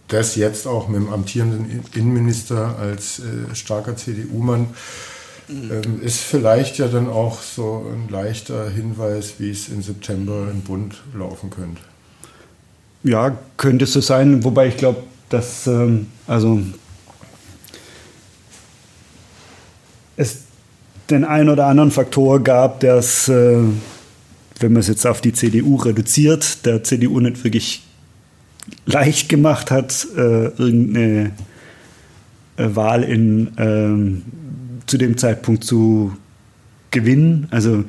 das 0.10 0.36
jetzt 0.36 0.68
auch 0.68 0.88
mit 0.88 1.02
dem 1.02 1.14
amtierenden 1.14 1.84
Innenminister 1.94 2.78
als 2.80 3.20
äh, 3.20 3.54
starker 3.54 3.96
CDU-Mann 3.96 4.68
ähm, 5.50 6.02
ist 6.02 6.20
vielleicht 6.20 6.78
ja 6.78 6.88
dann 6.88 7.08
auch 7.08 7.42
so 7.42 7.86
ein 7.94 8.10
leichter 8.12 8.70
Hinweis, 8.70 9.36
wie 9.40 9.50
es 9.50 9.70
im 9.70 9.82
September 9.82 10.48
im 10.52 10.62
Bund 10.62 10.96
laufen 11.14 11.50
könnte. 11.50 11.82
Ja, 13.04 13.38
könnte 13.56 13.86
so 13.86 14.02
sein, 14.02 14.44
wobei 14.44 14.68
ich 14.68 14.78
glaube, 14.78 15.04
dass 15.30 15.68
ähm, 15.68 16.08
also 16.26 16.62
es 20.18 20.44
den 21.10 21.24
einen 21.24 21.50
oder 21.50 21.68
anderen 21.68 21.92
Faktor 21.92 22.44
gab, 22.44 22.82
der 22.82 22.96
es, 22.96 23.30
äh, 23.30 23.60
wenn 24.60 24.74
man 24.74 24.82
es 24.82 24.88
jetzt 24.88 25.06
auf 25.08 25.22
die 25.22 25.32
CDU 25.32 25.78
reduziert, 25.78 26.66
der 26.66 26.84
CDU 26.84 27.20
nicht 27.20 27.44
wirklich 27.44 27.84
leicht 28.86 29.30
gemacht 29.30 29.72
hat, 29.72 30.08
äh, 30.18 30.48
irgendeine 30.48 31.32
äh, 32.58 32.76
Wahl 32.76 33.04
in, 33.04 33.52
ähm, 33.58 34.24
zu 34.88 34.98
dem 34.98 35.18
Zeitpunkt 35.18 35.64
zu 35.64 36.14
gewinnen. 36.92 37.48
Also 37.52 37.84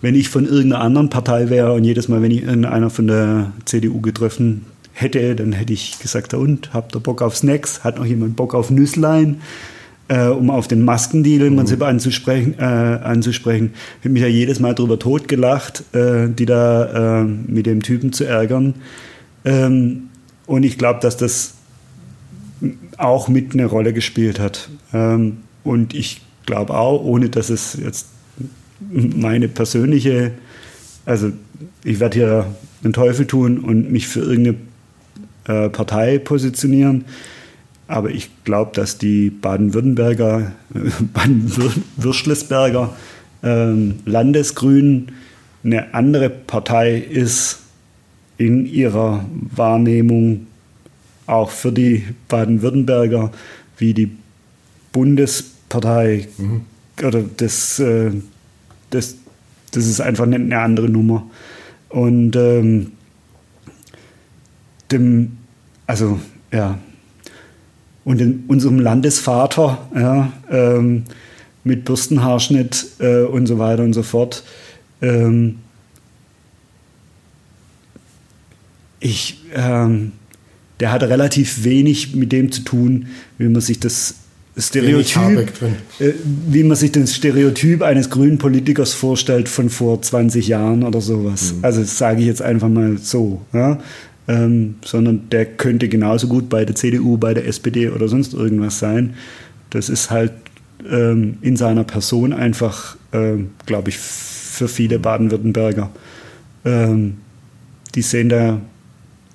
wenn 0.00 0.14
ich 0.14 0.28
von 0.28 0.44
irgendeiner 0.44 0.82
anderen 0.82 1.10
Partei 1.10 1.48
wäre 1.48 1.72
und 1.72 1.84
jedes 1.84 2.08
Mal, 2.08 2.20
wenn 2.22 2.32
ich 2.32 2.46
einer 2.46 2.90
von 2.90 3.06
der 3.06 3.52
CDU 3.64 4.00
getroffen 4.00 4.66
hätte, 4.92 5.34
dann 5.36 5.52
hätte 5.52 5.72
ich 5.72 5.98
gesagt, 6.00 6.34
und, 6.34 6.74
habt 6.74 6.94
ihr 6.94 7.00
Bock 7.00 7.22
auf 7.22 7.36
Snacks? 7.36 7.84
Hat 7.84 7.98
noch 7.98 8.04
jemand 8.04 8.36
Bock 8.36 8.54
auf 8.54 8.70
Nüsslein? 8.70 9.40
Äh, 10.08 10.26
um 10.26 10.50
auf 10.50 10.66
den 10.66 10.84
Maskendeal 10.84 11.46
im 11.46 11.56
Prinzip 11.56 11.78
mhm. 11.78 11.84
anzusprechen, 11.84 12.54
äh, 12.58 12.64
anzusprechen. 12.64 13.70
Ich 14.00 14.04
habe 14.04 14.10
mich 14.10 14.22
ja 14.22 14.28
jedes 14.28 14.58
Mal 14.58 14.74
darüber 14.74 14.98
totgelacht, 14.98 15.84
äh, 15.94 16.28
die 16.28 16.44
da 16.44 17.20
äh, 17.20 17.24
mit 17.24 17.66
dem 17.66 17.82
Typen 17.82 18.12
zu 18.12 18.24
ärgern. 18.24 18.74
Ähm, 19.44 20.08
und 20.46 20.64
ich 20.64 20.76
glaube, 20.76 20.98
dass 21.00 21.16
das 21.16 21.54
auch 22.98 23.28
mit 23.28 23.52
eine 23.52 23.66
Rolle 23.66 23.92
gespielt 23.92 24.40
hat. 24.40 24.68
Ähm, 24.92 25.38
und 25.62 25.94
ich 25.94 26.20
glaube 26.46 26.74
auch, 26.74 27.02
ohne 27.02 27.28
dass 27.28 27.50
es 27.50 27.74
jetzt 27.74 28.06
meine 28.90 29.48
persönliche, 29.48 30.32
also 31.04 31.32
ich 31.84 32.00
werde 32.00 32.18
hier 32.18 32.46
den 32.82 32.92
Teufel 32.92 33.26
tun 33.26 33.58
und 33.58 33.90
mich 33.90 34.08
für 34.08 34.20
irgendeine 34.20 34.56
äh, 35.46 35.68
Partei 35.68 36.18
positionieren. 36.18 37.04
Aber 37.88 38.10
ich 38.10 38.30
glaube, 38.44 38.72
dass 38.74 38.98
die 38.98 39.30
Baden-Württemberger, 39.30 40.52
Baden-Würschlesberger 41.12 42.94
ähm, 43.42 43.96
Landesgrünen 44.04 45.12
eine 45.64 45.94
andere 45.94 46.30
Partei 46.30 46.96
ist 46.96 47.60
in 48.38 48.66
ihrer 48.66 49.24
Wahrnehmung 49.54 50.46
auch 51.26 51.50
für 51.50 51.70
die 51.70 52.04
Baden-Württemberger 52.28 53.30
wie 53.78 53.94
die 53.94 54.10
Bundespartei 54.92 55.51
mhm. 56.38 56.62
oder 57.02 57.22
das, 57.36 57.78
äh, 57.78 58.10
das, 58.90 59.16
das 59.70 59.86
ist 59.86 60.00
einfach 60.00 60.24
eine 60.24 60.58
andere 60.58 60.88
Nummer. 60.88 61.26
Und 61.88 62.36
ähm, 62.36 62.92
dem, 64.90 65.38
also 65.86 66.20
ja, 66.52 66.78
und 68.04 68.20
in 68.20 68.44
unserem 68.48 68.78
Landesvater 68.78 69.86
ja, 69.94 70.32
ähm, 70.50 71.04
mit 71.64 71.84
Bürstenhaarschnitt 71.84 72.86
äh, 72.98 73.22
und 73.22 73.46
so 73.46 73.58
weiter 73.58 73.82
und 73.82 73.92
so 73.92 74.02
fort. 74.02 74.42
Ähm, 75.00 75.58
ich, 79.00 79.38
ähm, 79.54 80.12
der 80.80 80.92
hat 80.92 81.02
relativ 81.02 81.64
wenig 81.64 82.14
mit 82.14 82.32
dem 82.32 82.50
zu 82.50 82.62
tun, 82.62 83.06
wie 83.38 83.48
man 83.48 83.60
sich 83.60 83.78
das 83.78 84.16
Stereotyp, 84.56 85.50
äh, 85.98 86.12
wie 86.48 86.62
man 86.62 86.76
sich 86.76 86.92
das 86.92 87.14
Stereotyp 87.14 87.82
eines 87.82 88.10
grünen 88.10 88.36
Politikers 88.36 88.92
vorstellt 88.92 89.48
von 89.48 89.70
vor 89.70 90.02
20 90.02 90.46
Jahren 90.46 90.82
oder 90.82 91.00
sowas. 91.00 91.54
Mhm. 91.54 91.64
Also 91.64 91.80
das 91.80 91.96
sage 91.96 92.20
ich 92.20 92.26
jetzt 92.26 92.42
einfach 92.42 92.68
mal 92.68 92.98
so. 92.98 93.40
Ja? 93.52 93.78
ähm, 94.28 94.76
sondern 94.84 95.28
der 95.30 95.46
könnte 95.46 95.88
genauso 95.88 96.28
gut 96.28 96.48
bei 96.48 96.64
der 96.64 96.74
CDU, 96.74 97.16
bei 97.16 97.34
der 97.34 97.46
SPD 97.46 97.88
oder 97.88 98.08
sonst 98.08 98.34
irgendwas 98.34 98.78
sein. 98.78 99.14
Das 99.70 99.88
ist 99.88 100.10
halt 100.10 100.32
ähm, 100.88 101.38
in 101.40 101.56
seiner 101.56 101.84
Person 101.84 102.32
einfach, 102.32 102.96
ähm, 103.12 103.50
glaube 103.66 103.90
ich, 103.90 103.98
für 103.98 104.68
viele 104.68 104.98
Baden-Württemberger. 104.98 105.90
Ähm, 106.64 107.16
die 107.94 108.02
sehen 108.02 108.28
da 108.28 108.60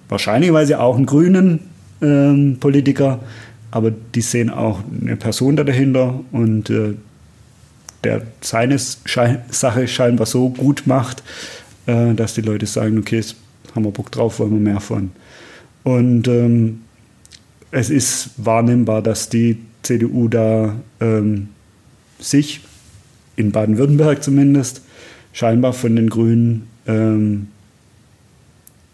wahrscheinlicherweise 0.10 0.80
auch 0.80 0.96
einen 0.96 1.06
grünen 1.06 1.60
ähm, 2.02 2.58
Politiker, 2.60 3.20
aber 3.72 3.92
die 3.92 4.22
sehen 4.22 4.50
auch 4.50 4.82
eine 5.02 5.16
Person 5.16 5.56
da 5.56 5.64
dahinter 5.64 6.20
und 6.32 6.70
äh, 6.70 6.96
der 8.04 8.22
seine 8.42 8.78
Sache 8.80 9.88
scheinbar 9.88 10.26
so 10.26 10.50
gut 10.50 10.84
macht, 10.86 11.24
äh, 11.86 12.14
dass 12.14 12.36
die 12.36 12.42
Leute 12.42 12.66
sagen, 12.66 12.98
okay, 12.98 13.18
es 13.18 13.36
haben 13.76 13.86
wir 13.86 13.92
Bock 13.92 14.12
drauf, 14.12 14.40
wollen 14.40 14.52
wir 14.52 14.72
mehr 14.72 14.80
von. 14.80 15.12
Und 15.84 16.28
ähm, 16.28 16.82
es 17.72 17.90
ist 17.90 18.32
wahrnehmbar, 18.38 19.02
dass 19.02 19.30
die 19.30 19.58
CDU 19.84 20.28
da 20.28 20.76
ähm, 21.00 21.50
sich, 22.20 22.62
in 23.36 23.52
Baden-Württemberg 23.52 24.24
zumindest, 24.24 24.82
scheinbar 25.34 25.74
von 25.74 25.96
den 25.96 26.10
Grünen, 26.10 26.68
ähm, 26.88 27.48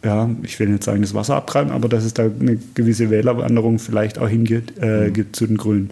ja, 0.03 0.30
ich 0.43 0.59
will 0.59 0.69
nicht 0.69 0.84
sagen, 0.84 1.01
das 1.01 1.13
Wasser 1.13 1.35
abtreiben, 1.35 1.71
aber 1.71 1.88
dass 1.88 2.03
es 2.03 2.13
da 2.13 2.23
eine 2.23 2.57
gewisse 2.75 3.09
Wählerwanderung 3.09 3.80
vielleicht 3.80 4.19
auch 4.19 4.27
hingeht 4.27 4.73
äh, 4.81 5.09
mhm. 5.09 5.34
zu 5.34 5.47
den 5.47 5.57
Grünen. 5.57 5.91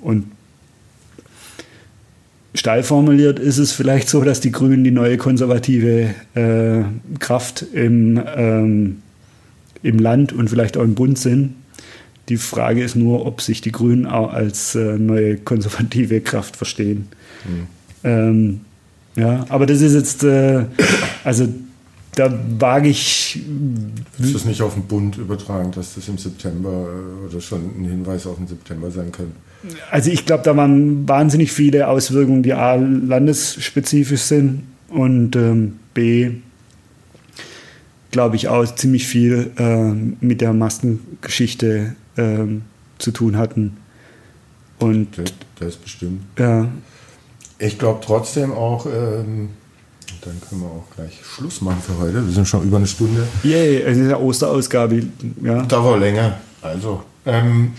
Und 0.00 0.24
steil 2.54 2.82
formuliert 2.82 3.38
ist 3.38 3.58
es 3.58 3.72
vielleicht 3.72 4.08
so, 4.08 4.24
dass 4.24 4.40
die 4.40 4.52
Grünen 4.52 4.84
die 4.84 4.90
neue 4.90 5.18
konservative 5.18 6.14
äh, 6.34 6.82
Kraft 7.18 7.62
im, 7.74 8.20
ähm, 8.34 9.02
im 9.82 9.98
Land 9.98 10.32
und 10.32 10.48
vielleicht 10.48 10.78
auch 10.78 10.84
im 10.84 10.94
Bund 10.94 11.18
sind. 11.18 11.54
Die 12.30 12.38
Frage 12.38 12.82
ist 12.82 12.96
nur, 12.96 13.26
ob 13.26 13.42
sich 13.42 13.60
die 13.60 13.72
Grünen 13.72 14.06
auch 14.06 14.32
als 14.32 14.74
äh, 14.74 14.96
neue 14.96 15.36
konservative 15.36 16.22
Kraft 16.22 16.56
verstehen. 16.56 17.08
Mhm. 17.44 17.66
Ähm, 18.04 18.60
ja, 19.14 19.44
aber 19.50 19.66
das 19.66 19.82
ist 19.82 19.92
jetzt, 19.92 20.24
äh, 20.24 20.64
also 21.22 21.48
da 22.14 22.38
wage 22.58 22.88
ich. 22.88 23.40
Ist 24.18 24.34
das 24.34 24.44
nicht 24.44 24.60
auf 24.62 24.74
den 24.74 24.84
Bund 24.84 25.16
übertragen, 25.16 25.70
dass 25.72 25.94
das 25.94 26.08
im 26.08 26.18
September 26.18 26.70
äh, 26.70 27.26
oder 27.26 27.40
schon 27.40 27.60
ein 27.78 27.84
Hinweis 27.84 28.26
auf 28.26 28.36
den 28.36 28.46
September 28.46 28.90
sein 28.90 29.10
könnte? 29.12 29.34
Also 29.90 30.10
ich 30.10 30.26
glaube, 30.26 30.42
da 30.42 30.56
waren 30.56 31.08
wahnsinnig 31.08 31.52
viele 31.52 31.88
Auswirkungen, 31.88 32.42
die 32.42 32.52
A 32.52 32.74
landesspezifisch 32.74 34.22
sind 34.22 34.64
und 34.88 35.36
ähm, 35.36 35.78
B 35.94 36.32
glaube 38.10 38.36
ich 38.36 38.48
auch 38.48 38.64
ziemlich 38.74 39.06
viel 39.06 39.50
äh, 39.56 39.92
mit 40.24 40.40
der 40.40 40.52
Maskengeschichte 40.52 41.96
äh, 42.16 42.44
zu 42.98 43.10
tun 43.10 43.36
hatten. 43.36 43.78
Und 44.78 45.16
das, 45.16 45.32
das 45.58 45.68
ist 45.68 45.82
bestimmt. 45.82 46.22
Ja. 46.38 46.68
Ich 47.58 47.78
glaube 47.78 48.00
trotzdem 48.04 48.52
auch, 48.52 48.86
ähm, 48.86 49.50
dann 50.24 50.40
können 50.48 50.62
wir 50.62 50.68
auch 50.68 50.86
gleich 50.94 51.20
Schluss 51.24 51.60
machen 51.60 51.82
für 51.84 51.98
heute. 51.98 52.24
Wir 52.24 52.32
sind 52.32 52.46
schon 52.46 52.62
über 52.62 52.78
eine 52.78 52.86
Stunde. 52.86 53.26
Yay, 53.42 53.82
es 53.82 53.98
ist 53.98 54.10
ja 54.10 54.16
Osterausgabe. 54.16 55.02
Ja. 55.42 55.62
Dauert 55.62 56.00
länger. 56.00 56.38
Also, 56.62 57.02
ähm, 57.26 57.72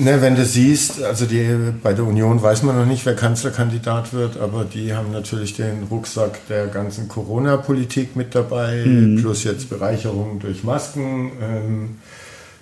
Ne, 0.00 0.22
wenn 0.22 0.36
du 0.36 0.44
siehst, 0.44 1.02
also 1.02 1.26
die, 1.26 1.44
bei 1.82 1.92
der 1.92 2.04
Union 2.04 2.40
weiß 2.40 2.62
man 2.62 2.78
noch 2.78 2.86
nicht, 2.86 3.04
wer 3.04 3.16
Kanzlerkandidat 3.16 4.12
wird, 4.12 4.38
aber 4.38 4.64
die 4.64 4.94
haben 4.94 5.10
natürlich 5.10 5.56
den 5.56 5.82
Rucksack 5.90 6.46
der 6.46 6.68
ganzen 6.68 7.08
Corona-Politik 7.08 8.14
mit 8.14 8.32
dabei, 8.32 8.84
mhm. 8.86 9.20
plus 9.20 9.42
jetzt 9.42 9.68
Bereicherung 9.68 10.38
durch 10.38 10.62
Masken. 10.62 11.32
Ähm, 11.42 11.96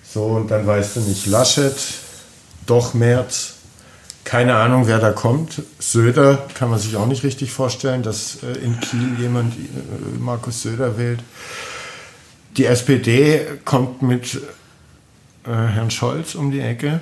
so, 0.03 0.23
und 0.23 0.49
dann 0.49 0.65
weißt 0.65 0.95
du 0.95 1.01
nicht, 1.01 1.27
Laschet, 1.27 1.75
doch 2.65 2.95
März, 2.95 3.56
keine 4.27 4.57
Ahnung, 4.57 4.87
wer 4.87 4.99
da 4.99 5.11
kommt. 5.11 5.63
Söder 5.79 6.47
kann 6.53 6.69
man 6.69 6.79
sich 6.79 6.97
auch 6.97 7.07
nicht 7.07 7.23
richtig 7.23 7.51
vorstellen, 7.51 8.03
dass 8.03 8.43
äh, 8.43 8.57
in 8.59 8.79
Kiel 8.81 9.17
jemand 9.17 9.53
äh, 9.53 10.19
Markus 10.19 10.63
Söder 10.63 10.97
wählt. 10.97 11.21
Die 12.57 12.65
SPD 12.65 13.41
kommt 13.63 14.01
mit 14.01 14.35
äh, 15.45 15.49
Herrn 15.49 15.91
Scholz 15.91 16.35
um 16.35 16.51
die 16.51 16.59
Ecke 16.59 16.99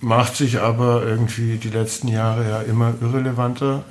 macht 0.00 0.36
sich 0.36 0.60
aber 0.60 1.02
irgendwie 1.04 1.56
die 1.56 1.70
letzten 1.70 2.08
Jahre 2.08 2.48
ja 2.48 2.60
immer 2.60 2.94
irrelevanter. 3.00 3.82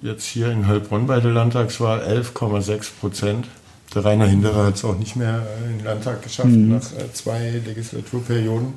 Jetzt 0.00 0.26
hier 0.26 0.50
in 0.50 0.66
Heilbronn 0.68 1.06
bei 1.06 1.20
der 1.20 1.32
Landtagswahl 1.32 2.00
11,6 2.00 2.90
Prozent. 3.00 3.48
Der 3.94 4.04
Rainer 4.04 4.26
Hinderer 4.26 4.66
hat 4.66 4.76
es 4.76 4.84
auch 4.84 4.98
nicht 4.98 5.16
mehr 5.16 5.46
in 5.64 5.78
den 5.78 5.84
Landtag 5.84 6.22
geschafft 6.22 6.48
mhm. 6.48 6.68
nach 6.68 6.92
äh, 6.92 7.12
zwei 7.12 7.60
Legislaturperioden. 7.66 8.74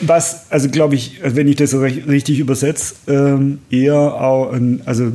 Was, 0.00 0.50
also 0.50 0.68
glaube 0.68 0.96
ich, 0.96 1.20
wenn 1.22 1.46
ich 1.46 1.56
das 1.56 1.74
richtig 1.74 2.38
übersetze, 2.38 2.94
ähm, 3.06 3.60
eher 3.70 3.96
auch, 3.96 4.52
ein, 4.52 4.82
also 4.84 5.12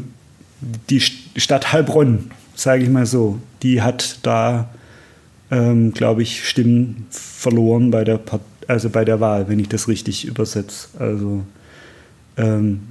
die 0.90 1.02
Stadt 1.02 1.74
Heilbronn, 1.74 2.32
sage 2.56 2.84
ich 2.84 2.90
mal 2.90 3.06
so, 3.06 3.40
die 3.64 3.82
hat 3.82 4.20
da, 4.24 4.70
ähm, 5.52 5.94
glaube 5.94 6.24
ich, 6.24 6.48
Stimmen 6.48 7.08
verloren 7.10 7.92
bei 7.92 8.04
der 8.04 8.18
Partei 8.18 8.46
also 8.68 8.90
bei 8.90 9.06
der 9.06 9.20
Wahl, 9.20 9.48
wenn 9.48 9.60
ich 9.60 9.70
das 9.70 9.88
richtig 9.88 10.26
übersetze. 10.26 10.90
Also 11.00 11.44
ähm, 12.36 12.82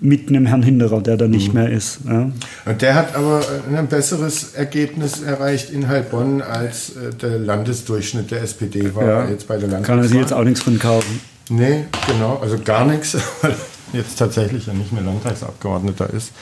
mit 0.00 0.28
einem 0.28 0.46
Herrn 0.46 0.62
Hinderer, 0.62 1.00
der 1.00 1.16
da 1.16 1.26
nicht 1.26 1.48
mhm. 1.48 1.60
mehr 1.60 1.70
ist. 1.70 2.00
Ja. 2.06 2.30
Und 2.66 2.82
der 2.82 2.94
hat 2.94 3.14
aber 3.14 3.42
ein 3.74 3.86
besseres 3.86 4.54
Ergebnis 4.54 5.22
erreicht 5.22 5.70
in 5.70 5.88
Heilbronn, 5.88 6.42
als 6.42 6.90
äh, 6.90 7.14
der 7.14 7.38
Landesdurchschnitt 7.38 8.30
der 8.30 8.42
SPD 8.42 8.94
war 8.94 9.04
ja. 9.04 9.28
jetzt 9.28 9.48
bei 9.48 9.56
der 9.56 9.68
Landtagswahl. 9.68 9.96
Kann 9.96 10.04
er 10.04 10.08
sich 10.08 10.18
jetzt 10.18 10.32
auch 10.32 10.44
nichts 10.44 10.62
von 10.62 10.78
kaufen. 10.78 11.20
Nee, 11.48 11.84
genau, 12.06 12.38
also 12.40 12.58
gar 12.58 12.84
nichts, 12.86 13.16
weil 13.42 13.54
jetzt 13.92 14.18
tatsächlich 14.18 14.66
ja 14.66 14.72
nicht 14.72 14.92
mehr 14.92 15.02
Landtagsabgeordneter 15.02 16.12
ist. 16.12 16.32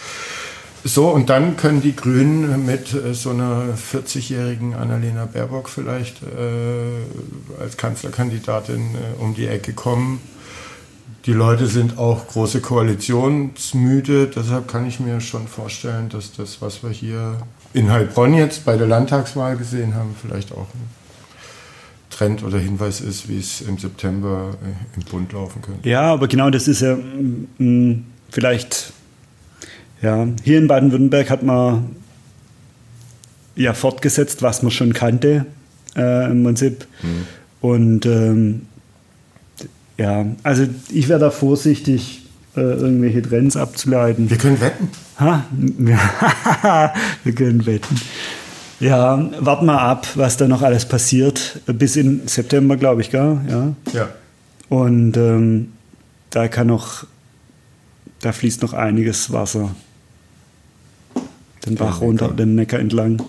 So, 0.84 1.08
und 1.08 1.28
dann 1.28 1.56
können 1.56 1.82
die 1.82 1.94
Grünen 1.94 2.64
mit 2.64 2.94
äh, 2.94 3.14
so 3.14 3.30
einer 3.30 3.64
40-jährigen 3.74 4.74
Annalena 4.74 5.26
Baerbock 5.26 5.68
vielleicht 5.68 6.22
äh, 6.22 7.62
als 7.62 7.76
Kanzlerkandidatin 7.76 8.80
äh, 8.94 9.22
um 9.22 9.34
die 9.34 9.46
Ecke 9.46 9.72
kommen. 9.72 10.20
Die 11.26 11.32
Leute 11.32 11.66
sind 11.66 11.98
auch 11.98 12.28
große 12.28 12.60
koalitionsmüde, 12.60 14.28
deshalb 14.28 14.68
kann 14.68 14.86
ich 14.86 15.00
mir 15.00 15.20
schon 15.20 15.46
vorstellen, 15.46 16.08
dass 16.08 16.32
das, 16.32 16.62
was 16.62 16.82
wir 16.82 16.90
hier 16.90 17.36
in 17.74 17.90
Heilbronn 17.90 18.34
jetzt 18.34 18.64
bei 18.64 18.76
der 18.76 18.86
Landtagswahl 18.86 19.56
gesehen 19.56 19.94
haben, 19.94 20.14
vielleicht 20.20 20.52
auch 20.52 20.68
ein 20.74 20.88
Trend 22.10 22.42
oder 22.42 22.58
Hinweis 22.58 23.00
ist, 23.00 23.28
wie 23.28 23.38
es 23.38 23.60
im 23.60 23.78
September 23.78 24.56
äh, 24.62 24.96
im 24.96 25.04
Bund 25.04 25.32
laufen 25.32 25.60
könnte. 25.60 25.88
Ja, 25.88 26.02
aber 26.12 26.28
genau 26.28 26.50
das 26.50 26.66
ist 26.66 26.80
ja 26.80 26.96
mh, 26.96 27.46
mm, 27.58 28.04
vielleicht 28.30 28.92
ja, 30.02 30.28
hier 30.44 30.58
in 30.58 30.68
Baden-Württemberg 30.68 31.30
hat 31.30 31.42
man 31.42 31.96
ja 33.56 33.74
fortgesetzt, 33.74 34.42
was 34.42 34.62
man 34.62 34.70
schon 34.70 34.92
kannte 34.92 35.46
äh, 35.96 36.30
im 36.30 36.44
Prinzip. 36.44 36.86
Mhm. 37.02 37.26
Und 37.60 38.06
ähm, 38.06 38.66
ja, 39.98 40.26
also 40.42 40.64
ich 40.90 41.08
wäre 41.08 41.18
da 41.18 41.30
vorsichtig, 41.30 42.22
äh, 42.56 42.60
irgendwelche 42.60 43.20
Trends 43.22 43.56
abzuleiten. 43.56 44.30
Wir 44.30 44.38
können 44.38 44.60
wetten. 44.60 44.90
Ha? 45.18 45.44
wir 47.24 47.34
können 47.34 47.66
wetten. 47.66 48.00
Ja, 48.80 49.30
warten 49.40 49.66
wir 49.66 49.80
ab, 49.80 50.06
was 50.14 50.36
da 50.36 50.46
noch 50.46 50.62
alles 50.62 50.86
passiert. 50.86 51.60
Bis 51.66 51.96
in 51.96 52.28
September, 52.28 52.76
glaube 52.76 53.00
ich, 53.00 53.10
gell? 53.10 53.40
Ja. 53.48 53.74
ja. 53.92 54.08
Und 54.68 55.16
ähm, 55.16 55.72
da 56.30 56.46
kann 56.46 56.68
noch, 56.68 57.04
da 58.20 58.32
fließt 58.32 58.62
noch 58.62 58.74
einiges 58.74 59.32
Wasser 59.32 59.74
den 61.66 61.74
Bach 61.74 62.00
runter, 62.00 62.28
den 62.28 62.54
Neckar 62.54 62.80
entlang. 62.80 63.22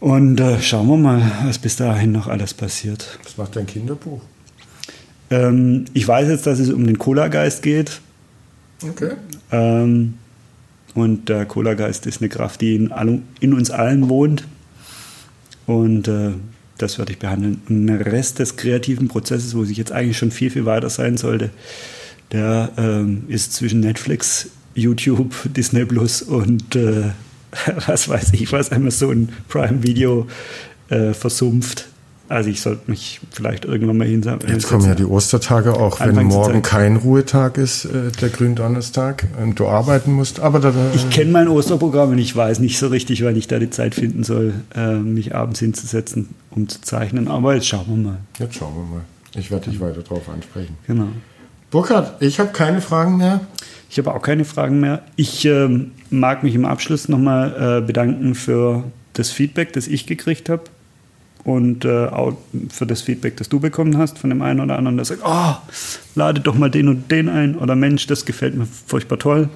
Und 0.00 0.40
äh, 0.40 0.60
schauen 0.60 0.88
wir 0.88 0.96
mal, 0.96 1.32
was 1.44 1.58
bis 1.58 1.76
dahin 1.76 2.12
noch 2.12 2.26
alles 2.26 2.54
passiert. 2.54 3.18
Was 3.24 3.36
macht 3.36 3.56
dein 3.56 3.66
Kinderbuch? 3.66 4.20
Ähm, 5.30 5.84
ich 5.94 6.06
weiß 6.06 6.28
jetzt, 6.28 6.46
dass 6.46 6.58
es 6.58 6.70
um 6.70 6.86
den 6.86 6.98
Cola-Geist 6.98 7.62
geht. 7.62 8.00
Okay. 8.82 9.12
Ähm, 9.52 10.14
und 10.94 11.28
der 11.28 11.46
Cola-Geist 11.46 12.06
ist 12.06 12.20
eine 12.20 12.28
Kraft, 12.28 12.60
die 12.60 12.74
in, 12.74 12.92
all, 12.92 13.20
in 13.40 13.54
uns 13.54 13.70
allen 13.70 14.08
wohnt. 14.08 14.44
Und 15.66 16.08
äh, 16.08 16.32
das 16.78 16.98
werde 16.98 17.12
ich 17.12 17.18
behandeln. 17.18 17.60
Und 17.68 17.86
der 17.86 18.04
Rest 18.06 18.38
des 18.38 18.56
kreativen 18.56 19.08
Prozesses, 19.08 19.54
wo 19.54 19.64
sich 19.64 19.76
jetzt 19.76 19.92
eigentlich 19.92 20.18
schon 20.18 20.30
viel, 20.30 20.50
viel 20.50 20.66
weiter 20.66 20.90
sein 20.90 21.16
sollte, 21.16 21.50
der 22.32 22.70
ähm, 22.76 23.24
ist 23.28 23.52
zwischen 23.52 23.80
Netflix, 23.80 24.50
YouTube, 24.74 25.34
Disney 25.56 25.84
Plus 25.84 26.22
und 26.22 26.74
äh, 26.74 27.10
was 27.86 28.08
weiß 28.08 28.32
ich 28.32 28.50
was, 28.52 28.72
Amazon 28.72 29.28
Prime 29.48 29.82
Video 29.82 30.26
äh, 30.88 31.12
versumpft. 31.12 31.89
Also 32.30 32.48
ich 32.48 32.60
sollte 32.60 32.88
mich 32.88 33.20
vielleicht 33.32 33.64
irgendwann 33.64 33.96
mal 33.96 34.06
hinsetzen. 34.06 34.48
Jetzt 34.48 34.68
kommen 34.68 34.86
ja 34.86 34.94
die 34.94 35.04
Ostertage 35.04 35.74
auch, 35.74 35.98
wenn 35.98 36.14
morgen 36.26 36.62
kein 36.62 36.94
Ruhetag 36.94 37.58
ist, 37.58 37.86
äh, 37.86 38.12
der 38.20 38.28
Gründonnerstag, 38.28 39.26
und 39.42 39.58
du 39.58 39.66
arbeiten 39.66 40.12
musst. 40.12 40.38
Aber 40.38 40.60
da, 40.60 40.72
ich 40.94 41.10
kenne 41.10 41.32
mein 41.32 41.48
Osterprogramm 41.48 42.10
und 42.10 42.18
ich 42.18 42.36
weiß 42.36 42.60
nicht 42.60 42.78
so 42.78 42.86
richtig, 42.86 43.24
wann 43.24 43.34
ich 43.34 43.48
da 43.48 43.58
die 43.58 43.70
Zeit 43.70 43.96
finden 43.96 44.22
soll, 44.22 44.54
äh, 44.76 44.94
mich 44.94 45.34
abends 45.34 45.58
hinzusetzen, 45.58 46.28
um 46.50 46.68
zu 46.68 46.80
zeichnen. 46.80 47.26
Aber 47.26 47.56
jetzt 47.56 47.66
schauen 47.66 47.86
wir 47.88 47.96
mal. 47.96 48.18
Jetzt 48.38 48.54
schauen 48.54 48.76
wir 48.76 48.84
mal. 48.84 49.02
Ich 49.34 49.50
werde 49.50 49.68
dich 49.68 49.80
weiter 49.80 50.02
darauf 50.02 50.28
ansprechen. 50.28 50.76
Genau. 50.86 51.08
Burkhard, 51.72 52.22
ich 52.22 52.38
habe 52.38 52.50
keine 52.50 52.80
Fragen 52.80 53.16
mehr. 53.16 53.40
Ich 53.90 53.98
habe 53.98 54.14
auch 54.14 54.22
keine 54.22 54.44
Fragen 54.44 54.78
mehr. 54.78 55.02
Ich 55.16 55.44
äh, 55.46 55.68
mag 56.10 56.44
mich 56.44 56.54
im 56.54 56.64
Abschluss 56.64 57.08
nochmal 57.08 57.80
äh, 57.80 57.84
bedanken 57.84 58.36
für 58.36 58.84
das 59.14 59.32
Feedback, 59.32 59.72
das 59.72 59.88
ich 59.88 60.06
gekriegt 60.06 60.48
habe. 60.48 60.62
Und 61.44 61.84
äh, 61.86 62.06
auch 62.06 62.34
für 62.70 62.86
das 62.86 63.00
Feedback, 63.02 63.36
das 63.38 63.48
du 63.48 63.60
bekommen 63.60 63.96
hast 63.96 64.18
von 64.18 64.28
dem 64.30 64.42
einen 64.42 64.60
oder 64.60 64.76
anderen, 64.76 64.96
der 64.96 65.06
sagt, 65.06 65.22
oh, 65.24 65.54
lade 66.14 66.40
doch 66.40 66.54
mal 66.54 66.70
den 66.70 66.88
und 66.88 67.10
den 67.10 67.28
ein. 67.28 67.56
Oder 67.56 67.76
Mensch, 67.76 68.06
das 68.06 68.24
gefällt 68.26 68.54
mir 68.56 68.66
furchtbar 68.86 69.18
toll. 69.18 69.48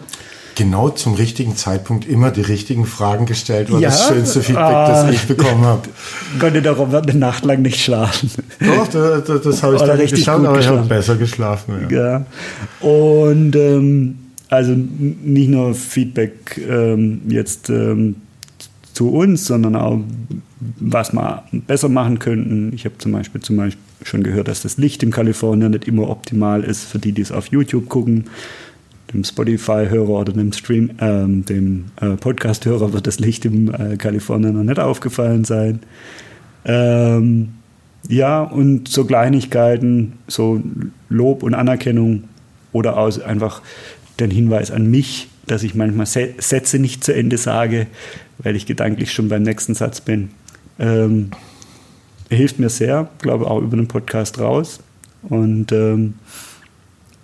genau 0.57 0.89
zum 0.89 1.15
richtigen 1.15 1.57
Zeitpunkt 1.57 2.07
immer 2.09 2.31
die 2.31 2.41
richtigen 2.41 2.87
Fragen 2.87 3.27
gestellt. 3.27 3.71
War 3.73 3.81
Ja? 3.81 3.89
das 3.89 4.07
schönste 4.09 4.41
Feedback, 4.41 4.65
Ah. 4.65 5.05
das 5.07 5.15
ich 5.15 5.23
bekommen 5.27 5.65
habe. 5.65 5.83
Konnte 6.39 6.63
darum 6.63 6.95
eine 6.95 7.15
Nacht 7.15 7.45
lang 7.45 7.61
nicht 7.61 7.81
schlafen. 7.81 8.31
Doch, 8.61 8.87
das, 8.89 9.25
das, 9.25 9.43
das 9.43 9.63
habe 9.65 9.75
ich 9.75 9.83
dann 9.83 9.99
richtig 9.99 10.21
geschafft, 10.21 10.47
aber 10.47 10.61
ich 10.61 10.69
habe 10.69 10.83
besser 10.89 11.17
geschlafen. 11.17 11.89
Ja. 11.91 12.25
Ja. 12.81 12.89
Und 12.89 13.57
ähm, 13.57 14.19
also 14.49 14.73
nicht 14.75 15.51
nur 15.51 15.75
Feedback 15.75 16.61
ähm, 16.69 17.23
jetzt 17.29 17.69
ähm, 17.69 18.17
zu 18.93 19.11
uns, 19.11 19.47
sondern 19.47 19.75
auch, 19.75 19.99
was 20.79 21.13
wir 21.13 21.45
besser 21.53 21.89
machen 21.89 22.19
könnten. 22.19 22.73
Ich 22.75 22.85
habe 22.85 22.99
zum 22.99 23.13
Beispiel, 23.13 23.41
zum 23.41 23.57
Beispiel 23.57 23.83
schon 24.03 24.23
gehört, 24.23 24.49
dass 24.49 24.63
das 24.63 24.79
Licht 24.79 25.03
in 25.03 25.11
Kalifornien 25.11 25.73
nicht 25.73 25.87
immer 25.87 26.09
optimal 26.09 26.63
ist 26.65 26.85
für 26.85 26.99
die, 26.99 27.13
die 27.13 27.23
es 27.23 27.33
auf 27.33 27.49
YouTube 27.49 27.89
gucken. 27.89 28.25
Dem 29.13 29.25
Spotify-Hörer 29.25 30.09
oder 30.09 30.33
dem 30.33 30.53
Stream, 30.53 30.91
ähm, 31.01 31.45
dem 31.45 31.87
äh, 32.01 32.17
Podcast-Hörer 32.17 32.93
wird 32.93 33.07
das 33.07 33.21
Licht 33.21 33.45
im 33.45 33.73
äh, 33.73 33.97
Kalifornien 33.97 34.55
noch 34.55 34.65
nicht 34.65 34.79
aufgefallen 34.79 35.45
sein. 35.45 35.81
Ähm, 36.65 37.49
ja, 38.09 38.43
und 38.43 38.89
so 38.89 39.05
Kleinigkeiten, 39.05 40.15
so 40.27 40.63
Lob 41.09 41.43
und 41.43 41.55
Anerkennung 41.55 42.25
oder 42.73 42.97
auch 42.97 43.21
einfach 43.23 43.63
den 44.21 44.31
Hinweis 44.31 44.71
an 44.71 44.91
mich, 44.91 45.29
dass 45.47 45.63
ich 45.63 45.75
manchmal 45.75 46.07
Sätze 46.07 46.79
nicht 46.79 47.05
zu 47.05 47.15
Ende 47.15 47.39
sage, 47.39 47.87
weil 48.39 48.57
ich 48.57 48.67
gedanklich 48.67 49.13
schon 49.13 49.29
beim 49.29 49.43
nächsten 49.43 49.75
Satz 49.75 50.01
bin. 50.01 50.31
Ähm, 50.79 51.31
hilft 52.29 52.59
mir 52.59 52.69
sehr, 52.69 53.09
glaube 53.19 53.47
auch 53.47 53.61
über 53.61 53.77
den 53.77 53.89
Podcast 53.89 54.39
raus. 54.39 54.81
Und 55.23 55.73
ähm, 55.73 56.15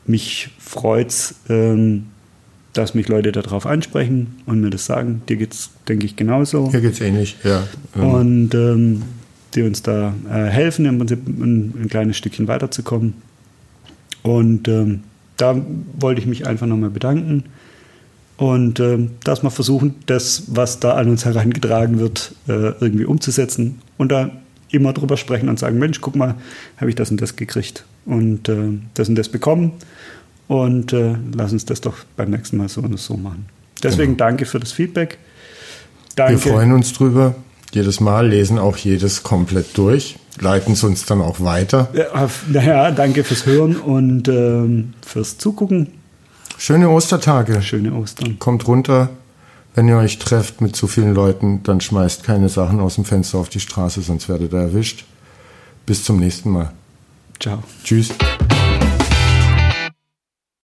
mich 0.06 0.50
freut 0.58 1.08
es, 1.08 1.34
ähm, 1.48 2.06
dass 2.72 2.94
mich 2.94 3.08
Leute 3.08 3.32
darauf 3.32 3.66
ansprechen 3.66 4.38
und 4.46 4.60
mir 4.60 4.70
das 4.70 4.86
sagen. 4.86 5.22
Dir 5.28 5.36
geht 5.36 5.52
es, 5.52 5.70
denke 5.88 6.06
ich, 6.06 6.16
genauso 6.16 6.70
Hier 6.70 6.80
geht's 6.80 7.00
ähnlich, 7.00 7.36
ja. 7.44 7.64
Ähm, 7.96 8.02
und 8.02 8.54
ähm, 8.54 9.02
die 9.54 9.62
uns 9.62 9.82
da 9.82 10.14
äh, 10.30 10.44
helfen, 10.44 10.86
im 10.86 10.98
Prinzip 10.98 11.26
ein, 11.26 11.74
ein 11.82 11.88
kleines 11.88 12.16
Stückchen 12.16 12.46
weiterzukommen. 12.46 13.14
Und 14.22 14.68
ähm, 14.68 15.00
da 15.36 15.60
wollte 15.98 16.20
ich 16.20 16.26
mich 16.26 16.46
einfach 16.46 16.66
nochmal 16.66 16.90
bedanken 16.90 17.44
und 18.40 18.80
ähm, 18.80 19.10
dass 19.22 19.42
wir 19.42 19.50
versuchen, 19.50 19.96
das, 20.06 20.44
was 20.46 20.80
da 20.80 20.94
an 20.94 21.10
uns 21.10 21.26
herangetragen 21.26 21.98
wird, 21.98 22.34
äh, 22.48 22.72
irgendwie 22.80 23.04
umzusetzen 23.04 23.82
und 23.98 24.10
da 24.10 24.30
immer 24.70 24.94
drüber 24.94 25.18
sprechen 25.18 25.50
und 25.50 25.58
sagen, 25.58 25.78
Mensch, 25.78 26.00
guck 26.00 26.16
mal, 26.16 26.36
habe 26.78 26.88
ich 26.88 26.96
das 26.96 27.10
und 27.10 27.20
das 27.20 27.36
gekriegt 27.36 27.84
und 28.06 28.48
äh, 28.48 28.78
das 28.94 29.10
und 29.10 29.16
das 29.16 29.28
bekommen 29.28 29.72
und 30.48 30.94
äh, 30.94 31.16
lass 31.36 31.52
uns 31.52 31.66
das 31.66 31.82
doch 31.82 31.98
beim 32.16 32.30
nächsten 32.30 32.56
Mal 32.56 32.70
so 32.70 32.80
und 32.80 32.98
so 32.98 33.18
machen. 33.18 33.44
Deswegen 33.82 34.16
danke 34.16 34.46
für 34.46 34.58
das 34.58 34.72
Feedback. 34.72 35.18
Danke. 36.16 36.42
Wir 36.42 36.52
freuen 36.52 36.72
uns 36.72 36.94
drüber. 36.94 37.34
Jedes 37.72 38.00
Mal 38.00 38.26
lesen 38.26 38.58
auch 38.58 38.78
jedes 38.78 39.22
komplett 39.22 39.76
durch, 39.76 40.16
leiten 40.40 40.72
es 40.72 40.82
uns 40.82 41.04
dann 41.04 41.20
auch 41.20 41.40
weiter. 41.40 41.90
Ja, 41.92 42.30
naja, 42.48 42.90
danke 42.90 43.22
fürs 43.22 43.44
Hören 43.44 43.76
und 43.76 44.28
ähm, 44.28 44.94
fürs 45.02 45.36
Zugucken. 45.36 45.99
Schöne 46.60 46.90
Ostertage. 46.90 47.62
Schöne 47.62 47.94
Ostern. 47.94 48.38
Kommt 48.38 48.68
runter. 48.68 49.08
Wenn 49.74 49.88
ihr 49.88 49.96
euch 49.96 50.18
trefft 50.18 50.60
mit 50.60 50.76
zu 50.76 50.88
vielen 50.88 51.14
Leuten, 51.14 51.62
dann 51.62 51.80
schmeißt 51.80 52.22
keine 52.22 52.50
Sachen 52.50 52.80
aus 52.80 52.96
dem 52.96 53.06
Fenster 53.06 53.38
auf 53.38 53.48
die 53.48 53.60
Straße, 53.60 54.02
sonst 54.02 54.28
werdet 54.28 54.52
ihr 54.52 54.58
erwischt. 54.58 55.06
Bis 55.86 56.04
zum 56.04 56.18
nächsten 56.18 56.50
Mal. 56.50 56.70
Ciao. 57.40 57.62
Tschüss. 57.82 58.10